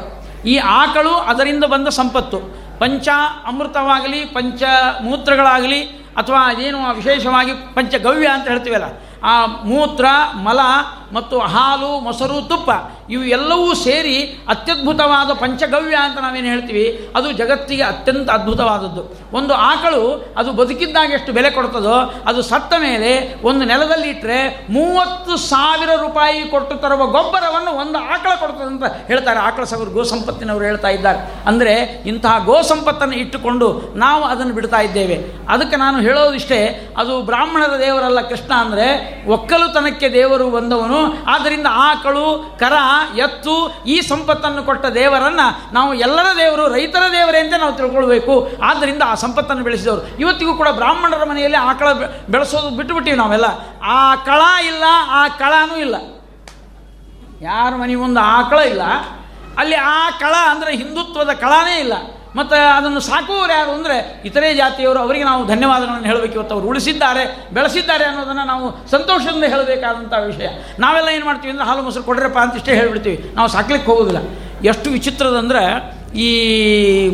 ಈ 0.51 0.55
ಆಕಳು 0.81 1.13
ಅದರಿಂದ 1.31 1.65
ಬಂದ 1.73 1.87
ಸಂಪತ್ತು. 1.99 2.39
ಪಂಚ 2.81 3.07
ಅಮೃತವಾಗಲಿ, 3.45 4.21
ಪಂಚ 4.35 4.63
ಮೂತ್ರಗಳಾಗಲಿ, 5.01 5.81
ಅಥವಾ 6.21 6.41
ಏನು 6.65 6.77
ವಿಶೇಷವಾಗಿ 6.99 7.53
ಪಂಚಗವ್ಯ 7.75 8.27
ಅಂತ 8.35 8.47
ಹೇಳ್ತೀವಲ್ಲ, 8.47 8.87
ಆ 9.23 9.33
ಮೂತ್ರ, 9.71 10.05
ಮಲ 10.47 10.59
ಮತ್ತು 11.13 11.35
ಹಾಲು 11.53 11.91
ಮೊಸರು, 11.99 12.37
ತುಪ್ಪ 12.49 12.69
ಇವು 13.09 13.23
ಎಲ್ಲವೂ 13.37 13.67
ಸೇರಿ 13.73 14.17
ಅತ್ಯದ್ಭುತವಾದ 14.49 15.29
ಪಂಚಗವ್ಯ 15.33 15.95
ಅಂತ 15.95 16.17
ನಾವೇನು 16.17 16.47
ಹೇಳ್ತೀವಿ? 16.47 16.85
ಅದು 17.15 17.27
ಜಗತ್ತಿಗೆ 17.31 17.83
ಅತ್ಯಂತ 17.83 18.29
ಅದ್ಭುತವಾದದ್ದು. 18.29 19.03
ಒಂದು 19.37 19.53
ಆಕಳು 19.53 20.03
ಅದು 20.37 20.49
ಬದುಕಿದ್ದಾಗ 20.51 21.11
ಎಷ್ಟು 21.11 21.33
ಬೆಲೆ 21.33 21.49
ಕೊಡ್ತದೋ, 21.49 21.95
ಅದು 22.25 22.41
ಸತ್ತ 22.41 22.73
ಮೇಲೆ 22.79 23.11
ಒಂದು 23.43 23.63
ನೆಲದಲ್ಲಿ 23.65 24.09
ಇಟ್ಟರೆ 24.09 24.39
ಮೂವತ್ತು 24.69 25.37
ಸಾವಿರ 25.37 25.89
ರೂಪಾಯಿ 26.01 26.39
ಕೊಟ್ಟು 26.49 26.75
ತರುವ 26.75 27.05
ಗೊಬ್ಬರವನ್ನು 27.07 27.71
ಒಂದು 27.71 27.97
ಆಕಳ 28.13 28.31
ಕೊಡ್ತದೆ 28.39 28.67
ಅಂತ 28.73 28.85
ಹೇಳ್ತಾರೆ 29.07 29.39
ಆಕಳ 29.39 29.63
ಸವರು 29.63 29.91
ಗೋ 29.91 30.03
ಸಂಪತ್ತಿನವರು 30.03 30.63
ಹೇಳ್ತಾ 30.63 30.89
ಇದ್ದಾರೆ. 30.89 31.19
ಅಂದರೆ 31.45 31.75
ಇಂತಹ 32.05 32.33
ಗೋ 32.45 32.61
ಸಂಪತ್ತನ್ನು 32.61 33.15
ಇಟ್ಟುಕೊಂಡು 33.15 33.69
ನಾವು 33.95 34.23
ಅದನ್ನು 34.23 34.53
ಬಿಡ್ತಾ 34.53 34.79
ಇದ್ದೇವೆ. 34.79 35.17
ಅದಕ್ಕೆ 35.49 35.75
ನಾನು 35.75 35.97
ಹೇಳೋದಿಷ್ಟೇ, 36.01 36.59
ಅದು 36.97 37.21
ಬ್ರಾಹ್ಮಣರ 37.21 37.73
ದೇವರಲ್ಲ 37.79 38.21
ಕೃಷ್ಣ 38.21 38.53
ಅಂದರೆ 38.53 38.87
ಒಕ್ಕಲುತನಕ್ಕೆ 39.27 40.09
ದೇವರು 40.09 40.47
ಬಂದವನು 40.49 40.96
ಆದ್ದರಿಂದ 41.27 41.67
ಆಕಳು, 41.71 42.55
ಕರ, 42.59 42.73
ಎತ್ತು 43.17 43.83
ಈ 43.87 44.01
ಸಂಪತ್ತನ್ನು 44.01 44.63
ಕೊಟ್ಟ 44.63 44.85
ದೇವರನ್ನು 44.85 45.73
ನಾವು 45.73 45.93
ಎಲ್ಲರ 45.93 46.25
ದೇವರು, 46.37 46.73
ರೈತರ 46.73 47.01
ದೇವರೇ 47.11 47.39
ಅಂತ 47.39 47.53
ನಾವು 47.57 47.73
ತಿಳ್ಕೊಳ್ಬೇಕು. 47.73 48.47
ಆದ್ದರಿಂದ 48.63 49.03
ಆ 49.05 49.15
ಸಂಪತ್ತನ್ನು 49.15 49.63
ಬೆಳೆಸಿದವರು. 49.63 50.17
ಇವತ್ತಿಗೂ 50.17 50.53
ಕೂಡ 50.53 50.67
ಬ್ರಾಹ್ಮಣರ 50.67 51.25
ಮನೆಯಲ್ಲಿ 51.25 51.57
ಆಕಳ 51.57 51.91
ಬೆಳೆಸೋದು 52.29 52.69
ಬಿಟ್ಟುಬಿಟ್ಟಿವಿ 52.69 53.17
ನಾವೆಲ್ಲ. 53.17 53.45
ಆ 53.83 54.15
ಕಳ 54.15 54.65
ಇಲ್ಲ, 54.65 54.83
ಆ 55.09 55.27
ಕಳನೂ 55.27 55.75
ಇಲ್ಲ. 55.75 55.95
ಯಾರ 57.41 57.75
ಮನೆ 57.75 57.95
ಮುಂದೆ 57.95 58.19
ಆಕಳ 58.19 58.59
ಇಲ್ಲ. 58.59 58.81
ಅಲ್ಲಿ 59.57 59.75
ಆ 59.75 60.09
ಕಳ 60.09 60.35
ಅಂದರೆ 60.49 60.75
ಹಿಂದುತ್ವದ 60.75 61.29
ಕಳನೇ 61.29 61.79
ಇಲ್ಲ. 61.79 61.93
ಮತ್ತು 62.37 62.55
ಅದನ್ನು 62.77 62.99
ಸಾಕುವವರು 62.99 63.51
ಯಾರು 63.51 63.71
ಅಂದರೆ 63.71 64.21
ಇತರೆ 64.25 64.53
ಜಾತಿಯವರು, 64.53 64.99
ಅವರಿಗೆ 64.99 65.23
ನಾವು 65.23 65.45
ಧನ್ಯವಾದಗಳನ್ನು 65.45 66.07
ಹೇಳಬೇಕು 66.11 66.33
ಇವತ್ತು 66.33 66.55
ಅವರು 66.55 66.67
ಉಳಿಸಿದ್ದಾರೆ, 66.67 67.23
ಬೆಳೆಸಿದ್ದಾರೆ 67.53 68.05
ಅನ್ನೋದನ್ನು 68.05 68.45
ನಾವು 68.45 68.65
ಸಂತೋಷದಿಂದ 68.91 69.43
ಹೇಳಬೇಕಾದಂಥ 69.43 70.13
ವಿಷಯ. 70.25 70.47
ನಾವೆಲ್ಲ 70.79 71.09
ಏನು 71.09 71.25
ಮಾಡ್ತೀವಿ 71.25 71.51
ಅಂದರೆ 71.51 71.67
ಹಾಲು 71.67 71.83
ಮೊಸರು 71.83 72.03
ಕೊಡ್ರಪ್ಪ 72.03 72.37
ಅಂತ 72.37 72.55
ಇಷ್ಟೇ 72.55 72.75
ಹೇಳಿಬಿಡ್ತೀವಿ. 72.75 73.31
ನಾವು 73.35 73.47
ಸಾಕ್ಲಿಕ್ಕೆ 73.47 73.91
ಹೋಗೋದಿಲ್ಲ. 73.91 74.21
ಎಷ್ಟು 74.67 74.89
ವಿಚಿತ್ರದಂದ್ರೆ 74.89 75.63
ಈ 76.17 76.29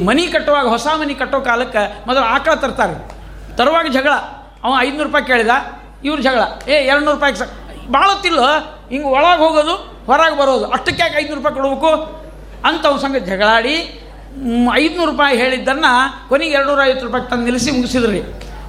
ಮನಿ 0.03 0.27
ಕಟ್ಟುವಾಗ, 0.27 0.67
ಹೊಸ 0.67 0.87
ಮನಿ 1.01 1.15
ಕಟ್ಟೋ 1.15 1.41
ಕಾಲಕ್ಕೆ 1.41 2.07
ಮೊದಲು 2.07 2.23
ಆಕಳ 2.23 2.53
ತರ್ತಾರೆ. 2.53 2.95
ತರುವಾಗ 3.57 3.87
ಜಗಳ. 3.91 4.13
ಅವ 4.63 4.73
ಐದುನೂರು 4.79 5.03
ರೂಪಾಯಿ 5.03 5.25
ಕೇಳಿದ, 5.25 5.49
ಇವ್ರು 6.03 6.21
ಜಗಳ. 6.21 6.69
ಏ 6.69 6.75
ಎರಡು 6.75 7.05
ನೂರು 7.05 7.17
ರೂಪಾಯಿಗೆ 7.17 7.39
ಸಾಕು 7.39 7.91
ಭಾಳ 7.91 8.09
ಹಿಂಗೆ 8.89 9.07
ಒಳಗೆ 9.07 9.39
ಹೋಗೋದು, 9.39 9.75
ಹೊರಗೆ 10.05 10.37
ಬರೋದು. 10.39 10.65
ಅಷ್ಟಕ್ಕೆ 10.71 11.01
ಯಾಕೆ 11.01 11.17
ಐದುನೂರು 11.19 11.41
ರೂಪಾಯಿ 11.41 11.55
ಕೊಡಬೇಕು? 11.55 11.91
ಅಂತ 12.67 12.87
ಅವ್ನ 12.87 12.99
ಸಂಗ 13.01 13.17
ಜಗಳಾಡಿ 13.17 13.75
ಐದುನೂರು 14.73 15.11
ರೂಪಾಯಿ 15.11 15.37
ಹೇಳಿದ್ದನ್ನು 15.37 16.29
ಕೊನೆಗೆ 16.29 16.51
ಎರಡು 16.51 16.69
ನೂರ 16.69 16.85
ಐವತ್ತು 16.85 17.05
ರೂಪಾಯಿ 17.05 17.29
ತಂದು 17.29 17.43
ನಿಲ್ಲಿಸಿ 17.43 17.71
ಮುಗಿಸಿದ್ರಿ. 17.71 18.21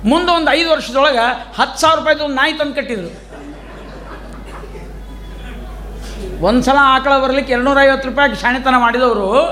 ಮುಂದೆ 0.05 0.33
ಒಂದು 0.33 0.51
ಐದು 0.51 0.71
ವರ್ಷದೊಳಗೆ 0.71 1.53
ಹತ್ತು 1.61 1.81
ಸಾವಿರ 1.81 1.99
ರೂಪಾಯಿದು 1.99 2.25
ಒಂದು 2.25 2.35
ನಾಯಿ 2.35 2.53
ತಂದು 2.53 2.75
ಕಟ್ಟಿದ್ರು. 2.75 3.25
ಒಂದು 6.45 6.63
ಸಲ 6.63 6.77
ಆಕಳ 6.81 7.19
ಬರಲಿಕ್ಕೆ 7.19 7.53
ಎರಡುನೂರ 7.53 7.79
ಐವತ್ತು 7.81 8.09
ರೂಪಾಯಿ 8.09 8.35
ಶಾಣಿತನ 8.35 8.75
ಮಾಡಿದವರು 8.79 9.43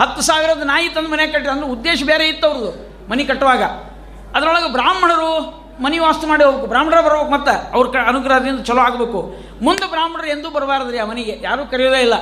ಹತ್ತು 0.00 0.22
ಸಾವಿರದ 0.22 0.62
ನಾಯಿ 0.62 0.88
ತಂದು 0.88 1.08
ಮನೆ 1.08 1.26
ಕಟ್ಟಿದ್ರು. 1.26 1.52
ಅಂದ್ರೆ 1.52 1.70
ಉದ್ದೇಶ 1.70 2.02
ಬೇರೆ 2.06 2.28
ಇತ್ತು 2.28 2.46
ಅವ್ರದ್ದು, 2.46 2.70
ಮನೆ 3.10 3.24
ಕಟ್ಟುವಾಗ. 3.24 3.62
ಅದರೊಳಗೆ 4.36 4.72
ಬ್ರಾಹ್ಮಣರು 4.72 5.58
ಮನೆ 5.82 5.98
ವಾಸ್ತು 5.98 6.26
ಮಾಡಿ 6.26 6.44
ಹೋಗ್ಬೇಕು. 6.44 6.66
ಬ್ರಾಹ್ಮಣರು 6.66 7.02
ಬರಬೇಕು 7.02 7.30
ಮತ್ತೆ. 7.30 7.72
ಅವ್ರ 7.74 7.96
ಅನುಗ್ರಹದಿಂದ 8.06 8.60
ಚಲೋ 8.60 8.80
ಆಗಬೇಕು. 8.80 9.36
ಮುಂದೆ 9.62 9.90
ಬ್ರಾಹ್ಮಣರು 9.90 10.26
ಎಂದೂ 10.26 10.50
ಬರಬಾರದು 10.50 10.90
ರೀ 10.90 10.98
ಆ 10.98 11.04
ಮನೆಗೆ. 11.04 11.38
ಯಾರೂ 11.42 11.66
ಕರೆಯೋದೇ 11.66 12.00
ಇಲ್ಲ. 12.00 12.14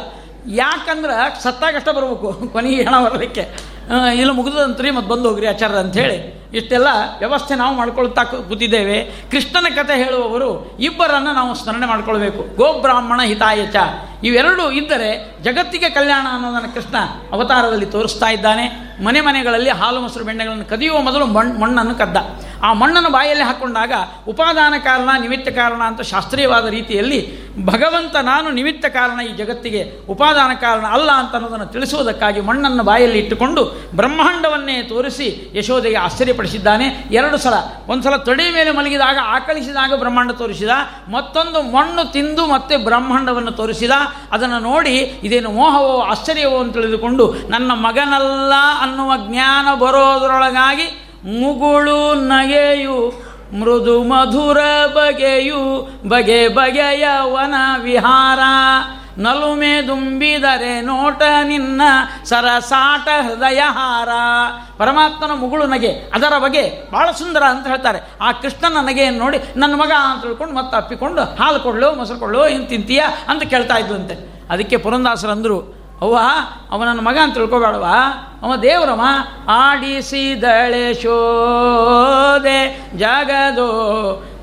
ಯಾಕಂದ್ರೆ 0.49 1.43
ಸತ್ತಾಗಷ್ಟೇ 1.43 1.93
ಬರಬೇಕು. 1.93 2.49
ಕೊನೆಗೆ 2.53 2.83
ಹಣ 2.83 3.05
ಬರಲಿಕ್ಕೆ. 3.05 3.77
ಇಲ್ಲ 4.17 4.31
ಮುಗಿದಂತ್ರಿ 4.31 4.91
ಮತ್ತು 4.91 5.09
ಬಂದು 5.09 5.29
ಹೋಗ್ರಿ 5.29 5.47
ಆಚಾರ್ಯ 5.47 5.77
ಅಂಥೇಳಿ 5.77 6.37
ಇಷ್ಟೆಲ್ಲ 6.55 6.87
ವ್ಯವಸ್ಥೆ 7.19 7.55
ನಾವು 7.55 7.77
ಮಾಡ್ಕೊಳ್ತಾ 7.77 8.25
ಕೂತಿದ್ದೇವೆ. 8.25 9.11
ಕೃಷ್ಣನ 9.31 9.67
ಕಥೆ 9.75 10.05
ಹೇಳುವವರು 10.05 10.77
ಇಬ್ಬರನ್ನು 10.81 11.33
ನಾವು 11.33 11.55
ಸ್ಮರಣೆ 11.55 11.87
ಮಾಡ್ಕೊಳ್ಬೇಕು. 11.87 12.57
ಗೋಬ್ರಾಹ್ಮಣ 12.57 13.21
ಹಿತಾಯಚ 13.23 13.77
ಇವೆರಡೂ 14.25 14.71
ಇದ್ದರೆ 14.71 15.37
ಜಗತ್ತಿಗೆ 15.43 15.91
ಕಲ್ಯಾಣ 15.91 16.27
ಅನ್ನೋದನ್ನು 16.31 16.75
ಕೃಷ್ಣ 16.75 16.97
ಅವತಾರದಲ್ಲಿ 17.33 17.87
ತೋರಿಸ್ತಾ 17.87 18.27
ಇದ್ದಾನೆ. 18.27 18.97
ಮನೆ 19.05 19.21
ಮನೆಗಳಲ್ಲಿ 19.21 19.71
ಹಾಲು, 19.71 20.01
ಮೊಸರು, 20.01 20.25
ಬೆಣ್ಣೆಗಳನ್ನು 20.25 20.65
ಕದಿಯುವ 20.65 21.01
ಮೊದಲು 21.01 21.27
ಮಣ್ಣು 21.27 21.61
ಮಣ್ಣನ್ನು 21.61 21.95
ಕದ್ದ. 21.95 22.17
ಆ 22.63 22.73
ಮಣ್ಣನ್ನು 22.73 23.11
ಬಾಯಲ್ಲಿ 23.11 23.45
ಹಾಕ್ಕೊಂಡಾಗ 23.45 23.93
ಉಪಾದಾನ 24.29 24.75
ಕಾರಣ, 24.85 25.09
ನಿಮಿತ್ತ 25.21 25.49
ಕಾರಣ 25.49 25.83
ಅಂತ 25.83 26.01
ಶಾಸ್ತ್ರೀಯವಾದ 26.01 26.67
ರೀತಿಯಲ್ಲಿ 26.67 27.47
ಭಗವಂತ 27.65 28.17
ನಾನು 28.17 28.51
ನಿಮಿತ್ತ 28.51 28.87
ಕಾರಣ 28.87 29.21
ಈ 29.21 29.37
ಜಗತ್ತಿಗೆ 29.37 30.07
ಉಪಾದಾನ 30.09 30.55
ಕಾರಣ 30.55 30.87
ಅಲ್ಲ 30.87 31.11
ಅಂತ 31.13 31.35
ಅನ್ನೋದನ್ನು 31.35 31.67
ತಿಳಿಸುವುದಕ್ಕಾಗಿ 31.67 32.41
ಮಣ್ಣನ್ನು 32.41 32.83
ಬಾಯಲ್ಲಿ 32.83 33.19
ಇಟ್ಟುಕೊಂಡು 33.19 33.65
ಬ್ರಹ್ಮಾಂಡವನ್ನೇ 33.95 34.83
ತೋರಿಸಿ 34.83 35.53
ಯಶೋಧೆಗೆ 35.55 35.97
ಆಶ್ಚರ್ಯಪಡಿಸಿದ್ದಾನೆ. 35.97 37.09
ಎರಡು 37.11 37.39
ಸಲ 37.39 37.55
ಒಂದು 37.89 38.05
ಸಲ 38.05 38.17
ತೊಡೆ 38.17 38.51
ಮೇಲೆ 38.51 38.71
ಮಲಗಿದಾಗ 38.71 39.19
ಆಕಳಿಸಿದಾಗ 39.23 39.99
ಬ್ರಹ್ಮಾಂಡ 39.99 40.31
ತೋರಿಸಿದ, 40.31 40.71
ಮತ್ತೊಂದು 41.09 41.63
ಮಣ್ಣು 41.63 42.13
ತಿಂದು 42.13 42.47
ಮತ್ತೆ 42.47 42.77
ಬ್ರಹ್ಮಾಂಡವನ್ನು 42.77 43.51
ತೋರಿಸಿದ. 43.51 43.91
ಅದನ್ನು 44.33 44.59
ನೋಡಿ 44.59 44.97
ಇದೇನು 44.97 45.51
ಮೋಹವೋ 45.51 46.01
ಆಶ್ಚರ್ಯವೋ 46.01 46.59
ಅಂತ 46.59 46.73
ತಿಳಿದುಕೊಂಡು 46.73 47.35
ನನ್ನ 47.49 47.73
ಮಗನಲ್ಲ 47.73 48.53
ಅನ್ನುವ 48.81 49.13
ಜ್ಞಾನ 49.17 49.75
ಬರೋದರೊಳಗಾಗಿ 49.75 51.06
ಮುಗುಳು 51.27 52.15
ನಗೆಯು, 52.15 53.27
ಮೃದು 53.59 54.03
ಮಧುರ 54.03 54.59
ಬಗೆಯು, 54.87 55.91
ಬಗೆ 56.09 56.49
ಬಗೆಯ 56.49 57.09
ವನ 57.23 57.55
ವಿಹಾರ. 57.83 58.39
ನಲುಮೆ 59.19 59.83
ದುಂಬಿದರೆ 59.87 60.81
ನೋಟ 60.81 61.23
ನಿನ್ನ 61.45 61.83
ಸರಸಾಟ 62.25 63.09
ಹೃದಯಹಾರ 63.23 64.09
ಪರಮಾತ್ಮನ 64.79 65.31
ಮುಗುಳು 65.35 65.67
ನಗೆ, 65.67 65.89
ಅದರ 65.89 66.39
ಬಗೆ 66.39 66.91
ಭಾಳ 66.93 67.11
ಸುಂದರ 67.11 67.43
ಅಂತ 67.43 67.67
ಹೇಳ್ತಾರೆ. 67.67 68.11
ಆ 68.21 68.33
ಕೃಷ್ಣನ 68.33 68.77
ನಗೆಯನ್ನು 68.81 69.21
ನೋಡಿ, 69.21 69.39
ನನ್ನ 69.57 69.75
ಮಗ 69.75 69.93
ಅಂತ 70.01 70.23
ತಿಳ್ಕೊಂಡು 70.23 70.55
ಮತ್ತೆ 70.55 70.77
ಅಪ್ಪಿಕೊಂಡು 70.77 71.23
ಹಾಲು 71.23 71.61
ಕೊಡ್ಲೋ, 71.61 71.95
ಮೊಸರು 71.95 72.19
ಕೊಡ್ಲೋ 72.19 72.49
ಏನು 72.49 72.67
ತಿಂತೀಯ? 72.67 73.03
ಅಂತ 73.29 73.43
ಕೇಳ್ತಾ 73.43 73.77
ಇದ್ದಂತೆ 73.77 74.37
ಅದಕ್ಕೆ 74.51 74.77
ಪುರಂದಾಸರಂದರು 74.77 75.76
ಅವ್ವ 76.03 76.17
ಅವ 76.71 76.85
ನನ್ನ 76.85 77.01
ಮಗ 77.01 77.19
ಅಂತ 77.19 77.35
ತಿಳ್ಕೊಬೇಡವ 77.35 77.87
ಅವ 78.43 78.57
ದೇವರವ. 78.57 79.03
ಆಡಿಸಿದಳೆ 79.49 80.95
ಶೋದೆ 80.95 82.61
ಜಗದೋ 82.99 83.71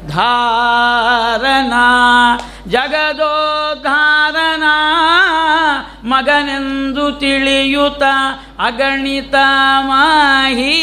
ಧಾರಣ 0.07 1.73
ಧಾರನ 3.83 4.63
ಮಗನೆಂದು 6.03 7.11
ತಿಳಿಯುತ 7.11 8.03
ಅಗಣಿತ 8.59 9.35
ಮಾಹಿ 9.79 10.77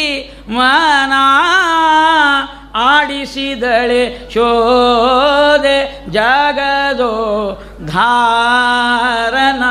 ಮನ 0.48 1.12
ಆಡಿಸಿದಳೆ 2.74 4.30
ಶೋದೆ 4.34 6.06
ಜಗದೋ 6.10 7.12
ಧಾರಣ 7.86 9.62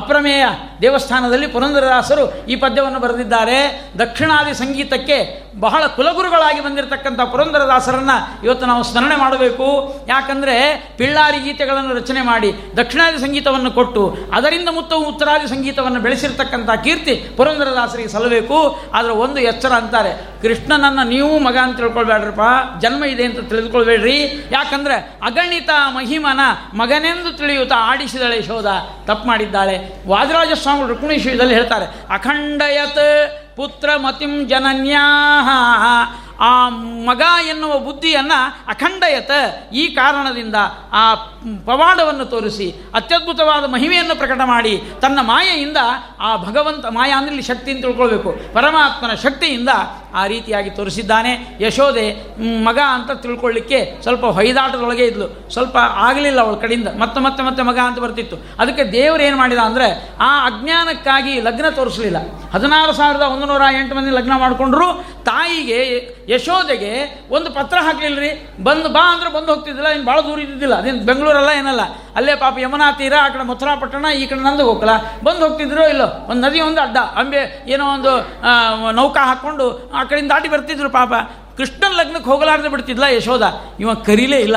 ಅಪ್ರಮೇಯ 0.00 0.44
ದೇವಸ್ಥಾನದಲ್ಲಿ 0.82 1.46
ಪುರಂದರದಾಸರು 1.46 2.24
ಈ 2.46 2.56
ಪದ್ಯವನ್ನು 2.56 3.00
ಬರೆದಿದ್ದಾರೆ. 3.00 3.58
ದಕ್ಷಿಣಾದಿ 3.98 4.54
ಸಂಗೀತಕ್ಕೆ 4.54 5.18
ಬಹಳ 5.60 5.86
ಕುಲಗುರುಗಳಾಗಿ 5.86 6.60
ಬಂದಿರತಕ್ಕಂಥ 6.60 7.20
ಪುರಂದರದಾಸರನ್ನು 7.20 8.16
ಇವತ್ತು 8.44 8.66
ನಾವು 8.66 8.82
ಸ್ಮರಣೆ 8.82 9.16
ಮಾಡಬೇಕು. 9.16 9.68
ಯಾಕಂದರೆ 10.08 10.56
ಪಿಳ್ಳಾರಿ 10.96 11.38
ಗೀತೆಗಳನ್ನು 11.38 11.94
ರಚನೆ 11.94 12.22
ಮಾಡಿ 12.22 12.52
ದಕ್ಷಿಣಾದಿ 12.76 13.18
ಸಂಗೀತವನ್ನು 13.18 13.70
ಕೊಟ್ಟು, 13.70 14.16
ಅದರಿಂದ 14.32 14.68
ಮುತ್ತ 14.68 14.92
ಉತ್ತರಾದಿ 14.92 15.48
ಸಂಗೀತವನ್ನು 15.48 16.00
ಬೆಳೆಸಿರ್ತಕ್ಕಂಥ 16.00 16.70
ಕೀರ್ತಿ 16.84 17.14
ಪುರಂದರದಾಸರಿಗೆ 17.36 18.08
ಸಲ್ಲಬೇಕು. 18.08 18.58
ಆದರೆ 18.94 19.12
ಒಂದು 19.12 19.40
ಎಚ್ಚರ 19.40 19.72
ಅಂತಾರೆ, 19.72 20.12
ಕೃಷ್ಣನನ್ನು 20.42 21.08
ನೀವು 21.08 21.38
ಮಗ 21.38 21.56
ಅಂತ 21.62 21.76
ತಿಳ್ಕೊಳ್ಬೇಡ್ರಪ್ಪ, 21.76 22.40
ಜನ್ಮ 22.80 23.04
ಇದೆ 23.04 23.24
ಅಂತ 23.24 23.48
ತಿಳಿದುಕೊಳ್ಬೇಡ್ರಿ. 23.48 24.48
ಯಾಕಂದರೆ 24.50 24.94
ಅಗಣಿತ 25.22 25.70
ಮಹಿಮನ 25.94 26.40
ಮಗನೆಂದು 26.74 27.32
ತಿಳಿಯುತ್ತಾ 27.36 27.74
ಆಡಿಸಿದಳೆ 27.78 28.42
ಶೋಧ, 28.42 28.66
ತಪ್ಪು 29.06 29.26
ಮಾಡಿದ್ದಾಳೆ. 29.28 29.78
ವಾದಿರಾಜ 30.08 30.52
ಸ್ವಾಮಿ 30.62 30.88
ರುಕ್ಮಿಣೀಶ್ವರದಲ್ಲಿ 30.88 31.54
ಹೇಳ್ತಾರೆ 31.54 31.86
ಅಖಂಡಯತ್ 32.10 33.04
ಪುತ್ರ 33.56 33.90
ಮತಿಂ 33.96 34.32
ಜನನ್ಯಾ 34.48 35.04
ಆ 36.40 36.68
ಮಗ 36.68 37.22
ಎನ್ನುವ 37.48 37.78
ಬುದ್ಧಿಯನ್ನು 37.78 38.68
ಅಖಂಡಯತ 38.68 39.30
ಈ 39.72 39.86
ಕಾರಣದಿಂದ 39.86 40.54
ಆ 40.92 41.14
ಪವಾಡವನ್ನು 41.66 42.24
ತೋರಿಸಿ, 42.24 42.74
ಅತ್ಯದ್ಭುತವಾದ 42.94 43.64
ಮಹಿಮೆಯನ್ನು 43.64 44.16
ಪ್ರಕಟ 44.16 44.40
ಮಾಡಿ, 44.44 44.82
ತನ್ನ 45.02 45.18
ಮಾಯೆಯಿಂದ 45.22 45.76
ಆ 46.20 46.36
ಭಗವಂತ 46.36 46.86
ಮಾಯ 46.86 47.10
ಅಂದ್ರೆ 47.10 47.42
ಶಕ್ತಿ 47.42 47.70
ಅಂತ 47.70 47.84
ತಿಳ್ಕೊಳ್ಬೇಕು. 47.84 48.36
ಪರಮಾತ್ಮನ 48.54 49.14
ಶಕ್ತಿಯಿಂದ 49.14 49.68
ಆ 50.14 50.26
ರೀತಿಯಾಗಿ 50.26 50.70
ತೋರಿಸಿದ್ದಾನೆ. 50.70 51.58
ಯಶೋದೆ 51.60 52.38
ಮಗ 52.64 52.78
ಅಂತ 52.78 53.10
ತಿಳ್ಕೊಳ್ಳಿಕ್ಕೆ 53.10 54.02
ಸ್ವಲ್ಪ 54.02 54.26
ಹೊಯ್ದಾಟದೊಳಗೆ 54.26 55.04
ಇದ್ಲು. 55.04 55.50
ಸ್ವಲ್ಪ 55.50 55.76
ಆಗಲಿಲ್ಲ 55.80 56.40
ಅವಳ 56.40 56.54
ಕಡೆಯಿಂದ. 56.54 56.88
ಮತ್ತೆ 56.98 57.20
ಮತ್ತೆ 57.20 57.42
ಮತ್ತೆ 57.42 57.62
ಮಗ 57.62 57.78
ಅಂತ 57.78 57.98
ಬರ್ತಿತ್ತು. 57.98 58.36
ಅದಕ್ಕೆ 58.58 58.92
ದೇವರು 58.92 59.22
ಏನು 59.22 59.36
ಮಾಡಿದ 59.36 59.58
ಅಂದರೆ, 59.58 60.08
ಆ 60.20 60.46
ಅಜ್ಞಾನಕ್ಕಾಗಿ 60.46 61.40
ಲಗ್ನ 61.40 61.68
ತೋರಿಸಲಿಲ್ಲ. 61.68 62.16
ಹದಿನಾರು 62.54 62.92
ಸಾವಿರದ 62.92 63.22
ಒಂದು 63.22 63.46
ನೂರ 63.46 63.62
ಎಂಟು 63.80 63.94
ಮಂದಿ 63.94 64.10
ಲಗ್ನ 64.10 64.36
ಮಾಡಿಕೊಂಡ್ರು. 64.36 65.04
ತಾಯಿಗೆ 65.24 66.18
ಯಶೋದೆಗೆ 66.28 67.20
ಒಂದು 67.30 67.50
ಪತ್ರ 67.50 67.78
ಹಾಕ್ಲಿಲ್ಲ 67.80 68.18
ರೀ 68.18 68.48
ಬಂದು 68.62 68.88
ಬಾ 68.88 69.12
ಅಂದ್ರೆ 69.12 69.30
ಬಂದು 69.32 69.54
ಹೋಗ್ತಿದ್ದಿಲ್ಲ 69.54 69.88
ಇನ್ನು 69.88 70.06
ಭಾಳ 70.06 70.20
ದೂರ 70.20 70.40
ಇದ್ದಿದ್ದಿಲ್ಲ. 70.40 70.74
ಅದೇನು 70.74 71.06
ಬೆಂಗಳೂರಲ್ಲ 71.06 71.48
ಏನಲ್ಲ. 71.48 71.80
ಅಲ್ಲೇ 72.16 72.34
ಪಾಪ 72.36 72.58
ಯಮುನಾ 72.58 72.92
ತೀರ, 72.92 73.12
ಆ 73.22 73.28
ಕಡೆ 73.28 73.44
ಮಥುರಾಪಟ್ಟಣ, 73.46 74.04
ಈ 74.16 74.26
ಕಡೆ 74.26 74.38
ನಂದು 74.38 74.64
ಹೋಗಲ್ಲ 74.64 74.90
ಬಂದು 75.24 75.48
ಹೋಗ್ತಿದ್ರು, 75.48 75.88
ಇಲ್ಲೋ, 75.88 76.26
ಒಂದು 76.30 76.48
ನದಿ, 76.48 76.60
ಒಂದು 76.60 76.80
ಅಡ್ಡ. 76.80 76.96
ಅಂಬೆ 76.96 77.64
ಏನೋ 77.68 77.86
ಒಂದು 77.94 78.12
ನೌಕಾ 78.92 79.26
ಹಾಕ್ಕೊಂಡು 79.26 79.90
ಆ 79.94 80.04
ಕಡೆಯಿಂದ 80.04 80.32
ದಾಟಿ 80.32 80.48
ಬರ್ತಿದ್ರು 80.48 80.90
ಪಾಪ. 80.90 81.12
ಕೃಷ್ಣನ 81.56 81.92
ಲಗ್ನಕ್ಕೆ 81.92 82.30
ಹೋಗಲಾರ್ದೆ 82.30 82.68
ಬಿಡ್ತಿದ್ಲ 82.68 83.02
ಯಶೋದ. 83.02 83.42
ಇವ 83.80 83.94
ಕರೀಲೇ 83.94 84.38
ಇಲ್ಲ. 84.38 84.56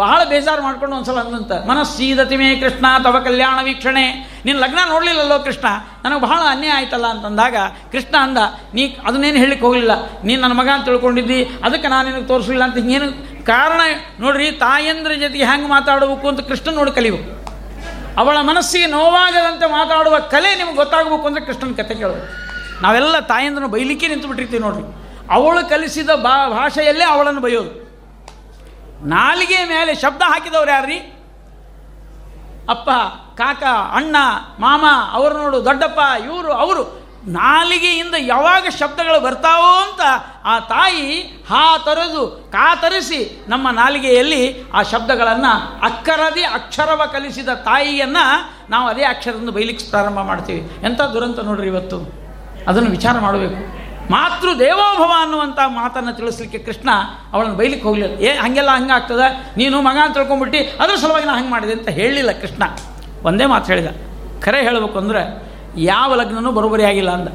ಬಹಳ 0.00 0.20
ಬೇಜಾರು 0.24 0.62
ಮಾಡ್ಕೊಂಡು 0.62 0.96
ಒಂದ್ಸಲ 0.96 1.18
ಅಂದಂತ 1.20 1.52
ಮನಸ್ಸೀದತಿ 1.68 2.36
ಮೇ 2.36 2.48
ಕೃಷ್ಣ, 2.56 2.86
ತವ 3.04 3.16
ಕಲ್ಯಾಣ 3.24 3.58
ವೀಕ್ಷಣೆ. 3.62 4.04
ನಿನ್ನ 4.44 4.60
ಲಗ್ನ 4.60 4.78
ನೋಡಲಿಲ್ಲಲ್ಲೋ 4.88 5.38
ಕೃಷ್ಣ? 5.38 5.66
ನನಗೆ 6.04 6.20
ಬಹಳ 6.20 6.42
ಅನ್ಯಾಯ 6.50 6.76
ಆಯ್ತಲ್ಲ? 6.78 7.06
ಅಂತಂದಾಗ, 7.06 7.56
ಕೃಷ್ಣ 7.92 8.14
ಅಂದ, 8.16 8.38
ನೀ 8.74 8.82
ಅದನ್ನೇನು 9.06 9.38
ಹೇಳಲಿಕ್ಕೆ 9.38 9.66
ಹೋಗಲಿಲ್ಲ. 9.66 9.94
ನೀನು 10.24 10.40
ನನ್ನ 10.42 10.52
ಮಗ 10.52 10.68
ಅಂತ 10.74 10.84
ತಿಳ್ಕೊಂಡಿದ್ದಿ. 10.84 11.40
ಅದಕ್ಕೆ 11.64 11.88
ನಾನು 11.88 12.10
ನಿನಗೆ 12.10 12.28
ತೋರಿಸಲಿಲ್ಲ 12.28 12.64
ಅಂತ 12.64 12.78
ಏನು 12.96 13.08
ಕಾರಣ 13.46 13.80
ನೋಡ್ರಿ, 14.20 14.50
ತಾಯಂದ್ರ 14.50 15.12
ಜೊತೆಗೆ 15.20 15.44
ಹೆಂಗೆ 15.44 15.68
ಮಾತಾಡಬೇಕು 15.68 16.28
ಅಂತ 16.28 16.40
ಕೃಷ್ಣ 16.40 16.74
ನೋಡಿ 16.74 16.92
ಕಲಿಬೇಕು 16.92 17.40
ಅವಳ 18.20 18.38
ಮನಸ್ಸಿಗೆ 18.40 18.86
ನೋವಾಗದಂತೆ 18.86 19.66
ಮಾತಾಡುವ 19.70 20.16
ಕಲೆ 20.18 20.54
ನಿಮ್ಗೆ 20.54 20.76
ಗೊತ್ತಾಗಬೇಕು 20.76 21.26
ಅಂದರೆ 21.26 21.44
ಕೃಷ್ಣನ 21.44 21.72
ಕತೆ 21.76 21.94
ಕೇಳೋದು. 21.94 22.24
ನಾವೆಲ್ಲ 22.82 23.18
ತಾಯಂದ್ರನ್ನ 23.18 23.70
ಬೈಲಿಕ್ಕೆ 23.72 24.06
ನಿಂತು 24.08 24.28
ಬಿಟ್ಟಿರ್ತೀವಿ 24.28 24.62
ನೋಡ್ರಿ. 24.62 24.84
ಅವಳು 25.34 25.60
ಕಲಿಸಿದ 25.68 26.10
ಭಾಷೆಯಲ್ಲೇ 26.24 27.04
ಅವಳನ್ನು 27.04 27.40
ಬೈಯೋದು. 27.40 27.89
ನಾಲಿಗೆ 29.02 29.64
ಮೇಲೆ 29.64 29.94
ಶಬ್ದ 29.94 30.22
ಹಾಕಿದವ್ರು 30.22 30.70
ಯಾರ್ರಿ? 30.70 30.98
ಅಪ್ಪ, 32.68 32.90
ಕಾಕ, 33.38 33.62
ಅಣ್ಣ, 33.92 34.16
ಮಾಮ, 34.60 34.84
ಅವರು 35.12 35.38
ನೋಡು, 35.38 35.64
ದೊಡ್ಡಪ್ಪ, 35.64 36.22
ಇವರು, 36.24 36.52
ಅವರು. 36.52 37.00
ನಾಲಿಗೆಯಿಂದ 37.28 38.14
ಯಾವಾಗ 38.18 38.66
ಶಬ್ದಗಳು 38.78 39.20
ಬರ್ತಾವೋ 39.20 39.80
ಅಂತ 39.80 40.00
ಆ 40.44 40.58
ತಾಯಿ 40.58 41.20
ಹಾ 41.48 41.78
ತರದು 41.78 42.48
ಕಾತರಿಸಿ 42.52 43.44
ನಮ್ಮ 43.48 43.70
ನಾಲಿಗೆಯಲ್ಲಿ 43.70 44.62
ಆ 44.74 44.82
ಶಬ್ದಗಳನ್ನು 44.82 45.84
ಅಕ್ಕರದೇ 45.84 46.42
ಅಕ್ಷರವ 46.42 47.02
ಕಲಿಸಿದ 47.12 47.48
ತಾಯಿಯನ್ನು 47.48 48.50
ನಾವು 48.70 48.88
ಅದೇ 48.88 49.02
ಅಕ್ಷರದಿಂದ 49.04 49.50
ಬೈಲಿಕ್ಕೆ 49.50 49.90
ಪ್ರಾರಂಭ 49.90 50.18
ಮಾಡ್ತೀವಿ. 50.18 50.86
ಎಂಥ 50.86 51.00
ದುರಂತ 51.00 51.38
ನೋಡ್ರಿ 51.38 51.66
ಇವತ್ತು? 51.66 52.12
ಅದನ್ನು 52.68 52.90
ವಿಚಾರ 52.90 53.18
ಮಾಡಬೇಕು. 53.18 53.79
ಮಾತೃ 54.10 54.58
ದೇವೋಭವ 54.58 55.12
ಅನ್ನುವಂಥ 55.20 55.58
ಮಾತನ್ನು 55.66 56.12
ತಿಳಿಸ್ಲಿಕ್ಕೆ 56.12 56.58
ಕೃಷ್ಣ 56.58 56.90
ಅವಳನ್ನು 57.32 57.56
ಬೈಲಿಕ್ಕೆ 57.56 57.88
ಹೋಗಲಿಲ್ಲ 57.88 58.20
ಏ, 58.20 58.32
ಹಾಗೆಲ್ಲ 58.36 58.70
ಹಂಗೆ 58.70 58.92
ಆಗ್ತದೆ? 58.92 59.54
ನೀನು 59.56 59.82
ಮಗ 59.82 59.96
ಅಂತ 60.04 60.14
ತಿಳ್ಕೊಂಬಿಟ್ಟು 60.14 60.82
ಅದ್ರ 60.82 60.96
ಸಲುವಾಗಿ 60.96 61.26
ನಾನು 61.26 61.38
ಹಂಗೆ 61.38 61.50
ಮಾಡಿದೆ 61.50 61.72
ಅಂತ 61.72 61.88
ಹೇಳಲಿಲ್ಲ 61.88 62.32
ಕೃಷ್ಣ. 62.32 62.62
ಒಂದೇ 63.24 63.46
ಮಾತು 63.46 63.66
ಹೇಳಿದ. 63.66 63.86
ಖರೆ 64.44 64.62
ಹೇಳಬೇಕು 64.62 64.98
ಅಂದರೆ, 64.98 65.22
ಯಾವ 65.76 66.14
ಲಗ್ನನೂ 66.14 66.52
ಬರೋಬರಿ 66.52 66.84
ಆಗಿಲ್ಲ 66.84 67.10
ಅಂದ. 67.10 67.28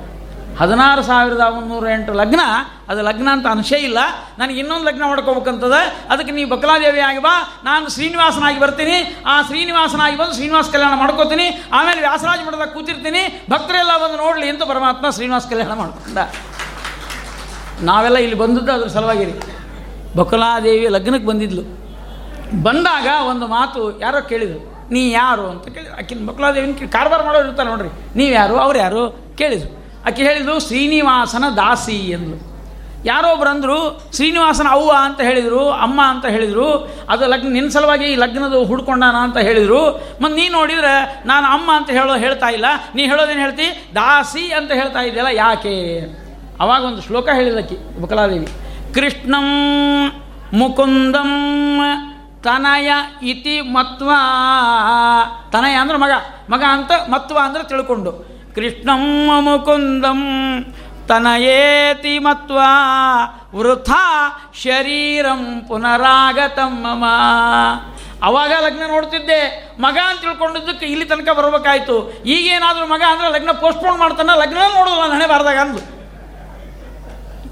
ಹದಿನಾರು 0.60 1.04
ಸಾವಿರದ 1.04 1.40
ಮುನ್ನೂರ 1.40 1.88
ಎಂಟು 1.90 2.14
ಲಗ್ನ, 2.14 2.42
ಅದು 2.90 3.02
ಲಗ್ನ 3.02 3.30
ಅಂತ 3.32 3.48
ಅನಿಸೇ 3.48 3.76
ಇಲ್ಲ. 3.76 3.98
ನನಗೆ 4.40 4.60
ಇನ್ನೊಂದು 4.60 4.86
ಲಗ್ನ 4.86 5.04
ಮಾಡ್ಕೋಬೇಕಂತದ. 5.04 5.74
ಅದಕ್ಕೆ 6.10 6.32
ನೀವು 6.32 6.50
ಬಕಲಾದೇವಿ 6.50 7.00
ಆಗಿ 7.00 7.20
ಬಾ. 7.20 7.62
ನಾನು 7.64 7.90
ಶ್ರೀನಿವಾಸನಾಗಿ 7.90 8.60
ಬರ್ತೀನಿ. 8.60 9.24
ಆ 9.26 9.42
ಶ್ರೀನಿವಾಸನಾಗಿ 9.42 10.18
ಬಂದು 10.18 10.34
ಶ್ರೀನಿವಾಸ 10.34 10.70
ಕಲ್ಯಾಣ 10.72 10.94
ಮಾಡ್ಕೋತೀನಿ. 10.94 11.48
ಆಮೇಲೆ 11.74 12.00
ವ್ಯಾಸರಾಜ 12.00 12.40
ಮಠದಾಗ 12.48 12.70
ಕೂತಿರ್ತೀನಿ. 12.70 13.46
ಭಕ್ತರೆಲ್ಲ 13.50 13.98
ಬಂದು 14.04 14.18
ನೋಡಲಿ 14.18 14.50
ಅಂತ 14.50 14.64
ಪರಮಾತ್ಮ 14.64 15.10
ಶ್ರೀನಿವಾಸ 15.10 15.46
ಕಲ್ಯಾಣ 15.50 15.74
ಮಾಡ್ಕೊಂಡ. 15.74 16.18
ನಾವೆಲ್ಲ 17.82 18.18
ಇಲ್ಲಿ 18.18 18.36
ಬಂದದ್ದು 18.36 18.72
ಅದ್ರ 18.72 18.88
ಸಲುವಾಗಿ 18.88 19.26
ಬಕುಲಾದೇವಿ 20.16 20.88
ಲಗ್ನಕ್ಕೆ 20.88 21.28
ಬಂದಿದ್ಲು. 21.28 21.62
ಬಂದಾಗ 22.64 23.08
ಒಂದು 23.28 23.48
ಮಾತು 23.48 24.00
ಯಾರೋ 24.00 24.22
ಕೇಳಿದರು. 24.22 24.88
ನೀ 24.92 25.12
ಯಾರು? 25.12 25.50
ಅಂತ 25.50 25.64
ಕೇಳಿ 25.64 25.90
ಆಕಿನ 25.90 26.26
ಬಕುಲಾದೇವಿನ 26.26 26.88
ಕಾರ್ಬಾರ್ 26.88 27.26
ಮಾಡೋರು 27.26 27.48
ಇರ್ತಾರೆ 27.48 27.70
ನೋಡ್ರಿ. 27.70 27.90
ನೀವು 28.16 28.32
ಯಾರು? 28.32 28.58
ಅವ್ರು 28.58 28.80
ಯಾರು? 28.80 29.36
ಕೇಳಿದರು. 29.38 29.86
ಆಕೆ 30.08 30.24
ಹೇಳಿದರು 30.24 30.68
ಶ್ರೀನಿವಾಸನ 30.68 31.44
ದಾಸಿ 31.58 31.96
ಎಂದರು 31.96 32.56
ಯಾರೋ 33.06 33.28
ಅಂದರು, 33.28 34.02
ಶ್ರೀನಿವಾಸನ 34.16 34.68
ಅವ್ವ 34.70 34.92
ಅಂತ 35.00 35.22
ಹೇಳಿದರು, 35.22 35.70
ಅಮ್ಮ 35.70 36.02
ಅಂತ 36.06 36.26
ಹೇಳಿದರು. 36.26 36.96
ಅದು 37.10 37.28
ಲಗ್ನ 37.28 37.54
ನಿನ್ನ 37.54 37.70
ಸಲುವಾಗಿ 37.70 38.06
ಈ 38.06 38.16
ಲಗ್ನದ 38.16 38.54
ಹುಡ್ಕೊಂಡಾನ 38.68 39.16
ಅಂತ 39.16 39.38
ಹೇಳಿದರು. 39.38 39.92
ಮತ್ತು 40.22 40.36
ನೀ 40.36 40.50
ನೋಡಿದ್ರೆ 40.50 41.24
ನಾನು 41.26 41.48
ಅಮ್ಮ 41.48 41.72
ಅಂತ 41.76 41.90
ಹೇಳೋ 41.90 42.16
ಹೇಳ್ತಾ 42.16 42.50
ಇಲ್ಲ. 42.50 42.66
ನೀ 42.96 43.04
ಹೇಳೋದೇನು 43.04 43.40
ಹೇಳ್ತಿ? 43.40 43.92
ದಾಸಿ 43.96 44.54
ಅಂತ 44.54 44.72
ಹೇಳ್ತಾ 44.72 45.00
ಇದೆಯಲ್ಲ, 45.00 45.30
ಯಾಕೆ? 45.32 46.25
ಅವಾಗ 46.60 46.84
ಒಂದು 46.84 47.02
ಶ್ಲೋಕ 47.02 47.30
ಹೇಳಿದಕ್ಕೆ 47.30 48.02
ಬಕಲಾದೇವಿ 48.02 48.48
ಕೃಷ್ಣಂ 48.94 49.48
ಮುಕುಂದಂ 50.54 51.32
ತನಯ 52.44 52.90
ಇತಿ 53.24 53.62
ಮತ್ವ. 53.62 54.10
ತನಯ 55.52 55.74
ಅಂದ್ರೆ 55.74 55.98
ಮಗ 55.98 56.12
ಮಗ 56.50 56.64
ಅಂತ 56.70 56.92
ಮತ್ವ 57.10 57.38
ಅಂದ್ರೆ 57.44 57.64
ತಿಳ್ಕೊಂಡು. 57.64 58.12
ಕೃಷ್ಣಂ 58.56 59.04
ಮುಕುಂದಂ 59.42 60.22
ತನಯೇತಿ 61.08 62.20
ಮತ್ವ. 62.20 62.60
ವೃಥ 63.56 63.90
ಶರೀರಂ 64.64 65.62
ಪುನರಾಗತಂ 65.68 66.74
ಮಮ. 66.84 67.04
ಅವಾಗ 68.24 68.52
ಲಗ್ನ 68.66 68.84
ನೋಡ್ತಿದ್ದೆ, 68.88 69.42
ಮಗ 69.80 69.98
ಅಂತ 70.08 70.20
ತಿಳ್ಕೊಂಡಿದ್ದಕ್ಕೆ 70.22 70.86
ಇಲ್ಲಿ 70.86 71.06
ತನಕ 71.06 71.30
ಬರ್ಬೇಕಾಯ್ತು. 71.38 71.96
ಈಗೇನಾದರೂ 72.26 72.86
ಮಗ 72.88 73.02
ಅಂದ್ರೆ 73.12 73.28
ಲಗ್ನ 73.34 73.52
ಪೋಸ್ಟ್ಪೋನ್ 73.52 74.00
ಮಾಡ್ತಾನೆ 74.00 74.40
ಲಗ್ನ 74.40 74.58
ನೋಡೋಲ್ಲ 74.58 75.12
ನಾನು 75.12 75.28
ಬಾರ್ದಾಗ 75.28 75.58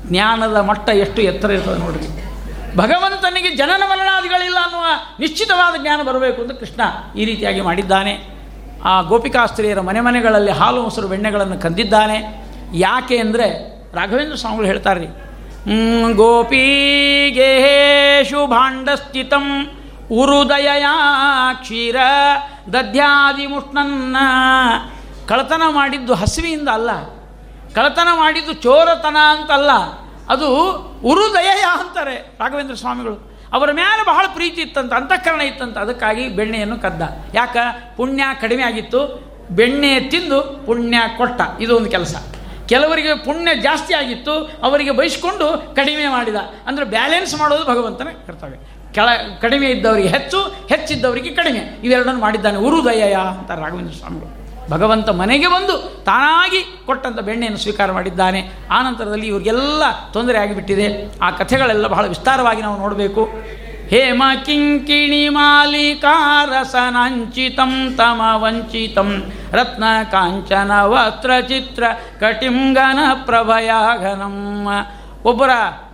ಜ್ಞಾನದ 0.08 0.58
ಮಟ್ಟ 0.58 0.90
ಎಷ್ಟು 0.90 1.22
ಎತ್ತರ 1.22 1.52
ಇರ್ತದೆ 1.52 1.80
ನೋಡ್ರಿ. 1.80 2.08
ಭಗವಂತನಿಗೆ 2.78 3.56
ಜನನ 3.56 3.82
ಮರಣಾದಿಗಳಿಲ್ಲ 3.86 4.58
ಅನ್ನುವ 4.64 4.84
ನಿಶ್ಚಿತವಾದ 5.20 5.82
ಜ್ಞಾನ 5.82 6.02
ಬರಬೇಕು 6.02 6.42
ಅಂತ 6.42 6.52
ಕೃಷ್ಣ 6.52 6.82
ಈ 7.16 7.26
ರೀತಿಯಾಗಿ 7.26 7.62
ಮಾಡಿದ್ದಾನೆ. 7.62 8.20
ಆ 8.84 9.02
ಗೋಪಿಕಾಸ್ತ್ರೀಯರ 9.02 9.82
ಮನೆ 9.82 10.02
ಮನೆಗಳಲ್ಲಿ 10.02 10.52
ಹಾಲು, 10.52 10.84
ಮೊಸರು, 10.84 11.08
ಬೆಣ್ಣೆಗಳನ್ನು 11.08 11.60
ಕಂದಿದ್ದಾನೆ. 11.60 12.44
ಯಾಕೆ 12.74 13.18
ಅಂದರೆ 13.18 13.74
ರಾಘವೇಂದ್ರ 13.94 14.36
ಸ್ವಾಮಿಗಳು 14.36 14.66
ಹೇಳ್ತಾರೆ 14.66 15.00
ರೀ 15.00 15.08
ಗೋಪೀಗೇಶು 16.14 18.48
ಭಾಂಡಸ್ಥಿತಂ 18.48 19.68
ಉರುದಯ 20.12 20.86
ಕ್ಷೀರ 21.54 21.96
ದಧ್ಯಾದಿ 22.74 23.48
ಮುಷ್ಣನ್ನ 23.48 24.18
ಕಳತನ 25.28 25.62
ಮಾಡಿದ್ದು 25.70 26.14
ಹಸಿವಿಯಿಂದ 26.14 26.70
ಅಲ್ಲ 26.70 26.90
ಕಳತನ 27.76 28.10
ಮಾಡಿದ್ದು 28.14 28.54
ಚೋರತನ 28.54 29.18
ಅಂತಲ್ಲ, 29.34 29.72
ಅದು 30.30 30.50
ಉರುದಯ 31.04 31.50
ಅಂತಾರೆ 31.74 32.16
ರಾಘವೇಂದ್ರ 32.40 32.76
ಸ್ವಾಮಿಗಳು. 32.76 33.16
ಅವರ 33.54 33.72
ಮೇಲೆ 33.72 34.04
ಬಹಳ 34.06 34.26
ಪ್ರೀತಿ 34.34 34.62
ಇತ್ತಂತ, 34.62 34.94
ಅಂತಃಕರಣ 34.94 35.42
ಇತ್ತಂತ, 35.42 35.78
ಅದಕ್ಕಾಗಿ 35.78 36.28
ಬೆಣ್ಣೆಯನ್ನು 36.28 36.78
ಕದ್ದ. 36.80 37.02
ಯಾಕ? 37.34 37.58
ಪುಣ್ಯ 37.98 38.24
ಕಡಿಮೆ 38.42 38.64
ಆಗಿತ್ತು, 38.64 39.00
ಬೆಣ್ಣೆ 39.52 40.00
ತಿಂದು 40.00 40.40
ಪುಣ್ಯ 40.66 40.98
ಕೊಟ್ಟ. 41.18 41.42
ಇದು 41.60 41.76
ಒಂದು 41.78 41.90
ಕೆಲಸ. 41.90 42.16
ಕೆಲವರಿಗೆ 42.70 43.14
ಪುಣ್ಯ 43.26 43.56
ಜಾಸ್ತಿ 43.56 43.94
ಆಗಿತ್ತು, 43.94 44.34
ಅವರಿಗೆ 44.64 44.92
ಬಯಸ್ಕೊಂಡು 44.92 45.76
ಕಡಿಮೆ 45.76 46.08
ಮಾಡಿದ. 46.08 46.36
ಅಂದರೆ 46.68 46.86
ಬ್ಯಾಲೆನ್ಸ್ 46.86 47.36
ಮಾಡೋದು 47.40 47.66
ಭಗವಂತನ 47.66 48.12
ಕರ್ತವ್ಯ. 48.28 48.58
ಕೆಳ, 48.94 49.10
ಕಡಿಮೆ 49.42 49.68
ಇದ್ದವರಿಗೆ 49.68 50.08
ಹೆಚ್ಚು, 50.08 50.40
ಹೆಚ್ಚಿದ್ದವರಿಗೆ 50.70 51.34
ಕಡಿಮೆ. 51.36 51.62
ಇವೆರಡನ್ನು 51.84 52.22
ಮಾಡಿದ್ದಾನೆ 52.22 52.58
ಉರುದಯ 52.58 53.14
ಅಂತ 53.14 53.52
ರಾಘವೇಂದ್ರ 53.52 53.94
ಸ್ವಾಮಿಗಳು. 53.94 54.43
ಭಗವಂತ 54.70 55.10
ಮನೆಗೆ 55.10 55.48
ಬಂದು 55.48 56.06
ತಾನಾಗಿ 56.06 56.84
ಕೊಟ್ಟಂಥ 56.86 57.20
ಬೆಣ್ಣೆಯನ್ನು 57.20 57.60
ಸ್ವೀಕಾರ 57.60 57.92
ಮಾಡಿದ್ದಾನೆ. 57.92 58.50
ಆನಂತರದಲ್ಲಿ 58.72 59.28
ಇವರಿಗೆಲ್ಲ 59.28 59.84
ತೊಂದರೆ 60.14 60.38
ಆಗಿಬಿಟ್ಟಿದೆ. 60.38 61.12
ಆ 61.22 61.32
ಕಥೆಗಳೆಲ್ಲ 61.32 61.88
ಬಹಳ 61.88 62.08
ವಿಸ್ತಾರವಾಗಿ 62.08 62.62
ನಾವು 62.62 62.78
ನೋಡಬೇಕು. 62.78 63.30
ಹೇಮ 63.88 64.24
ಕಿಂಕಿಣಿ 64.46 65.30
ಮಾಲಿಕಾರಸನಾಂಚಿತಂ 65.30 67.94
ತಮ 67.98 68.22
ವಂಚಿತಂ 68.36 69.32
ರತ್ನ 69.52 69.84
ಕಾಂಚನ 70.12 70.72
ವಸ್ತ್ರ 70.82 71.32
ಚಿತ್ರ 71.48 71.84
ಕಟಿಂಗನ 72.20 73.00
ಪ್ರಭಯಾಘನಂ. 73.26 74.68
ಒಬ್ಬರ 75.26 75.50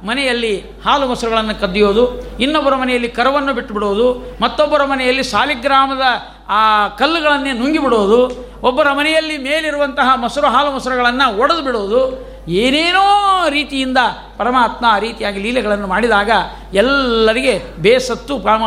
ಮನೆಯಲ್ಲಿ 0.05 0.63
ಹಾಲು 0.85 1.07
ಮೊಸರುಗಳನ್ನು 1.07 1.61
ಕದ್ದಿಯೋದು 1.61 2.37
ಇನ್ನೊಬ್ಬರ 2.37 2.75
ಮನೆಯಲ್ಲಿ 2.75 3.09
ಕರವನ್ನು 3.09 3.53
ಬಿಟ್ಟು 3.53 3.73
ಬಿಡೋದು 3.73 4.37
ಮತ್ತೊಬ್ಬರ 4.41 4.83
ಮನೆಯಲ್ಲಿ 4.83 5.23
ಸಾಲಿಗ್ರಾಮದ 5.23 6.01
ಆ 6.49 6.87
ಕಲ್ಲುಗಳನ್ನೇ 6.87 7.51
ನುಂಗಿ 7.51 7.77
ಬಿಡೋದು 7.77 8.48
ಒಬ್ಬರ 8.63 8.87
ಮನೆಯಲ್ಲಿ 8.91 9.37
ಮೇಲಿರುವಂತಹ 9.37 10.09
ಮೊಸರು, 10.15 10.47
ಹಾಲು 10.47 10.71
ಮೊಸರುಗಳನ್ನು 10.71 11.27
ಒಡೆದು 11.37 11.61
ಬಿಡೋದು 11.61 12.01
ಏನೇನೋ 12.49 13.05
ರೀತಿಯಿಂದ 13.49 13.97
ಪರಮಾತ್ಮ 14.37 14.85
ಆ 14.89 14.99
ರೀತಿಯಾಗಿ 14.99 15.39
ಲೀಲೆಗಳನ್ನು 15.39 15.87
ಮಾಡಿದಾಗ 15.87 16.31
ಎಲ್ಲರಿಗೆ 16.73 17.53
ಬೇಸತ್ತು 17.79 18.39
ಪರಮ 18.39 18.65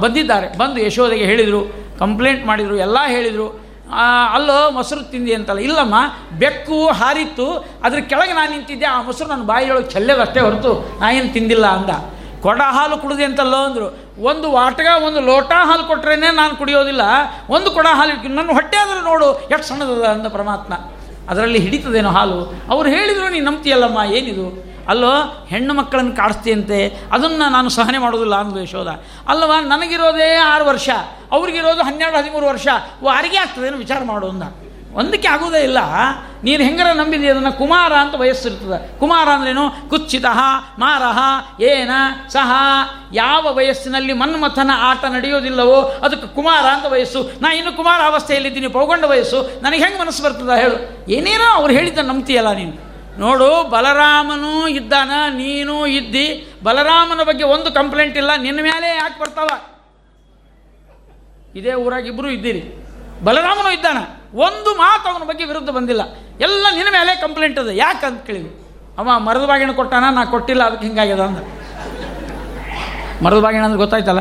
ಬಂದಿದ್ದಾರೆ. 0.00 0.48
ಬಂದು 0.58 0.80
ಯಶೋಧೆಗೆ 0.80 1.24
ಹೇಳಿದರು, 1.24 1.62
ಕಂಪ್ಲೇಂಟ್ 1.98 2.46
ಮಾಡಿದರು, 2.46 2.76
ಎಲ್ಲ 2.76 2.98
ಹೇಳಿದರು. 3.06 3.48
ಅಲ್ಲೋ 4.32 4.70
ಮೊಸರು 4.70 5.02
ತಿಂದಿ 5.10 5.34
ಅಂತಲ್ಲ, 5.34 5.60
ಇಲ್ಲಮ್ಮ, 5.60 5.94
ಬೆಕ್ಕು 6.38 6.78
ಹಾರಿತ್ತು, 6.88 7.46
ಅದ್ರ 7.84 7.98
ಕೆಳಗೆ 8.00 8.32
ನಾನು 8.32 8.50
ನಿಂತಿದ್ದೆ, 8.50 8.86
ಆ 8.86 9.02
ಮೊಸರು 9.02 9.28
ನನ್ನ 9.28 9.42
ಬಾಯಿಯೊಳಗೆ 9.42 9.88
ಚೆಲ್ಲದಷ್ಟೇ 9.90 10.40
ಹೊರತು 10.40 10.72
ನಾ 11.00 11.10
ಏನು 11.10 11.32
ತಿಂದಿಲ್ಲ 11.32 11.66
ಅಂದ. 11.66 11.90
ಕೊಡ 12.42 12.60
ಹಾಲು 12.70 12.98
ಕುಡಿದೆ 12.98 13.24
ಅಂತಲ್ಲೋ 13.24 13.56
ಅಂದರು. 13.56 13.98
ಒಂದು 14.22 14.52
ವಾಟಗ, 14.52 15.02
ಒಂದು 15.06 15.20
ಲೋಟ 15.20 15.52
ಹಾಲು 15.52 15.84
ಕೊಟ್ರೇನೆ 15.84 16.30
ನಾನು 16.30 16.56
ಕುಡಿಯೋದಿಲ್ಲ. 16.56 17.00
ಒಂದು 17.50 17.70
ಕೊಡ 17.70 17.86
ಹಾಲು 17.92 18.28
ನನ್ನ 18.28 18.52
ಹೊಟ್ಟೆ 18.52 18.76
ಆದರೂ 18.76 19.00
ನೋಡು, 19.00 19.40
ಎಷ್ಟು 19.40 19.66
ಸಣ್ಣದದ 19.66 20.02
ಅಂದ 20.02 20.26
ಪರಮಾತ್ಮ. 20.26 20.74
ಅದರಲ್ಲಿ 21.30 21.58
ಹಿಡಿತದೇನೋ 21.58 22.10
ಹಾಲು. 22.10 22.54
ಅವ್ರು 22.70 22.88
ಹೇಳಿದರು, 22.88 23.28
ನೀನು 23.28 23.50
ನಂಬ್ತೀಯಲ್ಲಮ್ಮ, 23.50 24.12
ಏನಿದು? 24.12 24.68
ಅಲ್ಲೋ, 24.88 25.44
ಹೆಣ್ಣು 25.48 25.74
ಮಕ್ಕಳನ್ನು 25.74 26.16
ಕಾಡಿಸ್ತೀಯಂತೆ, 26.16 27.08
ಅದನ್ನು 27.12 27.50
ನಾನು 27.50 27.68
ಸಹನೆ 27.68 27.98
ಮಾಡೋದಿಲ್ಲ 27.98 28.34
ಅಂದು 28.34 28.62
ಯಶೋಧ. 28.62 28.88
ಅಲ್ಲವ, 29.28 29.52
ನನಗಿರೋದೇ 29.60 30.34
ಆರು 30.34 30.64
ವರ್ಷ, 30.64 30.88
ಅವ್ರಿಗಿರೋದು 31.32 31.82
ಹನ್ನೆರಡು, 31.82 32.16
ಹದಿಮೂರು 32.16 32.46
ವರ್ಷ, 32.46 32.68
ವಾರಿಗೆ 33.04 33.36
ಆಗ್ತದೇನು 33.36 33.76
ವಿಚಾರ 33.76 34.04
ಮಾಡು, 34.04 34.28
ಅಂದ. 34.28 34.42
ಒಂದಕ್ಕೆ 34.92 35.28
ಆಗೋದೇ 35.28 35.62
ಇಲ್ಲ. 35.62 35.78
ನೀನು 36.44 36.64
ಹೆಂಗರ 36.64 36.92
ನಂಬಿದಿ 36.92 37.28
ಅದನ್ನು 37.28 37.52
ಕುಮಾರ 37.52 37.92
ಅಂತ 37.92 38.14
ವಯಸ್ಸಿರ್ತದೆ. 38.14 39.00
ಕುಮಾರ 39.00 39.28
ಅಂದ್ರೇನು? 39.28 39.90
ಕುಚ್ಚಿತ 39.90 40.24
ಮಾರಹ 40.78 41.18
ಏನ, 41.62 41.90
ಸಹ. 42.28 42.52
ಯಾವ 43.12 43.52
ವಯಸ್ಸಿನಲ್ಲಿ 43.52 44.12
ಮನ್ಮಥನ 44.12 44.70
ಆಟ 44.74 45.04
ನಡೆಯೋದಿಲ್ಲವೋ 45.04 45.82
ಅದಕ್ಕೆ 45.82 46.34
ಕುಮಾರ 46.34 46.66
ಅಂತ 46.66 46.86
ವಯಸ್ಸು. 46.86 47.30
ನಾ 47.40 47.54
ಇನ್ನು 47.54 47.76
ಕುಮಾರ 47.76 48.00
ಅವಸ್ಥೆಯಲ್ಲಿದ್ದೀನಿ 48.00 48.68
ಪೌಗಂಡ 48.68 49.04
ವಯಸ್ಸು. 49.04 49.60
ನನಗೆ 49.62 49.84
ಹೆಂಗೆ 49.84 50.00
ಮನಸ್ಸು 50.00 50.22
ಬರ್ತದ 50.22 50.50
ಹೇಳು. 50.50 51.10
ಏನೇನೋ 51.10 51.52
ಅವ್ರು 51.52 51.74
ಹೇಳಿದ್ದ 51.74 51.98
ನಂಬ್ತೀಯಲ್ಲ 51.98 52.52
ನೀನು. 52.52 52.88
ನೋಡು, 53.20 53.70
ಬಲರಾಮನೂ 53.70 54.68
ಇದ್ದಾನ, 54.68 55.10
ನೀನು 55.28 55.86
ಇದ್ದಿ. 55.86 56.54
ಬಲರಾಮನ 56.62 57.22
ಬಗ್ಗೆ 57.22 57.44
ಒಂದು 57.44 57.72
ಕಂಪ್ಲೇಂಟ್ 57.72 58.16
ಇಲ್ಲ, 58.16 58.30
ನಿನ್ನ 58.36 58.60
ಮೇಲೆ 58.62 58.96
ಯಾಕೆ 58.96 59.20
ಬರ್ತಾವ? 59.20 59.48
ಇದೇ 61.56 61.74
ಊರಾಗ 61.74 62.06
ಇಬ್ಬರು 62.06 62.30
ಇದ್ದೀರಿ. 62.30 62.86
ಬಲರಾಮನು 63.24 63.72
ಇದ್ದಾನ. 63.74 64.17
ಒಂದು 64.34 64.74
ಮಾತು 64.74 65.08
ಅವನ 65.08 65.28
ಬಗ್ಗೆ 65.28 65.44
ವಿರುದ್ಧ 65.44 65.70
ಬಂದಿಲ್ಲ. 65.70 66.02
ಎಲ್ಲ 66.40 66.66
ನಿನ್ನ 66.74 66.88
ಮೇಲೆ 66.92 67.20
ಕಂಪ್ಲೇಂಟ್ 67.20 67.58
ಅದ 67.58 67.68
ಯಾಕೆ 67.68 68.06
ಅಂತ 68.06 68.24
ಕೇಳಿದ್ವಿ 68.24 68.56
ಅವ 68.98 69.18
ಮರದ 69.18 69.44
ಬಾಗಿಣ 69.44 69.72
ಕೊಟ್ಟಾನ? 69.72 70.04
ನಾ 70.14 70.24
ಕೊಟ್ಟಿಲ್ಲ, 70.24 70.62
ಅದಕ್ಕೆ 70.62 70.86
ಹಿಂಗಾಗ್ಯದ 70.86 71.20
ಅಂದ. 71.20 71.38
ಮರದ 73.24 73.40
ಬಾಗಿಣ 73.40 73.62
ಅಂದ್ರೆ 73.64 73.78
ಗೊತ್ತಾಯ್ತಲ್ಲ? 73.78 74.20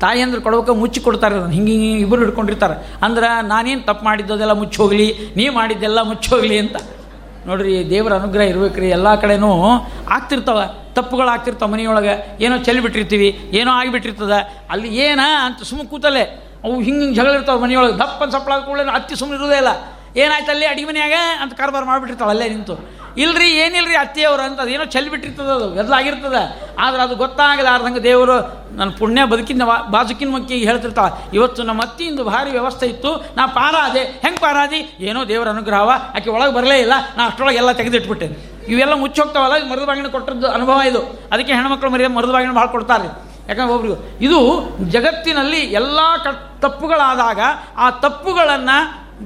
ತಾಯಿ 0.00 0.20
ಅಂದ್ರೆ 0.20 0.40
ಕೊಡಬೇಕು 0.40 0.74
ಮುಚ್ಚಿ 0.74 1.00
ಕೊಡ್ತಾರೆ 1.00 1.34
ಅದನ್ನು. 1.34 1.52
ಹಿಂಗೆ 1.52 1.72
ಹಿಂಗೆ 1.72 2.00
ಇಬ್ಬರು 2.00 2.20
ಹಿಡ್ಕೊಂಡಿರ್ತಾರೆ. 2.20 2.92
ಅಂದ್ರೆ 3.02 3.46
ನಾನೇನು 3.46 3.82
ತಪ್ಪು 3.82 4.04
ಮಾಡಿದ್ದದೆಲ್ಲ 4.04 4.52
ಮುಚ್ಚಿ 4.52 4.82
ಹೋಗಲಿ 4.82 5.18
ನೀ 5.36 5.48
ಮಾಡಿದ್ದೆಲ್ಲ 5.48 6.02
ಮುಚ್ಚಿ 6.02 6.30
ಹೋಗಲಿ 6.30 6.58
ಅಂತ. 6.58 6.76
ನೋಡ್ರಿ, 7.46 7.90
ದೇವರ 7.90 8.12
ಅನುಗ್ರಹ 8.12 8.42
ಇರ್ಬೇಕ್ರಿ 8.42 8.90
ಎಲ್ಲ 8.90 9.14
ಕಡೆನೂ 9.14 9.70
ಆಗ್ತಿರ್ತಾವ. 10.10 10.62
ತಪ್ಪುಗಳು 10.94 11.28
ಆಗ್ತಿರ್ತಾವ 11.28 11.68
ಮನೆಯೊಳಗೆ. 11.68 12.38
ಏನೋ 12.40 12.58
ಚೆಲ್ಲಿಬಿಟ್ಟಿರ್ತೀವಿ 12.58 13.50
ಏನೋ 13.52 13.70
ಆಗಿಬಿಟ್ಟಿರ್ತದ. 13.70 14.32
ಅಲ್ಲಿ 14.70 14.96
ಏನ 14.96 15.20
ಅಂತ 15.44 15.62
ಸುಮ್ಮ 15.62 15.84
ಕೂತಲ್ಲೇ. 15.84 16.43
ಅವು 16.64 16.80
ಹಿಂಗೆ 16.80 17.00
ಹಿಂಗೆ 17.00 17.14
ಜಗಳ 17.14 17.30
ಇರ್ತಾವೆ 17.30 17.60
ಮನೆಯೊಳಗೆ. 17.60 17.98
ದಪ್ಪನ 17.98 18.30
ಸಪ್ಪಳ 18.30 18.56
ಕೂಡಲೇ 18.56 18.92
ಅತ್ತಿ 18.92 19.16
ಸುಮ್ಮನೆ 19.16 19.40
ಇರೋದೇ 19.40 19.56
ಇಲ್ಲ. 19.56 19.68
ಏನಾಯ್ತು 20.16 20.50
ಅಲ್ಲಿ 20.50 20.66
ಅಡಿಗೆ 20.66 20.88
ಮನೆಯಾಗ? 20.88 21.12
ಅಂತ 21.40 21.52
ಕಾರ್ಬಾರ್ 21.52 21.84
ಮಾಡಿಬಿಟ್ಟಿರ್ತಾಳೆ 21.84 22.30
ಅಲ್ಲೇ 22.30 22.48
ನಿಂತು. 22.48 23.04
ಇಲ್ರಿ, 23.16 23.50
ಏನಿಲ್ರಿ 23.50 23.94
ಅತ್ತೆಯವರು 23.94 24.42
ಅಂತ 24.42 24.60
ಅದೇನೋ 24.60 24.84
ಚೆಲ್ಲಿ 24.84 25.10
ಬಿಟ್ಟಿರ್ತದ 25.10 25.44
ಅದು 25.44 25.74
ಎದ್ಲಾಗಿರ್ತದ 25.74 26.34
ಆದ್ರೆ 26.78 27.02
ಅದು 27.02 27.16
ಗೊತ್ತಾಗಲಾರ್ದಂಗೆ 27.16 28.02
ದೇವರು 28.02 28.36
ನನ್ನ 28.76 28.90
ಪುಣ್ಯ 28.98 29.24
ಬದುಕಿನ 29.24 29.62
ಬಾಜುಕಿನ 29.90 30.30
ಮಕ್ಕಿಗೆ 30.30 30.66
ಹೇಳ್ತಿರ್ತಾಳೆ. 30.66 31.36
ಇವತ್ತು 31.36 31.62
ನಮ್ಮ 31.62 31.82
ಅತ್ತಿಯಿಂದ 31.82 32.20
ಭಾರಿ 32.20 32.50
ವ್ಯವಸ್ಥೆ 32.50 32.86
ಇತ್ತು. 32.86 33.26
ನಾ 33.36 33.46
ಪಾರಾದೆ. 33.46 34.00
ಹೆಂಗೆ 34.00 34.38
ಪಾರಾದಿ? 34.38 34.96
ಏನೋ 35.00 35.24
ದೇವರ 35.24 35.48
ಅನುಗ್ರಹವ. 35.48 35.92
ಆಕೆ 36.16 36.30
ಒಳಗೆ 36.30 36.54
ಬರಲೇ 36.54 36.78
ಇಲ್ಲ. 36.78 36.92
ನಾ 37.16 37.26
ಅಷ್ಟೊಳಗೆ 37.26 37.56
ಎಲ್ಲ 37.56 37.72
ತೆಗೆದಿಟ್ಬಿಟ್ಟೆ. 37.72 38.26
ಇವೆಲ್ಲ 38.68 38.92
ಮುಚ್ಚೋಗ್ತಾವಲ್ಲ, 38.92 39.70
ಮರದ 39.70 39.84
ಬಾಗಿನ 39.84 40.06
ಕೊಟ್ಟದ್ದು 40.06 40.50
ಅನುಭವ 40.50 40.80
ಇದು. 40.86 41.00
ಅದಕ್ಕೆ 41.32 41.52
ಹೆಣ್ಮಕ್ಳು 41.52 41.90
ಮರಿ 41.90 42.06
ಮರದ 42.06 42.30
ಬಾಗಿನ 42.30 42.50
ಭಾಳ 42.50 42.66
ಕೊಡ್ತಾರೆ. 42.66 43.33
ಯಾಕಂದ್ರೆ 43.48 43.74
ಒಬ್ರಿಗೂ 43.74 43.96
ಇದು 44.20 44.38
ಜಗತ್ತಿನಲ್ಲಿ 44.88 45.60
ಎಲ್ಲ 45.74 46.00
ಕ 46.24 46.28
ತಪ್ಪುಗಳಾದಾಗ 46.60 47.40
ಆ 47.76 47.90
ತಪ್ಪುಗಳನ್ನು 47.90 48.76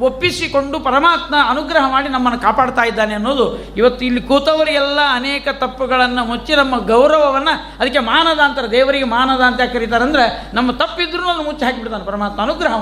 ಒಪ್ಪಿಸಿಕೊಂಡು 0.01 0.79
ಪರಮಾತ್ಮ 0.79 1.35
ಅನುಗ್ರಹ 1.49 1.91
ಮಾಡಿ 1.91 2.09
ನಮ್ಮನ್ನು 2.09 2.41
ಕಾಪಾಡ್ತಾ 2.41 2.85
ಇದ್ದಾನೆ 2.85 3.15
ಅನ್ನೋದು. 3.15 3.45
ಇವತ್ತು 3.77 4.05
ಇಲ್ಲಿ 4.05 4.21
ಕೂತವರಿಗೆಲ್ಲ 4.21 5.01
ಅನೇಕ 5.15 5.49
ತಪ್ಪುಗಳನ್ನು 5.61 6.25
ಮುಚ್ಚಿ 6.25 6.57
ನಮ್ಮ 6.57 6.79
ಗೌರವವನ್ನು 6.87 7.79
ಅದಕ್ಕೆ 7.81 7.99
ಮಾನದ 7.99 8.41
ಅಂತಾರೆ 8.41 8.71
ದೇವರಿಗೆ 8.71 9.05
ಮಾನದ 9.05 9.41
ಅಂತ 9.41 9.61
ಕರೀತಾರೆ 9.73 10.05
ಅಂದರೆ 10.05 10.25
ನಮ್ಮ 10.55 10.73
ತಪ್ಪಿದ್ರೂ 10.73 11.23
ಅದನ್ನು 11.23 11.45
ಮುಚ್ಚಿ 11.45 11.65
ಹಾಕಿಬಿಡ್ತಾನೆ 11.65 12.05
ಪರಮಾತ್ಮ 12.05 12.43
ಅನುಗ್ರಹ 12.43 12.75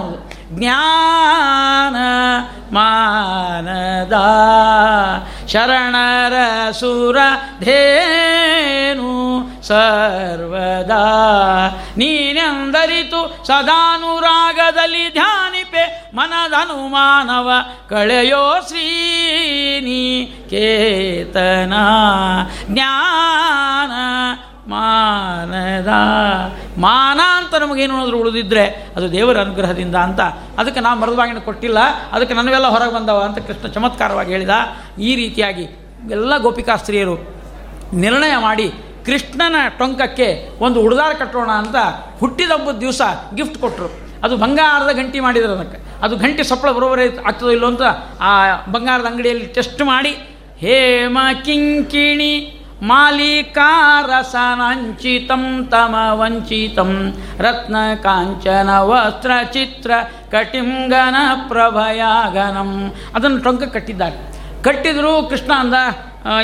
ಜ್ಞಾನ 0.52 1.96
ಮಾನದ 2.72 4.12
ಶರಣರ 5.48 6.32
ಸುರ 6.70 7.16
ಧೇನು 7.60 9.12
ಸರ್ವದಾ. 9.62 11.04
ನೀನೆಂದರಿತು 11.96 13.46
ಸದಾನುರಾಗದಲ್ಲಿ 13.46 15.12
ಧ್ಯಾನಿಪೆ 15.12 16.10
ಮನದನುಮಾನವ 16.14 17.50
ಕಳೆಯೋ 17.88 18.56
ಶ್ರೀನಿ 18.68 20.26
ಕೇತನ 20.50 21.72
ಜ್ಞಾನ 22.70 23.92
ಮಾನದ 24.68 25.90
ಮಾನ 26.78 27.20
ಅಂತ 27.36 27.54
ನಮಗೇನು 27.54 27.92
ಅನ್ನೋದ್ರು 27.94 28.18
ಉಳಿದಿದ್ರೆ 28.20 28.92
ಅದು 28.96 29.12
ದೇವರ 29.12 29.40
ಅನುಗ್ರಹದಿಂದ 29.40 29.94
ಅಂತ. 29.94 30.20
ಅದಕ್ಕೆ 30.58 30.80
ನಾವು 30.80 31.00
ಮರದವಾಗಿನ 31.00 31.38
ಕೊಟ್ಟಿಲ್ಲ, 31.38 31.78
ಅದಕ್ಕೆ 32.12 32.34
ನನವೆಲ್ಲ 32.34 32.66
ಹೊರಗೆ 32.66 32.94
ಬಂದವ 32.94 33.18
ಅಂತ 33.18 33.38
ಕೃಷ್ಣ 33.38 33.68
ಚಮತ್ಕಾರವಾಗಿ 33.68 34.32
ಹೇಳಿದ. 34.32 34.50
ಈ 34.98 35.14
ರೀತಿಯಾಗಿ 35.14 35.62
ಎಲ್ಲ 36.10 36.38
ಗೋಪಿಕಾಸ್ತ್ರೀಯರು 36.38 37.16
ನಿರ್ಣಯ 37.94 38.36
ಮಾಡಿ 38.36 38.72
ಕೃಷ್ಣನ 39.06 39.56
ಟೊಂಕಕ್ಕೆ 39.78 40.48
ಒಂದು 40.60 40.80
ಉಡದಾರ 40.80 41.12
ಕಟ್ಟೋಣ 41.12 41.50
ಅಂತ 41.50 41.76
ಹುಟ್ಟಿದಬ್ಬದ 42.20 42.76
ದಿವಸ 42.76 43.02
ಗಿಫ್ಟ್ 43.34 43.58
ಕೊಟ್ಟರು 43.58 43.88
ಅದು 44.24 44.36
ಬಂಗಾರದ 44.36 44.92
ಗಂಟಿ 44.92 45.20
ಮಾಡಿದ್ರು 45.20 45.52
ಅದಕ್ಕೆ. 45.52 45.78
ಅದು 46.02 46.16
ಗಂಟೆ 46.16 46.42
ಸಪ್ಪಳ 46.42 46.70
ಬರೋಬರೇ 46.70 47.18
ಆಗ್ತದೋ 47.26 47.50
ಇಲ್ಲೋ 47.50 47.66
ಅಂತ 47.66 47.82
ಆ 48.20 48.32
ಬಂಗಾರದ 48.66 49.04
ಅಂಗಡಿಯಲ್ಲಿ 49.04 49.46
ಟೆಸ್ಟ್ 49.46 49.82
ಮಾಡಿ, 49.82 50.12
ಹೇಮ 50.58 51.18
ಕಿಂಕಿಣಿ 51.44 52.55
ಮಾಲಿಕಾರಸನಂಚಿತಂ 52.82 55.68
ತಮ 55.70 55.94
ವಂಚಿತಂ 56.10 57.14
ರತ್ನ 57.38 57.76
ಕಾಂಚನ 58.02 58.78
ವಸ್ತ್ರ 58.78 59.30
ಚಿತ್ರ 59.52 59.90
ಕಟಿಂಗನ 60.30 61.16
ಪ್ರಭಯಾಗನಂ 61.48 62.92
ಅದನ್ನು 63.14 63.38
ಟೊಂಕ 63.38 63.62
ಕಟ್ಟಿದ್ದಾರೆ. 63.62 64.36
ಕಟ್ಟಿದ್ರು 64.62 65.22
ಕೃಷ್ಣ 65.22 65.52
ಅಂದ 65.56 65.74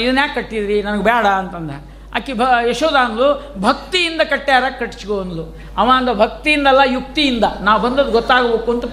ಇದನ್ನ 0.00 0.18
ಯಾಕೆ 0.18 0.34
ಕಟ್ಟಿದ್ರಿ? 0.34 0.82
ನನಗೆ 0.82 1.02
ಬೇಡ 1.02 1.26
ಅಂತಂದ. 1.26 1.70
ಆಕೆ 2.14 2.32
ಭ, 2.32 2.42
ಯಶೋಧ 2.70 2.94
ಅಂದ್ಲು, 2.94 3.60
ಭಕ್ತಿಯಿಂದ 3.60 4.20
ಕಟ್ಟ್ಯಾರ 4.20 4.64
ಕಟ್ಸ್ಕೊ 4.80 5.20
ಅಂದ್ಲು. 5.20 5.58
ಅವ 5.76 5.90
ಅಂದ, 5.94 6.08
ಭಕ್ತಿಯಿಂದಲ್ಲ, 6.08 6.80
ಯುಕ್ತಿಯಿಂದ. 6.86 7.44
ನಾವು 7.60 7.82
ಬಂದದ್ದು 7.82 8.12
ಗೊತ್ತಾಗಬೇಕು 8.12 8.72
ಅಂತ 8.72 8.84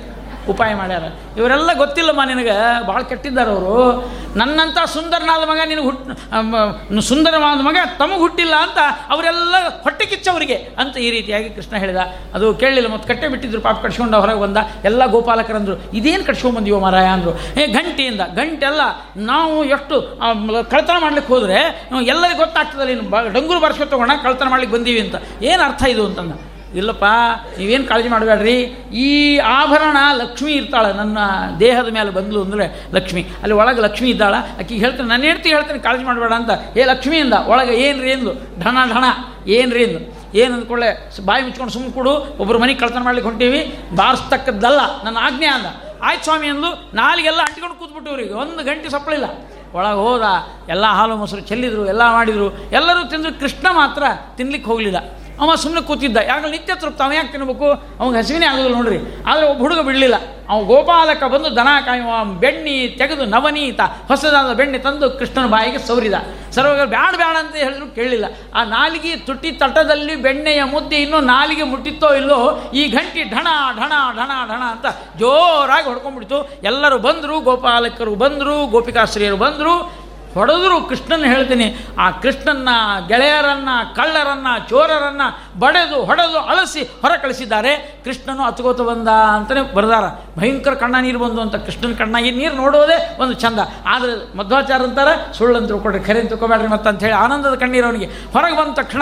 ಉಪಾಯ 0.50 0.72
ಮಾಡ್ಯಾರ. 0.76 1.04
ಇವರೆಲ್ಲ 1.38 1.72
ಗೊತ್ತಿಲ್ಲಮ್ಮ 1.78 2.24
ನಿನಗೆ 2.26 2.56
ಭಾಳ 2.88 3.02
ಕೆಟ್ಟಿದ್ದಾರೆ 3.02 3.52
ಅವರು. 3.52 3.76
ನನ್ನಂಥ 4.36 4.78
ಸುಂದರನಾದ 4.94 5.44
ಮಗ 5.50 5.60
ನಿನಗೆ 5.68 5.86
ಹುಟ್ಟ 5.86 7.00
ಸುಂದರವಾದ 7.10 7.60
ಮಗ 7.62 7.78
ತಮಗೆ 8.00 8.20
ಹುಟ್ಟಿಲ್ಲ 8.20 8.56
ಅಂತ 8.66 8.80
ಅವರೆಲ್ಲ 9.10 9.56
ಹೊಟ್ಟೆ 9.84 10.06
ಕಿಚ್ಚವರಿಗೆ 10.06 10.58
ಅಂತ 10.80 10.96
ಈ 10.98 11.10
ರೀತಿಯಾಗಿ 11.12 11.50
ಕೃಷ್ಣ 11.50 11.76
ಹೇಳಿದ. 11.76 12.02
ಅದು 12.36 12.48
ಕೇಳಲಿಲ್ಲ 12.54 12.90
ಮತ್ತು 12.94 13.08
ಕಟ್ಟೆ 13.10 13.28
ಬಿಟ್ಟಿದ್ರು, 13.28 13.62
ಪಾಪ 13.62 13.78
ಕಟ್ಸ್ಕೊಂಡು 13.84 14.20
ಹೊರಗೆ 14.20 14.42
ಬಂದ. 14.42 14.58
ಎಲ್ಲ 14.84 15.06
ಗೋಪಾಲಕರಂದರು, 15.16 15.76
ಇದೇನು 15.98 16.24
ಕಟ್ಸ್ಕೊಂಬಂದೀವೋ 16.26 16.80
ಮಾರಾಯ? 16.80 17.08
ಅಂದರು. 17.16 17.32
ಏ, 17.60 17.66
ಗಂಟೆಯಿಂದ, 17.78 18.22
ಗಂಟೆಲ್ಲ 18.36 18.82
ನಾವು 19.30 19.56
ಎಷ್ಟು 19.76 19.96
ಕಳ್ತನ 20.72 20.98
ಮಾಡ್ಲಿಕ್ಕೆ 21.00 21.34
ಹೋದರೆ 21.34 21.60
ಎಲ್ಲರಿಗೂ 22.06 22.40
ಗೊತ್ತಾಗ್ತದಲ್ಲ, 22.40 22.90
ಇನ್ನು 22.90 23.10
ಬ, 23.10 23.16
ಡಂಗೂರು 23.34 23.60
ಬರ್ಸ್ಕೊತ 23.60 23.90
ತಗೋಣ 23.90 24.12
ಕಳ್ತನ 24.24 24.48
ಮಾಡ್ಲಿಕ್ಕೆ 24.48 24.78
ಬಂದೀವಿ 24.78 25.02
ಅಂತ. 25.06 25.16
ಏನು 25.52 25.64
ಅರ್ಥ 25.64 25.84
ಇದು? 25.94 26.06
ಅಂತಂದ. 26.08 26.34
ಇಲ್ಲಪ್ಪ, 26.78 27.06
ನೀವೇನು 27.58 27.86
ಕಾಳಜಿ 27.88 28.10
ಮಾಡಬೇಡ್ರಿ. 28.14 28.58
ಈ 29.06 29.38
ಆಭರಣ 29.38 29.98
ಲಕ್ಷ್ಮಿ 30.22 30.52
ಇರ್ತಾಳೆ, 30.54 30.90
ನನ್ನ 30.94 31.18
ದೇಹದ 31.60 31.90
ಮೇಲೆ 31.98 32.12
ಬಂದ್ಲು 32.18 32.40
ಅಂದರೆ 32.46 32.66
ಲಕ್ಷ್ಮಿ. 32.98 33.24
ಅಲ್ಲಿ 33.42 33.56
ಒಳಗೆ 33.62 33.82
ಲಕ್ಷ್ಮಿ 33.88 34.10
ಇದ್ದಾಳ, 34.10 34.36
ಆಕೆಗೆ 34.60 34.80
ಹೇಳ್ತೀನಿ, 34.84 35.08
ನನ್ನ 35.10 35.24
ಹೇಳ್ತೀನಿ 35.24 35.56
ಹೇಳ್ತೀನಿ, 35.56 35.80
ಕಾಳಜಿ 35.88 36.04
ಮಾಡಬೇಡ 36.04 36.34
ಅಂತ. 36.42 36.52
ಏ 36.78 36.86
ಲಕ್ಷ್ಮಿಯಿಂದ, 36.94 37.36
ಒಳಗೆ 37.52 37.76
ಏನು 37.86 38.00
ರೀ 38.06 38.12
ಅಂದ್ಲು? 38.18 38.34
ಢಣ 38.64 38.78
ಢಣ 38.94 39.06
ಏನು 39.58 39.72
ರೀ 39.78 39.84
ಅಂದ್ಲು? 39.88 40.02
ಏನು 40.42 40.52
ಅಂದ್ಕೊಳ್ಳೆ 40.54 40.90
ಬಾಯಿ 41.28 41.42
ಮುಚ್ಕೊಂಡು 41.46 41.74
ಸುಮ್ಮನೆ 41.74 41.94
ಕೊಡು 41.94 42.14
ಒಬ್ಬರು 42.42 42.58
ಮನೆಗೆ 42.60 42.80
ಕಳ್ತನ 42.80 43.02
ಮಾಡ್ಲಿಕ್ಕೆ 43.04 43.30
ಹೊಂಟೀವಿ, 43.30 43.62
ಬಾರಿಸ್ತಕ್ಕದ್ದಲ್ಲ, 43.96 44.82
ನನ್ನ 45.06 45.18
ಆಜ್ಞೆ 45.28 45.48
ಅಂದ. 45.58 45.70
ಆಯ್ತು 46.08 46.24
ಸ್ವಾಮಿ, 46.24 46.48
ಅಂದ್ಲು. 46.48 46.70
ನಾಲಿಗೆಲ್ಲ 46.94 47.42
ಅಂಟಿಕೊಂಡು 47.48 47.78
ಕೂತ್ಬಿಟ್ಟು 47.80 48.10
ಇವರಿಗೆ 48.12 48.36
ಒಂದು 48.44 48.64
ಗಂಟೆ 48.64 48.90
ಸಪ್ಪಳಿಲ್ಲ 48.90 49.30
ಒಳಗೆ 49.78 50.00
ಹೋದ, 50.06 50.26
ಎಲ್ಲ 50.74 50.86
ಹಾಲು 50.98 51.16
ಮೊಸರು 51.16 51.42
ಚೆಲ್ಲಿದ್ರು, 51.50 51.84
ಎಲ್ಲ 51.86 52.04
ಮಾಡಿದರು, 52.14 52.48
ಎಲ್ಲರೂ 52.72 53.02
ತಿಂದರು, 53.10 53.40
ಕೃಷ್ಣ 53.40 53.68
ಮಾತ್ರ 53.72 54.04
ತಿನ್ಲಿಕ್ಕೆ 54.38 54.70
ಹೋಗಲಿಲ್ಲ. 54.72 55.00
ಅವ 55.40 55.56
ಸುಮ್ಮನೆ 55.56 55.82
ಕೂತಿದ್ದ. 55.82 56.18
ಯಾಕಂದ್ರೆ 56.18 56.52
ನಿತ್ಯ 56.52 56.76
ತೃಪ್ತ. 56.76 57.02
ಅವನು 57.02 57.14
ಯಾಕೆ 57.14 57.32
ತಿನ್ಬೇಕು? 57.32 57.70
ಅವಂಗೆ 58.00 58.18
ಹಸಿವಿನೇ 58.18 58.46
ಆಗೋದಿಲ್ಲ 58.46 58.76
ನೋಡ್ರಿ. 58.76 58.98
ಆದರೆ 59.26 59.46
ಒಬ್ಬ 59.48 59.62
ಹುಡುಗ 59.62 59.80
ಬಿಡಲಿಲ್ಲ. 59.80 60.16
ಅವ 60.50 60.64
ಗೋಪಾಲಕ 60.64 61.24
ಬಂದು 61.24 61.56
ದನ 61.56 61.68
ಕಾಯುವ, 61.86 62.24
ಬೆಣ್ಣಿ 62.24 62.96
ತೆಗೆದು 62.98 63.26
ನವನೀತ, 63.26 63.82
ಹೊಸದಾದ 64.08 64.54
ಬೆಣ್ಣೆ 64.54 64.78
ತಂದು 64.78 65.10
ಕೃಷ್ಣನ 65.10 65.46
ಬಾಯಿಗೆ 65.46 65.88
ಸೌರಿದ 65.88 66.14
ಸರ್ವಾಗ 66.52 66.88
ಬ್ಯಾಡ 66.88 67.16
ಬ್ಯಾಡ 67.16 67.36
ಅಂತ 67.40 67.56
ಹೇಳಿದ್ರು 67.56 67.96
ಕೇಳಲಿಲ್ಲ 67.96 68.26
ಆ 68.56 68.64
ನಾಲಿಗೆ 68.64 69.16
ತುಟ್ಟಿ 69.16 69.52
ತಟದಲ್ಲಿ 69.52 70.16
ಬೆಣ್ಣೆಯ 70.16 70.64
ಮುದ್ದೆ 70.64 70.96
ಇನ್ನೂ 70.96 71.20
ನಾಲಿಗೆ 71.20 71.64
ಮುಟ್ಟಿತ್ತೋ 71.64 72.14
ಇಲ್ಲೋ, 72.14 72.72
ಈ 72.74 72.88
ಗಂಟಿ 72.88 73.24
ಢಣ 73.24 73.48
ಢಣ 73.78 73.94
ಢಣ 74.16 74.32
ಢಣ 74.48 74.64
ಅಂತ 74.64 74.86
ಜೋರಾಗಿ 75.18 75.88
ಹೊಡ್ಕೊಂಡ್ಬಿಡ್ತು. 75.88 76.50
ಎಲ್ಲರೂ 76.64 76.98
ಬಂದರು, 76.98 77.40
ಗೋಪಾಲಕರು 77.40 78.16
ಬಂದರು, 78.16 78.68
ಗೋಪಿಕಾಶ್ರೀಯರು 78.68 79.38
ಬಂದರು. 79.38 79.99
ಹೊಡೆದ್ರು 80.34 80.82
ಕೃಷ್ಣನ 80.82 81.26
ಹೇಳ್ತೀನಿ. 81.26 81.76
ಆ 82.00 82.12
ಕೃಷ್ಣನ್ನ 82.12 82.70
ಗೆಳೆಯರನ್ನ, 83.08 83.70
ಕಳ್ಳರನ್ನ, 83.96 84.48
ಚೋರರನ್ನ 84.70 85.22
ಬಡೆದು, 85.60 86.04
ಹೊಡೆದು 86.04 86.40
ಅಳಸಿ 86.40 86.82
ಹೊರ 86.82 87.12
ಕಳಿಸಿದ್ದಾರೆ. 87.22 88.02
ಕೃಷ್ಣನು 88.04 88.44
ಅತ್ಕೋತ 88.44 88.82
ಬಂದ 88.82 89.08
ಅಂತಲೇ 89.08 89.74
ಬರೆದಾರ. 89.74 90.04
ಭಯಂಕರ 90.40 90.74
ಕಣ್ಣ 90.74 90.96
ನೀರು 91.02 91.20
ಬಂದು 91.20 91.42
ಅಂತ 91.42 91.56
ಕೃಷ್ಣನ 91.56 91.94
ಕಣ್ಣಾಗಿ 91.94 92.32
ನೀರು 92.32 92.56
ನೋಡೋದೇ 92.56 93.18
ಒಂದು 93.20 93.34
ಚಂದ. 93.34 93.60
ಆದರೆ 93.86 94.38
ಮಧ್ವಾಚಾರ 94.38 94.82
ಅಂತಾರೆ 94.82 95.38
ಸುಳ್ಳು 95.38 95.68
ತಿಳ್ಕೊಡ್ರಿ 95.68 96.04
ಖರೆ 96.04 96.20
ಅಂತ 96.20 96.30
ತಿಳ್ಕೊಬೇಡ್ರಿ 96.30 96.68
ಮತ್ತೆ 96.68 96.90
ಅಂತ 96.90 97.00
ಹೇಳಿ 97.04 97.16
ಆನಂದದ 97.16 97.56
ಕಣ್ಣೀರು 97.56 97.88
ಹೊರಗೆ 98.34 98.58
ಬಂದ 98.58 98.74
ತಕ್ಷಣ 98.74 99.02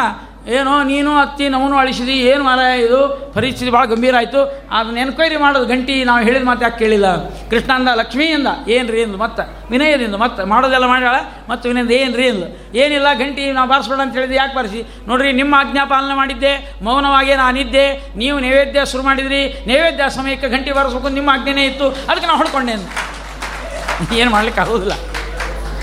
ಏನೋ 0.56 0.84
ನೀನು 0.84 1.12
ಅತ್ತಿ 1.18 1.50
ನಮನು 1.50 1.78
ಅಳಿಸಿದಿ, 1.78 2.14
ಏನು 2.14 2.44
ಮರ 2.44 2.60
ಇದು? 2.60 3.00
ಪರಿಸ್ಥಿತಿ 3.34 3.72
ಭಾಳ 3.72 3.86
ಗಂಭೀರ 3.86 4.16
ಆಯಿತು. 4.16 4.42
ಅದನ್ನ 4.72 4.98
ಎನ್ಕ್ವೈರಿ 4.98 5.36
ಮಾಡೋದು 5.36 5.66
ಗಂಟಿ, 5.66 6.04
ನಾವು 6.04 6.22
ಹೇಳಿದ 6.24 6.44
ಮಾತು 6.44 6.64
ಯಾಕೆ 6.64 6.80
ಕೇಳಿಲ್ಲ? 6.80 7.08
ಕೃಷ್ಣ 7.50 7.72
ಅಂದ 7.74 7.88
ಲಕ್ಷ್ಮಿಯಿಂದ 7.96 8.48
ಏನು 8.68 8.92
ರೀ 8.92 9.04
ಅಂದು 9.04 9.18
ಮತ್ತೆ, 9.18 9.44
ವಿನಯದಿಂದ 9.72 10.16
ಮತ್ತೆ, 10.16 10.44
ಮಾಡೋದೆಲ್ಲ 10.44 10.86
ಮಾಡ್ಯಾಳ, 10.86 11.16
ಮತ್ತು 11.50 11.70
ವಿನಯದಿಂದ 11.70 11.92
ಏನು 11.92 12.16
ರೀ 12.18 12.30
ಅಂದ್ಲು 12.30 12.48
ಏನಿಲ್ಲ, 12.78 13.08
ಗಂಟಿ, 13.14 13.52
ನಾವು 13.52 13.70
ಬಾರಿಸ್ಬೇಡ 13.70 14.00
ಅಂತ 14.00 14.14
ಹೇಳಿದ್ವಿ, 14.14 14.36
ಯಾಕೆ 14.36 14.56
ಬಾರಿಸಿ? 14.56 14.84
ನೋಡ್ರಿ, 15.08 15.32
ನಿಮ್ಮ 15.32 15.56
ಆಜ್ಞಾ 15.60 15.86
ಪಾಲನೆ 15.86 16.14
ಮಾಡಿದ್ದೆ, 16.14 16.54
ಮೌನವಾಗಿ 16.82 17.36
ನಾನಿದ್ದೆ, 17.36 17.86
ನೀವು 18.16 18.40
ನೈವೇದ್ಯ 18.40 18.86
ಶುರು 18.86 19.04
ಮಾಡಿದ್ರಿ, 19.04 19.42
ನೈವೇದ್ಯ 19.68 20.10
ಸಮಯಕ್ಕೆ 20.10 20.48
ಗಂಟಿ 20.48 20.72
ಬಾರಿಸ್ಬೇಕು 20.72 21.10
ನಿಮ್ಮ 21.10 21.30
ಆಜ್ಞೆನೇ 21.34 21.66
ಇತ್ತು. 21.66 21.90
ಅದಕ್ಕೆ 21.90 22.28
ನಾವು 22.28 22.38
ಹೊಡ್ಕೊಂಡೆ 22.38 22.72
ಅಂದು 22.72 24.16
ಏನು 24.16 24.32
ಮಾಡ್ಲಿಕ್ಕೆ 24.32 24.62
ಆಗೋದಿಲ್ಲ 24.62 24.94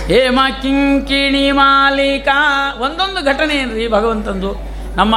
ಹೇಮ 0.07 0.41
ಕಿಂಕಿಣಿ 0.63 1.53
ಮಾಲಿಕಾ. 1.53 2.75
ಒಂದೊಂದು 2.79 3.25
ಘಟನೆ 3.25 3.55
ಏನ್ರಿ 3.55 3.89
ಭಗವಂತಂದು? 3.89 4.55
ನಮ್ಮ 4.97 5.15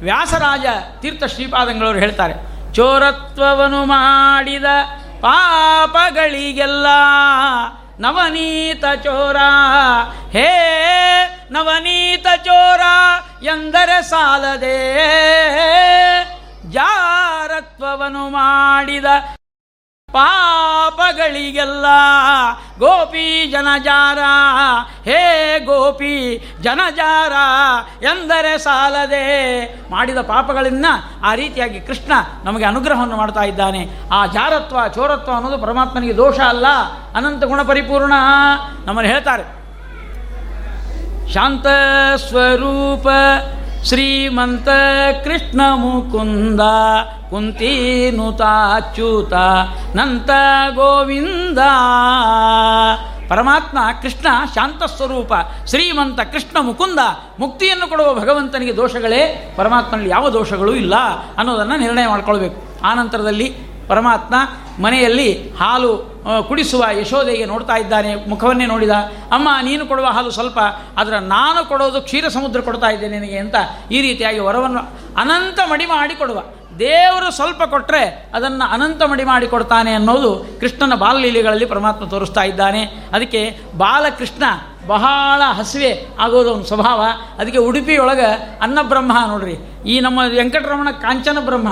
ವ್ಯಾಸರಾಜ 0.00 0.66
ತೀರ್ಥ 1.00 1.24
ಶ್ರೀಪಾದಂಗಳವರು 1.24 1.98
ಹೇಳ್ತಾರೆ 1.98 2.34
ಚೋರತ್ವವನ್ನು 2.74 3.84
ಮಾಡಿದ 3.84 4.64
ಪಾಪಗಳಿಗೆಲ್ಲ 5.20 6.86
ನವನೀತ 8.00 8.84
ಚೋರ. 9.04 9.36
ಹೇ 10.32 10.50
ನವನೀತ 11.50 12.26
ಚೋರ 12.44 12.80
ಎಂದರೆ 13.42 14.02
ಸಾಲದೆ. 14.02 14.76
ಜಾರತ್ವವನ್ನು 16.70 18.28
ಮಾಡಿದ 18.28 19.04
ಪಾಪಗಳಿಗೆಲ್ಲ 20.16 21.86
ಗೋಪಿ 22.78 23.26
ಜನಜಾರ. 23.50 24.18
ಹೇ 25.04 25.22
ಗೋಪಿ 25.64 26.14
ಜನಜಾರ 26.62 27.32
ಎಂದರೆ 28.02 28.52
ಸಾಲದೆ. 28.58 29.24
ಮಾಡಿದ 29.90 30.18
ಪಾಪಗಳಿಂದ 30.18 30.86
ಆ 31.24 31.34
ರೀತಿಯಾಗಿ 31.34 31.80
ಕೃಷ್ಣ 31.80 32.12
ನಮಗೆ 32.44 32.64
ಅನುಗ್ರಹವನ್ನು 32.64 33.16
ಮಾಡ್ತಾ 33.16 33.42
ಇದ್ದಾನೆ. 33.42 33.82
ಆ 34.12 34.26
ಜಾರತ್ವ, 34.26 34.78
ಚೋರತ್ವ 34.94 35.32
ಅನ್ನೋದು 35.32 35.58
ಪರಮಾತ್ಮನಿಗೆ 35.58 36.16
ದೋಷ 36.16 36.38
ಅಲ್ಲ, 36.40 36.66
ಅನಂತ 37.16 37.44
ಗುಣ 37.44 37.62
ಪರಿಪೂರ್ಣ. 37.62 38.14
ನಮ್ಮನ್ನು 38.84 39.10
ಹೇಳ್ತಾರೆ, 39.10 39.44
ಶಾಂತ 41.32 41.66
ಸ್ವರೂಪ 42.28 43.06
ಶ್ರೀಮಂತ 43.86 44.68
ಕೃಷ್ಣ 45.24 45.60
ಮುಕುಂದ 45.74 46.60
ಕುಂತೀನುತಾಚ್ಯುತ 47.30 49.32
ನಂತ 49.94 50.30
ಗೋವಿಂದ. 50.74 51.58
ಪರಮಾತ್ಮ 53.28 53.78
ಕೃಷ್ಣ 54.02 54.26
ಶಾಂತ 54.54 54.82
ಸ್ವರೂಪ 54.82 55.32
ಶ್ರೀಮಂತ 55.66 56.20
ಕೃಷ್ಣ 56.20 56.56
ಮುಕುಂದ 56.60 56.98
ಮುಕ್ತಿಯನ್ನು 57.38 57.86
ಕೊಡುವ 57.86 58.14
ಭಗವಂತನಿಗೆ 58.14 58.76
ದೋಷಗಳೇ. 58.76 59.54
ಪರಮಾತ್ಮನಲ್ಲಿ 59.56 60.10
ಯಾವ 60.10 60.30
ದೋಷಗಳೂ 60.30 60.74
ಇಲ್ಲ 60.74 60.94
ಅನ್ನೋದನ್ನು 61.38 61.76
ನಿರ್ಣಯ 61.76 62.06
ಮಾಡ್ಕೊಳ್ಬೇಕು. 62.06 62.86
ಆನಂತರದಲ್ಲಿ 62.86 63.65
ಪರಮಾತ್ಮ 63.88 64.34
ಮನೆಯಲ್ಲಿ 64.82 65.28
ಹಾಲು 65.60 65.92
ಕುಡಿಸುವ 66.48 66.84
ಯಶೋದೆಗೆ 67.00 67.44
ನೋಡ್ತಾ 67.44 67.76
ಇದ್ದಾನೆ, 67.76 68.10
ಮುಖವನ್ನೇ 68.28 68.66
ನೋಡಿದ, 68.66 68.94
ಅಮ್ಮ, 69.32 69.48
ನೀನು 69.62 69.86
ಕೊಡುವ 69.86 70.06
ಹಾಲು 70.06 70.30
ಸ್ವಲ್ಪ, 70.30 70.58
ಆದರೆ 70.98 71.18
ನಾನು 71.28 71.68
ಕೊಡೋದು 71.68 72.00
ಕ್ಷೀರ 72.02 72.28
ಸಮುದ್ರ 72.28 72.60
ಕೊಡ್ತಾ 72.60 72.90
ಇದ್ದೆ 72.90 73.08
ನಿನಗೆ 73.08 73.38
ಅಂತ 73.38 73.56
ಈ 73.90 74.00
ರೀತಿಯಾಗಿ 74.00 74.38
ವರವನ್ನು 74.38 74.82
ಅನಂತ 75.16 75.60
ಮಡಿ 75.70 75.86
ಮಾಡಿ 75.86 76.14
ಕೊಡುವ. 76.14 76.42
ದೇವರು 76.78 77.28
ಸ್ವಲ್ಪ 77.30 77.62
ಕೊಟ್ಟರೆ 77.62 78.30
ಅದನ್ನು 78.34 78.64
ಅನಂತ 78.72 79.02
ಮಡಿ 79.02 79.24
ಮಾಡಿ 79.24 79.46
ಕೊಡ್ತಾನೆ 79.46 79.92
ಅನ್ನೋದು 79.92 80.46
ಕೃಷ್ಣನ 80.60 80.94
ಬಾಲಲೀಲೆಗಳಲ್ಲಿ 80.94 81.66
ಪರಮಾತ್ಮ 81.66 82.04
ತೋರಿಸ್ತಾ 82.04 82.42
ಇದ್ದಾನೆ. 82.42 82.82
ಅದಕ್ಕೆ 83.12 83.42
ಬಾಲಕೃಷ್ಣ 83.76 84.44
ಬಹಳ 84.86 85.42
ಹಸಿವೆ 85.52 85.92
ಆಗೋದು 86.18 86.50
ಒಂದು 86.52 86.66
ಸ್ವಭಾವ. 86.66 87.00
ಅದಕ್ಕೆ 87.38 87.58
ಉಡುಪಿಯೊಳಗೆ 87.58 88.28
ಅನ್ನಬ್ರಹ್ಮ 88.62 89.12
ನೋಡ್ರಿ. 89.26 89.56
ಈ 89.86 90.00
ನಮ್ಮ 90.00 90.20
ವೆಂಕಟರಮಣ 90.28 90.90
ಕಾಂಚನ 90.90 91.38
ಬ್ರಹ್ಮ 91.40 91.68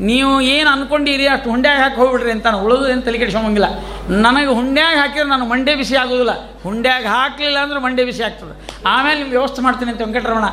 ನೀವು 0.00 0.40
ಏನು 0.40 0.70
ಅನ್ಕೊಂಡಿರಿ 0.70 1.26
ಅಷ್ಟು 1.26 1.50
ಹುಂಡ್ಯಾಗ 1.50 1.80
ಹಾಕಿ 1.80 1.96
ಹೋಗ್ಬಿಡ್ರಿ 1.96 2.30
ಅಂತ 2.30 2.46
ಉಳಿದು 2.46 2.88
ಏನು 2.88 3.02
ತಲೆ 3.02 3.18
ಕೆಡಿಸ್ಕೊಂಬಂಗಿಲ್ಲ. 3.18 3.66
ನನಗೆ 4.10 4.46
ಹುಂಡ್ಯಾಗ 4.46 4.96
ಹಾಕಿದ್ರೆ 4.98 5.28
ನಾನು 5.28 5.44
ಮಂಡೆ 5.44 5.74
ಬಿಸಿ 5.74 5.96
ಆಗೋದಿಲ್ಲ. 5.96 6.30
ಹುಂಡ್ಯಾಗ 6.62 7.06
ಹಾಕಲಿಲ್ಲ 7.06 7.58
ಅಂದ್ರೆ 7.58 7.80
ಮಂಡೆ 7.80 8.04
ಬಿಸಿ 8.04 8.22
ಆಗ್ತದೆ. 8.22 8.78
ಆಮೇಲೆ 8.86 9.18
ನಿಮ್ಗೆ 9.18 9.36
ವ್ಯವಸ್ಥೆ 9.36 9.62
ಮಾಡ್ತೀನಿ 9.62 9.90
ಅಂತ 9.90 10.00
ವೆಂಕಟರಮಣ. 10.00 10.44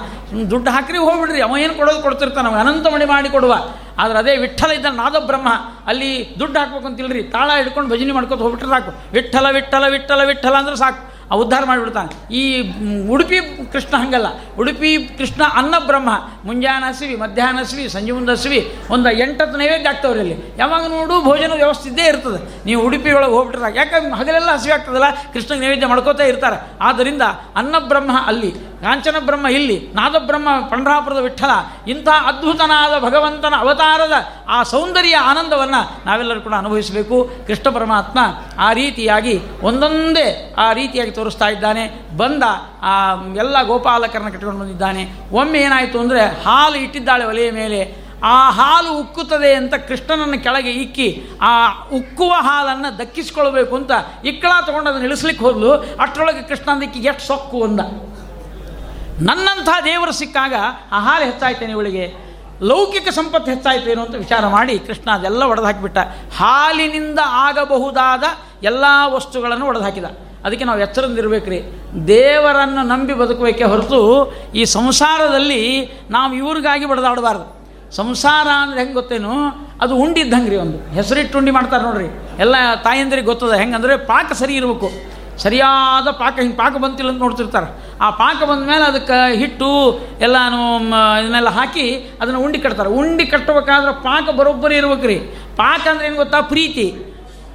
ದುಡ್ಡು 0.49 0.71
ಹಾಕ್ರಿ, 0.71 0.97
ಹೋಗ್ಬಿಡ್ರಿ. 0.97 1.41
ಅವ 1.41 1.57
ಏನು 1.57 1.73
ಕೊಡೋದು 1.73 2.01
ಕೊಡ್ತಿರ್ತಾನೆ 2.01 2.51
ನಾವು 2.51 2.67
ಅನಂತ 2.67 2.87
ಮಣಿ 2.87 3.05
ಮಾಡಿ 3.05 3.29
ಕೊಡುವ. 3.29 3.55
ಆದ್ರೆ 3.97 4.19
ಅದೇ 4.19 4.37
ವಿಠಲ 4.37 4.71
ಇದ್ದ 4.71 4.85
ನಾದ 4.85 5.15
ಬ್ರಹ್ಮ. 5.19 5.47
ಅಲ್ಲಿ 5.87 6.35
ದುಡ್ಡು 6.39 6.59
ಹಾಕ್ಬೇಕು 6.59 6.87
ಅಂತಿಲ್ರಿ 6.87 7.23
ತಾಳ 7.23 7.51
ಹಿಡ್ಕೊಂಡು 7.57 7.89
ಭಜನೆ 7.89 8.11
ಮಾಡ್ಕೊತ 8.11 8.39
ಹೋಗ್ಬಿಟ್ರೆ 8.39 8.69
ಸಾಕು. 8.69 8.93
ವಿಠಲ 9.11 9.45
ವಿಠಲ 9.51 9.83
ವಿಠಲ 9.87 10.21
ವಿಠಲ 10.25 10.53
ಅಂದ್ರೆ 10.53 10.75
ಸಾಕು. 10.75 11.14
ಆ 11.31 11.35
ಉದ್ಧಾರ 11.35 11.63
ಮಾಡಿಬಿಡ್ತಾನೆ. 11.65 12.33
ಈ 12.33 12.71
ಉಡುಪಿ 13.09 13.37
ಕೃಷ್ಣ 13.71 13.97
ಹಂಗಲ್ಲ. 13.97 14.27
ಉಡುಪಿ 14.59 15.09
ಕೃಷ್ಣ 15.17 15.41
ಅನ್ನ 15.55 15.75
ಬ್ರಹ್ಮ, 15.85 16.09
ಮುಂಜಾನೆ 16.45 16.89
ಹಸಿವಿ, 16.89 17.15
ಮಧ್ಯಾಹ್ನ 17.15 17.59
ಹಸಿವಿ, 17.59 17.89
ಸಂಜೆ 17.89 18.11
ಮುಂದೆ 18.11 18.31
ಹಸಿವಿ, 18.31 18.75
ಒಂದು 18.89 19.11
ಎಂಟತ್ತು 19.11 19.57
ನೈವೇದ್ಯ 19.57 19.89
ಆಗ್ತವ್ರಿ 19.89 20.19
ಅಲ್ಲಿ 20.19 20.55
ಯಾವಾಗ 20.57 20.89
ನೋಡು 20.89 21.23
ಭೋಜನ 21.23 21.51
ವ್ಯವಸ್ಥೆ 21.53 21.89
ಇದ್ದೇ 21.89 22.07
ಇರ್ತದೆ. 22.07 22.65
ನೀವು 22.65 22.83
ಉಡುಪಿ 22.83 23.11
ಒಳಗೆ 23.11 23.31
ಹೋಗ್ಬಿಟ್ರೆ 23.31 23.61
ಸಾಕು. 23.61 23.75
ಯಾಕಂದ್ರೆ 23.75 24.15
ಹಗಲೆಲ್ಲ 24.15 24.51
ಹಸಿವೆ 24.51 24.73
ಆಗ್ತದಲ್ಲ? 24.73 25.03
ಕೃಷ್ಣಗೆ 25.33 25.59
ನೈವೇದ್ಯ 25.59 25.85
ಮಾಡ್ಕೋತಾ 25.85 26.23
ಇರ್ತಾರೆ. 26.23 26.71
ಆದ್ದರಿಂದ 26.81 27.21
ಅನ್ನಬ್ರಹ್ಮ 27.55 28.11
ಅಲ್ಲಿ 28.25 28.53
ಕಾಂಚನ 28.81 29.15
ಬ್ರಹ್ಮ 29.19 29.47
ಇಲ್ಲಿ 29.47 29.77
ನಾದಬ್ರಹ್ಮ 29.93 30.49
ಪಂಡ್ರಾಪುರದ 30.69 31.17
ವಿಠಲ, 31.17 31.51
ಇಂಥ 31.87 32.07
ಅದ್ಭುತನಾದ 32.07 32.93
ಭಗವಂತನ 33.03 33.53
ಅವತಾರದ 33.57 34.11
ಆ 34.47 34.63
ಸೌಂದರ್ಯ 34.63 35.15
ಆನಂದವನ್ನು 35.15 35.81
ನಾವೆಲ್ಲರೂ 36.05 36.41
ಕೂಡ 36.41 36.53
ಅನುಭವಿಸಬೇಕು. 36.53 37.31
ಕೃಷ್ಣ 37.47 37.69
ಪರಮಾತ್ಮ 37.69 38.19
ಆ 38.59 38.73
ರೀತಿಯಾಗಿ 38.73 39.39
ಒಂದೊಂದೇ 39.61 40.53
ಆ 40.57 40.73
ರೀತಿಯಾಗಿ 40.73 41.11
ತೋರಿಸ್ತಾ 41.11 41.49
ಇದ್ದಾನೆ. 41.49 41.83
ಬಂದ 42.17 42.43
ಆ 42.81 42.95
ಎಲ್ಲ 43.35 43.63
ಗೋಪಾಲಕರನ್ನ 43.63 44.29
ಕಟ್ಟಿಕೊಂಡು 44.29 44.61
ಬಂದಿದ್ದಾನೆ. 44.61 45.03
ಒಮ್ಮೆ 45.31 45.59
ಏನಾಯಿತು 45.59 45.99
ಅಂದರೆ 45.99 46.25
ಹಾಲು 46.25 46.77
ಇಟ್ಟಿದ್ದಾಳೆ 46.77 47.25
ಒಲೆಯ 47.25 47.51
ಮೇಲೆ. 47.51 48.05
ಆ 48.23 48.49
ಹಾಲು 48.49 48.91
ಉಕ್ಕುತ್ತದೆ 48.99 49.53
ಅಂತ 49.53 49.75
ಕೃಷ್ಣನನ್ನು 49.75 50.43
ಕೆಳಗೆ 50.43 50.71
ಇಕ್ಕಿ, 50.71 51.07
ಆ 51.41 51.51
ಉಕ್ಕುವ 51.93 52.33
ಹಾಲನ್ನು 52.33 52.99
ದಕ್ಕಿಸ್ಕೊಳ್ಬೇಕು 52.99 53.75
ಅಂತ 53.75 53.91
ಇಕ್ಕಳ 54.25 54.51
ತೊಗೊಂಡು 54.65 54.89
ಅದನ್ನು 54.89 55.07
ಇಳಿಸ್ಲಿಕ್ಕೆ 55.07 55.45
ಹೋದ್ಲು. 55.45 55.73
ಅಷ್ಟರೊಳಗೆ 55.73 56.41
ಕೃಷ್ಣ 56.41 56.83
ಎಷ್ಟು 56.83 57.27
ಸೊಕ್ಕು 57.27 57.63
ಅಂದ. 57.63 57.79
ನನ್ನಂಥ 59.21 59.69
ದೇವರು 59.85 60.11
ಸಿಕ್ಕಾಗ 60.11 60.53
ಆ 60.91 60.99
ಹಾಲು 60.99 61.25
ಹೆಚ್ಚಾಯ್ತೇನೆ 61.25 61.71
ಇವಳಿಗೆ. 61.71 62.25
ಲೌಕಿಕ 62.61 63.09
ಸಂಪತ್ತು 63.09 63.51
ಹೆಚ್ಚಾಯ್ತೇನೋ 63.51 64.01
ಅಂತ 64.01 64.15
ವಿಚಾರ 64.15 64.47
ಮಾಡಿ 64.47 64.79
ಕೃಷ್ಣ 64.79 65.11
ಅದೆಲ್ಲ 65.11 65.43
ಒಡೆದು 65.43 65.65
ಹಾಕಿಬಿಟ್ಟ 65.65 65.97
ಹಾಲಿನಿಂದ 66.37 67.19
ಆಗಬಹುದಾದ 67.23 68.23
ಎಲ್ಲ 68.63 68.83
ವಸ್ತುಗಳನ್ನು 69.07 69.65
ಒಡೆದು 69.65 69.83
ಹಾಕಿದ 69.83 70.03
ಅದಕ್ಕೆ 70.45 70.65
ನಾವು 70.65 70.79
ಎಚ್ಚರದಿಂದಿರ್ಬೇಕ್ರಿ. 70.79 71.61
ದೇವರನ್ನು 72.07 72.87
ನಂಬಿ 72.87 73.13
ಬದುಕಬೇಕೆ 73.13 73.63
ಹೊರತು 73.63 74.31
ಈ 74.55 74.65
ಸಂಸಾರದಲ್ಲಿ 74.65 75.89
ನಾವು 76.09 76.33
ಇವ್ರಿಗಾಗಿ 76.33 76.85
ಬಡದಾಡಬಾರ್ದು 76.85 77.55
ಸಂಸಾರ 77.91 78.47
ಅಂದ್ರೆ 78.47 78.79
ಹೆಂಗೆ 78.79 78.93
ಗೊತ್ತೇನು? 78.93 79.31
ಅದು 79.81 79.95
ಉಂಡಿದ್ದಂಗೆ 79.95 80.49
ರೀ 80.49 80.55
ಒಂದು. 80.55 80.93
ಹೆಸರಿಟ್ಟು 80.93 81.37
ಉಂಡಿ 81.37 81.51
ಮಾಡ್ತಾರೆ 81.51 81.83
ನೋಡ್ರಿ. 81.83 82.05
ಎಲ್ಲ 82.39 82.75
ತಾಯಂದಿರಿಗೆ 82.75 83.27
ಗೊತ್ತದ 83.27 83.53
ಹೆಂಗಂದ್ರೆ 83.53 83.97
ಪಾಕ 83.97 84.33
ಸರಿ 84.33 84.55
ಇರಬೇಕು. 84.55 85.14
ಸರಿಯಾದ 85.37 86.11
ಪಾಕ 86.11 86.39
ಹಿಂಗೆ 86.39 86.55
ಪಾಕ 86.55 86.77
ಬಂತಿಲ್ಲ 86.77 87.09
ಅಂತ 87.11 87.19
ನೋಡ್ತಿರ್ತಾರೆ. 87.19 87.67
ಆ 88.01 88.09
ಪಾಕ 88.09 88.43
ಬಂದ 88.43 88.67
ಮೇಲೆ 88.67 88.83
ಅದಕ್ಕೆ 88.83 89.35
ಹಿಟ್ಟು 89.35 89.99
ಎಲ್ಲಾನು 90.21 90.77
ಇದನ್ನೆಲ್ಲ 91.21 91.49
ಹಾಕಿ 91.49 92.17
ಅದನ್ನು 92.21 92.39
ಉಂಡಿ 92.39 92.59
ಕಟ್ತಾರೆ. 92.59 92.89
ಉಂಡಿ 92.89 93.25
ಕಟ್ಟಬೇಕಾದ್ರೆ 93.25 93.93
ಪಾಕ 94.03 94.29
ಬರೋಬ್ಬರಿ 94.29 94.75
ಇರ್ಬೇಕು 94.75 95.07
ರೀ 95.07 95.17
ಪಾಕ 95.55 95.87
ಅಂದ್ರೆ 95.87 96.07
ಏನು 96.07 96.15
ಗೊತ್ತಾ? 96.15 96.41
ಪ್ರೀತಿ. 96.41 96.85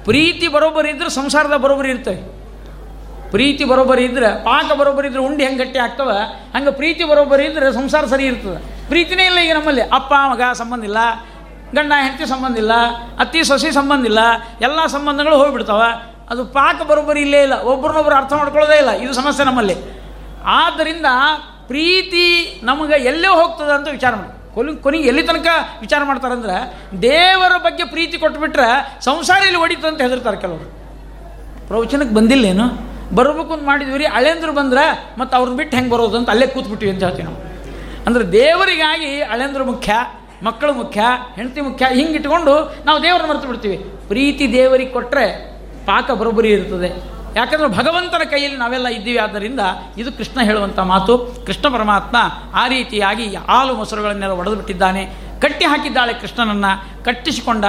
ಪ್ರೀತಿ 0.03 0.47
ಬರೋಬ್ಬರಿ 0.47 0.89
ಇದ್ರೆ 0.89 1.09
ಸಂಸಾರದ 1.09 1.57
ಬರೋಬ್ಬರಿ 1.57 1.89
ಇರ್ತವೆ 1.89 2.41
ಪ್ರೀತಿ 3.31 3.63
ಬರೋಬ್ಬರಿ 3.63 4.03
ಇದ್ರೆ, 4.05 4.43
ಪಾಕ 4.43 4.71
ಬರೋಬ್ಬರಿ 4.71 5.07
ಇದ್ರೆ 5.07 5.21
ಉಂಡಿ 5.21 5.43
ಹೆಂಗೆ 5.43 5.63
ಗಟ್ಟಿ 5.63 5.79
ಆಗ್ತವೆ? 5.79 6.17
ಹಂಗೆ 6.57 6.71
ಪ್ರೀತಿ 6.71 7.03
ಬರೋಬ್ಬರಿ 7.03 7.45
ಇದ್ರೆ 7.45 7.73
ಸಂಸಾರ 7.73 8.05
ಸರಿ 8.05 8.25
ಇರ್ತದೆ. 8.25 8.87
ಪ್ರೀತಿನೇ 8.87 9.25
ಇಲ್ಲ 9.25 9.39
ಈಗ 9.39 9.53
ನಮ್ಮಲ್ಲಿ. 9.53 9.81
ಅಪ್ಪ, 9.81 10.13
ಮಗ 10.31 10.41
ಸಂಬಂಧ 10.53 10.83
ಇಲ್ಲ, 10.83 10.97
ಗಂಡ, 11.75 11.93
ಹೆಂಡತಿ 12.01 12.25
ಸಂಬಂಧ 12.25 12.57
ಇಲ್ಲ, 12.57 12.71
ಅತ್ತಿ, 13.19 13.43
ಸೊಸೆ 13.43 13.71
ಸಂಬಂಧ 13.71 14.05
ಇಲ್ಲ, 14.05 14.19
ಎಲ್ಲ 14.61 14.85
ಸಂಬಂಧಗಳು 14.85 15.37
ಹೋಗ್ಬಿಡ್ತಾವ. 15.37 15.83
ಅದು 16.31 16.45
ಪಾಕ 16.45 16.81
ಬರೋಬ್ಬರಿ 16.81 17.21
ಇಲ್ಲೇ 17.21 17.41
ಇಲ್ಲ. 17.41 17.53
ಒಬ್ರನ್ನೊಬ್ರು 17.53 18.15
ಅರ್ಥ 18.15 18.33
ಮಾಡ್ಕೊಳ್ಳೋದೇ 18.33 18.77
ಇಲ್ಲ. 18.77 18.91
ಇದು 18.91 19.13
ಸಮಸ್ಯೆ 19.13 19.45
ನಮ್ಮಲ್ಲಿ. 19.45 19.75
ಆದ್ದರಿಂದ 20.45 21.05
ಪ್ರೀತಿ 21.67 22.59
ನಮಗೆ 22.63 23.03
ಎಲ್ಲೇ 23.03 23.27
ಹೋಗ್ತದೆ 23.27 23.75
ಅಂತ 23.75 23.87
ವಿಚಾರ 23.87 24.15
ಮಾಡಿ. 24.15 24.53
ಕೊಲಿ 24.53 24.75
ಕೊನೆಗೆ 24.75 25.07
ಎಲ್ಲಿ 25.07 25.23
ತನಕ 25.23 25.47
ವಿಚಾರ 25.79 26.03
ಮಾಡ್ತಾರಂದ್ರೆ, 26.03 26.73
ದೇವರ 27.01 27.57
ಬಗ್ಗೆ 27.57 27.83
ಪ್ರೀತಿ 27.83 28.17
ಕೊಟ್ಬಿಟ್ರೆ 28.17 28.97
ಸಂಸಾರ 29.01 29.43
ಇಲ್ಲಿ 29.43 29.57
ಹೊಡಿತು 29.57 29.87
ಅಂತ 29.87 30.01
ಹೆದರ್ತಾರೆ 30.01 30.37
ಕೆಲವರು. 30.37 30.71
ಪ್ರವಚನಕ್ಕೆ 31.67 32.15
ಬಂದಿಲ್ಲೇನು 32.15 32.65
ಬರಬೇಕು 33.15 33.53
ಅಂತ 33.53 33.65
ಮಾಡಿದ್ವಿ 33.65 33.97
ರೀ 33.97 34.05
ಅಳೆಂದ್ರು 34.05 34.53
ಬಂದ್ರೆ 34.53 35.15
ಮತ್ತು 35.19 35.37
ಅವ್ರನ್ನ 35.37 35.57
ಬಿಟ್ಟು 35.57 35.77
ಹೆಂಗೆ 35.77 35.91
ಬರೋದು 35.91 36.17
ಅಂತ 36.17 36.29
ಅಲ್ಲೇ 36.29 36.47
ಕೂತ್ಬಿಟ್ಟಿವಿ 36.47 36.91
ಅಂತ 36.91 37.03
ಹೇಳ್ತೀವಿ 37.03 37.23
ನಾವು. 37.23 37.37
ಅಂದರೆ 38.05 38.31
ದೇವರಿಗಾಗಿ 38.31 39.21
ಅಳೆಂದ್ರು 39.21 39.65
ಮುಖ್ಯ, 39.65 39.93
ಮಕ್ಕಳು 40.43 40.73
ಮುಖ್ಯ, 40.73 41.01
ಹೆಂಡತಿ 41.35 41.61
ಮುಖ್ಯ 41.61 41.85
ಹಿಂಗೆ 41.93 42.13
ಇಟ್ಕೊಂಡು 42.13 42.75
ನಾವು 42.85 43.03
ದೇವರನ್ನ 43.03 43.29
ಮರೆತು 43.29 43.47
ಬಿಡ್ತೀವಿ. 43.47 43.77
ಪ್ರೀತಿ 44.07 44.53
ದೇವರಿಗೆ 44.53 44.89
ಕೊಟ್ಟರೆ 44.89 45.50
ಪಾಕ 45.89 46.07
ಬರೋಬ್ಬರಿ 46.19 46.51
ಇರ್ತದೆ 46.57 46.89
ಯಾಕಂದ್ರೆ 47.37 47.67
ಭಗವಂತನ 47.77 48.23
ಕೈಯಲ್ಲಿ 48.31 48.57
ನಾವೆಲ್ಲ 48.57 48.87
ಇದ್ದೀವಿ, 48.95 49.19
ಆದ್ದರಿಂದ 49.25 49.61
ಇದು 50.01 50.09
ಕೃಷ್ಣ 50.17 50.39
ಹೇಳುವಂಥ 50.49 50.79
ಮಾತು. 50.93 51.13
ಕೃಷ್ಣ 51.47 51.65
ಪರಮಾತ್ಮ 51.75 52.17
ಆ 52.61 52.63
ರೀತಿಯಾಗಿ 52.75 53.27
ಹಾಲು 53.49 53.73
ಮೊಸರುಗಳನ್ನೆಲ್ಲ 53.79 54.35
ಒಡೆದು 54.41 54.57
ಬಿಟ್ಟಿದ್ದಾನೆ 54.61 55.03
ಕಟ್ಟಿ 55.43 55.65
ಹಾಕಿದ್ದಾಳೆ 55.65 56.13
ಕೃಷ್ಣನನ್ನು, 56.21 56.71
ಕಟ್ಟಿಸಿಕೊಂಡ. 57.05 57.65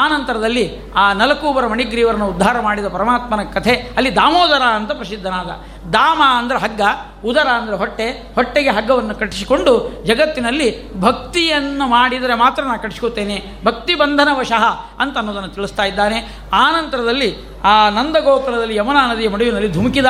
ಆ 0.00 0.02
ನಂತರದಲ್ಲಿ 0.12 0.64
ಆ 1.02 1.04
ನಲಕೂಬರ 1.12 1.64
ಮಣಿಗ್ರೀವರನ್ನು 1.72 2.26
ಉದ್ಧಾರ 2.32 2.56
ಮಾಡಿದ 2.66 2.88
ಪರಮಾತ್ಮನ 2.94 3.42
ಕಥೆ, 3.56 3.74
ಅಲ್ಲಿ 3.96 4.10
ದಾಮೋದರ 4.16 4.64
ಅಂತ 4.78 4.92
ಪ್ರಸಿದ್ಧನಾದ. 5.00 5.50
ದಾಮ 5.92 6.20
ಅಂದರೆ 6.38 6.58
ಹಗ್ಗ, 6.64 6.82
ಉದರ 7.30 7.48
ಅಂದರೆ 7.60 7.76
ಹೊಟ್ಟೆ. 7.82 8.06
ಹೊಟ್ಟೆಗೆ 8.36 8.70
ಹಗ್ಗವನ್ನು 8.76 9.14
ಕಟ್ಟಿಸಿಕೊಂಡು 9.20 9.72
ಜಗತ್ತಿನಲ್ಲಿ 10.06 10.68
ಭಕ್ತಿಯನ್ನು 11.00 11.86
ಮಾಡಿದರೆ 11.96 12.36
ಮಾತ್ರ 12.44 12.62
ನಾನು 12.68 12.82
ಕಟ್ಟಿಸ್ಕೋತೇನೆ. 12.84 13.36
ಭಕ್ತಿ 13.64 13.94
ಬಂಧನವಶಃ 13.94 14.64
ಅಂತ 15.02 15.14
ಅನ್ನೋದನ್ನು 15.22 15.52
ತಿಳಿಸ್ತಾ 15.58 15.86
ಇದ್ದಾನೆ. 15.92 16.20
ಆ 16.52 16.64
ನಂತರದಲ್ಲಿ 16.78 17.30
ಆ 17.64 17.88
ನಂದಗೋಕುಲದಲ್ಲಿ 17.88 18.76
ಯಮುನಾ 18.76 19.12
ನದಿಯ 19.12 19.28
ಮಡುವಿನಲ್ಲಿ 19.28 19.72
ಧುಮುಕಿದ. 19.72 20.04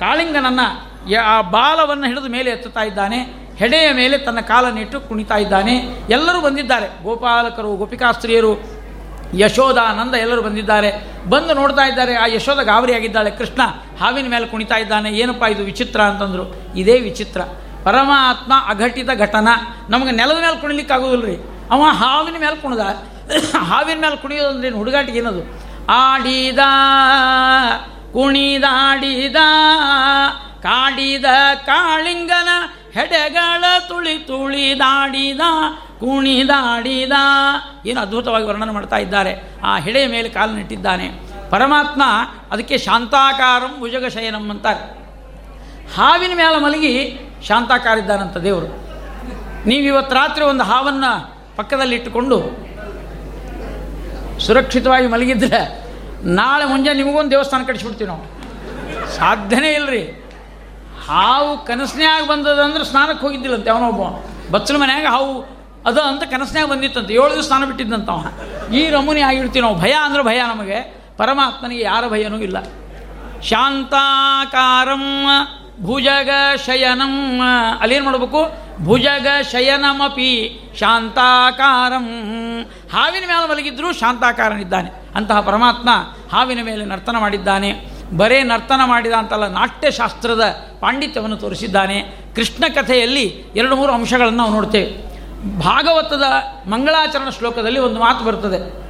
ಕಾಳಿಂಗನನ್ನು 0.00 0.94
ಆ 1.24 1.40
ಬಾಲವನ್ನು 1.40 2.06
ಹಿಡಿದು 2.06 2.28
ಮೇಲೆ 2.28 2.50
ಎತ್ತುತ್ತಾ 2.50 2.80
ಇದ್ದಾನೆ. 2.80 3.44
ಹೆಡೆಯ 3.56 3.92
ಮೇಲೆ 3.92 4.18
ತನ್ನ 4.18 4.40
ಕಾಲನ್ನಿಟ್ಟು 4.40 5.00
ಕುಣಿತಾ 5.00 5.36
ಇದ್ದಾನೆ. 5.36 5.74
ಎಲ್ಲರೂ 6.10 6.40
ಬಂದಿದ್ದಾರೆ. 6.40 7.02
ಗೋಪಾಲಕರು, 7.02 7.76
ಗೋಪಿಕಾಸ್ತ್ರೀಯರು 7.76 8.64
ಯಶೋಧ 9.38 9.76
ನಂದ 9.76 10.14
ಎಲ್ಲರೂ 10.14 10.42
ಬಂದಿದ್ದಾರೆ. 10.42 10.92
ಬಂದು 11.28 11.54
ನೋಡ್ತಾ 11.54 11.82
ಇದ್ದಾರೆ, 11.82 12.14
ಆ 12.14 12.26
ಯಶೋಧ 12.26 12.58
ಗಾಬರಿಯಾಗಿದ್ದಾಳೆ. 12.58 13.30
ಕೃಷ್ಣ 13.30 13.60
ಹಾವಿನ 14.00 14.30
ಮೇಲೆ 14.30 14.46
ಕುಣಿತಾ 14.46 14.76
ಇದ್ದಾನೆ. 14.76 15.10
ಏನಪ್ಪ 15.10 15.42
ಇದು 15.42 15.64
ವಿಚಿತ್ರ 15.64 16.00
ಅಂತಂದರು. 16.00 16.76
ಇದೇ 16.76 17.00
ವಿಚಿತ್ರ. 17.00 17.40
ಪರಮಾತ್ಮ 17.84 18.52
ಅಘಟಿತ 18.68 19.08
ಘಟನಾ. 19.18 19.86
ನಮಗೆ 19.88 20.10
ನೆಲದ 20.10 20.36
ಮೇಲೆ 20.36 20.60
ಕುಣಿಲಿಕ್ಕೆ 20.60 20.94
ಆಗೋದಿಲ್ಲ 20.94 21.24
ರೀ 21.24 21.36
ಅವ 21.70 21.82
ಹಾವಿನ 21.82 22.34
ಮೇಲೆ 22.40 22.56
ಕುಣಿದ. 22.56 22.80
ಹಾವಿನ 23.54 24.00
ಮೇಲೆ 24.00 24.16
ಕುಣಿಯೋದಂದ್ರೆ 24.16 24.70
ಹುಡುಗಾಟಿಗೆ 24.70 25.18
ಏನದು? 25.18 25.63
ಆಡಿದ, 25.90 26.58
ಕುಣಿದಾಡಿದ, 28.12 29.36
ಕಾಡಿದ 30.62 31.24
ಕಾಳಿಂಗನ 31.66 32.48
ಹೆಡೆಗಳ 32.92 33.64
ತುಳಿ 33.88 34.18
ತುಳಿದಾಡಿದ, 34.18 35.40
ಕುಣಿದಾಡಿದ. 36.00 37.12
ಏನು 37.86 38.00
ಅದ್ಭುತವಾಗಿ 38.00 38.44
ವರ್ಣನೆ 38.44 38.72
ಮಾಡ್ತಾ 38.72 38.96
ಇದ್ದಾರೆ. 38.96 39.42
ಆ 39.64 39.78
ಹೆಡೆಯ 39.78 40.06
ಮೇಲೆ 40.06 40.28
ಕಾಲು 40.28 40.52
ನೆಟ್ಟಿದ್ದಾನೆ 40.52 41.10
ಪರಮಾತ್ಮ 41.50 42.02
ಅದಕ್ಕೆ 42.50 42.78
ಶಾಂತಾಕಾರಂ 42.78 43.74
ಭುಜಗಶಯನಂ 43.78 44.50
ಅಂತಾರೆ. 44.50 45.04
ಹಾವಿನ 45.96 46.30
ಮೇಲೆ 46.36 46.60
ಮಲಗಿ 46.60 47.18
ಶಾಂತಾಕಾರ 47.48 47.98
ಇದ್ದಾನಂತ 47.98 48.36
ದೇವರು. 48.36 48.66
ನೀವು 49.68 49.84
ಇವತ್ತು 49.84 50.16
ರಾತ್ರಿ 50.16 50.44
ಒಂದು 50.44 50.64
ಹಾವನ್ನು 50.64 51.34
ಪಕ್ಕದಲ್ಲಿ 51.56 51.94
ಇಟ್ಟುಕೊಂಡು 51.96 52.64
ಸುರಕ್ಷಿತವಾಗಿ 54.40 55.06
ಮಲಗಿದ್ರೆ 55.06 55.84
ನಾಳೆ 56.24 56.64
ಮುಂಜಾನೆ 56.64 57.02
ನಿಮಗೊಂದು 57.02 57.30
ದೇವಸ್ಥಾನ 57.30 57.62
ಕಟ್ಟಿಸ್ಬಿಡ್ತೀವಿ 57.62 58.08
ನಾವು. 58.08 58.34
ಸಾಧ್ಯನೇ 59.16 59.72
ಇಲ್ಲರಿ 59.72 60.02
ಹಾವು 61.08 61.64
ಕನಸನ್ಯಾಗ 61.64 62.24
ಬಂದದಂದ್ರೆ 62.24 62.84
ಸ್ನಾನಕ್ಕೆ 62.84 63.26
ಹೋಗಿದ್ದಿಲ್ಲಂತೆ 63.26 63.70
ಅವನೊಬ್ಬ 63.70 64.00
ಬಚ್ಚಲ 64.52 64.76
ಮನ್ಯಾಗ 64.76 65.06
ಹಾವು 65.06 65.54
ಅದು 65.86 66.00
ಅಂತ 66.00 66.22
ಕನಸನ್ಯಾಗ 66.22 66.68
ಬಂದಿತ್ತಂತೆ. 66.68 67.14
ಏಳು 67.14 67.34
ದಿವಸ 67.34 67.46
ಸ್ನಾನ 67.46 67.64
ಬಿಟ್ಟಿದ್ದಂತ 67.64 68.08
ಈ 68.72 68.90
ರಮುನಿ 68.90 69.20
ಆಗಿರ್ತೀವಿ 69.20 69.60
ನಾವು. 69.60 69.78
ಭಯ 69.78 69.92
ಅಂದ್ರೆ 69.92 70.22
ಭಯ 70.22 70.42
ನಮಗೆ. 70.42 71.04
ಪರಮಾತ್ಮನಿಗೆ 71.16 71.82
ಯಾರ 71.82 72.08
ಭಯನೂ 72.08 72.38
ಇಲ್ಲ. 72.38 72.62
ಶಾಂತಾಕಾರಂ 73.42 75.02
ಭುಜಗ 75.82 76.30
ಶಯನಂ 76.66 77.40
ಅಲ್ಲೇನು 77.80 78.04
ಮಾಡಬೇಕು? 78.04 78.52
ಭುಜಗ 78.84 79.26
ಶಯನಮಪಿ 79.50 80.60
ಶಾಂತಾಕಾರಂ. 80.78 82.06
ಹಾವಿನ 82.92 83.22
ಮೇಲೆ 83.28 83.50
ಮಲಗಿದ್ರು 83.50 83.92
ಶಾಂತಾಕಾರನಿದ್ದಾನೆ. 83.92 84.90
ಅಂತಹ 85.14 85.40
ಪರಮಾತ್ಮ 85.40 85.88
ಹಾವಿನ 86.32 86.58
ಮೇಲೆ 86.62 86.84
ನರ್ತನ 86.84 87.16
ಮಾಡಿದ್ದಾನೆ. 87.20 87.94
ಬರೇ 88.16 88.42
ನರ್ತನ 88.42 88.80
ಮಾಡಿದ 88.84 89.12
ಅಂತಲ್ಲ 89.12 89.48
ನಾಟ್ಯಶಾಸ್ತ್ರದ 89.48 90.42
ಪಾಂಡಿತ್ಯವನ್ನು 90.80 91.36
ತೋರಿಸಿದ್ದಾನೆ. 91.36 92.02
ಕೃಷ್ಣ 92.34 92.64
ಕಥೆಯಲ್ಲಿ 92.74 93.44
ಎರಡು 93.56 93.76
ಮೂರು 93.76 93.92
ಅಂಶಗಳನ್ನು 93.92 94.38
ನಾವು 94.38 94.50
ನೋಡ್ತೇವೆ. 94.50 95.14
ಭಾಗವತದ 95.58 96.22
ಮಂಗಳಾಚರಣ 96.68 97.30
ಶ್ಲೋಕದಲ್ಲಿ 97.30 97.80
ಒಂದು 97.80 98.00
ಮಾತು 98.00 98.24
ಬರ್ತದೆ. 98.24 98.84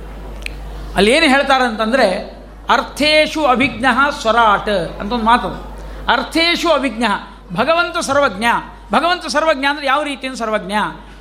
ಅಲ್ಲಿ 0.96 1.12
ಏನು 1.12 1.26
ಹೇಳ್ತಾರೆ 1.26 1.64
ಅಂತಂದರೆ, 1.64 2.34
ಅರ್ಥೇಶು 2.70 3.44
ಅಭಿಜ್ಞ 3.44 3.84
ಸ್ವರಾಟ್ 4.20 4.68
ಅಂತ 4.68 5.12
ಒಂದು 5.12 5.24
ಮಾತದು. 5.24 5.73
ಅರ್ಥೇಶು 6.08 6.68
ಅವಿಜ್ಞ. 6.68 7.04
ಭಗವಂತ 7.52 7.98
ಸರ್ವಜ್ಞ. 7.98 8.44
ಭಗವಂತ 8.92 9.26
ಸರ್ವಜ್ಞ 9.26 9.64
ಅಂದರೆ 9.66 9.86
ಯಾವ 9.86 10.02
ರೀತಿಯಿಂದ 10.02 10.38
ಸರ್ವಜ್ಞ? 10.38 10.72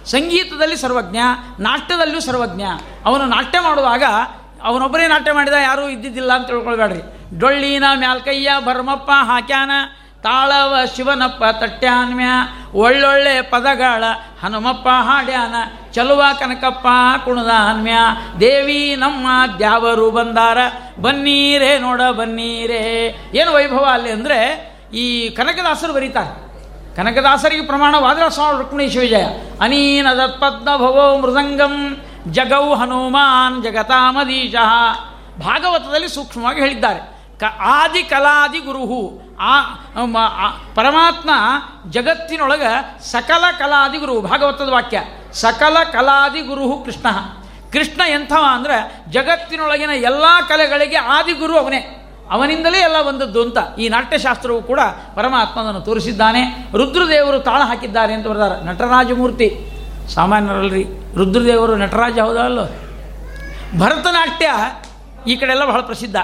ಸಂಗೀತದಲ್ಲಿ 0.06 0.78
ಸರ್ವಜ್ಞ, 0.78 1.18
ನಾಟ್ಯದಲ್ಲೂ 1.60 2.20
ಸರ್ವಜ್ಞ. 2.20 2.62
ಅವನು 3.06 3.26
ನಾಟ್ಯ 3.26 3.60
ಮಾಡುವಾಗ 3.60 4.04
ಅವನೊಬ್ಬರೇ 4.64 5.08
ನಾಟ್ಯ 5.08 5.32
ಮಾಡಿದ, 5.32 5.54
ಯಾರೂ 5.54 5.90
ಇದ್ದಿದ್ದಿಲ್ಲ 5.90 6.34
ಅಂತ 6.34 6.48
ತಿಳ್ಕೊಳ್ಬೇಡ್ರಿ. 6.48 7.20
ಡೊಳ್ಳಿನ 7.40 7.84
ಮ್ಯಾಲ್ಕಯ್ಯ 7.96 8.50
ಭರ್ಮಪ್ಪ 8.66 9.12
ಹಾಕ್ಯಾನ, 9.12 9.72
ತಾಳವ 10.24 10.76
ಶಿವನಪ್ಪ 10.96 11.44
ತಟ್ಯಾನ್ಮ್ಯ. 11.52 12.26
ಒಳ್ಳೊಳ್ಳೆ 12.74 13.42
ಪದಗಳ 13.42 14.04
ಹನುಮಪ್ಪ 14.44 14.88
ಹಾಡ್ಯಾನ, 14.88 15.56
ಚಲುವ 15.92 16.24
ಕನಕಪ್ಪ 16.40 16.88
ಕುಣದಾನ್ಮ್ಯ 17.26 17.94
ದೇವಿ 18.40 18.96
ನಮ್ಮ 18.96 19.28
ದ್ಯಾವರು 19.58 20.12
ಬಂದಾರ 20.12 20.58
ಬನ್ನೀರೇ 21.02 21.80
ನೋಡ 21.80 22.02
ಬನ್ನೀರೇ. 22.02 23.16
ಏನು 23.34 23.54
ವೈಭವ 23.54 23.88
ಅಲ್ಲಿ 23.92 24.12
ಅಂದರೆ 24.12 24.73
ಈ 24.94 25.30
ಕನಕದಾಸರು 25.30 25.94
ಬರೀತಾರೆ. 25.94 26.32
ಕನಕದಾಸರಿಗೆ 26.96 27.66
ಪ್ರಮಾಣವಾದರೆ 27.66 28.34
ಸ್ವಾಮಿ 28.34 28.58
ರುಕ್ಮಿಣೇಶ 28.58 28.98
ವಿಜಯ 28.98 29.26
ಅನೀನ 29.62 30.14
ದತ್ಪದ್ಮ 30.14 30.78
ಭವೋ 30.78 31.18
ಮೃದಂಗಂ 31.18 31.98
ಜಗೌ 32.32 32.74
ಹನುಮಾನ್ 32.74 33.64
ಜಗತಾಮದೀಶ 33.64 34.56
ಭಾಗವತದಲ್ಲಿ 35.40 36.08
ಸೂಕ್ಷ್ಮವಾಗಿ 36.08 36.62
ಹೇಳಿದ್ದಾರೆ. 36.62 37.00
ಕ 37.40 37.44
ಆದಿ 37.60 38.04
ಕಲಾದಿ 38.04 38.60
ಗುರುಹು. 38.60 39.22
ಆ 39.40 39.62
ಪರಮಾತ್ಮ 40.76 41.30
ಜಗತ್ತಿನೊಳಗೆ 41.90 43.02
ಸಕಲ 43.12 43.44
ಕಲಾದಿ 43.60 43.98
ಗುರು 43.98 44.22
ಭಾಗವತದ 44.22 44.70
ವಾಕ್ಯ. 44.70 45.02
ಸಕಲ 45.34 45.78
ಕಲಾದಿ 45.92 46.42
ಗುರುಹು 46.42 46.86
ಕೃಷ್ಣ. 46.86 47.08
ಕೃಷ್ಣ 47.72 48.02
ಎಂಥವ 48.08 48.46
ಅಂದರೆ 48.50 49.12
ಜಗತ್ತಿನೊಳಗಿನ 49.12 49.90
ಎಲ್ಲ 49.90 50.26
ಕಲೆಗಳಿಗೆ 50.48 50.96
ಆದಿಗುರು 50.96 51.58
ಅವನೇ. 51.58 52.03
ಅವನಿಂದಲೇ 52.34 52.78
ಎಲ್ಲ 52.78 53.02
ಬಂದದ್ದು 53.02 53.42
ಅಂತ 53.42 53.58
ಈ 53.80 53.90
ನಾಟ್ಯಶಾಸ್ತ್ರವು 53.90 54.62
ಕೂಡ 54.62 54.80
ಪರಮಾತ್ಮನನ್ನು 55.16 55.82
ತೋರಿಸಿದ್ದಾನೆ. 55.82 56.44
ರುದ್ರದೇವರು 56.78 57.40
ತಾಳ 57.40 57.62
ಹಾಕಿದ್ದಾರೆ 57.62 58.14
ಅಂತ 58.14 58.28
ಬರ್ತಾರೆ 58.28 58.66
ನಟರಾಜಮೂರ್ತಿ. 58.66 59.72
ಸಾಮಾನ್ಯರಲ್ರಿ, 60.14 60.84
ರುದ್ರದೇವರು 61.16 61.76
ನಟರಾಜ 61.76 62.20
ಹೌದಲ್ಲೋ? 62.20 62.66
ಭರತನಾಟ್ಯ 63.80 64.50
ಈ 65.28 65.36
ಕಡೆ 65.36 65.52
ಎಲ್ಲ 65.52 65.66
ಬಹಳ 65.66 65.82
ಪ್ರಸಿದ್ಧ. 65.82 66.16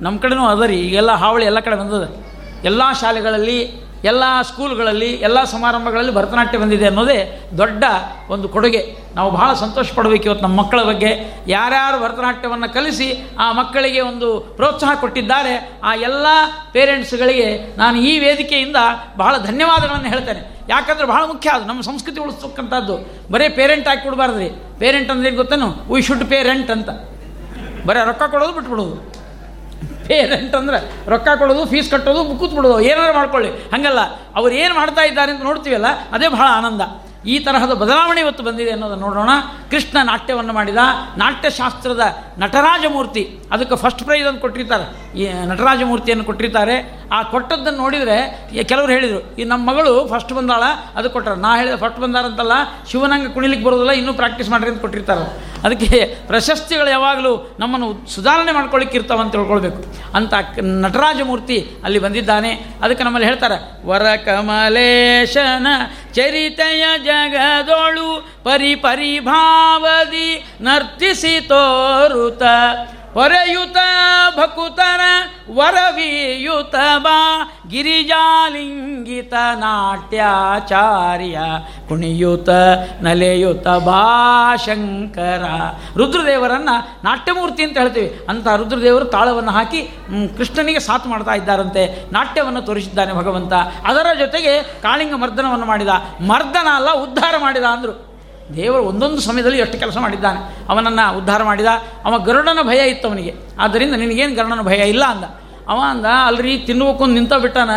ನಮ್ಮ 0.00 0.18
ಕಡೆನೂ 0.18 0.46
ಅದ 0.46 0.62
ರೀ, 0.62 0.76
ಈಗೆಲ್ಲ 0.76 1.12
ಹಾವಳಿ 1.12 1.44
ಎಲ್ಲ 1.44 1.60
ಕಡೆ 1.60 1.76
ಬಂದದ. 1.76 2.16
ಎಲ್ಲ 2.64 2.82
ಶಾಲೆಗಳಲ್ಲಿ 3.00 3.87
ಎಲ್ಲ 4.04 4.22
ಸ್ಕೂಲ್ಗಳಲ್ಲಿ, 4.42 5.12
ಎಲ್ಲ 5.12 5.44
ಸಮಾರಂಭಗಳಲ್ಲಿ 5.44 6.14
ಭರತನಾಟ್ಯ 6.14 6.58
ಬಂದಿದೆ 6.58 6.86
ಅನ್ನೋದೇ 6.86 7.50
ದೊಡ್ಡ 7.58 7.84
ಒಂದು 8.28 8.48
ಕೊಡುಗೆ. 8.48 8.96
ನಾವು 9.14 9.30
ಬಹಳ 9.30 9.54
ಸಂತೋಷ 9.54 9.92
ಪಡಬೇಕು 9.94 10.24
ಇವತ್ತು 10.24 10.46
ನಮ್ಮ 10.46 10.60
ಮಕ್ಕಳ 10.60 10.82
ಬಗ್ಗೆ. 10.82 11.38
ಯಾರ್ಯಾರು 11.46 12.02
ಭರತನಾಟ್ಯವನ್ನು 12.02 12.74
ಕಲಿಸಿ 12.74 13.30
ಆ 13.38 13.52
ಮಕ್ಕಳಿಗೆ 13.52 14.00
ಒಂದು 14.00 14.40
ಪ್ರೋತ್ಸಾಹ 14.40 15.00
ಕೊಟ್ಟಿದ್ದಾರೆ, 15.00 15.72
ಆ 15.84 15.94
ಎಲ್ಲ 15.94 16.26
ಪೇರೆಂಟ್ಸ್ಗಳಿಗೆ 16.72 17.76
ನಾನು 17.76 17.98
ಈ 17.98 18.18
ವೇದಿಕೆಯಿಂದ 18.18 18.76
ಬಹಳ 19.16 19.38
ಧನ್ಯವಾದಗಳನ್ನು 19.38 20.08
ಹೇಳ್ತೇನೆ. 20.08 20.58
ಯಾಕಂದರೆ 20.68 21.06
ಬಹಳ 21.06 21.22
ಮುಖ್ಯ 21.26 21.50
ಅದು, 21.50 21.64
ನಮ್ಮ 21.64 21.80
ಸಂಸ್ಕೃತಿ 21.80 22.20
ಉಳಿಸ್ತಕ್ಕಂಥದ್ದು. 22.20 23.08
ಬರೀ 23.32 23.48
ಪೇರೆಂಟ್ 23.48 23.88
ಹಾಕಿ 23.88 24.04
ಕೊಡಬಾರ್ದು 24.04 24.38
ರೀ 24.38 24.48
ಪೇರೆಂಟ್ 24.78 25.10
ಅಂದ್ರೆ 25.10 25.28
ಏನು 25.28 25.36
ಗೊತ್ತೇನು? 25.36 25.94
ವಿ 25.94 26.02
ಶುಡ್ 26.02 26.24
ಪೇರೆಂಟ್ 26.24 26.70
ಅಂತ. 26.70 26.88
ಬರೇ 27.86 28.04
ರೊಕ್ಕ 28.04 28.22
ಕೊಡೋದು 28.22 28.52
ಬಿಟ್ಬಿಡೋದು. 28.52 29.07
ಪೇರೆಂಟ್ 30.08 30.54
ಅಂದರೆ 30.60 30.78
ರೊಕ್ಕ 31.10 31.28
ಕೊಡೋದು 31.38 31.64
ಫೀಸ್ 31.66 31.90
ಕಟ್ಟೋದು, 31.90 32.22
ಕೂತ್ಬಿಡೋದು 32.40 32.80
ಏನಾರು 32.90 33.14
ಮಾಡ್ಕೊಳ್ಳಿ. 33.14 33.50
ಹಾಗಲ್ಲ. 33.72 34.00
ಅವ್ರು 34.36 34.54
ಏನು 34.62 34.74
ಮಾಡ್ತಾ 34.74 35.02
ಇದ್ದಾರೆ 35.10 35.32
ಅಂತ 35.32 35.42
ನೋಡ್ತೀವಲ್ಲ, 35.50 35.90
ಅದೇ 36.12 36.28
ಬಹಳ 36.28 36.46
ಆನಂದ. 36.60 36.82
ಈ 37.26 37.38
ತರಹದ 37.38 37.72
ಬದಲಾವಣೆ 37.72 38.20
ಇವತ್ತು 38.20 38.44
ಬಂದಿದೆ 38.44 38.70
ಅನ್ನೋದನ್ನು 38.70 39.06
ನೋಡೋಣ. 39.06 39.30
ಕೃಷ್ಣ 39.70 39.98
ನಾಟ್ಯವನ್ನು 40.04 40.52
ಮಾಡಿದ, 40.52 40.76
ನಾಟ್ಯಶಾಸ್ತ್ರದ 41.16 42.00
ನಟರಾಜಮೂರ್ತಿ, 42.38 43.38
ಅದಕ್ಕೆ 43.52 43.76
ಫಸ್ಟ್ 43.76 44.02
ಪ್ರೈಸ್ 44.04 44.26
ಅಂತ 44.26 44.40
ಕೊಟ್ಟಿರ್ತಾರೆ. 44.40 45.18
ಈ 45.18 45.46
ನಟರಾಜಮೂರ್ತಿಯನ್ನು 45.46 46.24
ಕೊಟ್ಟಿರ್ತಾರೆ. 46.24 46.76
ಆ 47.12 47.22
ಕೊಟ್ಟದ್ದನ್ನು 47.22 47.78
ನೋಡಿದರೆ 47.78 48.18
ಕೆಲವರು 48.64 48.92
ಹೇಳಿದರು, 48.92 49.36
ಈ 49.36 49.44
ನಮ್ಮ 49.44 49.70
ಮಗಳು 49.70 50.08
ಫಸ್ಟ್ 50.08 50.32
ಬಂದಾಳ, 50.32 50.62
ಅದು 50.96 51.10
ಕೊಟ್ಟರು 51.10 51.34
ನಾ 51.34 51.56
ಹೇಳಿದ 51.56 51.74
ಫಸ್ಟ್ 51.74 52.00
ಬಂದಾರಂತಲ್ಲ, 52.00 52.52
ಶಿವನಂಗ 52.90 53.28
ಕುಣಿಲಿಕ್ಕೆ 53.28 53.66
ಬರೋದಿಲ್ಲ, 53.66 53.90
ಇನ್ನೂ 53.90 54.12
ಪ್ರಾಕ್ಟೀಸ್ 54.12 54.50
ಮಾಡ್ರಿ 54.50 54.70
ಅಂತ 54.70 54.80
ಕೊಟ್ಟಿರ್ತಾರೆ. 54.80 55.24
ಅದಕ್ಕೆ 55.64 56.18
ಪ್ರಶಸ್ತಿಗಳು 56.26 56.90
ಯಾವಾಗಲೂ 56.90 57.56
ನಮ್ಮನ್ನು 57.60 58.06
ಸುಧಾರಣೆ 58.14 58.52
ಮಾಡ್ಕೊಳ್ಳಿಕ್ಕೆ 58.52 58.98
ಇರ್ತಾವೆ 58.98 59.20
ಅಂತ 59.20 59.32
ತಿಳ್ಕೊಳ್ಬೇಕು. 59.32 59.84
ಅಂತ 60.14 60.34
ನಟರಾಜಮೂರ್ತಿ 60.62 61.58
ಅಲ್ಲಿ 61.84 61.98
ಬಂದಿದ್ದಾನೆ. 61.98 62.50
ಅದಕ್ಕೆ 62.82 63.04
ನಮ್ಮಲ್ಲಿ 63.04 63.28
ಹೇಳ್ತಾರೆ 63.28 63.86
ವರ 63.86 64.06
ಕಮಲೇಶನ 64.24 65.66
ಚರಿತೆಯ 66.14 66.84
ಜಗದೊಳು 67.08 68.08
ಪರಿಪರಿಭಾವದಿ 68.44 70.28
ನರ್ತಿಸಿ 70.60 71.34
ತೋರುತ 71.48 72.42
ಹೊರೆಯುತ 73.14 73.76
ಭಕುತರ 74.36 75.00
ವರವಿಯುತ 75.54 76.74
ಬಾ 76.98 77.50
ಗಿರಿಜಾಲಿಂಗಿತ 77.68 79.34
ನಾಟ್ಯಾಚಾರ್ಯ 79.54 81.38
ಕುಣಿಯುತ 81.88 82.48
ನಲೆಯುತ 83.00 83.68
ಬಾ 83.68 84.56
ಶಂಕರ. 84.56 85.42
ರುದ್ರದೇವರನ್ನು 85.96 87.04
ನಾಟ್ಯಮೂರ್ತಿ 87.04 87.62
ಅಂತ 87.62 87.78
ಹೇಳ್ತೀವಿ. 87.78 88.26
ಅಂತ 88.28 88.48
ರುದ್ರದೇವರು 88.48 89.04
ತಾಳವನ್ನು 89.04 89.50
ಹಾಕಿ 89.50 89.82
ಕೃಷ್ಣನಿಗೆ 90.36 90.80
ಸಾಥ್ 90.80 91.06
ಮಾಡ್ತಾ 91.06 91.34
ಇದ್ದಾರಂತೆ. 91.34 92.12
ನಾಟ್ಯವನ್ನು 92.12 92.62
ತೋರಿಸಿದ್ದಾನೆ 92.62 93.12
ಭಗವಂತ. 93.12 93.52
ಅದರ 93.86 94.06
ಜೊತೆಗೆ 94.18 94.62
ಕಾಳಿಂಗ 94.62 95.14
ಮರ್ದನವನ್ನು 95.14 95.66
ಮಾಡಿದ. 95.66 95.88
ಮರ್ದನ 96.26 96.66
ಅಲ್ಲ, 96.74 96.92
ಉದ್ಧಾರ 96.92 97.34
ಮಾಡಿದ 97.38 97.62
ಅಂದರು. 97.62 98.07
ದೇವರು 98.56 98.82
ಒಂದೊಂದು 98.82 99.20
ಸಮಯದಲ್ಲಿ 99.20 99.58
ಎಷ್ಟು 99.58 99.78
ಕೆಲಸ 99.78 99.98
ಮಾಡಿದ್ದಾನೆ. 99.98 100.68
ಅವನನ್ನು 100.68 101.18
ಉದ್ಧಾರ 101.18 101.42
ಮಾಡಿದ, 101.42 101.66
ಅವ 102.04 102.18
ಗರುಡನ 102.18 102.58
ಭಯ 102.62 102.90
ಇತ್ತು 102.90 103.08
ಅವನಿಗೆ. 103.08 103.34
ಆದ್ದರಿಂದ 103.60 103.94
ನಿನಗೇನು 103.94 104.34
ಗರುಡನ 104.34 104.62
ಭಯ 104.62 104.88
ಇಲ್ಲ 104.88 105.04
ಅಂದ. 105.04 105.24
ಅವ 105.68 105.80
ಅಂದ, 105.90 106.06
ಅಲ್ರಿ 106.26 106.58
ತಿನ್ಬೇಕು 106.58 107.06
ನಿಂತ 107.06 107.34
ಬಿಟ್ಟಾನ, 107.34 107.70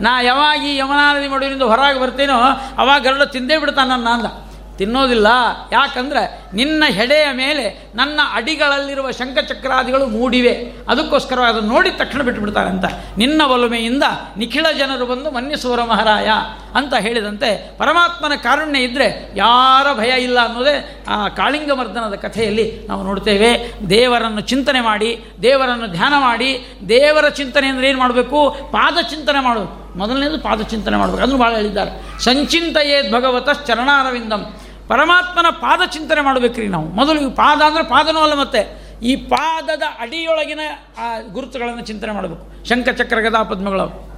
ನಾ 0.00 0.20
ಯಾವಾಗ 0.20 0.64
ಈ 0.64 0.76
ಯಮನಾನದಿ 0.76 1.28
ಮಡುವಿನಿಂದ 1.28 1.62
ಹೊರಗೆ 1.62 2.00
ಬರ್ತೇನೋ, 2.00 2.38
ಅವಾಗ 2.78 3.02
ಗರುಡ 3.02 3.22
ತಿಂದೇ 3.22 3.58
ಬಿಡ್ತಾನನ್ನ 3.58 4.08
ಅಂದ. 4.08 4.47
ತಿನ್ನೋದಿಲ್ಲ. 4.78 5.26
ಯಾಕಂದರೆ 5.72 6.42
ನಿನ್ನ 6.54 6.84
ಹೆಡೆಯ 6.88 7.26
ಮೇಲೆ 7.32 7.92
ನನ್ನ 7.94 8.20
ಅಡಿಗಳಲ್ಲಿರುವ 8.32 9.10
ಶಂಖಚಕ್ರಾದಿಗಳು 9.10 10.06
ಮೂಡಿವೆ. 10.06 10.72
ಅದಕ್ಕೋಸ್ಕರ 10.88 11.40
ಅದನ್ನು 11.40 11.72
ನೋಡಿದ 11.72 11.92
ತಕ್ಷಣ 11.98 12.22
ಬಿಟ್ಟುಬಿಡ್ತಾರೆ 12.22 12.70
ಅಂತ. 12.70 12.84
ನಿನ್ನ 13.18 13.42
ಒಲುಮೆಯಿಂದ 13.42 14.02
ನಿಖಿಳ 14.36 14.66
ಜನರು 14.78 15.06
ಬಂದು 15.06 15.30
ಮನ್ನಿಸುವರ 15.30 15.84
ಮಹಾರಾಯ 15.84 16.28
ಅಂತ 16.74 16.94
ಹೇಳಿದಂತೆ 16.94 17.76
ಪರಮಾತ್ಮನ 17.78 18.32
ಕಾರುಣ್ಯ 18.34 18.80
ಇದ್ದರೆ 18.80 19.32
ಯಾರ 19.36 19.86
ಭಯ 19.98 20.22
ಇಲ್ಲ 20.22 20.44
ಅನ್ನೋದೇ 20.44 21.04
ಆ 21.08 21.28
ಕಾಳಿಂಗಮರ್ದನದ 21.28 22.14
ಕಥೆಯಲ್ಲಿ 22.14 22.86
ನಾವು 22.88 23.02
ನೋಡ್ತೇವೆ. 23.02 23.72
ದೇವರನ್ನು 23.90 24.40
ಚಿಂತನೆ 24.40 24.80
ಮಾಡಿ, 24.80 25.24
ದೇವರನ್ನು 25.42 25.86
ಧ್ಯಾನ 25.86 26.12
ಮಾಡಿ, 26.18 26.64
ದೇವರ 26.88 27.28
ಚಿಂತನೆ 27.28 27.66
ಅಂದರೆ 27.66 27.88
ಏನು 27.88 27.98
ಮಾಡಬೇಕು? 27.98 28.56
ಪಾದ 28.72 28.98
ಚಿಂತನೆ 29.10 29.42
ಮಾಡಬೇಕು. 29.42 29.98
ಮೊದಲನೇದು 29.98 30.38
ಪಾದ 30.38 30.60
ಚಿಂತನೆ 30.60 30.96
ಮಾಡಬೇಕು. 30.96 31.22
ಅದನ್ನು 31.22 31.38
ಭಾಳ 31.38 31.56
ಹೇಳಿದ್ದಾರೆ. 31.56 32.20
ಸಂಚಿಂತಯೇದ್ 32.24 33.12
ಭಗವತ 33.12 33.48
ಚರಣಾರವಿಂದಂ. 33.66 34.56
ಪರಮಾತ್ಮನ 34.88 35.48
ಪಾದ 35.50 35.80
ಚಿಂತನೆ 35.86 36.20
ಮಾಡಬೇಕ್ರಿ 36.20 36.68
ನಾವು. 36.68 36.86
ಮೊದಲು 36.88 37.20
ಈ 37.20 37.30
ಪಾದ 37.34 37.60
ಅಂದರೆ 37.60 37.82
ಪಾದನೂ 37.82 38.20
ಅಲ್ಲ 38.20 38.34
ಮತ್ತೆ 38.34 38.60
ಈ 39.02 39.16
ಪಾದದ 39.16 39.82
ಅಡಿಯೊಳಗಿನ 39.98 40.60
ಆ 40.98 41.06
ಗುರುತುಗಳನ್ನು 41.20 41.84
ಚಿಂತನೆ 41.84 42.12
ಮಾಡಬೇಕು. 42.12 42.64
ಶಂಖಚಕ್ರ 42.64 43.20
ಗದಾ, 43.20 43.42
ಪದ್ಮಗಳು 43.42 44.08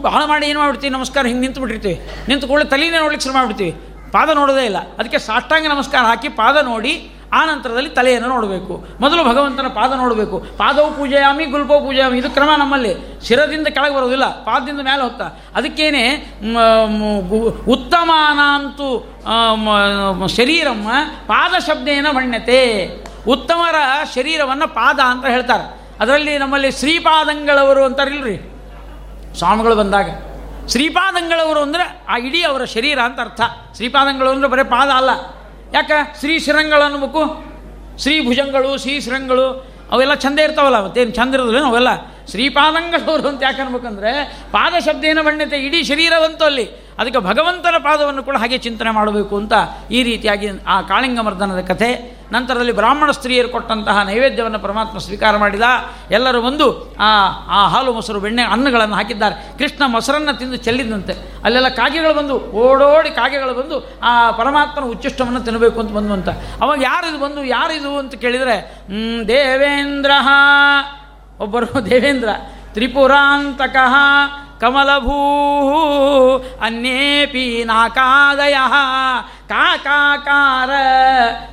ಬಹಳ 0.02 0.22
ಮಾಡಿ 0.26 0.44
ಏನು 0.46 0.58
ಮಾಡ್ಬಿಡ್ತೀವಿ? 0.58 0.92
ನಮಸ್ಕಾರ, 0.92 1.24
ಹಿಂಗೆ 1.26 1.42
ನಿಂತು 1.46 1.60
ಬಿಟ್ಟಿರ್ತೀವಿ. 1.60 1.98
ನಿಂತು 2.28 2.48
ಕೂಡಲೇ 2.48 2.66
ತಲೆನೇ 2.70 2.98
ನೋಡ್ಲಿಕ್ಕೆ 2.98 3.24
ಶುರು 3.24 3.34
ಮಾಡಿಬಿಡ್ತೀವಿ. 3.34 3.72
ಪಾದ 4.12 4.28
ನೋಡೋದೇ 4.34 4.64
ಇಲ್ಲ. 4.64 4.78
ಅದಕ್ಕೆ 4.98 5.18
ಸಾಷ್ಟಾಂಗ 5.18 5.66
ನಮಸ್ಕಾರ 5.66 6.02
ಹಾಕಿ 6.04 6.28
ಪಾದ 6.42 6.56
ನೋಡಿ 6.64 6.92
ಆ 7.32 7.44
ನಂತರದಲ್ಲಿ 7.44 7.90
ತಲೆಯನ್ನು 7.90 8.28
ನೋಡಬೇಕು. 8.28 8.74
ಮೊದಲು 9.00 9.24
ಭಗವಂತನ 9.24 9.66
ಪಾದ 9.68 9.92
ನೋಡಬೇಕು. 9.96 10.38
ಪಾದವು 10.56 10.90
ಪೂಜೆಯಾಮಿ, 10.96 11.44
ಗುಲ್ಪೋ 11.44 11.80
ಪೂಜೆಯಾಮಿ. 11.80 12.18
ಇದು 12.18 12.30
ಕ್ರಮ 12.30 12.50
ನಮ್ಮಲ್ಲಿ. 12.58 12.92
ಶಿರದಿಂದ 13.26 13.66
ಕೆಳಗೆ 13.66 13.94
ಬರೋದಿಲ್ಲ 13.96 14.26
ಪಾದದಿಂದ 14.42 14.80
ಮೇಲೆ 14.80 15.02
ಹೋಗ್ತಾ. 15.02 15.26
ಅದಕ್ಕೇನೆ 15.54 16.04
ಉತ್ತಮಾನಾಂತು 17.68 18.88
ಶರೀರಮ್ಮ 20.28 20.88
ಪಾದ 21.26 21.58
ಶಬ್ದೇನ 21.58 22.06
ಮಣ್ಯತೆ 22.10 22.88
ಉತ್ತಮರ 23.26 23.74
ಶರೀರವನ್ನು 24.14 24.68
ಪಾದ 24.68 25.00
ಅಂತ 25.00 25.26
ಹೇಳ್ತಾರೆ. 25.26 25.66
ಅದರಲ್ಲಿ 26.00 26.38
ನಮ್ಮಲ್ಲಿ 26.38 26.70
ಶ್ರೀಪಾದಂಗಳವರು 26.72 27.84
ಅಂತಾರಿಲ್ರಿ? 27.84 28.36
ಸ್ವಾಮಿಗಳು 29.38 29.74
ಬಂದಾಗ. 29.74 30.10
ಶ್ರೀಪಾದಂಗಳವರು 30.68 31.60
ಅಂದರೆ 31.60 31.84
ಆ 32.08 32.16
ಇಡೀ 32.16 32.42
ಅವರ 32.42 32.64
ಶರೀರ 32.64 32.98
ಅಂತ 32.98 33.20
ಅರ್ಥ. 33.20 33.40
ಶ್ರೀಪಾದಂಗಳು 33.76 34.30
ಅಂದರೆ 34.30 34.50
ಬರೀ 34.50 34.64
ಪಾದ 34.64 34.88
ಅಲ್ಲ. 34.88 35.10
ಯಾಕೆ? 35.72 36.20
ಶ್ರೀ 36.20 36.38
ಶಿರಂಗಳು 36.38 36.82
ಅನ್ಬೇಕು 36.82 37.44
ಶ್ರೀ 37.98 38.26
ಭುಜಂಗಳು, 38.26 38.78
ಶ್ರೀ 38.78 39.00
ಶಿರಂಗಳು, 39.00 39.68
ಅವೆಲ್ಲ 39.90 40.14
ಚಂದ 40.14 40.38
ಇರ್ತಾವಲ್ಲ 40.38 40.84
ಮತ್ತೇನು 40.84 41.10
ಚಂದ 41.10 41.34
ಇರೋದಿಲ್ಲ 41.34 41.66
ಅವೆಲ್ಲ. 41.66 41.88
ಶ್ರೀಪಾದಂಗಳವರು 42.30 43.28
ಅಂತ 43.28 43.42
ಯಾಕೆ 43.42 43.62
ಅನ್ಬೇಕಂದ್ರೆ 43.62 44.42
ಪಾದ 44.52 44.78
ಶಬ್ದೇನ 44.78 45.20
ಬಣ್ಯತೆ 45.20 45.56
ಇಡೀ 45.56 45.82
ಶರೀರವಂತೂ 45.82 46.44
ಅಲ್ಲಿ. 46.44 46.64
ಅದಕ್ಕೆ 46.98 47.18
ಭಗವಂತನ 47.18 47.74
ಪಾದವನ್ನು 47.78 48.22
ಕೂಡ 48.22 48.36
ಹಾಗೆ 48.36 48.58
ಚಿಂತನೆ 48.58 48.90
ಮಾಡಬೇಕು 48.90 49.36
ಅಂತ 49.36 49.52
ಈ 49.90 50.02
ರೀತಿಯಾಗಿ 50.02 50.48
ಆ 50.66 50.82
ಕಾಳಿಂಗ 50.82 51.20
ಮರ್ದನದ 51.20 51.60
ಕಥೆ 51.60 52.17
ನಂತರದಲ್ಲಿ 52.32 52.72
ಬ್ರಾಹ್ಮಣ 52.72 53.10
ಸ್ತ್ರೀಯರು 53.10 53.48
ಕೊಟ್ಟಂತಹ 53.48 54.02
ನೈವೇದ್ಯವನ್ನು 54.02 54.58
ಪರಮಾತ್ಮ 54.58 54.98
ಸ್ವೀಕಾರ 54.98 55.36
ಮಾಡಿದ. 55.36 55.62
ಎಲ್ಲರೂ 56.10 56.42
ಬಂದು 56.42 56.96
ಆ 57.00 57.26
ಆ 57.48 57.68
ಹಾಲು, 57.68 57.92
ಮೊಸರು, 57.92 58.20
ಬೆಣ್ಣೆ, 58.20 58.42
ಅನ್ನಗಳನ್ನು 58.42 58.94
ಹಾಕಿದ್ದಾರೆ. 58.94 59.58
ಕೃಷ್ಣ 59.58 59.82
ಮೊಸರನ್ನು 59.86 60.38
ತಿಂದು 60.38 60.56
ಚೆಲ್ಲಿದಂತೆ. 60.56 61.40
ಅಲ್ಲೆಲ್ಲ 61.44 61.68
ಕಾಗೆಗಳು 61.68 62.14
ಬಂದು, 62.14 62.40
ಓಡೋಡಿ 62.40 63.10
ಕಾಗೆಗಳು 63.10 63.54
ಬಂದು 63.54 64.00
ಆ 64.00 64.30
ಪರಮಾತ್ಮನ 64.30 64.84
ಉಚ್ಚಿಷ್ಟವನ್ನು 64.84 65.40
ತಿನ್ನಬೇಕು 65.40 65.80
ಅಂತ 65.80 65.92
ಬಂದು 65.92 66.12
ಅಂತ. 66.12 66.28
ಅವಾಗ 66.60 66.82
ಯಾರಿದು 66.82 67.18
ಬಂದು, 67.18 67.44
ಯಾರಿದು 67.44 67.98
ಅಂತ 67.98 68.14
ಕೇಳಿದರೆ 68.14 68.84
ದೇವೇಂದ್ರ. 69.28 70.10
ಒಬ್ಬರು 71.40 71.90
ದೇವೇಂದ್ರ. 71.90 72.28
ತ್ರಿಪುರಾಂತಕಃ. 72.72 73.94
ಕಮಲಭೂ 74.60 75.18
ಅನ್ಯೇಪಿ 76.62 77.64
ನಾಕಾದಯ. 77.66 78.56
ಕಾಕಾಕಾರ 79.48 80.70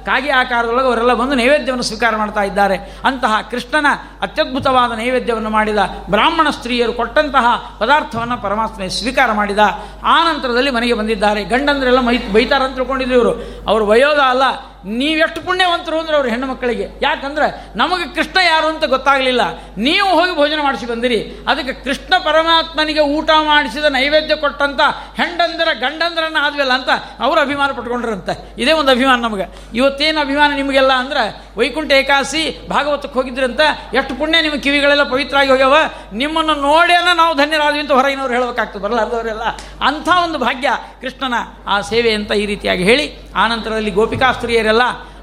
ಕಾಗೆ 0.05 0.29
ಆಕಾರದೊಳಗೆ 0.29 0.87
ಅವರೆಲ್ಲ 0.87 1.13
ಬಂದು 1.13 1.35
ನೈವೇದ್ಯವನ್ನು 1.35 1.83
ಸ್ವೀಕಾರ 1.83 2.15
ಮಾಡ್ತಾ 2.15 2.43
ಇದ್ದಾರೆ. 2.43 2.77
ಅಂತಹ 3.03 3.33
ಕೃಷ್ಣನ 3.51 3.85
ಅತ್ಯದ್ಭುತವಾದ 4.21 4.91
ನೈವೇದ್ಯವನ್ನು 4.91 5.49
ಮಾಡಿದ 5.49 5.77
ಬ್ರಾಹ್ಮಣ 6.09 6.49
ಸ್ತ್ರೀಯರು 6.49 6.93
ಕೊಟ್ಟಂತಹ 6.93 7.77
ಪದಾರ್ಥವನ್ನು 7.79 8.37
ಪರಮಾತ್ಮ 8.37 8.87
ಸ್ವೀಕಾರ 8.87 9.31
ಮಾಡಿದ. 9.31 9.59
ಆ 10.03 10.33
ನಂತರದಲ್ಲಿ 10.33 10.71
ಮನೆಗೆ 10.71 10.93
ಬಂದಿದ್ದಾರೆ. 10.93 11.43
ಗಂಡಂದ್ರೆಲ್ಲ 11.43 11.99
ಮೈ 11.99 12.17
ಬೈತಾರಂತ 12.17 12.75
ತಿಳ್ಕೊಂಡಿದ್ರು 12.75 13.15
ಇವರು. 13.15 13.65
ಅವರು 13.67 13.85
ಬಯೋದ 13.85 14.19
ಅಲ್ಲ. 14.19 14.74
ನೀವೆಷ್ಟು 14.85 15.41
ಪುಣ್ಯವಂತರು 15.41 15.99
ಅಂದ್ರೆ 15.99 16.17
ಅವ್ರ 16.17 16.27
ಹೆಣ್ಣು 16.27 16.47
ಮಕ್ಕಳಿಗೆ. 16.47 16.87
ಯಾಕಂದ್ರೆ 17.01 17.77
ನಮಗೆ 17.77 18.15
ಕೃಷ್ಣ 18.15 18.37
ಯಾರು 18.45 18.67
ಅಂತ 18.67 18.85
ಗೊತ್ತಾಗಲಿಲ್ಲ. 18.85 19.41
ನೀವು 19.77 20.07
ಹೋಗಿ 20.07 20.35
ಭೋಜನ 20.35 20.59
ಮಾಡಿಸಿ 20.63 20.85
ಬಂದಿರಿ. 20.85 21.45
ಅದಕ್ಕೆ 21.47 21.73
ಕೃಷ್ಣ 21.73 22.13
ಪರಮಾತ್ಮನಿಗೆ 22.17 22.99
ಊಟ 22.99 23.29
ಮಾಡಿಸಿದ 23.41 23.85
ನೈವೇದ್ಯ 23.85 24.35
ಕೊಟ್ಟಂತ 24.35 24.81
ಹೆಂಡಂದ್ರ 25.15 25.67
ಗಂಡಂದರನ್ನ 25.73 26.37
ಆದ್ವಲ್ಲ 26.39 26.73
ಅಂತ 26.73 26.89
ಅವರು 27.19 27.39
ಅಭಿಮಾನ 27.39 27.71
ಪಟ್ಕೊಂಡ್ರಂತೆ. 27.71 28.61
ಇದೇ 28.61 28.71
ಒಂದು 28.71 28.91
ಅಭಿಮಾನ 28.91 29.21
ನಮಗೆ. 29.21 29.43
ಇವತ್ತೇನು 29.73 30.19
ಅಭಿಮಾನ 30.19 30.55
ನಿಮಗೆಲ್ಲ 30.55 30.93
ಅಂದ್ರೆ 30.93 31.45
ವೈಕುಂಠ 31.59 31.91
ಏಕಾಸಿ 31.91 32.67
ಭಾಗವತಕ್ಕೆ 32.69 33.13
ಹೋಗಿದ್ರಂತ 33.13 33.61
ಎಷ್ಟು 33.93 34.15
ಪುಣ್ಯ 34.15 34.41
ನಿಮ್ಮ 34.41 34.55
ಕಿವಿಗಳೆಲ್ಲ 34.55 35.03
ಪವಿತ್ರ 35.03 35.37
ಆಗಿ 35.37 35.49
ಹೋಗ್ಯಾವ. 35.49 35.77
ನಿಮ್ಮನ್ನು 36.13 36.55
ನೋಡೇನ 36.55 37.07
ನಾವು 37.13 37.35
ಧನ್ಯರಾದ್ವಿ 37.35 37.79
ಅಂತ 37.79 37.91
ಹೊರಗಿನವ್ರು 37.91 38.33
ಹೇಳಬೇಕಾಗ್ತದೆ. 38.33 38.81
ಬರಲಾರ್ದವರೆಲ್ಲ. 38.81 39.43
ಅಂಥ 39.87 40.09
ಒಂದು 40.23 40.39
ಭಾಗ್ಯ 40.39 40.71
ಕೃಷ್ಣನ 41.01 41.33
ಆ 41.67 41.81
ಸೇವೆ 41.81 42.13
ಅಂತ 42.13 42.31
ಈ 42.31 42.45
ರೀತಿಯಾಗಿ 42.45 42.83
ಹೇಳಿ. 42.83 43.31
ಆನಂತರದಲ್ಲಿ 43.35 43.91
ಗೋಪಿಕಾ 43.91 44.31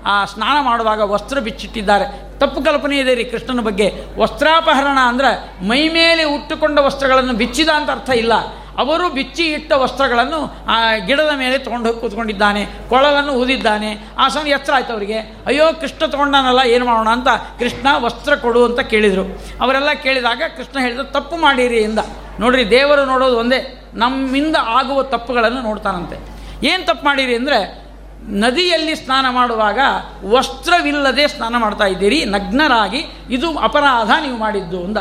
ಆ 0.07 0.24
ಸ್ನಾನ 0.24 0.64
ಮಾಡುವಾಗ 0.64 1.00
ವಸ್ತ್ರ 1.00 1.38
ಬಿಚ್ಚಿಟ್ಟಿದ್ದಾರೆ. 1.38 2.38
ತಪ್ಪು 2.38 2.62
ಕಲ್ಪನೆ 2.62 2.98
ಇದೆ 2.98 3.14
ರೀ 3.14 3.24
ಕೃಷ್ಣನ 3.24 3.61
ಬಗ್ಗೆ. 3.61 3.94
ವಸ್ತ್ರಾಪಹರಣ 4.18 4.98
ಅಂದ್ರೆ 5.00 5.64
ಮೈ 5.68 5.88
ಮೇಲೆ 5.88 6.24
ಉಟ್ಟುಕೊಂಡ 6.24 6.78
ವಸ್ತ್ರಗಳನ್ನು 6.78 7.32
ಬಿಚ್ಚಿದ 7.32 7.68
ಅಂತ 7.68 7.90
ಅರ್ಥ 7.90 8.11
ಇಲ್ಲ. 8.11 8.34
ಅವರು 8.78 9.09
ಬಿಚ್ಚಿ 9.09 9.44
ಇಟ್ಟ 9.44 9.72
ವಸ್ತ್ರಗಳನ್ನು 9.72 10.55
ಆ 10.68 10.96
ಗಿಡದ 10.96 11.30
ಮೇಲೆ 11.36 11.59
ತೊಗೊಂಡು 11.59 11.86
ಹೋಗಿ 11.86 12.00
ಕೂತ್ಕೊಂಡಿದ್ದಾನೆ. 12.00 12.66
ಕೊಳಲನ್ನು 12.88 13.32
ಊದಿದ್ದಾನೆ. 13.32 13.98
ಆ 14.18 14.28
ಸಮಯ 14.28 14.50
ಎಚ್ಚರ 14.50 14.72
ಆಯ್ತು 14.72 14.92
ಅವರಿಗೆ. 14.92 15.18
ಅಯ್ಯೋ, 15.18 15.80
ಕೃಷ್ಣ 15.80 16.07
ತೊಗೊಂಡಾನಲ್ಲ, 16.07 16.61
ಏನು 16.64 16.84
ಮಾಡೋಣ 16.84 17.09
ಅಂತ 17.09 17.28
ಕೃಷ್ಣ 17.59 17.86
ವಸ್ತ್ರ 17.96 18.34
ಕೊಡು 18.34 18.64
ಅಂತ 18.64 18.80
ಕೇಳಿದರು. 18.80 19.42
ಅವರೆಲ್ಲ 19.61 19.92
ಕೇಳಿದಾಗ 19.92 20.42
ಕೃಷ್ಣ 20.57 20.80
ಹೇಳಿದ 20.80 21.00
ತಪ್ಪು 21.00 21.36
ಮಾಡಿರಿ 21.36 21.76
ಎಂದ. 21.76 21.98
ನೋಡ್ರಿ, 22.40 22.70
ದೇವರು 22.70 23.05
ನೋಡೋದು 23.05 23.36
ಒಂದೇ. 23.38 23.90
ನಮ್ಮಿಂದ 23.94 24.57
ಆಗುವ 24.61 25.03
ತಪ್ಪುಗಳನ್ನು 25.03 25.62
ನೋಡ್ತಾನಂತೆ. 25.62 26.42
ಏನು 26.66 26.86
ತಪ್ಪು 26.86 27.05
ಮಾಡಿರಿ 27.05 27.34
ಅಂದರೆ 27.34 27.82
ನದಿಯಲ್ಲಿ 28.29 28.95
ಸ್ನಾನ 28.95 29.27
ಮಾಡುವಾಗ 29.31 29.79
ವಸ್ತ್ರವಿಲ್ಲದೆ 30.25 31.29
ಸ್ನಾನ 31.29 31.57
ಮಾಡ್ತಾ 31.57 31.85
ಇದ್ದೀರಿ, 31.85 32.25
ನಗ್ನರಾಗಿ, 32.25 33.05
ಇದು 33.31 33.59
ಅಪರಾಧ 33.59 34.11
ನೀವು 34.23 34.37
ಮಾಡಿದ್ದು 34.39 34.85
ಅಂದ. 34.85 34.97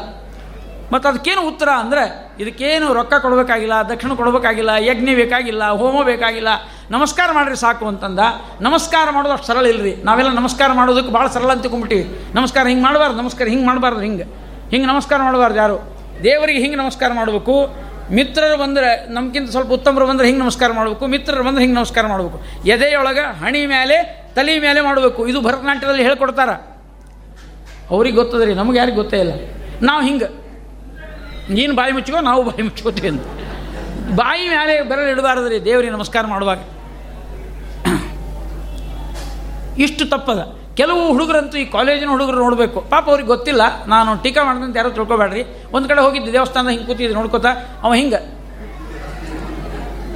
ಮತ್ತು 0.93 1.09
ಅದಕ್ಕೇನು 1.09 1.47
ಉತ್ತರ 1.47 1.69
ಅಂದರೆ, 1.69 2.33
ಇದಕ್ಕೇನು 2.39 2.93
ರೊಕ್ಕ 2.93 3.13
ಕೊಡಬೇಕಾಗಿಲ್ಲ, 3.13 3.73
ದಕ್ಷಿಣ 3.89 4.13
ಕೊಡಬೇಕಾಗಿಲ್ಲ, 4.13 4.69
ಯಜ್ಞ 4.79 5.15
ಬೇಕಾಗಿಲ್ಲ, 5.15 5.69
ಹೋಮ 5.69 6.03
ಬೇಕಾಗಿಲ್ಲ, 6.03 6.47
ನಮಸ್ಕಾರ 6.91 7.31
ಮಾಡಿರಿ 7.31 7.55
ಸಾಕು 7.55 7.87
ಅಂತಂದ. 7.87 8.19
ನಮಸ್ಕಾರ 8.61 9.09
ಮಾಡೋದು 9.11 9.33
ಅಷ್ಟು 9.33 9.47
ಸರಳ 9.47 9.65
ಇಲ್ಲರಿ 9.65 9.95
ನಾವೆಲ್ಲ 9.95 10.31
ನಮಸ್ಕಾರ 10.31 10.71
ಮಾಡೋದಕ್ಕೆ 10.73 11.11
ಭಾಳ 11.11 11.27
ಸರಳ 11.27 11.51
ಅಂತ 11.51 11.61
ತಿಳ್ಕೊಂಬಿಟ್ಟಿವಿ 11.61 12.35
ನಮಸ್ಕಾರ 12.35 12.67
ಹಿಂಗೆ 12.67 12.83
ಮಾಡಬಾರ್ದು, 12.83 13.17
ನಮಸ್ಕಾರ 13.17 13.47
ಹಿಂಗೆ 13.47 13.65
ಮಾಡಬಾರ್ದು 13.65 14.01
ಹಿಂಗೆ. 14.01 14.23
ಹಿಂಗೆ 14.69 14.87
ನಮಸ್ಕಾರ 14.87 15.21
ಮಾಡಬಾರ್ದು 15.23 15.57
ಯಾರು? 15.57 15.97
ದೇವರಿಗೆ 16.23 16.59
ಹಿಂಗೆ 16.59 16.75
ನಮಸ್ಕಾರ 16.75 17.13
ಮಾಡಬೇಕು. 17.13 17.90
ಮಿತ್ರರು 18.11 18.57
ಬಂದರೆ 18.57 19.13
ನಮ್ಗಿಂತ 19.13 19.49
ಸ್ವಲ್ಪ 19.49 19.71
ಉತ್ತಮರು 19.71 20.07
ಬಂದರೆ 20.07 20.25
ಹಿಂಗೆ 20.27 20.41
ನಮಸ್ಕಾರ 20.41 20.71
ಮಾಡಬೇಕು, 20.71 21.07
ಮಿತ್ರರು 21.07 21.43
ಬಂದರೆ 21.43 21.61
ಹಿಂಗೆ 21.61 21.75
ನಮಸ್ಕಾರ 21.75 22.07
ಮಾಡಬೇಕು. 22.07 22.41
ಎದೆಯೊಳಗೆ 22.65 23.19
ಹಣಿ 23.19 23.65
ಮೇಲೆ 23.65 24.27
ತಲೆ 24.35 24.59
ಮೇಲೆ 24.59 24.81
ಮಾಡಬೇಕು. 24.81 25.27
ಇದು 25.27 25.41
ಭರತನಾಟ್ಯದಲ್ಲಿ 25.41 26.03
ಹೇಳ್ಕೊಡ್ತಾರ. 26.03 26.49
ಅವ್ರಿಗೆ 27.89 28.15
ಗೊತ್ತದ 28.15 28.41
ರೀ 28.41 28.53
ನಮಗೆ 28.53 28.77
ಯಾರಿಗೆ 28.77 28.97
ಗೊತ್ತೇ 28.97 29.19
ಇಲ್ಲ. 29.19 29.31
ನಾವು 29.81 30.05
ಹಿಂಗೆ. 30.05 30.25
ನೀನು 31.53 31.75
ಬಾಯಿ 31.75 31.91
ಮುಚ್ಕೋ, 31.91 32.19
ನಾವು 32.19 32.43
ಬಾಯಿ 32.43 32.61
ಮುಚ್ಕೋತೀವಿ 32.61 33.07
ಅಂತ. 33.07 33.21
ಬಾಯಿ 34.15 34.49
ಮೇಲೆ 34.49 34.81
ಬೆರಳು 34.81 35.11
ಇಡಬಾರ್ದು 35.11 35.47
ರೀ 35.47 35.59
ದೇವರಿಗೆ 35.59 35.93
ನಮಸ್ಕಾರ 35.93 36.25
ಮಾಡುವಾಗ. 36.25 36.59
ಇಷ್ಟು 39.77 40.09
ತಪ್ಪದ. 40.09 40.60
ಕೆಲವು 40.81 41.11
ಹುಡುಗರಂತೂ 41.11 41.57
ಈ 41.57 41.65
ಕಾಲೇಜಿನ 41.65 42.09
ಹುಡುಗರು 42.09 42.37
ನೋಡಬೇಕು. 42.37 42.81
ಪಾಪ 42.81 43.09
ಅವ್ರಿಗೆ 43.09 43.27
ಗೊತ್ತಿಲ್ಲ. 43.27 43.85
ನಾನು 43.85 44.23
ಟೀಕಾ 44.23 44.43
ಮಾಡಿದಂತ 44.43 44.77
ಯಾರೋ 44.77 44.89
ತಿಳ್ಕೊಬೇಡ್ರಿ. 44.89 45.43
ಒಂದು 45.71 45.89
ಕಡೆ 45.89 46.01
ಹೋಗಿದ್ದು 46.01 46.33
ದೇವಸ್ಥಾನ 46.33 46.69
ಹಿಂಗೆ 46.69 46.85
ಕೂತಿದ್ದು, 46.85 47.15
ನೋಡ್ಕೋತಾ? 47.15 47.79
ಅವ 47.83 47.93
ಹಿಂಗೆ. 47.93 48.15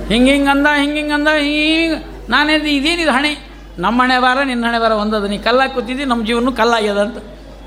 ಹಿಂಗೆ 0.08 0.34
ಹಿಂಗೆ 0.34 0.50
ಅಂದ, 0.50 0.68
ಹಿಂಗೆ 0.78 0.98
ಹಿಂಗೆ 0.98 1.14
ಅಂದ, 1.14 1.28
ಹಿಂಗೆ 1.28 1.96
ನಾನೇನು 2.30 2.70
ಇದೇನಿದು 2.70 3.12
ಹಣೆ? 3.12 3.50
ನಮ್ಮ 3.78 4.02
ಹಣೆ 4.02 4.20
ಬಾರ 4.20 4.42
ನಿನ್ನ 4.44 4.66
ಹಣೆ 4.66 4.80
ಬಾರ 4.80 4.92
ಒಂದದ. 4.92 5.24
ನೀ 5.24 5.38
ಕಲ್ಲಾಗಿ 5.38 5.74
ಕೂತಿದ್ದಿ 5.74 6.06
ನಮ್ಮ 6.06 6.26
ಜೀವನ 6.26 6.50
ಕಲ್ಲಾಗ್ಯದ 6.58 6.98
ಅಂತ. 6.98 7.18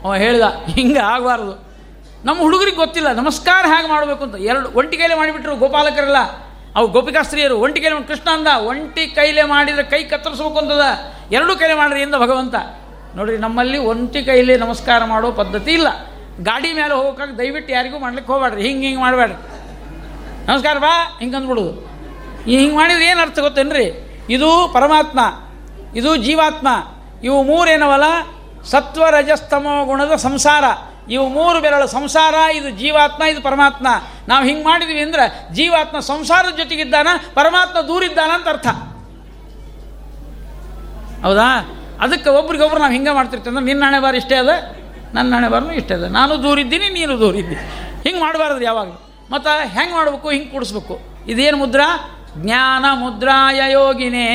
ಅವ 0.05 0.15
ಹೇಳ್ದ, 0.15 0.43
ಹಿಂಗೆ 0.67 0.99
ಆಗಬಾರ್ದು. 0.99 1.69
ನಮ್ಮ 2.25 2.41
ಹುಡುಗರಿಗೆ 2.41 2.77
ಗೊತ್ತಿಲ್ಲ. 2.77 3.13
ನಮಸ್ಕಾರ 3.13 3.65
ಹೇಗೆ 3.77 3.89
ಮಾಡಬೇಕು 3.89 4.25
ಅಂತ. 4.25 4.35
ಎರಡು 4.35 4.69
ಒಂಟಿ 4.75 4.97
ಕೈಲೇ 4.97 5.15
ಮಾಡಿಬಿಟ್ರು 5.15 5.57
ಗೋಪಾಲಕರೆಲ್ಲ. 5.57 6.17
ಅವು 6.77 6.89
ಗೋಪಿಕಾಸ್ತ್ರೀಯರು. 6.89 7.57
ಒಂಟಿ 7.57 7.81
ಕೈಲಿ 7.81 8.09
ಕೃಷ್ಣ 8.09 8.31
ಅಂದ. 8.31 8.47
ಒಂಟಿ 8.47 9.07
ಕೈಲೇ 9.07 9.43
ಮಾಡಿದರೆ 9.43 9.83
ಕೈ 9.83 10.03
ಕತ್ತರಿಸ್ಬೇಕು 10.03 10.59
ಅಂತದ. 10.59 10.83
ಎರಡೂ 11.33 11.57
ಕೈಲೇ 11.57 11.75
ಮಾಡ್ರಿ 11.75 12.03
ಎಂದ 12.03 12.15
ಭಗವಂತ. 12.15 12.55
ನೋಡ್ರಿ, 13.19 13.37
ನಮ್ಮಲ್ಲಿ 13.39 13.79
ಒಂಟಿ 13.79 14.21
ಕೈಲಿ 14.25 14.57
ನಮಸ್ಕಾರ 14.57 15.05
ಮಾಡೋ 15.05 15.29
ಪದ್ಧತಿ 15.33 15.73
ಇಲ್ಲ. 15.73 15.89
ಗಾಡಿ 16.43 16.73
ಮೇಲೆ 16.73 16.95
ಹೋಗೋಕ್ಕಾಗ 16.95 17.31
ದಯವಿಟ್ಟು 17.31 17.73
ಯಾರಿಗೂ 17.73 17.99
ಮಾಡ್ಲಿಕ್ಕೆ 17.99 18.33
ಹೋಗ್ಬೇಡ್ರಿ 18.33 18.63
ಹಿಂಗೆ 18.67 18.87
ಹಿಂಗೆ 18.87 19.01
ಮಾಡಬೇಡ್ರಿ 19.01 19.39
ನಮಸ್ಕಾರ 20.47 20.79
ಬಾ, 20.79 21.17
ಹಿಂಗೆ 21.21 21.37
ಅಂದ್ಬಿಡೋದು. 21.37 21.73
ಈ 22.47 22.59
ಹಿಂಗೆ 22.59 22.75
ಮಾಡಿದ್ರೆ 22.75 23.07
ಏನು 23.07 23.21
ಅರ್ಥ 23.21 23.39
ಗೊತ್ತೇನ್ರಿ? 23.39 23.87
ಇದು 24.31 24.71
ಪರಮಾತ್ಮ, 24.75 25.21
ಇದು 25.99 26.17
ಜೀವಾತ್ಮ. 26.17 26.69
ಇವು 27.23 27.43
ಮೂರೇನವಲ್ಲ 27.43 28.05
ಸತ್ವ 28.65 29.09
ರಜಸ್ತಮೋ 29.09 29.85
ಗುಣದ 29.85 30.15
ಸಂಸಾರ. 30.17 30.65
ಇವು 31.11 31.29
ಮೂರು 31.29 31.61
ಬೆರಳು 31.61 31.87
ಸಂಸಾರ, 31.87 32.35
ಇದು 32.55 32.71
ಜೀವಾತ್ಮ, 32.71 33.23
ಇದು 33.25 33.43
ಪರಮಾತ್ಮ. 33.43 33.87
ನಾವು 34.29 34.45
ಹಿಂಗೆ 34.45 34.65
ಮಾಡಿದ್ವಿ 34.65 35.01
ಅಂದ್ರೆ 35.01 35.55
ಜೀವಾತ್ಮ 35.55 35.99
ಸಂಸಾರದ 36.01 36.57
ಜೊತೆಗಿದ್ದಾನ, 36.57 37.09
ಪರಮಾತ್ಮ 37.35 37.81
ದೂರಿದ್ದಾನ 37.81 38.31
ಅಂತ 38.35 38.49
ಅರ್ಥ. 38.49 38.67
ಹೌದಾ? 41.27 41.51
ಅದಕ್ಕೆ 42.01 42.31
ಒಬ್ರಿಗೊಬ್ರು 42.31 42.79
ನಾವು 42.79 42.93
ಹಿಂಗೆ 42.93 43.11
ಮಾಡ್ತಿರ್ತೀವಿ 43.11 43.51
ಅಂದ್ರೆ 43.51 43.67
ನಿನ್ನ 43.73 43.85
ಹಣೆ 43.89 43.99
ಬಾರ 43.99 44.15
ಇಷ್ಟೇ 44.15 44.35
ಅದ, 44.35 44.49
ನನ್ನ 45.15 45.35
ಹಣೆ 45.35 45.49
ಬಾರನು 45.49 45.73
ಇಷ್ಟೇ 45.73 45.95
ಅದ. 45.95 46.05
ನಾನು 46.05 46.43
ದೂರಿದ್ದೀನಿ, 46.43 46.89
ನೀನು 46.89 47.21
ದೂರಿದ್ದೀನಿ. 47.21 47.63
ಹಿಂಗೆ 48.03 48.21
ಮಾಡಬಾರ್ದು 48.21 48.65
ಯಾವಾಗ 48.65 48.89
ಮತ್ತು 49.31 49.69
ಹೆಂಗೆ 49.69 49.95
ಮಾಡಬೇಕು, 49.95 50.31
ಹಿಂಗೆ 50.31 50.47
ಕೂಡಿಸ್ಬೇಕು. 50.47 51.01
ಇದೇನು 51.29 51.57
ಮುದ್ರಾ? 51.57 51.89
ಜ್ಞಾನ 52.37 52.85
ಮುದ್ರಾಯ 52.93 53.73
ಯೋಗಿನೇ 53.73 54.29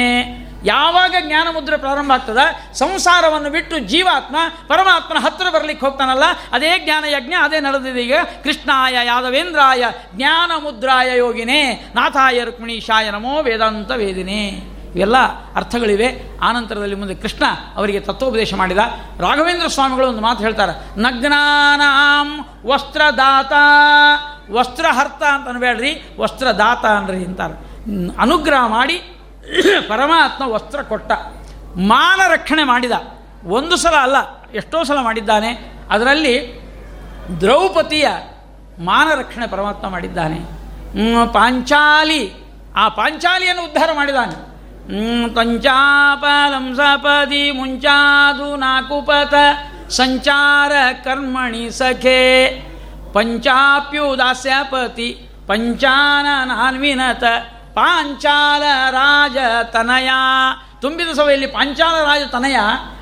ಯಾವಾಗ 0.65 1.15
ಜ್ಞಾನ 1.19 1.48
ಮುದ್ರೆ 1.52 1.77
ಪ್ರಾರಂಭ 1.77 2.11
ಆಗ್ತದ? 2.11 2.38
ಸಂಸಾರವನ್ನು 2.73 3.49
ಬಿಟ್ಟು 3.49 3.80
ಜೀವಾತ್ಮ, 3.80 4.35
ಪರಮಾತ್ಮನ 4.68 5.18
ಹತ್ತಿರ 5.18 5.49
ಬರಲಿಕ್ಕೆ 5.49 5.85
ಹೋಗ್ತಾನಲ್ಲ, 5.85 6.23
ಅದೇ 6.52 6.80
ಜ್ಞಾನ 6.80 7.06
ಯಜ್ಞ, 7.06 7.34
ಅದೇ 7.41 7.60
ನಡೆದಿದೆ 7.60 8.02
ಈಗ. 8.02 8.14
ಕೃಷ್ಣಾಯ 8.44 8.98
ಯಾದವೇಂದ್ರಾಯ, 9.06 9.84
ಜ್ಞಾನ 10.15 10.52
ಮುದ್ರಾಯ 10.64 11.18
ಯೋಗಿನೇ 11.18 11.91
ನಾಥಾಯ 11.95 12.44
ರುಕ್ಮಿಣೀಶಾಯ 12.44 13.11
ನಮೋ 13.11 13.41
ವೇದಾಂತ 13.41 13.91
ವೇದಿನೇ. 13.91 14.73
ಇವೆಲ್ಲ 14.95 15.18
ಅರ್ಥಗಳಿವೆ. 15.56 16.40
ಆನಂತರದಲ್ಲಿ 16.40 16.95
ಮುಂದೆ 16.95 17.15
ಕೃಷ್ಣ 17.15 17.44
ಅವರಿಗೆ 17.76 17.99
ತತ್ವೋಪದೇಶ 17.99 18.53
ಮಾಡಿದ. 18.53 18.78
ರಾಘವೇಂದ್ರ 19.20 19.68
ಸ್ವಾಮಿಗಳು 19.68 20.07
ಒಂದು 20.07 20.22
ಮಾತು 20.22 20.40
ಹೇಳ್ತಾರೆ. 20.40 20.99
ನಗ್ನಾನಾಂ 20.99 22.45
ವಸ್ತ್ರದಾತ, 22.65 23.53
ವಸ್ತ್ರಹರ್ತ 24.52 25.24
ಅಂತ 25.24 25.48
ಅನ್ಬೇಡ್ರಿ 25.48 26.15
ವಸ್ತ್ರದಾತ 26.20 26.86
ಅನ್ರಿ 26.86 27.26
ಅಂತಾರೆ. 27.26 27.53
ಅನುಗ್ರಹ 28.22 28.68
ಮಾಡಿ 28.68 28.95
ಪರಮಾತ್ಮ 29.88 30.48
ವಸ್ತ್ರ 30.48 30.82
ಕೊಟ್ಟ. 30.82 31.11
ಮಾನ 31.78 32.20
ರಕ್ಷಣೆ 32.32 32.64
ಮಾಡಿದ. 32.64 32.91
ಒಂದು 33.45 33.78
ಸಲ 33.78 33.95
ಅಲ್ಲ, 34.02 34.15
ಎಷ್ಟೋ 34.53 34.84
ಸಲ 34.84 34.98
ಮಾಡಿದ್ದಾನೆ. 35.02 35.74
ಅದರಲ್ಲಿ 35.91 36.61
ದ್ರೌಪದಿಯ 37.41 38.07
ಮಾನ 38.80 39.07
ರಕ್ಷಣೆ 39.20 39.48
ಪರಮಾತ್ಮ 39.48 39.90
ಮಾಡಿದ್ದಾನೆ. 39.90 40.40
ಪಾಂಚಾಲಿ. 41.34 42.34
ಆ 42.76 42.90
ಪಾಂಚಾಲಿಯನ್ನು 42.90 43.65
ಉದ್ಧಾರ 43.65 43.90
ಮಾಡಿದ್ದಾನೆ 43.95 44.52
ಹ್ಮ್, 44.88 45.35
ಪಂಚಾಪಲಂ 45.35 46.76
ಸಪದಿ 46.76 47.51
ಮುಂಚಾದು 47.51 48.55
ನಾಕುಪಥ 48.55 49.34
ಸಂಚಾರ 49.89 50.72
ಕರ್ಮಣಿ 51.03 51.72
ಸಖೆ 51.72 52.19
ಪಂಚಾಪ್ಯುದಾಸ್ಯಪತಿ 53.14 55.07
ಪಂಚಾನನ್ವಿನತ 55.47 57.23
ಪಾಂಚಾಲ 57.73 58.64
ರಾಜ 58.89 59.38
ತನಯ 59.72 60.10
ತುಂಬಿದ 60.81 61.11
ಸಭೆಯಲ್ಲಿ 61.11 61.47
ಪಾಂಚಾಲ 61.47 62.03
ರಾಜ 62.03 62.22
ತನಯ 62.31 62.57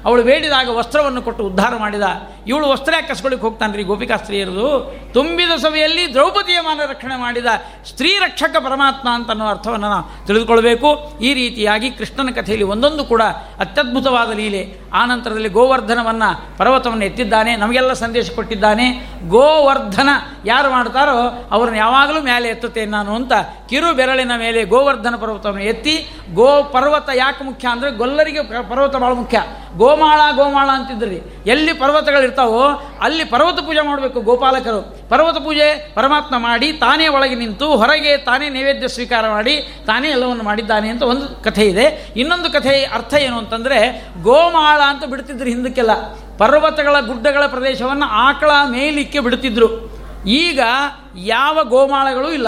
ಅವಳು 0.05 0.21
ಬೇಡಿದಾಗ 0.23 0.69
ವಸ್ತ್ರವನ್ನು 0.79 1.21
ಕೊಟ್ಟು 1.21 1.43
ಉದ್ಧಾರ 1.49 1.73
ಮಾಡಿದ. 1.83 2.05
ಇವಳು 2.47 2.65
ವಸ್ತ್ರ 2.69 2.93
ಕಸ್ಕೊಳ್ಳಿಕ್ಕೆ 3.09 3.47
ಹೋಗ್ತಾನೆ 3.47 3.77
ರೀ 3.77 3.83
ಗೋಪಿಕಾ 3.83 4.15
ಸ್ತ್ರೀಯರದು. 4.17 4.67
ತುಂಬಿದ 5.13 5.53
ಸಭೆಯಲ್ಲಿ 5.61 6.03
ದ್ರೌಪದಿಯ 6.13 6.59
ಮಾನ 6.61 6.85
ರಕ್ಷಣೆ 6.89 7.15
ಮಾಡಿದ 7.15 7.49
ಸ್ತ್ರೀ 7.89 8.11
ರಕ್ಷಕ 8.19 8.55
ಪರಮಾತ್ಮ 8.63 9.07
ಅಂತ 9.09 9.29
ಅನ್ನೋ 9.29 9.47
ಅರ್ಥವನ್ನು 9.47 9.89
ನಾವು 9.89 10.05
ತಿಳಿದುಕೊಳ್ಬೇಕು. 10.27 10.89
ಈ 11.21 11.31
ರೀತಿಯಾಗಿ 11.33 11.89
ಕೃಷ್ಣನ 11.89 12.31
ಕಥೆಯಲ್ಲಿ 12.35 12.67
ಒಂದೊಂದು 12.75 13.05
ಕೂಡ 13.11 13.23
ಅತ್ಯದ್ಭುತವಾದ 13.63 14.31
ಲೀಲೆ. 14.31 14.63
ಆನಂತರದಲ್ಲಿ 15.01 15.49
ಗೋವರ್ಧನವನ್ನು 15.49 16.29
ಪರ್ವತವನ್ನು 16.57 17.05
ಎತ್ತಿದ್ದಾನೆ, 17.05 17.51
ನಮಗೆಲ್ಲ 17.55 17.93
ಸಂದೇಶ 17.93 18.31
ಕೊಟ್ಟಿದ್ದಾನೆ. 18.31 18.87
ಗೋವರ್ಧನ 19.27 20.09
ಯಾರು 20.45 20.69
ಮಾಡ್ತಾರೋ 20.71 21.17
ಅವ್ರನ್ನ 21.51 21.77
ಯಾವಾಗಲೂ 21.77 22.21
ಮೇಲೆ 22.21 22.47
ಎತ್ತುತ್ತೇನೆ 22.49 22.91
ನಾನು 22.91 23.11
ಅಂತ 23.15 23.33
ಕಿರು 23.69 23.89
ಬೆರಳಿನ 23.93 24.35
ಮೇಲೆ 24.37 24.61
ಗೋವರ್ಧನ 24.65 25.15
ಪರ್ವತವನ್ನು 25.15 25.63
ಎತ್ತಿ, 25.63 25.95
ಗೋ 26.33 26.49
ಪರ್ವತ 26.73 27.09
ಯಾಕೆ 27.15 27.43
ಮುಖ್ಯ 27.43 27.67
ಅಂದರೆ 27.67 27.91
ಗೊಲ್ಲರಿಗೆ 27.91 28.41
ಪರ್ವತ 28.69 28.95
ಭಾಳ 28.95 29.13
ಮುಖ್ಯ. 29.13 29.37
ಗೋಮಾಳ 29.77 30.19
ಗೋಮಾಳ 30.35 30.69
ಅಂತಿದ್ರಿ. 30.73 31.43
ಎಲ್ಲಿ 31.45 31.73
ಪರ್ವತಗಳಿರ್ತಾವೋ 31.73 32.63
ಅಲ್ಲಿ 33.01 33.23
ಪರ್ವತ 33.23 33.59
ಪೂಜೆ 33.59 33.81
ಮಾಡಬೇಕು 33.81 34.21
ಗೋಪಾಲಕರು. 34.21 35.09
ಪರ್ವತ 35.09 35.37
ಪೂಜೆ 35.37 35.93
ಪರಮಾತ್ಮ 35.93 36.37
ಮಾಡಿ 36.37 36.73
ತಾನೇ 36.73 37.07
ಒಳಗೆ 37.07 37.35
ನಿಂತು 37.35 37.77
ಹೊರಗೆ 37.77 38.17
ತಾನೇ 38.17 38.49
ನೈವೇದ್ಯ 38.49 38.87
ಸ್ವೀಕಾರ 38.87 39.29
ಮಾಡಿ 39.29 39.83
ತಾನೇ 39.87 40.09
ಎಲ್ಲವನ್ನು 40.09 40.43
ಮಾಡಿದ್ದಾನೆ 40.43 40.89
ಅಂತ 40.89 41.03
ಒಂದು 41.03 41.43
ಕಥೆ 41.43 41.65
ಇದೆ. 41.65 42.13
ಇನ್ನೊಂದು 42.17 42.51
ಕಥೆ 42.51 42.83
ಅರ್ಥ 42.83 43.13
ಏನು 43.13 43.37
ಅಂತಂದರೆ 43.37 44.07
ಗೋಮಾಳ 44.21 44.81
ಅಂತ 44.87 45.05
ಬಿಡ್ತಿದ್ರು 45.05 45.49
ಹಿಂದಕ್ಕೆಲ್ಲ. 45.49 45.91
ಪರ್ವತಗಳ 46.37 46.99
ಗುಡ್ಡಗಳ 46.99 47.45
ಪ್ರದೇಶವನ್ನು 47.45 48.05
ಆಕಳ 48.05 48.49
ಮೇಲಿಕ್ಕೆ 48.69 49.19
ಬಿಡ್ತಿದ್ರು. 49.19 50.01
ಈಗ 50.27 50.59
ಯಾವ 51.17 51.63
ಗೋಮಾಳಗಳು 51.63 52.31
ಇಲ್ಲ. 52.31 52.47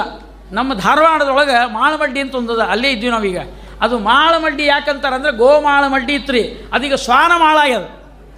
ನಮ್ಮ 0.51 0.73
ಧಾರವಾಡದೊಳಗೆ 0.73 1.73
ಮಾಳಬಡ್ಡಿ 1.73 2.19
ಅಂತ 2.19 2.35
ಒಂದದ, 2.35 2.59
ಅಲ್ಲೇ 2.69 2.89
ಇದ್ವಿ 2.89 3.09
ನಾವೀಗ. 3.09 3.37
ಅದು 3.81 3.99
ಮಾಳ 3.99 4.33
ಮಾಳಮಡ್ಡಿ 4.33 4.65
ಯಾಕಂತಾರೆ 4.65 5.15
ಅಂದರೆ 5.15 5.31
ಗೋಮಾಳಮಡ್ಡಿ 5.31 6.13
ಇತ್ತು 6.13 6.33
ರೀ 6.33 6.43
ಅದೀಗ 6.73 6.95
ಶ್ವಾನ 6.95 7.31
ಮಾಳ 7.37 7.57
ಆಗ್ಯದ. 7.57 7.85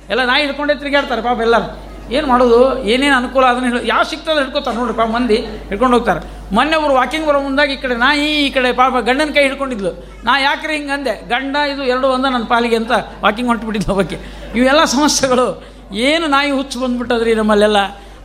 ಎಲ್ಲ 0.10 0.26
ನಾಯಿ 0.26 0.45
ಹಿಡ್ಕೊಂಡೇ 0.45 0.76
ತಿರುಗಾಡ್ತಾರೆ 0.76 1.22
ಪಾಪ 1.22 1.40
ಎಲ್ಲರೂ. 1.41 1.82
ಏನು 2.12 2.28
ಮಾಡೋದು? 2.28 2.84
ಏನೇನು 2.84 3.16
ಅನುಕೂಲ 3.16 3.45
ಅದನ್ನು 3.45 3.70
ಹೇಳಿ. 3.70 3.88
ಯಾವ 3.88 4.03
ಸಿಕ್ತದೆ 4.03 4.40
ಹಿಡ್ಕೊತಾರೆ 4.40 4.78
ನೋಡ್ರಿ 4.78 4.98
ಪಾಪ 4.98 5.07
ಮಂದಿ 5.07 5.36
ಹಿಡ್ಕೊಂಡು 5.36 5.98
ಹೋಗ್ತಾರೆ. 5.98 6.20
ಮೊನ್ನೆ 6.53 6.76
ಒಬ್ಬರು 6.78 6.94
ವಾಕಿಂಗ್ 6.94 7.28
ಬರೋ 7.28 7.40
ಮುಂದಾಗ 7.40 7.70
ಈ 7.70 7.76
ಕಡೆ 7.76 7.95
ನಾಯಿ, 7.95 8.45
ಈ 8.45 8.49
ಕಡೆ 8.49 8.74
ಪಾಪ 8.74 8.94
ಗಂಡನ 8.95 9.30
ಕೈ 9.34 9.44
ಹಿಡ್ಕೊಂಡಿದ್ಲು. 9.44 9.91
ನಾ 10.24 10.40
ಯಾಕ್ರಿ 10.40 10.74
ಹಿಂಗೆ 10.78 10.91
ಅಂದೆ? 10.91 11.30
ಗಂಡ, 11.30 11.56
ಇದು 11.56 11.84
ಎರಡು 11.84 12.07
ಒಂದ 12.07 12.26
ನನ್ನ 12.26 12.45
ಪಾಲಿಗೆ 12.45 12.76
ಅಂತ 12.76 12.91
ವಾಕಿಂಗ್ 13.24 13.49
ಹೊಂಟ್ಬಿಟ್ಟಿದ್ಲು 13.49 13.95
ಬಗ್ಗೆ 13.95 14.20
ಇವೆಲ್ಲ 14.56 14.84
ಸಮಸ್ಯೆಗಳು. 14.86 15.64
ಏನು 15.94 16.28
ನಾಯಿ 16.28 16.52
ಹುಚ್ಚು 16.52 16.80
ಬಂದ್ಬಿಟ್ಟದ್ರಿ 16.80 17.34
ನಮ್ಮಲ್ಲೆಲ್ಲ? 17.34 17.78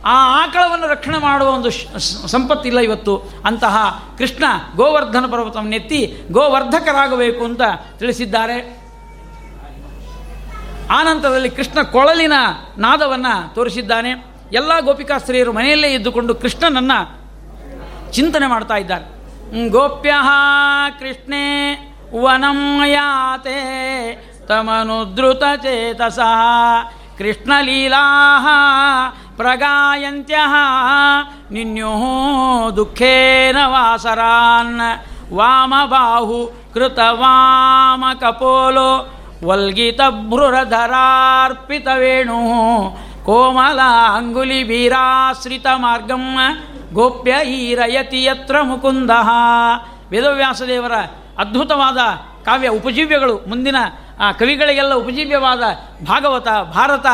ಆ 0.05 0.43
ಆಕಳವನ್ನು 0.43 0.87
ರಕ್ಷಣೆ 0.87 1.17
ಮಾಡುವ 1.17 1.49
ಒಂದು 1.49 1.71
ಸಂಪತ್ತಿಲ್ಲ 2.27 2.79
ಇವತ್ತು. 2.79 3.29
ಅಂತಹ 3.45 4.05
ಕೃಷ್ಣ 4.17 4.43
ಗೋವರ್ಧನ 4.75 5.25
ಪರ್ವತವನ್ನು 5.31 5.75
ಎತ್ತಿ 5.75 6.21
ಗೋವರ್ಧಕರಾಗಬೇಕು 6.31 7.45
ಅಂತ 7.45 7.61
ತಿಳಿಸಿದ್ದಾರೆ. 7.99 8.81
ಆನಂತರದಲ್ಲಿ 10.91 11.49
ಕೃಷ್ಣ 11.49 11.81
ಕೊಳಲಿನ 11.81 12.33
ನಾದವನ್ನು 12.77 13.55
ತೋರಿಸಿದ್ದಾನೆ. 13.55 14.09
ಎಲ್ಲ 14.51 14.79
ಗೋಪಿಕಾಸ್ತ್ರೀಯರು 14.79 15.53
ಮನೆಯಲ್ಲೇ 15.53 15.93
ಇದ್ದುಕೊಂಡು 15.93 16.35
ಕೃಷ್ಣನನ್ನು 16.35 17.21
ಚಿಂತನೆ 18.11 18.47
ಮಾಡ್ತಾ 18.47 18.75
ಇದ್ದಾರೆ. 18.75 19.21
ಗೋಪ್ಯ 19.69 20.13
ಕೃಷ್ಣೇ 20.99 21.77
ವನಂ 22.21 22.81
ಯಾತೆ 22.85 23.57
ತಮನುದ್ರುತ 24.47 25.43
ಚೇತಸ 25.55 26.19
ಕೃಷ್ಣಲೀಲಾ 27.21 28.03
ಪ್ರಗಾಯಂತ್ಯ 29.37 30.35
ನಿನ್ಯೋ 31.51 31.91
ದುಃಖೇನ 32.75 33.55
ವಾಸರಾನ್ 33.65 35.03
ವಾಮಬಾಹು 35.33 36.53
ಕೃತ 36.73 36.99
ವಾಮ 37.11 38.05
ಕಪೋಲೋ 38.19 39.09
ವಲ್ಗಿತಭ್ರುರಧರಾರ್ಪಿತವೇಣು 39.45 42.39
ಕೋಮಲ 43.25 43.79
ಅಂಗುಲಿ 44.15 44.63
ವೀರಾಶ್ರಿತ 44.63 45.67
ಮಾರ್ಗಂ 45.75 46.37
ಗೋಪ್ಯ 46.93 47.57
ಈರಯತಿ 47.57 48.23
ಯತ್ರ 48.23 48.61
ಮುಕುಂದ 48.61 49.09
ವೇದವ್ಯಾಸದೇವರ 50.11 50.91
ಅದ್ಭುತವಾದ 51.37 51.97
ಕಾವ್ಯ 52.45 52.69
ಉಪಜೀವ್ಯಗಳು 52.69 53.49
ಮುಂದಿನ 53.49 53.75
ಆ, 54.21 54.31
ಕವಿಗಳಿಗೆಲ್ಲ 54.31 54.93
ಉಪಜೀವ್ಯವಾದ 54.93 55.61
ಭಾಗವತ 56.05 56.47
ಭಾರತ 56.49 57.05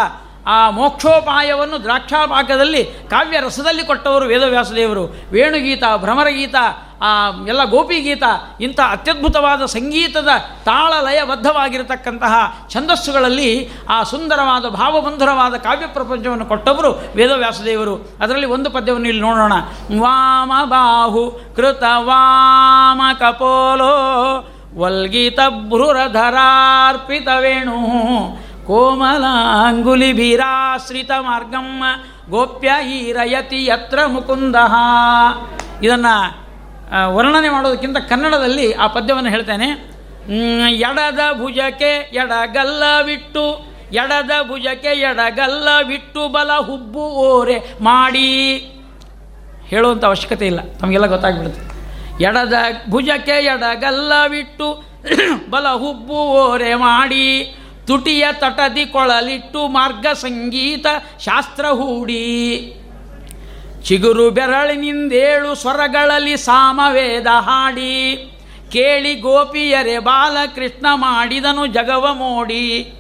ಆ 0.48 0.70
ಮೋಕ್ಷೋಪಾಯವನ್ನು 0.70 1.84
ದ್ರಾಕ್ಷಾಪಾಕದಲ್ಲಿ 1.84 2.84
ಕಾವ್ಯ 2.84 3.40
ರಸದಲ್ಲಿ 3.40 3.84
ಕೊಟ್ಟವರು 3.84 4.26
ವೇದವ್ಯಾಸದೇವರು. 4.26 5.04
ವೇಣುಗೀತ 5.32 5.84
ಭ್ರಮರಗೀತ 5.98 6.56
ಆ 7.02 7.30
ಎಲ್ಲ 7.48 7.64
ಗೋಪಿಗೀತ 7.64 8.24
ಇಂಥ 8.62 8.80
ಅತ್ಯದ್ಭುತವಾದ 8.80 9.66
ಸಂಗೀತದ 9.66 10.28
ತಾಳ 10.66 10.94
ಲಯಬದ್ಧವಾಗಿರತಕ್ಕಂತಹ 11.02 12.60
ಛಂದಸ್ಸುಗಳಲ್ಲಿ 12.70 13.70
ಆ 13.90 14.04
ಸುಂದರವಾದ 14.04 14.66
ಭಾವಬಂಧುರವಾದ 14.66 15.54
ಕಾವ್ಯ 15.54 15.88
ಪ್ರಪಂಚವನ್ನು 15.88 16.46
ಕೊಟ್ಟವರು 16.46 16.92
ವೇದವ್ಯಾಸದೇವರು. 17.16 17.96
ಅದರಲ್ಲಿ 18.22 18.46
ಒಂದು 18.46 18.70
ಪದ್ಯವನ್ನು 18.70 19.08
ಇಲ್ಲಿ 19.08 19.22
ನೋಡೋಣ. 19.22 19.54
ವಾಮ 20.02 20.52
ಬಾಹು 20.66 21.40
ಕೃತ 21.56 21.84
ವಾಮ 21.98 23.02
ಕಪೋಲೋ 23.20 24.54
ವಲ್ಗೀತ 24.78 25.40
ಭ್ರುರಧರಾರ್ಪಿತ 25.50 27.28
ವೇಣು 27.40 27.78
ಭೀರಾಶ್ರಿತ 30.14 31.12
ಮಾರ್ಗಮ್ಮ 31.20 31.84
ಗೋಪ್ಯ 32.30 32.72
ಈರಯತಿ 32.90 33.66
ಯತ್ರ 33.66 34.00
ಮುಕುಂದ 34.06 34.56
ಇದನ್ನು 35.84 36.16
ವರ್ಣನೆ 37.16 37.50
ಮಾಡೋದಕ್ಕಿಂತ 37.50 37.98
ಕನ್ನಡದಲ್ಲಿ 37.98 38.74
ಆ 38.74 38.88
ಪದ್ಯವನ್ನು 38.88 39.30
ಹೇಳ್ತೇನೆ. 39.30 39.70
ಎಡದ 40.72 41.20
ಭುಜಕ್ಕೆ 41.40 41.92
ಎಡಗಲ್ಲವಿಟ್ಟು 42.14 43.46
ಎಡದ 43.92 44.32
ಭುಜಕ್ಕೆ 44.48 44.88
ಎಡಗಲ್ಲವಿಟ್ಟು 44.88 46.28
ಬಲ 46.28 46.52
ಹುಬ್ಬು 46.60 47.00
ಓರೆ 47.00 47.58
ಮಾಡಿ. 47.82 48.28
ಹೇಳುವಂಥ 49.68 50.04
ಅವಶ್ಯಕತೆ 50.04 50.46
ಇಲ್ಲ. 50.48 50.60
ತಮಗೆಲ್ಲ 50.80 51.06
ಗೊತ್ತಾಗ್ಬಿಡುತ್ತೆ. 51.06 51.67
ಎಡದ 52.22 52.54
ಭುಜಕ್ಕೆ 52.90 53.46
ಎಡಗಲ್ಲವಿಟ್ಟು 53.46 54.88
ಬಲ 55.50 55.68
ಹುಬ್ಬು 55.68 56.14
ಓರೆ 56.14 56.76
ಮಾಡಿ 56.76 57.56
ತುಟಿಯ 57.88 58.28
ತಟದಿ 58.32 58.86
ಕೊಳಲಿಟ್ಟು 58.86 59.68
ಮಾರ್ಗ 59.68 60.08
ಸಂಗೀತ 60.14 60.86
ಶಾಸ್ತ್ರ 61.20 61.66
ಹೂಡಿ. 61.66 62.24
ಚಿಗುರು 63.84 64.32
ಬೆರಳಿನಿಂದೇಳು 64.32 65.56
ಸ್ವರಗಳಲ್ಲಿ 65.56 66.38
ಸಾಮವೇದ 66.38 67.28
ಹಾಡಿ. 67.28 68.16
ಕೇಳಿ 68.72 69.16
ಗೋಪಿಯರೆ 69.16 70.00
ಬಾಲಕೃಷ್ಣ 70.00 70.86
ಮಾಡಿದನು 70.94 71.66
ಜಗವ 71.66 72.08
ಮೋಡಿ. 72.14 72.94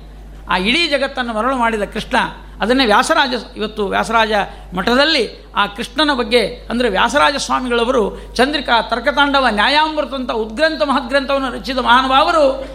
ಆ 0.49 0.57
ಇಡೀ 0.57 0.87
ಜಗತ್ತನ್ನು 0.87 1.33
ಮರಳು 1.33 1.57
ಮಾಡಿದ 1.57 1.83
ಕೃಷ್ಣ 1.83 2.15
ಅದನ್ನೇ 2.61 2.85
ವ್ಯಾಸರಾಜ, 2.85 3.33
ಇವತ್ತು 3.57 3.87
ವ್ಯಾಸರಾಜ 3.87 4.31
ಮಠದಲ್ಲಿ 4.75 5.45
ಆ 5.55 5.65
ಕೃಷ್ಣನ 5.65 6.13
ಬಗ್ಗೆ, 6.13 6.47
ಅಂದರೆ 6.47 6.89
ವ್ಯಾಸರಾಜ 6.89 7.35
ಸ್ವಾಮಿಗಳವರು 7.35 8.33
ಚಂದ್ರಿಕಾ 8.35 8.81
ತರ್ಕತಾಂಡವ 8.81 9.47
ನ್ಯಾಯಾಮೃತ 9.49 10.13
ಅಂತ 10.13 10.31
ಉದ್ಗ್ರಂಥ 10.31 10.81
ಮಹದ್ಗ್ರಂಥವನ್ನು 10.81 11.51
ರಚಿಸಿದ 11.51 11.77
ಮಹಾನುಭಾವರು 11.77 12.65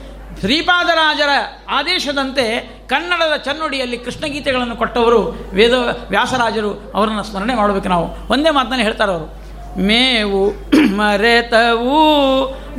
ಶ್ರೀಪಾದರಾಜರ 0.40 1.28
ಆದೇಶದಂತೆ 1.68 2.70
ಕನ್ನಡದ 2.88 3.36
ಚನ್ನುಡಿಯಲ್ಲಿ 3.36 3.98
ಕೃಷ್ಣಗೀತೆಗಳನ್ನು 3.98 4.76
ಕೊಟ್ಟವರು 4.76 5.50
ವೇದ 5.54 5.72
ವ್ಯಾಸರಾಜರು. 6.08 6.92
ಅವರನ್ನು 6.94 7.24
ಸ್ಮರಣೆ 7.24 7.54
ಮಾಡಬೇಕು 7.54 7.88
ನಾವು. 7.88 8.32
ಒಂದೇ 8.32 8.50
ಮಾತನ್ನು 8.50 8.84
ಹೇಳ್ತಾರೆ 8.84 9.12
ಅವರು. 9.12 9.41
ಮೇವು 9.76 10.72
ಮರೆತವು 10.98 12.02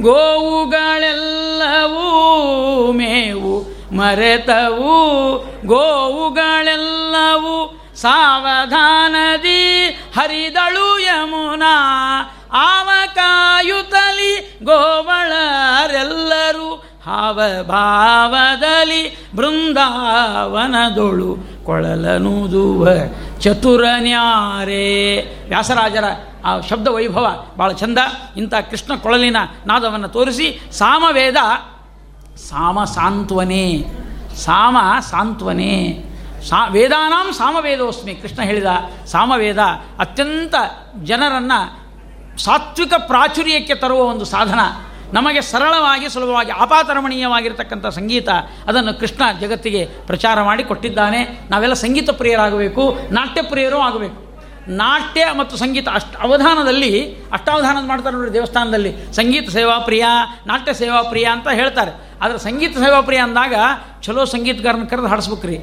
ಗೋವುಗಳೆಲ್ಲವೂ 0.01 0.51
ಮೇವು 2.91 3.73
ಮರೆತವು 3.91 4.93
ಗೋವುಗಳೆಲ್ಲವೂ 5.65 7.79
ಸಾವಧಾನದಿ 7.95 9.95
ಹರಿದಳು 10.15 10.99
ಯಮುನಾ. 10.99 11.75
ಆವಕಾಯುತಲಿ 12.51 14.63
ಗೋವಳರೆಲ್ಲರೂ 14.63 16.92
ಹಾವ 17.05 17.41
ಭಾವದಲ್ಲಿ 17.67 19.29
ಬೃಂದಾವನದೊಳು 19.35 21.37
ಕೊಳಲನುದುವ 21.65 22.87
ಚತುರನ್ಯಾರೇ. 23.39 25.25
ವ್ಯಾಸರಾಜರ 25.47 26.03
ಆ 26.45 26.59
ಶಬ್ದ 26.59 26.87
ವೈಭವ 26.87 27.45
ಭಾಳ 27.57 27.71
ಚಂದ. 27.71 27.97
ಇಂಥ 28.37 28.53
ಕೃಷ್ಣ 28.69 28.95
ಕೊಳಲಿನ 28.95 29.37
ನಾದವನ್ನು 29.67 30.07
ತೋರಿಸಿ 30.07 30.59
ಸಾಮವೇದ. 30.71 31.35
ಸಾಮ 32.35 32.83
ಸಾಂತ್ವನೇ. 32.83 33.83
ಸಾಮ 34.35 34.77
ಸಾಂತ್ವನೇ. 34.99 36.03
ಸಾ 36.49 36.67
ವೇದಾನಾಂ 36.67 37.33
ಸಾಮವೇದೋಸ್ಮಿ. 37.33 38.15
ಕೃಷ್ಣ 38.15 38.41
ಹೇಳಿದ 38.41 38.67
ಸಾಮವೇದ 39.05 39.59
ಅತ್ಯಂತ 39.99 40.55
ಜನರನ್ನು 41.03 42.43
ಸಾತ್ವಿಕ 42.43 42.93
ಪ್ರಾಚುರ್ಯಕ್ಕೆ 42.97 43.75
ತರುವ 43.75 43.97
ಒಂದು 43.97 44.25
ಸಾಧನ. 44.25 44.59
ನಮಗೆ 45.13 45.41
ಸರಳವಾಗಿ, 45.41 46.09
ಸುಲಭವಾಗಿ, 46.09 46.51
ಆಪಾತರಮಣೀಯವಾಗಿರ್ತಕ್ಕಂಥ 46.51 47.85
ಸಂಗೀತ 47.85 48.29
ಅದನ್ನು 48.67 48.99
ಕೃಷ್ಣ 48.99 49.23
ಜಗತ್ತಿಗೆ 49.39 49.85
ಪ್ರಚಾರ 49.85 50.41
ಮಾಡಿ 50.41 50.63
ಕೊಟ್ಟಿದ್ದಾನೆ. 50.63 51.47
ನಾವೆಲ್ಲ 51.49 51.73
ಸಂಗೀತ 51.73 52.09
ಪ್ರಿಯರಾಗಬೇಕು, 52.09 52.97
ನಾಟ್ಯ 53.11 53.41
ಪ್ರಿಯರೂ 53.41 53.77
ಆಗಬೇಕು. 53.77 54.23
ನಾಟ್ಯ 54.67 55.25
ಮತ್ತು 55.37 55.57
ಸಂಗೀತ 55.57 55.87
ಅಷ್ಟು 55.93 56.17
ಅವಧಾನದಲ್ಲಿ, 56.19 57.13
ಅಷ್ಟಾವಧಾನದ 57.13 57.87
ಮಾಡ್ತಾರೆ 57.87 58.15
ನೋಡಿ 58.15 58.33
ದೇವಸ್ಥಾನದಲ್ಲಿ. 58.33 59.13
ಸಂಗೀತ 59.13 59.49
ಸೇವಾ 59.49 59.79
ಪ್ರಿಯ, 59.79 60.05
ನಾಟ್ಯ 60.47 60.73
ಸೇವಾ 60.73 61.01
ಪ್ರಿಯ 61.01 61.25
ಅಂತ 61.25 61.49
ಹೇಳ್ತಾರೆ. 61.49 61.91
ಆದರೆ 62.21 62.37
ಸಂಗೀತ 62.37 62.77
ಸೇವಾ 62.77 63.01
ಪ್ರಿಯ 63.01 63.19
ಅಂದಾಗ 63.19 63.53
ಚಲೋ 64.01 64.25
ಸಂಗೀತಗಾರನ 64.25 64.83
ಕರೆದು 64.83 65.07
ಹಾಡಿಸ್ಬೇಕ್ರಿ. 65.07 65.57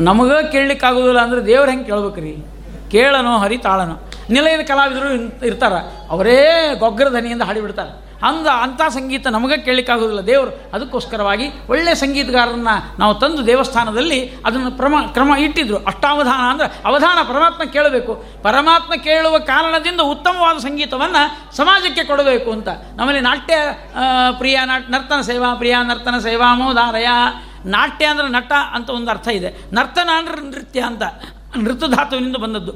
ನಮಗೆ 0.00 0.52
ಕೇಳಲಿಕ್ಕಾಗೋದಿಲ್ಲ 0.52 1.20
ಅಂದರೆ 1.20 1.46
ದೇವ್ರು 1.46 1.70
ಹೆಂಗೆ 1.70 1.84
ಕೇಳ್ಬೇಕ್ರಿ? 1.84 2.46
ಕೇಳನೋ 2.90 3.38
ಹರಿ 3.38 3.58
ತಾಳನೋ 3.58 4.08
ನಿಲಯದ 4.30 4.60
ಕಲಾವಿದರು 4.60 5.46
ಇರ್ತಾರೆ. 5.46 6.08
ಅವರೇ 6.10 6.74
ಗೊಗ್ಗರ 6.78 7.08
ಧ್ವನಿಯಿಂದ 7.08 7.42
ಹಾಡಿಬಿಡ್ತಾರೆ 7.42 8.11
ಅಂದ 8.22 8.46
ಅಂಥ 8.46 8.80
ಸಂಗೀತ 8.88 9.26
ನಮಗೆ 9.26 9.56
ಕೇಳಲಿಕ್ಕಾಗೋದಿಲ್ಲ. 9.56 10.20
ದೇವರು 10.20 10.50
ಅದಕ್ಕೋಸ್ಕರವಾಗಿ 10.72 11.46
ಒಳ್ಳೆಯ 11.68 11.94
ಸಂಗೀತಗಾರರನ್ನು 11.94 12.98
ನಾವು 12.98 13.14
ತಂದು 13.14 13.46
ದೇವಸ್ಥಾನದಲ್ಲಿ 13.46 14.32
ಅದನ್ನು 14.46 14.70
ಪ್ರಮ, 14.70 14.94
ಕ್ರಮ 15.12 15.34
ಇಟ್ಟಿದ್ರು. 15.34 15.76
ಅಷ್ಟಾವಧಾನ 15.76 16.40
ಅಂದರೆ 16.50 16.82
ಅವಧಾನ 16.84 17.18
ಪರಮಾತ್ಮ 17.28 17.64
ಕೇಳಬೇಕು. 17.64 18.24
ಪರಮಾತ್ಮ 18.42 18.92
ಕೇಳುವ 19.02 19.38
ಕಾರಣದಿಂದ 19.38 20.00
ಉತ್ತಮವಾದ 20.00 20.58
ಸಂಗೀತವನ್ನು 20.58 21.56
ಸಮಾಜಕ್ಕೆ 21.56 22.04
ಕೊಡಬೇಕು 22.04 22.52
ಅಂತ. 22.52 22.68
ನಮ್ಮಲ್ಲಿ 22.96 23.20
ನಾಟ್ಯ 23.20 23.54
ಪ್ರಿಯ 24.38 24.60
ನಾಟ್, 24.64 24.90
ನರ್ತನ 24.90 25.20
ಸೇವಾ, 25.20 25.54
ಪ್ರಿಯ 25.54 25.76
ನರ್ತನ 25.82 26.18
ಸೇವಾ 26.18 26.54
ಮೋದಾರಯ. 26.54 27.06
ನಾಟ್ಯ 27.64 28.04
ಅಂದರೆ 28.06 28.28
ನಟ 28.28 28.52
ಅಂತ 28.72 28.90
ಒಂದು 28.90 29.10
ಅರ್ಥ 29.10 29.28
ಇದೆ. 29.28 29.74
ನರ್ತನ 29.74 30.10
ಅಂದ್ರೆ 30.14 30.48
ನೃತ್ಯ 30.50 30.80
ಅಂತ. 30.80 31.02
ನೃತ್ಯಧಾತುವಿನಿಂದ 31.56 32.36
ಬಂದದ್ದು. 32.36 32.72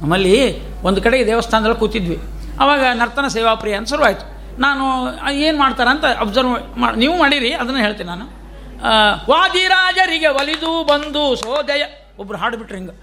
ನಮ್ಮಲ್ಲಿ 0.00 0.36
ಒಂದು 0.82 1.02
ಕಡೆಗೆ 1.02 1.26
ದೇವಸ್ಥಾನದಲ್ಲಿ 1.26 1.76
ಕೂತಿದ್ವಿ. 1.76 2.18
ಆವಾಗ 2.60 2.80
ನರ್ತನ 2.94 3.26
ಸೇವಾ 3.26 3.54
ಪ್ರಿಯ 3.54 3.74
ಅಂತ 3.74 3.88
ಶುರುವಾಯಿತು. 3.88 4.35
ನಾನು 4.64 4.84
ಏನು 5.46 5.56
ಮಾಡ್ತಾರಂತ 5.62 6.04
ಅಬ್ಸರ್ವ್ 6.24 6.52
ಮಾ, 6.82 6.88
ನೀವು 7.02 7.14
ಮಾಡಿರಿ, 7.22 7.50
ಅದನ್ನು 7.62 7.80
ಹೇಳ್ತೀನಿ 7.86 8.08
ನಾನು. 8.14 8.26
ವಾದಿರಾಜರಿಗೆ 9.30 10.30
ಒಲಿದು 10.40 10.72
ಬಂದು 10.90 11.22
ಸೋದಯ 11.42 11.82
ಒಬ್ಬರು 12.22 12.38
ಹಾಡಿಬಿಟ್ರೆ 12.42 12.76
ಹಿಂಗೆ. 12.78 12.94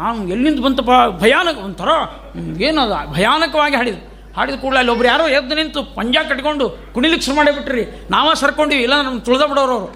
ನಾನು 0.00 0.18
ಎಲ್ಲಿಂದ 0.34 0.60
ಬಂತಪ್ಪ, 0.66 0.94
ಭಯಾನಕ, 1.22 1.58
ಒಂಥರ 1.68 1.90
ಏನು 2.32 2.56
ಏನದ 2.66 2.96
ಭಯಾನಕವಾಗಿ 3.16 3.76
ಹಾಡಿದ್ರು. 3.80 4.04
ಹಾಡಿದ 4.36 4.56
ಕೂಡಲೇ 4.62 4.78
ಅಲ್ಲಿ 4.80 4.92
ಒಬ್ರು 4.94 5.08
ಯಾರೋ 5.12 5.24
ಎದ್ದು 5.38 5.54
ನಿಂತು 5.58 5.80
ಪಂಜ 5.96 6.16
ಕಟ್ಕೊಂಡು 6.30 6.66
ಕುಣಿಲಿಕ್ಕೆ 6.94 7.24
ಶುರು 7.26 7.36
ಮಾಡಿಬಿಟ್ರಿ. 7.38 7.84
ನಾವೇ 8.14 8.32
ಸರ್ಕೊಂಡಿವಿ, 8.42 8.82
ಇಲ್ಲ 8.86 8.96
ನಮ್ಮ 9.06 9.18
ತುಳಿದ 9.28 9.44
ಬಿಡೋರು 9.52 9.74
ಅವರು. 9.78 9.88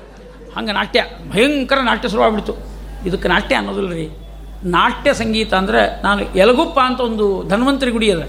ಹಂಗೆ 0.57 0.73
ನಾಟ್ಯ, 0.79 1.01
ಭಯಂಕರ 1.35 1.79
ನಾಟ್ಯ 1.91 2.09
ಶುರುವಾಗ್ಬಿಡ್ತು 2.15 2.55
ಇದಕ್ಕೆ 3.09 3.29
ನಾಟ್ಯ 3.35 3.55
ಅನ್ನೋದಿಲ್ಲ 3.61 3.93
ರೀ 4.01 4.07
ನಾಟ್ಯ 4.77 5.11
ಸಂಗೀತ 5.21 5.53
ಅಂದರೆ 5.61 5.81
ನಾನು 6.07 6.21
ಎಲಗುಪ್ಪ 6.43 6.79
ಅಂತ 6.89 7.01
ಒಂದು 7.09 7.27
ಧನ್ವಂತರಿ 7.53 7.91
ಗುಡಿ 7.97 8.09
ಅದ 8.15 8.23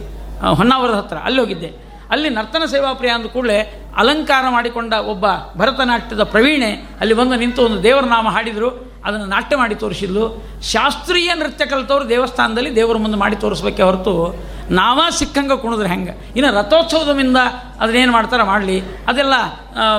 ಹೊನ್ನಾವರದ 0.59 0.97
ಹತ್ರ, 1.01 1.17
ಅಲ್ಲಿ 1.27 1.39
ಹೋಗಿದ್ದೆ. 1.43 1.69
ಅಲ್ಲಿ 2.15 2.29
ನರ್ತನ 2.29 2.65
ಸೇವಾ 2.65 2.93
ಪ್ರಿಯ 2.93 3.11
ಅಂದ 3.11 3.25
ಕೂಡಲೇ 3.25 3.87
ಅಲಂಕಾರ 3.97 4.45
ಮಾಡಿಕೊಂಡ 4.49 4.93
ಒಬ್ಬ 4.93 5.25
ಭರತನಾಟ್ಯದ 5.57 6.23
ಪ್ರವೀಣೆ 6.23 6.71
ಅಲ್ಲಿ 6.99 7.13
ಬಂದು 7.13 7.35
ನಿಂತು 7.35 7.61
ಒಂದು 7.61 7.83
ದೇವರ 7.83 8.03
ನಾಮ 8.03 8.27
ಹಾಡಿದರು. 8.27 8.69
ಅದನ್ನು 9.05 9.25
ನಾಟ್ಯ 9.25 9.55
ಮಾಡಿ 9.55 9.75
ತೋರಿಸಿದ್ಲು. 9.75 10.23
ಶಾಸ್ತ್ರೀಯ 10.61 11.31
ನೃತ್ಯ 11.35 11.65
ಕಲಿತವ್ರು 11.65 12.09
ದೇವಸ್ಥಾನದಲ್ಲಿ 12.09 12.75
ದೇವರ 12.75 12.97
ಮುಂದೆ 12.97 13.17
ಮಾಡಿ 13.17 13.35
ತೋರಿಸ್ಬೇಕೆ 13.35 13.83
ಹೊರತು 13.83 14.35
ನಾವ 14.71 15.01
ಸಿಕ್ಕಂಗೆ 15.09 15.61
ಕುಣಿದ್ರೆ 15.61 15.89
ಹೆಂಗೆ? 15.89 16.13
ಇನ್ನು 16.35 16.55
ರಥೋತ್ಸವದಿಂದ 16.55 17.37
ಅದನ್ನೇನು 17.79 18.11
ಮಾಡ್ತಾರೆ 18.11 18.43
ಮಾಡಲಿ. 18.43 18.81
ಅದೆಲ್ಲ 19.07 19.33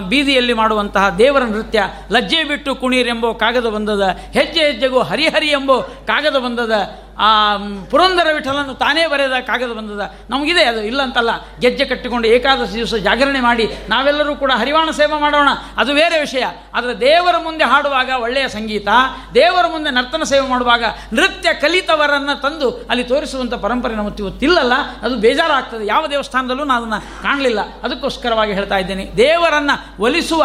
ಬೀದಿಯಲ್ಲಿ 0.09 0.53
ಮಾಡುವಂತಹ 0.53 1.09
ದೇವರ 1.09 1.43
ನೃತ್ಯ, 1.43 1.83
ಲಜ್ಜೆ 2.11 2.45
ಬಿಟ್ಟು 2.45 2.75
ಕುಣೀರೆಂಬೋ 2.75 3.35
ಕಾಗದ 3.35 3.69
ಬಂದದ, 3.69 4.03
ಹೆಜ್ಜೆ 4.33 4.61
ಹೆಜ್ಜೆಗೂ 4.61 5.01
ಹರಿಹರಿ 5.01 5.47
ಎಂಬೋ 5.47 5.81
ಕಾಗದ 5.83 6.37
ಬಂದದ, 6.37 6.73
ಆ 7.19 7.57
ಪುರಂದರ 7.91 8.27
ವಿಠಲನ್ನು 8.35 8.75
ತಾನೇ 8.75 9.07
ಬರೆದ 9.07 9.31
ಕಾಗದ 9.41 9.73
ಬಂದದ. 9.73 10.13
ನಮಗಿದೆ 10.31 10.65
ಅದು, 10.65 10.83
ಇಲ್ಲ 10.83 11.03
ಅಂತಲ್ಲ. 11.03 11.31
ಗೆಜ್ಜೆ 11.61 11.85
ಕಟ್ಟಿಕೊಂಡು 11.85 12.29
ಏಕಾದಶಿ 12.29 12.75
ದಿವಸ 12.75 12.95
ಜಾಗರಣೆ 12.95 13.41
ಮಾಡಿ, 13.41 13.69
ನಾವೆಲ್ಲರೂ 13.89 14.37
ಕೂಡ 14.37 14.53
ಹರಿವಾಣ 14.55 14.91
ಸೇವೆ 14.91 15.21
ಮಾಡೋಣ. 15.21 15.49
ಅದು 15.77 15.95
ಬೇರೆ 15.95 16.21
ವಿಷಯ. 16.21 16.45
ಆದರೆ 16.75 17.01
ದೇವರ 17.01 17.37
ಮುಂದೆ 17.43 17.65
ಹಾಡುವಾಗ 17.65 18.11
ಒಳ್ಳೆಯ 18.21 18.49
ಸಂಗೀತ, 18.49 18.89
ದೇವರ 19.35 19.67
ಮುಂದೆ 19.67 19.91
ನರ್ತನ 19.91 20.23
ಸೇವೆ 20.23 20.49
ಮಾಡುವಾಗ 20.49 20.85
ನೃತ್ಯ 21.13 21.53
ಕಲಿತವರನ್ನು 21.53 22.41
ತಂದು 22.41 22.71
ಅಲ್ಲಿ 22.71 23.05
ತೋರಿಸುವಂಥ 23.05 23.55
ಪರಂಪರೆ 23.55 23.95
ನಮ್ಮ 23.95 24.09
ಇವತ್ತಿಲ್ಲಲ್ಲ 24.57 25.07
ಅದು 25.07 25.17
ಬೇಜಾರಾಗ್ತದೆ. 25.17 25.87
ಯಾವ 25.87 26.07
ದೇವಸ್ಥಾನದಲ್ಲೂ 26.07 26.65
ನಾನು 26.65 26.85
ಅದನ್ನು 26.85 27.23
ಕಾಣಲಿಲ್ಲ. 27.23 27.61
ಅದಕ್ಕೋಸ್ಕರವಾಗಿ 27.83 28.53
ಹೇಳ್ತಾ 28.53 28.79
ಇದ್ದೇನೆ. 28.79 29.13
ದೇವರನ್ನು 29.17 30.03
ಒಲಿಸುವ, 30.03 30.45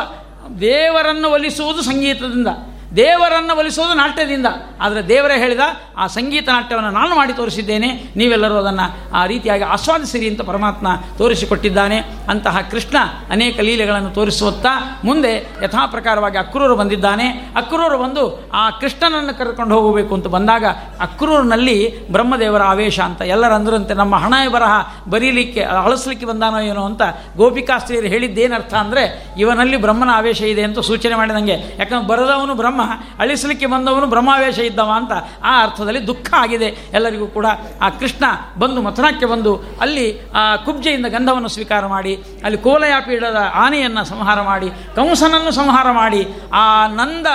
ದೇವರನ್ನು 0.60 1.30
ಒಲಿಸುವುದು 1.32 1.82
ಸಂಗೀತದಿಂದ. 1.82 2.48
ದೇವರನ್ನು 2.96 3.54
ಒಲಿಸೋದು 3.56 3.94
ನಾಟ್ಯದಿಂದ. 3.94 4.48
ಆದರೆ 4.82 5.02
ದೇವರೇ 5.10 5.36
ಹೇಳಿದ, 5.40 5.60
ಆ 5.98 6.08
ಸಂಗೀತ 6.08 6.50
ನಾಟ್ಯವನ್ನು 6.50 6.92
ನಾನು 6.92 7.16
ಮಾಡಿ 7.16 7.34
ತೋರಿಸಿದ್ದೇನೆ, 7.34 7.90
ನೀವೆಲ್ಲರೂ 8.16 8.56
ಅದನ್ನು 8.56 8.86
ಆ 9.14 9.26
ರೀತಿಯಾಗಿ 9.26 9.64
ಆಸ್ವಾದಿಸಿರಿ 9.64 10.30
ಅಂತ 10.30 10.42
ಪರಮಾತ್ಮ 10.42 10.88
ತೋರಿಸಿಕೊಟ್ಟಿದ್ದಾನೆ. 11.18 11.98
ಅಂತಹ 12.30 12.58
ಕೃಷ್ಣ 12.72 12.98
ಅನೇಕ 13.30 13.60
ಲೀಲೆಗಳನ್ನು 13.60 14.10
ತೋರಿಸುತ್ತಾ 14.10 14.74
ಮುಂದೆ 15.04 15.32
ಯಥಾಪ್ರಕಾರವಾಗಿ 15.64 16.38
ಅಕ್ರೂರು 16.38 16.76
ಬಂದಿದ್ದಾನೆ. 16.76 17.28
ಅಕ್ರೂರು 17.56 17.98
ಬಂದು 17.98 18.50
ಆ 18.54 18.70
ಕೃಷ್ಣನನ್ನು 18.70 19.38
ಕರ್ಕೊಂಡು 19.38 19.80
ಹೋಗಬೇಕು 19.80 20.16
ಅಂತ 20.16 20.28
ಬಂದಾಗ 20.28 20.66
ಅಕ್ರೂರಿನಲ್ಲಿ 21.00 21.78
ಬ್ರಹ್ಮದೇವರ 22.12 22.64
ಆವೇಶ 22.64 23.00
ಅಂತ 23.00 23.22
ಎಲ್ಲರಂದ್ರಂತೆ 23.22 23.94
ನಮ್ಮ 23.94 24.16
ಹಣ 24.16 24.34
ಬರಹ 24.54 24.74
ಬರೀಲಿಕ್ಕೆ, 25.10 25.62
ಅಳಿಸ್ಲಿಕ್ಕೆ 25.62 26.26
ಬಂದಾನೋ 26.26 26.60
ಏನೋ 26.60 26.86
ಅಂತ 26.86 27.02
ಗೋಪಿಕಾಸ್ತ್ರೀಯರು 27.38 28.08
ಹೇಳಿದ್ದೇನರ್ಥ 28.08 28.74
ಅಂದರೆ, 28.74 29.04
ಇವನಲ್ಲಿ 29.38 29.78
ಬ್ರಹ್ಮನ 29.78 30.10
ಆವೇಶ 30.14 30.42
ಇದೆ 30.42 30.64
ಅಂತ 30.64 30.80
ಸೂಚನೆ 30.80 31.16
ಮಾಡಿದಂಗೆ. 31.16 31.58
ಯಾಕಂದ್ರೆ 31.80 32.08
ಬರದವನು 32.08 32.56
ಬ್ರಹ್ಮ 32.56 32.81
ಅಳಿಸಲಿಕ್ಕೆ 33.20 33.66
ಬಂದವನು 33.66 34.08
ಬ್ರಹ್ಮಾವೇಶ 34.08 34.60
ಇದ್ದವ 34.60 34.92
ಅಂತ 34.96 35.12
ಆ 35.44 35.62
ಅರ್ಥದಲ್ಲಿ 35.64 36.08
ದುಃಖ 36.08 36.34
ಆಗಿದೆ. 36.38 36.66
ಎಲ್ಲರಿಗೂ 36.94 37.28
ಕೂಡ 37.28 37.46
ಆ 37.82 37.90
ಕೃಷ್ಣ 37.90 38.26
ಬಂದು 38.60 38.82
ಮಥುರಾಕ್ಕೆ 38.82 39.26
ಬಂದು 39.26 39.56
ಅಲ್ಲಿ 39.82 40.22
ಆ 40.36 40.56
ಕುಬ್ಜೆಯಿಂದ 40.56 41.06
ಗಂಧವನ್ನು 41.06 41.48
ಸ್ವೀಕಾರ 41.48 41.86
ಮಾಡಿ, 41.86 42.16
ಅಲ್ಲಿ 42.16 42.58
ಕೋಲಯಾಪೀಡದ 42.58 43.52
ಆನೆಯನ್ನು 43.54 44.06
ಸಂಹಾರ 44.06 44.42
ಮಾಡಿ, 44.42 44.70
ಕಂಸನನ್ನು 44.70 45.52
ಸಂಹಾರ 45.52 45.92
ಮಾಡಿ, 45.92 46.28
ಆ 46.54 46.88
ನಂದ 46.88 47.28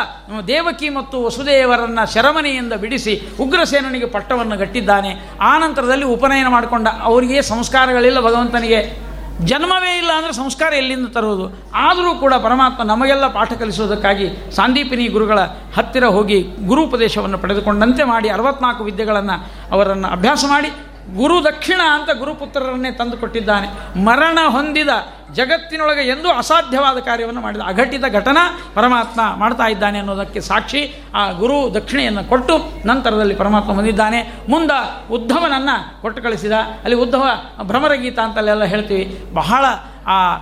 ದೇವಕಿ 0.49 0.89
ಮತ್ತು 0.89 1.25
ವಸುದೇವರನ್ನು 1.25 2.13
ಶರಮನೆಯಿಂದ 2.15 2.73
ಬಿಡಿಸಿ 2.73 3.29
ಉಗ್ರಸೇನನಿಗೆ 3.41 4.07
ಪಟ್ಟವನ್ನು 4.07 4.57
ಗಟ್ಟಿದ್ದಾನೆ 4.57 5.31
ಆ 5.41 5.59
ನಂತರದಲ್ಲಿ 5.59 6.05
ಉಪನಯನ 6.05 6.49
ಮಾಡಿಕೊಂಡ 6.49 6.89
ಅವರಿಗೆ 7.03 7.43
ಸಂಸ್ಕಾರಗಳಿಲ್ಲ 7.43 8.21
ಭಗವಂತನಿಗೆ. 8.21 9.06
ಜನ್ಮವೇ 9.45 9.99
ಇಲ್ಲ 9.99 10.11
ಅಂದರೆ 10.13 10.33
ಸಂಸ್ಕಾರ 10.33 10.73
ಎಲ್ಲಿಂದ 10.73 11.07
ತರುವುದು 11.07 11.47
ಆದರೂ 11.75 12.15
ಕೂಡ 12.15 12.35
ಪರಮಾತ್ಮ 12.35 12.83
ನಮಗೆಲ್ಲ 12.83 13.27
ಪಾಠ 13.27 13.53
ಕಲಿಸುವುದಕ್ಕಾಗಿ 13.53 14.27
ಸಾಂದೀಪಿನಿ 14.57 15.09
ಗುರುಗಳ 15.09 15.41
ಹತ್ತಿರ 15.77 16.05
ಹೋಗಿ 16.07 16.39
ಗುರುಪದೇಶವನ್ನು 16.67 17.39
ಪಡೆದುಕೊಂಡಂತೆ 17.39 18.05
ಮಾಡಿ 18.05 18.29
ಅರವತ್ನಾಲ್ಕು 18.29 18.85
ವಿದ್ಯೆಗಳನ್ನು 18.85 19.37
ಅವರನ್ನು 19.73 20.09
ಅಭ್ಯಾಸ 20.09 20.45
ಮಾಡಿ 20.49 20.71
ಗುರು 21.15 21.45
ದಕ್ಷಿಣ 21.45 21.81
ಅಂತ 21.93 22.11
ಗುರುಪುತ್ರರನ್ನೇ 22.19 22.91
ತಂದು 22.91 23.17
ಕೊಟ್ಟಿದ್ದಾನೆ. 23.17 23.99
ಮರಣ 24.05 24.39
ಹೊಂದಿದ 24.49 24.89
ಜಗತ್ತಿನೊಳಗೆ 25.33 26.09
ಎಂದೂ 26.09 26.29
ಅಸಾಧ್ಯವಾದ 26.29 26.99
ಕಾರ್ಯವನ್ನು 26.99 27.41
ಮಾಡಿದ 27.41 27.61
ಅಘಟಿತ 27.67 28.05
ಘಟನಾ 28.13 28.61
ಪರಮಾತ್ಮ 28.75 29.21
ಮಾಡ್ತಾ 29.37 29.67
ಇದ್ದಾನೆ 29.67 29.99
ಅನ್ನೋದಕ್ಕೆ 29.99 30.41
ಸಾಕ್ಷಿ 30.41 31.03
ಆ 31.15 31.31
ಗುರು 31.31 31.75
ದಕ್ಷಿಣೆಯನ್ನು 31.75 32.25
ಕೊಟ್ಟು 32.25 32.87
ನಂತರದಲ್ಲಿ 32.87 33.35
ಪರಮಾತ್ಮ 33.35 33.73
ಬಂದಿದ್ದಾನೆ 33.73 34.33
ಮುಂದ 34.49 34.71
ಉದ್ಧವನನ್ನು 35.11 36.03
ಕೊಟ್ಟು 36.03 36.23
ಕಳಿಸಿದ. 36.23 36.53
ಅಲ್ಲಿ 36.53 36.97
ಉದ್ಧವ 36.97 37.29
ಭ್ರಮರಗೀತ 37.63 38.19
ಅಂತಲ್ಲೆಲ್ಲ 38.19 38.65
ಹೇಳ್ತೀವಿ. 38.65 39.25
ಬಹಳ 39.35 39.65
ಆ 40.07 40.37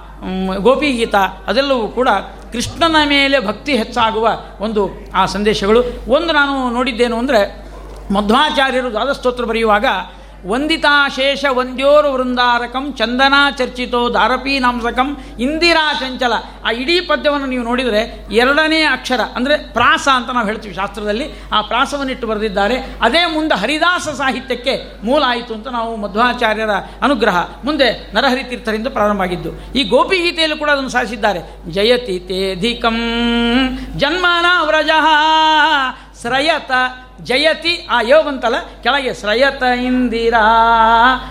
ಗೋಪಿಗೀತ 0.56 1.14
ಅದೆಲ್ಲವೂ 1.46 1.88
ಕೂಡ 1.88 2.08
ಕೃಷ್ಣನ 2.52 2.96
ಮೇಲೆ 3.08 3.46
ಭಕ್ತಿ 3.46 3.76
ಹೆಚ್ಚಾಗುವ 3.76 4.30
ಒಂದು 4.60 4.90
ಆ 5.14 5.26
ಸಂದೇಶಗಳು. 5.26 5.80
ಒಂದು 6.08 6.32
ನಾನು 6.32 6.70
ನೋಡಿದ್ದೇನು 6.70 7.18
ಅಂದರೆ 7.18 7.64
ಮಧ್ವಾಚಾರ್ಯರು 8.14 8.90
ದ್ವಾದಸ್ತೋತ್ರ 8.90 9.44
ಬರೆಯುವಾಗ 9.44 9.84
ವಂದಿತಾಶೇಷ 10.46 11.44
ವಂದ್ಯೋರು 11.58 12.08
ವೃಂದಾರಕಂ 12.12 12.84
ಚಂದನಾ 12.98 13.42
ಚರ್ಚಿತೋ 13.50 14.00
ದಾರಪಿ 14.14 14.54
ನಾಂಸಕಂ 14.58 15.08
ಇಂದಿರಾ 15.40 15.84
ಚಂಚಲ. 15.92 16.34
ಆ 16.64 16.70
ಇಡೀ 16.70 16.96
ಪದ್ಯವನ್ನು 17.00 17.46
ನೀವು 17.46 17.64
ನೋಡಿದರೆ 17.64 18.02
ಎರಡನೇ 18.32 18.80
ಅಕ್ಷರ, 18.82 19.20
ಅಂದರೆ 19.36 19.56
ಪ್ರಾಸ 19.72 20.06
ಅಂತ 20.14 20.30
ನಾವು 20.30 20.46
ಹೇಳ್ತೀವಿ 20.46 20.74
ಶಾಸ್ತ್ರದಲ್ಲಿ, 20.74 21.26
ಆ 21.52 21.60
ಪ್ರಾಸವನ್ನಿಟ್ಟು 21.60 22.26
ಬರೆದಿದ್ದಾರೆ. 22.26 22.76
ಅದೇ 23.02 23.22
ಮುಂದೆ 23.26 23.54
ಹರಿದಾಸ 23.54 24.08
ಸಾಹಿತ್ಯಕ್ಕೆ 24.08 24.74
ಮೂಲ 25.04 25.22
ಆಯಿತು 25.26 25.54
ಅಂತ 25.54 25.68
ನಾವು 25.68 25.92
ಮಧ್ವಾಚಾರ್ಯರ 25.96 26.74
ಅನುಗ್ರಹ, 27.02 27.38
ಮುಂದೆ 27.64 27.88
ನರಹರಿ 28.14 28.44
ತೀರ್ಥರಿಂದ 28.44 28.86
ಪ್ರಾರಂಭ 28.86 29.22
ಆಗಿದ್ದು. 29.22 29.52
ಈ 29.72 29.84
ಗೋಪಿಗೀತೆಯಲ್ಲೂ 29.84 30.56
ಕೂಡ 30.56 30.70
ಅದನ್ನು 30.70 30.88
ಸಾಧಿಸಿದ್ದಾರೆ 30.88 31.42
ಜಯತಿ 31.70 32.18
ತೇಧಿಕಂ 32.28 32.98
ಜನ್ಮನ 33.96 34.46
ವ್ರಜ 34.66 34.90
ಸ್ರಯತ 36.20 36.70
ಜಯತಿ 37.24 37.72
ಆ 37.90 37.98
ಯೋ 38.00 38.22
ಬಂತಲ್ಲ, 38.22 38.58
ಕೆಳಗೆ 38.82 39.12
ಶ್ರಯತ 39.14 39.62
ಇಂದಿರಾ, 39.62 40.44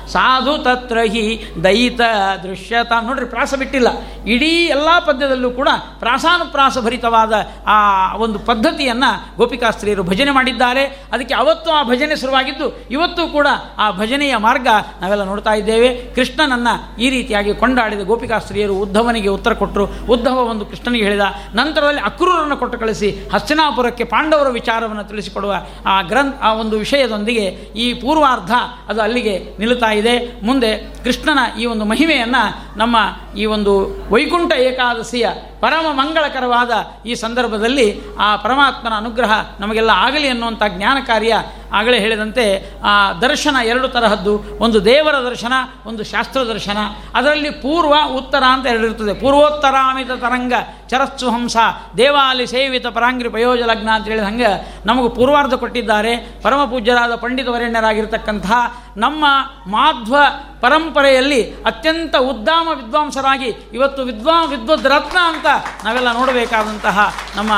ಸಾಧು 0.08 0.54
ತತ್ರ 0.64 0.98
ಹಿ 1.12 1.24
ದಯಿತ 1.64 2.02
ದೃಶ್ಯತ. 2.44 2.92
ನೋಡ್ರಿ, 3.02 3.26
ಪ್ರಾಸ 3.26 3.54
ಬಿಟ್ಟಿಲ್ಲ. 3.54 3.90
ಇಡೀ 4.26 4.52
ಎಲ್ಲ 4.76 4.90
ಪದ್ಯದಲ್ಲೂ 5.00 5.52
ಕೂಡ 5.52 5.70
ಪ್ರಾಸಾನುಪ್ರಾಸ 6.00 6.78
ಭರಿತವಾದ 6.78 7.34
ಆ 7.68 7.78
ಒಂದು 8.18 8.40
ಪದ್ಧತಿಯನ್ನು 8.40 9.38
ಗೋಪಿಕಾಸ್ತ್ರೀಯರು 9.38 10.04
ಭಜನೆ 10.04 10.32
ಮಾಡಿದ್ದಾರೆ. 10.32 10.84
ಅದಕ್ಕೆ 10.86 11.36
ಅವತ್ತು 11.36 11.72
ಆ 11.72 11.84
ಭಜನೆ 11.84 12.16
ಶುರುವಾಗಿದ್ದು, 12.16 12.68
ಇವತ್ತು 12.92 13.28
ಕೂಡ 13.28 13.48
ಆ 13.78 13.92
ಭಜನೆಯ 13.92 14.36
ಮಾರ್ಗ 14.38 14.68
ನಾವೆಲ್ಲ 15.02 15.24
ನೋಡ್ತಾ 15.24 15.54
ಇದ್ದೇವೆ. 15.54 15.90
ಕೃಷ್ಣನನ್ನು 16.16 16.74
ಈ 17.02 17.10
ರೀತಿಯಾಗಿ 17.10 17.54
ಕೊಂಡಾಡಿದ 17.54 18.04
ಗೋಪಿಕಾಸ್ತ್ರೀಯರು 18.04 18.76
ಉದ್ಧವನಿಗೆ 18.76 19.30
ಉತ್ತರ 19.30 19.54
ಕೊಟ್ಟರು 19.54 19.86
ಉದ್ಧವ 20.10 20.38
ಒಂದು 20.52 20.66
ಕೃಷ್ಣನಿಗೆ 20.66 21.04
ಹೇಳಿದ, 21.04 21.28
ನಂತರದಲ್ಲಿ 21.54 22.02
ಅಕ್ರೂರನ್ನು 22.02 22.58
ಕೊಟ್ಟು 22.58 22.80
ಕಳಿಸಿ, 22.80 23.12
ಹಸ್ತಿನಾಪುರಕ್ಕೆ 23.34 24.04
ಪಾಂಡವರ 24.04 24.50
ವಿಚಾರವನ್ನು 24.50 25.04
ತಿಳಿಸಿಕೊಡುವ 25.04 25.54
ಆ 25.86 26.02
ಗ್ರಂಥ, 26.02 26.36
ಆ 26.42 26.54
ಒಂದು 26.54 26.78
ವಿಷಯದೊಂದಿಗೆ 26.78 27.46
ಈ 27.76 27.94
ಪೂರ್ವಾರ್ಧ 27.94 28.52
ಅದು 28.88 29.02
ಅಲ್ಲಿಗೆ 29.02 29.40
ನಿಲ್ಲುತ್ತಾ 29.60 29.92
ಇದೆ. 29.92 30.46
ಮುಂದೆ 30.46 31.04
ಕೃಷ್ಣನ 31.04 31.60
ಈ 31.60 31.66
ಒಂದು 31.66 31.86
ಮಹಿಮೆಯನ್ನು 31.86 32.78
ನಮ್ಮ 32.78 32.98
ಈ 33.38 33.46
ಒಂದು 33.46 34.04
ವೈಕುಂಠ 34.10 34.54
ಏಕಾದಶಿಯ 34.54 35.28
ಪರಮ 35.64 35.88
ಮಂಗಳಕರವಾದ 35.92 36.72
ಈ 37.06 37.14
ಸಂದರ್ಭದಲ್ಲಿ 37.16 37.88
ಆ 38.20 38.36
ಪರಮಾತ್ಮನ 38.36 38.94
ಅನುಗ್ರಹ 38.98 39.32
ನಮಗೆಲ್ಲ 39.60 39.92
ಆಗಲಿ 40.06 40.28
ಅನ್ನುವಂಥ 40.28 40.64
ಜ್ಞಾನ 40.68 40.98
ಕಾರ್ಯ 41.08 41.34
ಆಗಲೇ 41.74 42.00
ಹೇಳಿದಂತೆ 42.00 42.46
ಆ 42.84 43.14
ದರ್ಶನ 43.14 43.56
ಎರಡು 43.64 43.88
ತರಹದ್ದು. 43.88 44.34
ಒಂದು 44.60 44.86
ದೇವರ 44.86 45.16
ದರ್ಶನ, 45.30 45.54
ಒಂದು 45.86 46.04
ಶಾಸ್ತ್ರ 46.04 46.42
ದರ್ಶನ. 46.42 46.78
ಅದರಲ್ಲಿ 47.14 47.50
ಪೂರ್ವ, 47.50 47.94
ಉತ್ತರ 48.18 48.44
ಅಂತ 48.50 48.68
ಹೇಳಿರ್ತದೆ 48.68 49.14
ಪೂರ್ವೋತ್ತರಾಮಿತ 49.14 50.12
ತರಂಗ, 50.12 50.54
ಚರಸ್ಸು 50.90 51.30
ಹಂಸ, 51.30 51.58
ದೇವಾಲಿ 51.98 52.48
ಸೇವಿತ 52.48 52.88
ಪರಾಂಗ್ರಿ 52.88 53.30
ಪಯೋಜ 53.30 53.62
ಅಂತ 53.96 54.06
ಹೇಳಿದ 54.08 54.24
ಹಂಗೆ 54.24 54.52
ನಮಗೆ 54.86 55.10
ಪೂರ್ವಾರ್ಧ 55.16 55.54
ಕೊಟ್ಟಿದ್ದಾರೆ. 55.54 56.14
ಪರಮ 56.44 56.66
ಪೂಜ್ಯರಾದ 56.66 57.16
ಪಂಡಿತ 57.16 57.48
ವರೇಣ್ಯರಾಗಿರ್ತಕ್ಕಂತಹ 57.48 58.83
ನಮ್ಮ 58.98 59.26
ಮಾಧ್ವ 59.68 60.16
ಪರಂಪರೆಯಲ್ಲಿ 60.62 61.64
ಅತ್ಯಂತ 61.64 62.16
ಉದ್ದಾಮ 62.16 62.68
ವಿದ್ವಾಂಸರಾಗಿ 62.68 63.46
ಇವತ್ತು 63.46 64.02
ವಿದ್ವಾ 64.04 64.44
ವಿದ್ವದ್ 64.44 64.88
ರತ್ನ 64.88 65.18
ಅಂತ 65.20 65.46
ನಾವೆಲ್ಲ 65.84 66.14
ನೋಡಬೇಕಾದಂತಹ 66.14 67.16
ನಮ್ಮ 67.36 67.52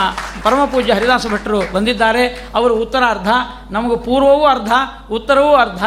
ಪರಮಪೂಜ್ಯ 0.43 0.93
ಹರಿದಾಸ 0.93 1.27
ಭಟ್ರು 1.27 1.73
ಬಂದಿದ್ದಾರೆ. 1.73 2.27
ಅವರು 2.55 2.75
ಉತ್ತರ 2.75 3.03
ಅರ್ಧ 3.09 3.29
ನಮಗೆ 3.71 3.97
ಪೂರ್ವವೂ 4.05 4.45
ಅರ್ಧ, 4.45 4.71
ಉತ್ತರವೂ 5.11 5.55
ಅರ್ಧ. 5.55 5.83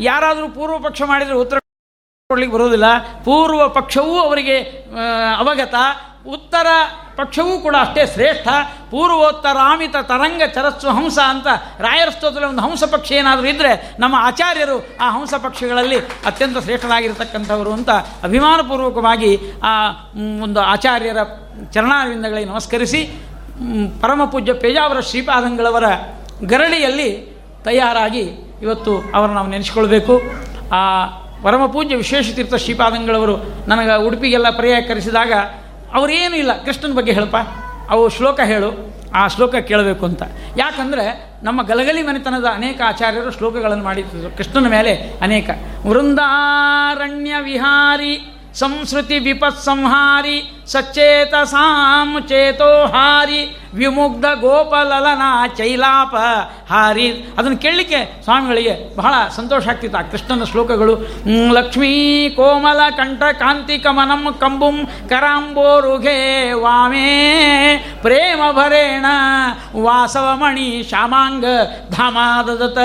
ಯಾರಾದರೂ 0.00 0.48
ಪೂರ್ವ 0.48 0.78
ಪಕ್ಷ 0.78 1.02
ಮಾಡಿದರೆ 1.02 1.34
ಉತ್ತರ 1.34 1.58
ಕೊಡ್ಲಿಕ್ಕೆ 2.28 2.56
ಬರೋದಿಲ್ಲ 2.56 2.98
ಪೂರ್ವ 2.98 3.68
ಪಕ್ಷವೂ 3.68 4.18
ಅವರಿಗೆ 4.18 4.58
ಅವಗತ. 5.38 5.74
ಉತ್ತರ 6.28 6.66
ಪಕ್ಷವೂ 7.16 7.58
ಕೂಡ 7.58 7.76
ಅಷ್ಟೇ 7.80 8.06
ಶ್ರೇಷ್ಠ 8.06 8.48
ಪೂರ್ವೋತ್ತರಾಮಿತ 8.90 9.96
ತರಂಗ 10.02 10.42
ಚರಸ್ವ 10.54 10.90
ಹಂಸ 10.90 11.18
ಅಂತ 11.28 11.46
ರಾಯರ 11.78 12.08
ಸ್ತೋತ್ರದಲ್ಲಿ 12.08 12.48
ಒಂದು 12.48 12.62
ಹಂಸ 12.62 12.84
ಪಕ್ಷ 12.84 13.12
ಏನಾದರೂ 13.12 13.46
ಇದ್ದರೆ 13.46 13.96
ನಮ್ಮ 13.98 14.14
ಆಚಾರ್ಯರು 14.18 14.86
ಆ 15.00 15.10
ಹಂಸ 15.10 15.34
ಪಕ್ಷಗಳಲ್ಲಿ 15.34 15.98
ಅತ್ಯಂತ 15.98 16.58
ಶ್ರೇಷ್ಠರಾಗಿರ್ತಕ್ಕಂಥವರು 16.58 17.72
ಅಂತ 17.72 17.90
ಅಭಿಮಾನಪೂರ್ವಕವಾಗಿ 18.22 19.38
ಆ 19.62 19.88
ಒಂದು 20.42 20.60
ಆಚಾರ್ಯರ 20.60 21.16
ಚರಣಾರವಿಂದಗಳಿಗೆ 21.72 22.50
ನಮಸ್ಕರಿಸಿ 22.50 23.10
ಪರಮ 24.00 24.24
ಪೂಜ್ಯ 24.24 24.52
ಪೇಜಾವರ 24.52 25.00
ಶ್ರೀಪಾದಂಗಳವರ 25.00 25.84
ಗರಳಿಯಲ್ಲಿ 26.44 27.32
ತಯಾರಾಗಿ 27.64 28.30
ಇವತ್ತು 28.62 28.96
ಅವರನ್ನು 28.98 29.34
ನಾವು 29.34 29.46
ನೆನೆಸ್ಕೊಳ್ಬೇಕು. 29.46 30.20
ಆ 30.74 31.06
ಪರಮಪೂಜ್ಯ 31.42 31.96
ವಿಶ್ವೇಶತೀರ್ಥ 31.96 32.54
ಶ್ರೀಪಾದಂಗಳವರು 32.54 33.36
ನನಗೆ 33.68 34.06
ಉಡುಪಿಗೆಲ್ಲ 34.06 34.50
ಪರ್ಯಾಯ 34.50 34.80
ಅವರೇನೂ 35.94 36.36
ಇಲ್ಲ, 36.36 36.64
ಕೃಷ್ಣನ 36.64 36.92
ಬಗ್ಗೆ 36.92 37.12
ಹೇಳಪ್ಪ. 37.12 37.36
ಅವು 37.90 38.08
ಶ್ಲೋಕ 38.08 38.40
ಹೇಳು, 38.40 38.70
ಆ 39.14 39.28
ಶ್ಲೋಕ 39.28 39.54
ಕೇಳಬೇಕು 39.54 40.04
ಅಂತ. 40.06 40.22
ಯಾಕಂದರೆ 40.58 41.32
ನಮ್ಮ 41.42 41.62
ಗಲಗಲಿ 41.62 42.02
ಮನೆತನದ 42.02 42.44
ಅನೇಕ 42.54 42.80
ಆಚಾರ್ಯರು 42.86 43.30
ಶ್ಲೋಕಗಳನ್ನು 43.30 43.84
ಮಾಡಿದ್ದರು 43.84 44.36
ಕೃಷ್ಣನ 44.36 44.68
ಮೇಲೆ 44.68 44.92
ಅನೇಕ. 45.22 45.50
ವೃಂದಾರಣ್ಯ 45.86 47.34
ವಿಹಾರಿ, 47.40 48.14
ಸಂಸ್ಕೃತಿ 48.54 49.18
ವಿಪತ್ 49.18 49.60
ಸಂಹಾರಿ 49.64 50.62
ಸಚೇತ 50.66 51.34
ಸಾಮ್ 51.44 52.28
ಚೇತೋಹಾರಿ 52.28 53.61
ವಿಮುಗ್ಧ 53.74 54.24
ಗೋಪಲಲನ 54.40 55.22
ಚೈಲಾಪ 55.56 56.14
ಹಾರಿ. 56.72 57.08
ಅದನ್ನು 57.38 57.58
ಕೇಳಲಿಕ್ಕೆ 57.58 58.20
ಸ್ವಾಮಿಗಳಿಗೆ 58.24 58.96
ಬಹಳ 58.96 59.14
ಸಂತೋಷ 59.36 59.68
ಆಗ್ತಿತ್ತು. 59.68 59.98
ಆ 59.98 60.02
ಕೃಷ್ಣನ 60.02 60.44
ಶ್ಲೋಕಗಳು 60.44 60.94
ಲಕ್ಷ್ಮೀ 61.52 62.28
ಕೋಮಲ 62.28 62.80
ಕಂಠ 62.96 63.22
ಕಾಂತಿ 63.38 63.78
ಕಮನಂ 63.78 64.34
ಕಂಬುಂ 64.40 64.88
ಕರಾಂಬೋರುಘೆ 65.08 66.52
ವಾಮೇ 66.52 67.08
ಪ್ರೇಮ 68.02 68.40
ಭರೇಣ 68.52 69.06
ವಾಸವಮಣಿ 69.82 70.82
ಶ್ಯಾಮಾಂಗ 70.88 71.44
ಧಾಮಾದದತ 71.90 72.78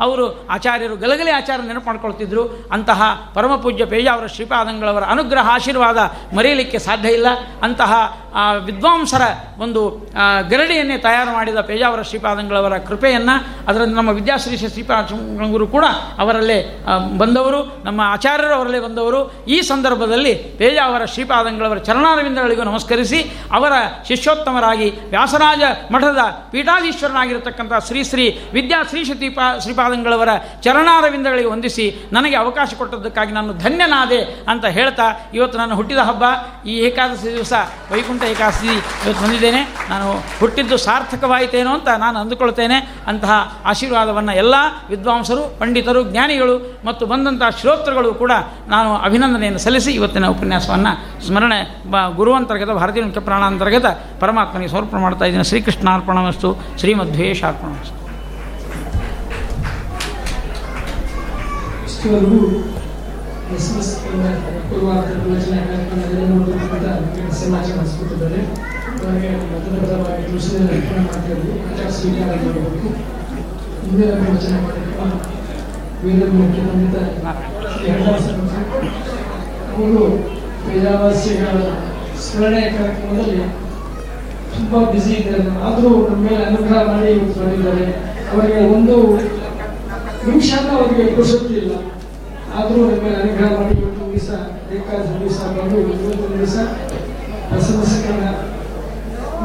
ಅವರು 0.00 0.48
ಆಚಾರ್ಯರು 0.50 0.96
ಗಲಗಲಿ 0.96 1.30
ಆಚಾರ 1.30 1.60
ನೆನಪು 1.60 1.86
ಮಾಡ್ಕೊಳ್ತಿದ್ರು 1.86 2.68
ಅಂತಹ 2.72 3.30
ಪರಮ 3.34 3.56
ಪೂಜ್ಯ 3.56 3.84
ಪೇಜಾವರ 3.84 4.26
ಶ್ರೀಪಾದಂಗಳವರ 4.26 5.04
ಅನುಗ್ರಹ 5.04 5.48
ಆಶೀರ್ವಾದ 5.50 5.98
ಮರೆಯಲಿಕ್ಕೆ 6.36 6.78
ಸಾಧ್ಯ 6.78 7.08
ಇಲ್ಲ. 7.08 7.26
ಅಂತಹ 7.62 7.92
ವಿದ್ವಾಂಸರ 8.64 9.22
ಒಂದು 9.58 10.06
ಗರಡಿಯನ್ನೇ 10.50 10.96
ತಯಾರು 10.98 11.32
ಮಾಡಿದ 11.32 11.60
ಪೇಜಾವರ 11.60 12.02
ಶ್ರೀಪಾದಂಗಳವರ 12.02 12.78
ಕೃಪೆಯನ್ನು 12.78 13.36
ಅದರಲ್ಲಿ 13.68 13.94
ನಮ್ಮ 13.94 14.10
ವಿದ್ಯಾಶ್ರೀ 14.10 14.56
ಶ್ರೀಪಾದಂಗರು 14.56 15.66
ಕೂಡ 15.66 15.84
ಅವರಲ್ಲೇ 16.18 16.84
ಬಂದವರು. 17.18 17.60
ನಮ್ಮ 17.84 18.00
ಆಚಾರ್ಯರು 18.04 18.54
ಅವರಲ್ಲೇ 18.54 18.80
ಬಂದವರು. 18.80 19.20
ಈ 19.44 19.60
ಸಂದರ್ಭದಲ್ಲಿ 19.62 20.34
ಪೇಜಾವರ 20.34 21.04
ಶ್ರೀಪಾದಂಗಳವರ 21.04 21.78
ಚರಣಾರವಿಂದಗಳಿಗೂ 21.78 22.62
ನಮಸ್ಕರಿಸಿ 22.62 23.20
ಅವರ 23.52 23.72
ಶಿಷ್ಯೋತ್ತಮರಾಗಿ 24.08 24.90
ವ್ಯಾಸರಾಜ 24.90 25.62
ಮಠದ 25.92 26.18
ಪೀಠಾಧೀಶ್ವರನಾಗಿರತಕ್ಕಂಥ 26.50 27.72
ಶ್ರೀ 27.86 28.04
ಶ್ರೀ 28.04 28.40
ವಿದ್ಯಾಶ್ರೀ 28.52 29.04
ಶ್ರೀಪಾ 29.04 29.58
ಶ್ರೀಪ 29.60 29.74
ಶ್ರೀಪಾದಂಗಳವರ 29.74 30.28
ಚರಣಾರವಿಂದಗಳಿಗೆ 30.62 31.48
ವಂದಿಸಿ 31.48 32.08
ನನಗೆ 32.12 32.36
ಅವಕಾಶ 32.36 32.74
ಕೊಟ್ಟದ್ದಕ್ಕಾಗಿ 32.74 33.32
ನಾನು 33.32 33.52
ಧನ್ಯನಾದೆ 33.52 34.20
ಅಂತ 34.48 34.64
ಹೇಳ್ತಾ 34.66 35.30
ಇವತ್ತು 35.34 35.58
ನಾನು 35.58 35.74
ಹುಟ್ಟಿದ 35.74 35.98
ಹಬ್ಬ. 35.98 36.24
ಈ 36.66 36.78
ಏಕಾದಶಿ 36.78 37.32
ದಿವಸ, 37.32 37.52
ವೈಕುಂಠ 37.92 38.22
ಏಕಾದಶಿ 38.22 38.66
ಇವತ್ತು 38.66 39.24
ಬಂದಿದ್ದೇನೆ. 39.24 39.62
ನಾನು 39.88 40.13
ಹುಟ್ಟಿದ್ದು 40.40 40.76
ಸಾರ್ಥಕವಾಯಿತೇನೋ 40.76 41.70
ಅಂತ 41.70 41.88
ನಾನು 41.98 42.18
ಅಂದುಕೊಳ್ತೇನೆ. 42.18 42.74
ಅಂತಹ 43.06 43.58
ಆಶೀರ್ವಾದವನ್ನು 43.64 44.32
ಎಲ್ಲ 44.32 44.54
ವಿದ್ವಾಂಸರು, 44.90 45.58
ಪಂಡಿತರು, 45.58 46.02
ಜ್ಞಾನಿಗಳು 46.02 46.78
ಮತ್ತು 46.86 47.06
ಬಂದಂಥ 47.06 47.42
ಶ್ರೋತೃಗಳು 47.60 48.14
ಕೂಡ 48.14 48.32
ನಾನು 48.68 48.96
ಅಭಿನಂದನೆಯನ್ನು 48.96 49.58
ಸಲ್ಲಿಸಿ 49.58 49.90
ಇವತ್ತಿನ 49.92 50.26
ಉಪನ್ಯಾಸವನ್ನು 50.26 51.26
ಸ್ಮರಣೆ 51.26 51.90
ಬ 51.90 51.96
ಗುರುವಂತರ್ಗತ, 52.16 52.70
ಭಾರತೀಯ 52.70 53.02
ಮುಖ್ಯ 53.02 53.20
ಪ್ರಾಣಾಂತರ್ಗತ 53.20 53.86
ಪರಮಾತ್ಮನಿಗೆ 54.20 54.70
ಸಮರ್ಪಣೆ 54.70 55.00
ಮಾಡ್ತಾ 55.00 55.24
ಇದ್ದೀನಿ. 55.24 55.44
ಶ್ರೀಕೃಷ್ಣಾರ್ಪಣಮಸ್ತು. 55.44 56.56
ಶ್ರೀಮಧ್ವೇಶಾರ್ಪಣಮಸ್ತು 56.78 58.04
ಎಸ್ 63.52 63.70
ಪೂರ್ವಾರ್ಧ 64.68 65.08
ಪ್ರವಚನ 65.22 65.56
ಕಾರ್ಯಕ್ರಮದಲ್ಲಿ 65.68 66.26
ನೋಡಿರ್ತಕ್ಕಂಥ 66.30 67.32
ಸಮಾಜ 67.40 67.66
ಅವರಿಗೆ 69.06 69.30
ಮೊದಲವಾಗಿ 69.72 70.22
ತುಳಸಿಯನ್ನು 70.28 70.70
ಅರ್ಪಣೆ 70.76 71.02
ಮಾಡ್ತಿದ್ರು 71.08 71.52
ಆಚಾರ 71.68 71.88
ಸ್ವೀಕಾರ 71.96 72.28
ಮಾಡಬೇಕು. 72.44 72.88
ಮುಂದಿನ 73.86 74.10
ಪ್ರವಚನ 74.20 74.54
ಕಾರ್ಯಕ್ರಮ 74.66 75.10
ವೇದ 76.04 76.22
ಮುಖ್ಯಮಂತ್ರಿ 76.38 76.88
ಅವರು. 79.74 80.04
ವೇದಾವಾಸಿಗಳ 80.68 81.58
ಸ್ಮರಣೆ 82.26 82.62
ಕಾರ್ಯಕ್ರಮದಲ್ಲಿ 82.78 83.38
ತುಂಬ 84.54 84.72
ಬ್ಯುಸಿ 84.90 85.12
ಇದ್ದಾರೆ. 85.20 85.46
ಆದರೂ 85.66 85.90
ನಮ್ಮ 86.08 86.20
ಮೇಲೆ 86.26 86.42
ಅನುಗ್ರಹ 86.50 86.82
ಮಾಡಿ 86.90 87.12
ಬಂದಿದ್ದಾರೆ. 87.38 87.86
ಅವರಿಗೆ 88.32 88.60
ಒಂದು 88.76 88.96
ನಿಮಿಷನೂ 90.28 90.72
ಅವರಿಗೆ 90.78 91.04
ಇಲ್ಲ. 91.62 91.74
ಆದರೂ 92.54 92.80
ನಮ್ಮ 92.84 93.02
ಮೇಲೆ 93.04 93.16
ಅನುಗ್ರಹ 93.20 93.50
ಮಾಡಿ 93.54 93.74
ಇವತ್ತು 93.76 94.04
ದಿವಸ 94.10 94.30
ಬೇಕಾದ 94.68 95.00
ದಿವಸ 95.16 95.40
ಬಂದು 95.56 95.76
ಇವತ್ತು 95.82 96.30
ದಿವಸ 96.34 96.56
ಬಸವಸಕನ 97.50 98.22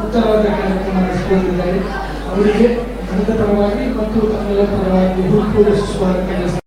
ಉತ್ತರವಾದ 0.00 0.44
ಕಾರ್ಯಕ್ರಮ 0.54 0.96
ನಡೆಸಿಕೊಂಡಿದ್ದಾರೆ 1.00 1.80
ಅವರಿಗೆ 2.28 2.68
ಗಣಿತ 3.10 3.30
ಪರವಾಗಿ 3.32 3.84
ಮತ್ತು 3.94 4.20
ತಮ್ಮೆಲ್ಲ 4.32 4.64
ಪರವಾಗಿ 4.72 5.22
ಹುಟ್ಟುಪೂರ್ವ 5.28 5.76
ಸ್ವಾಗತ 5.86 6.60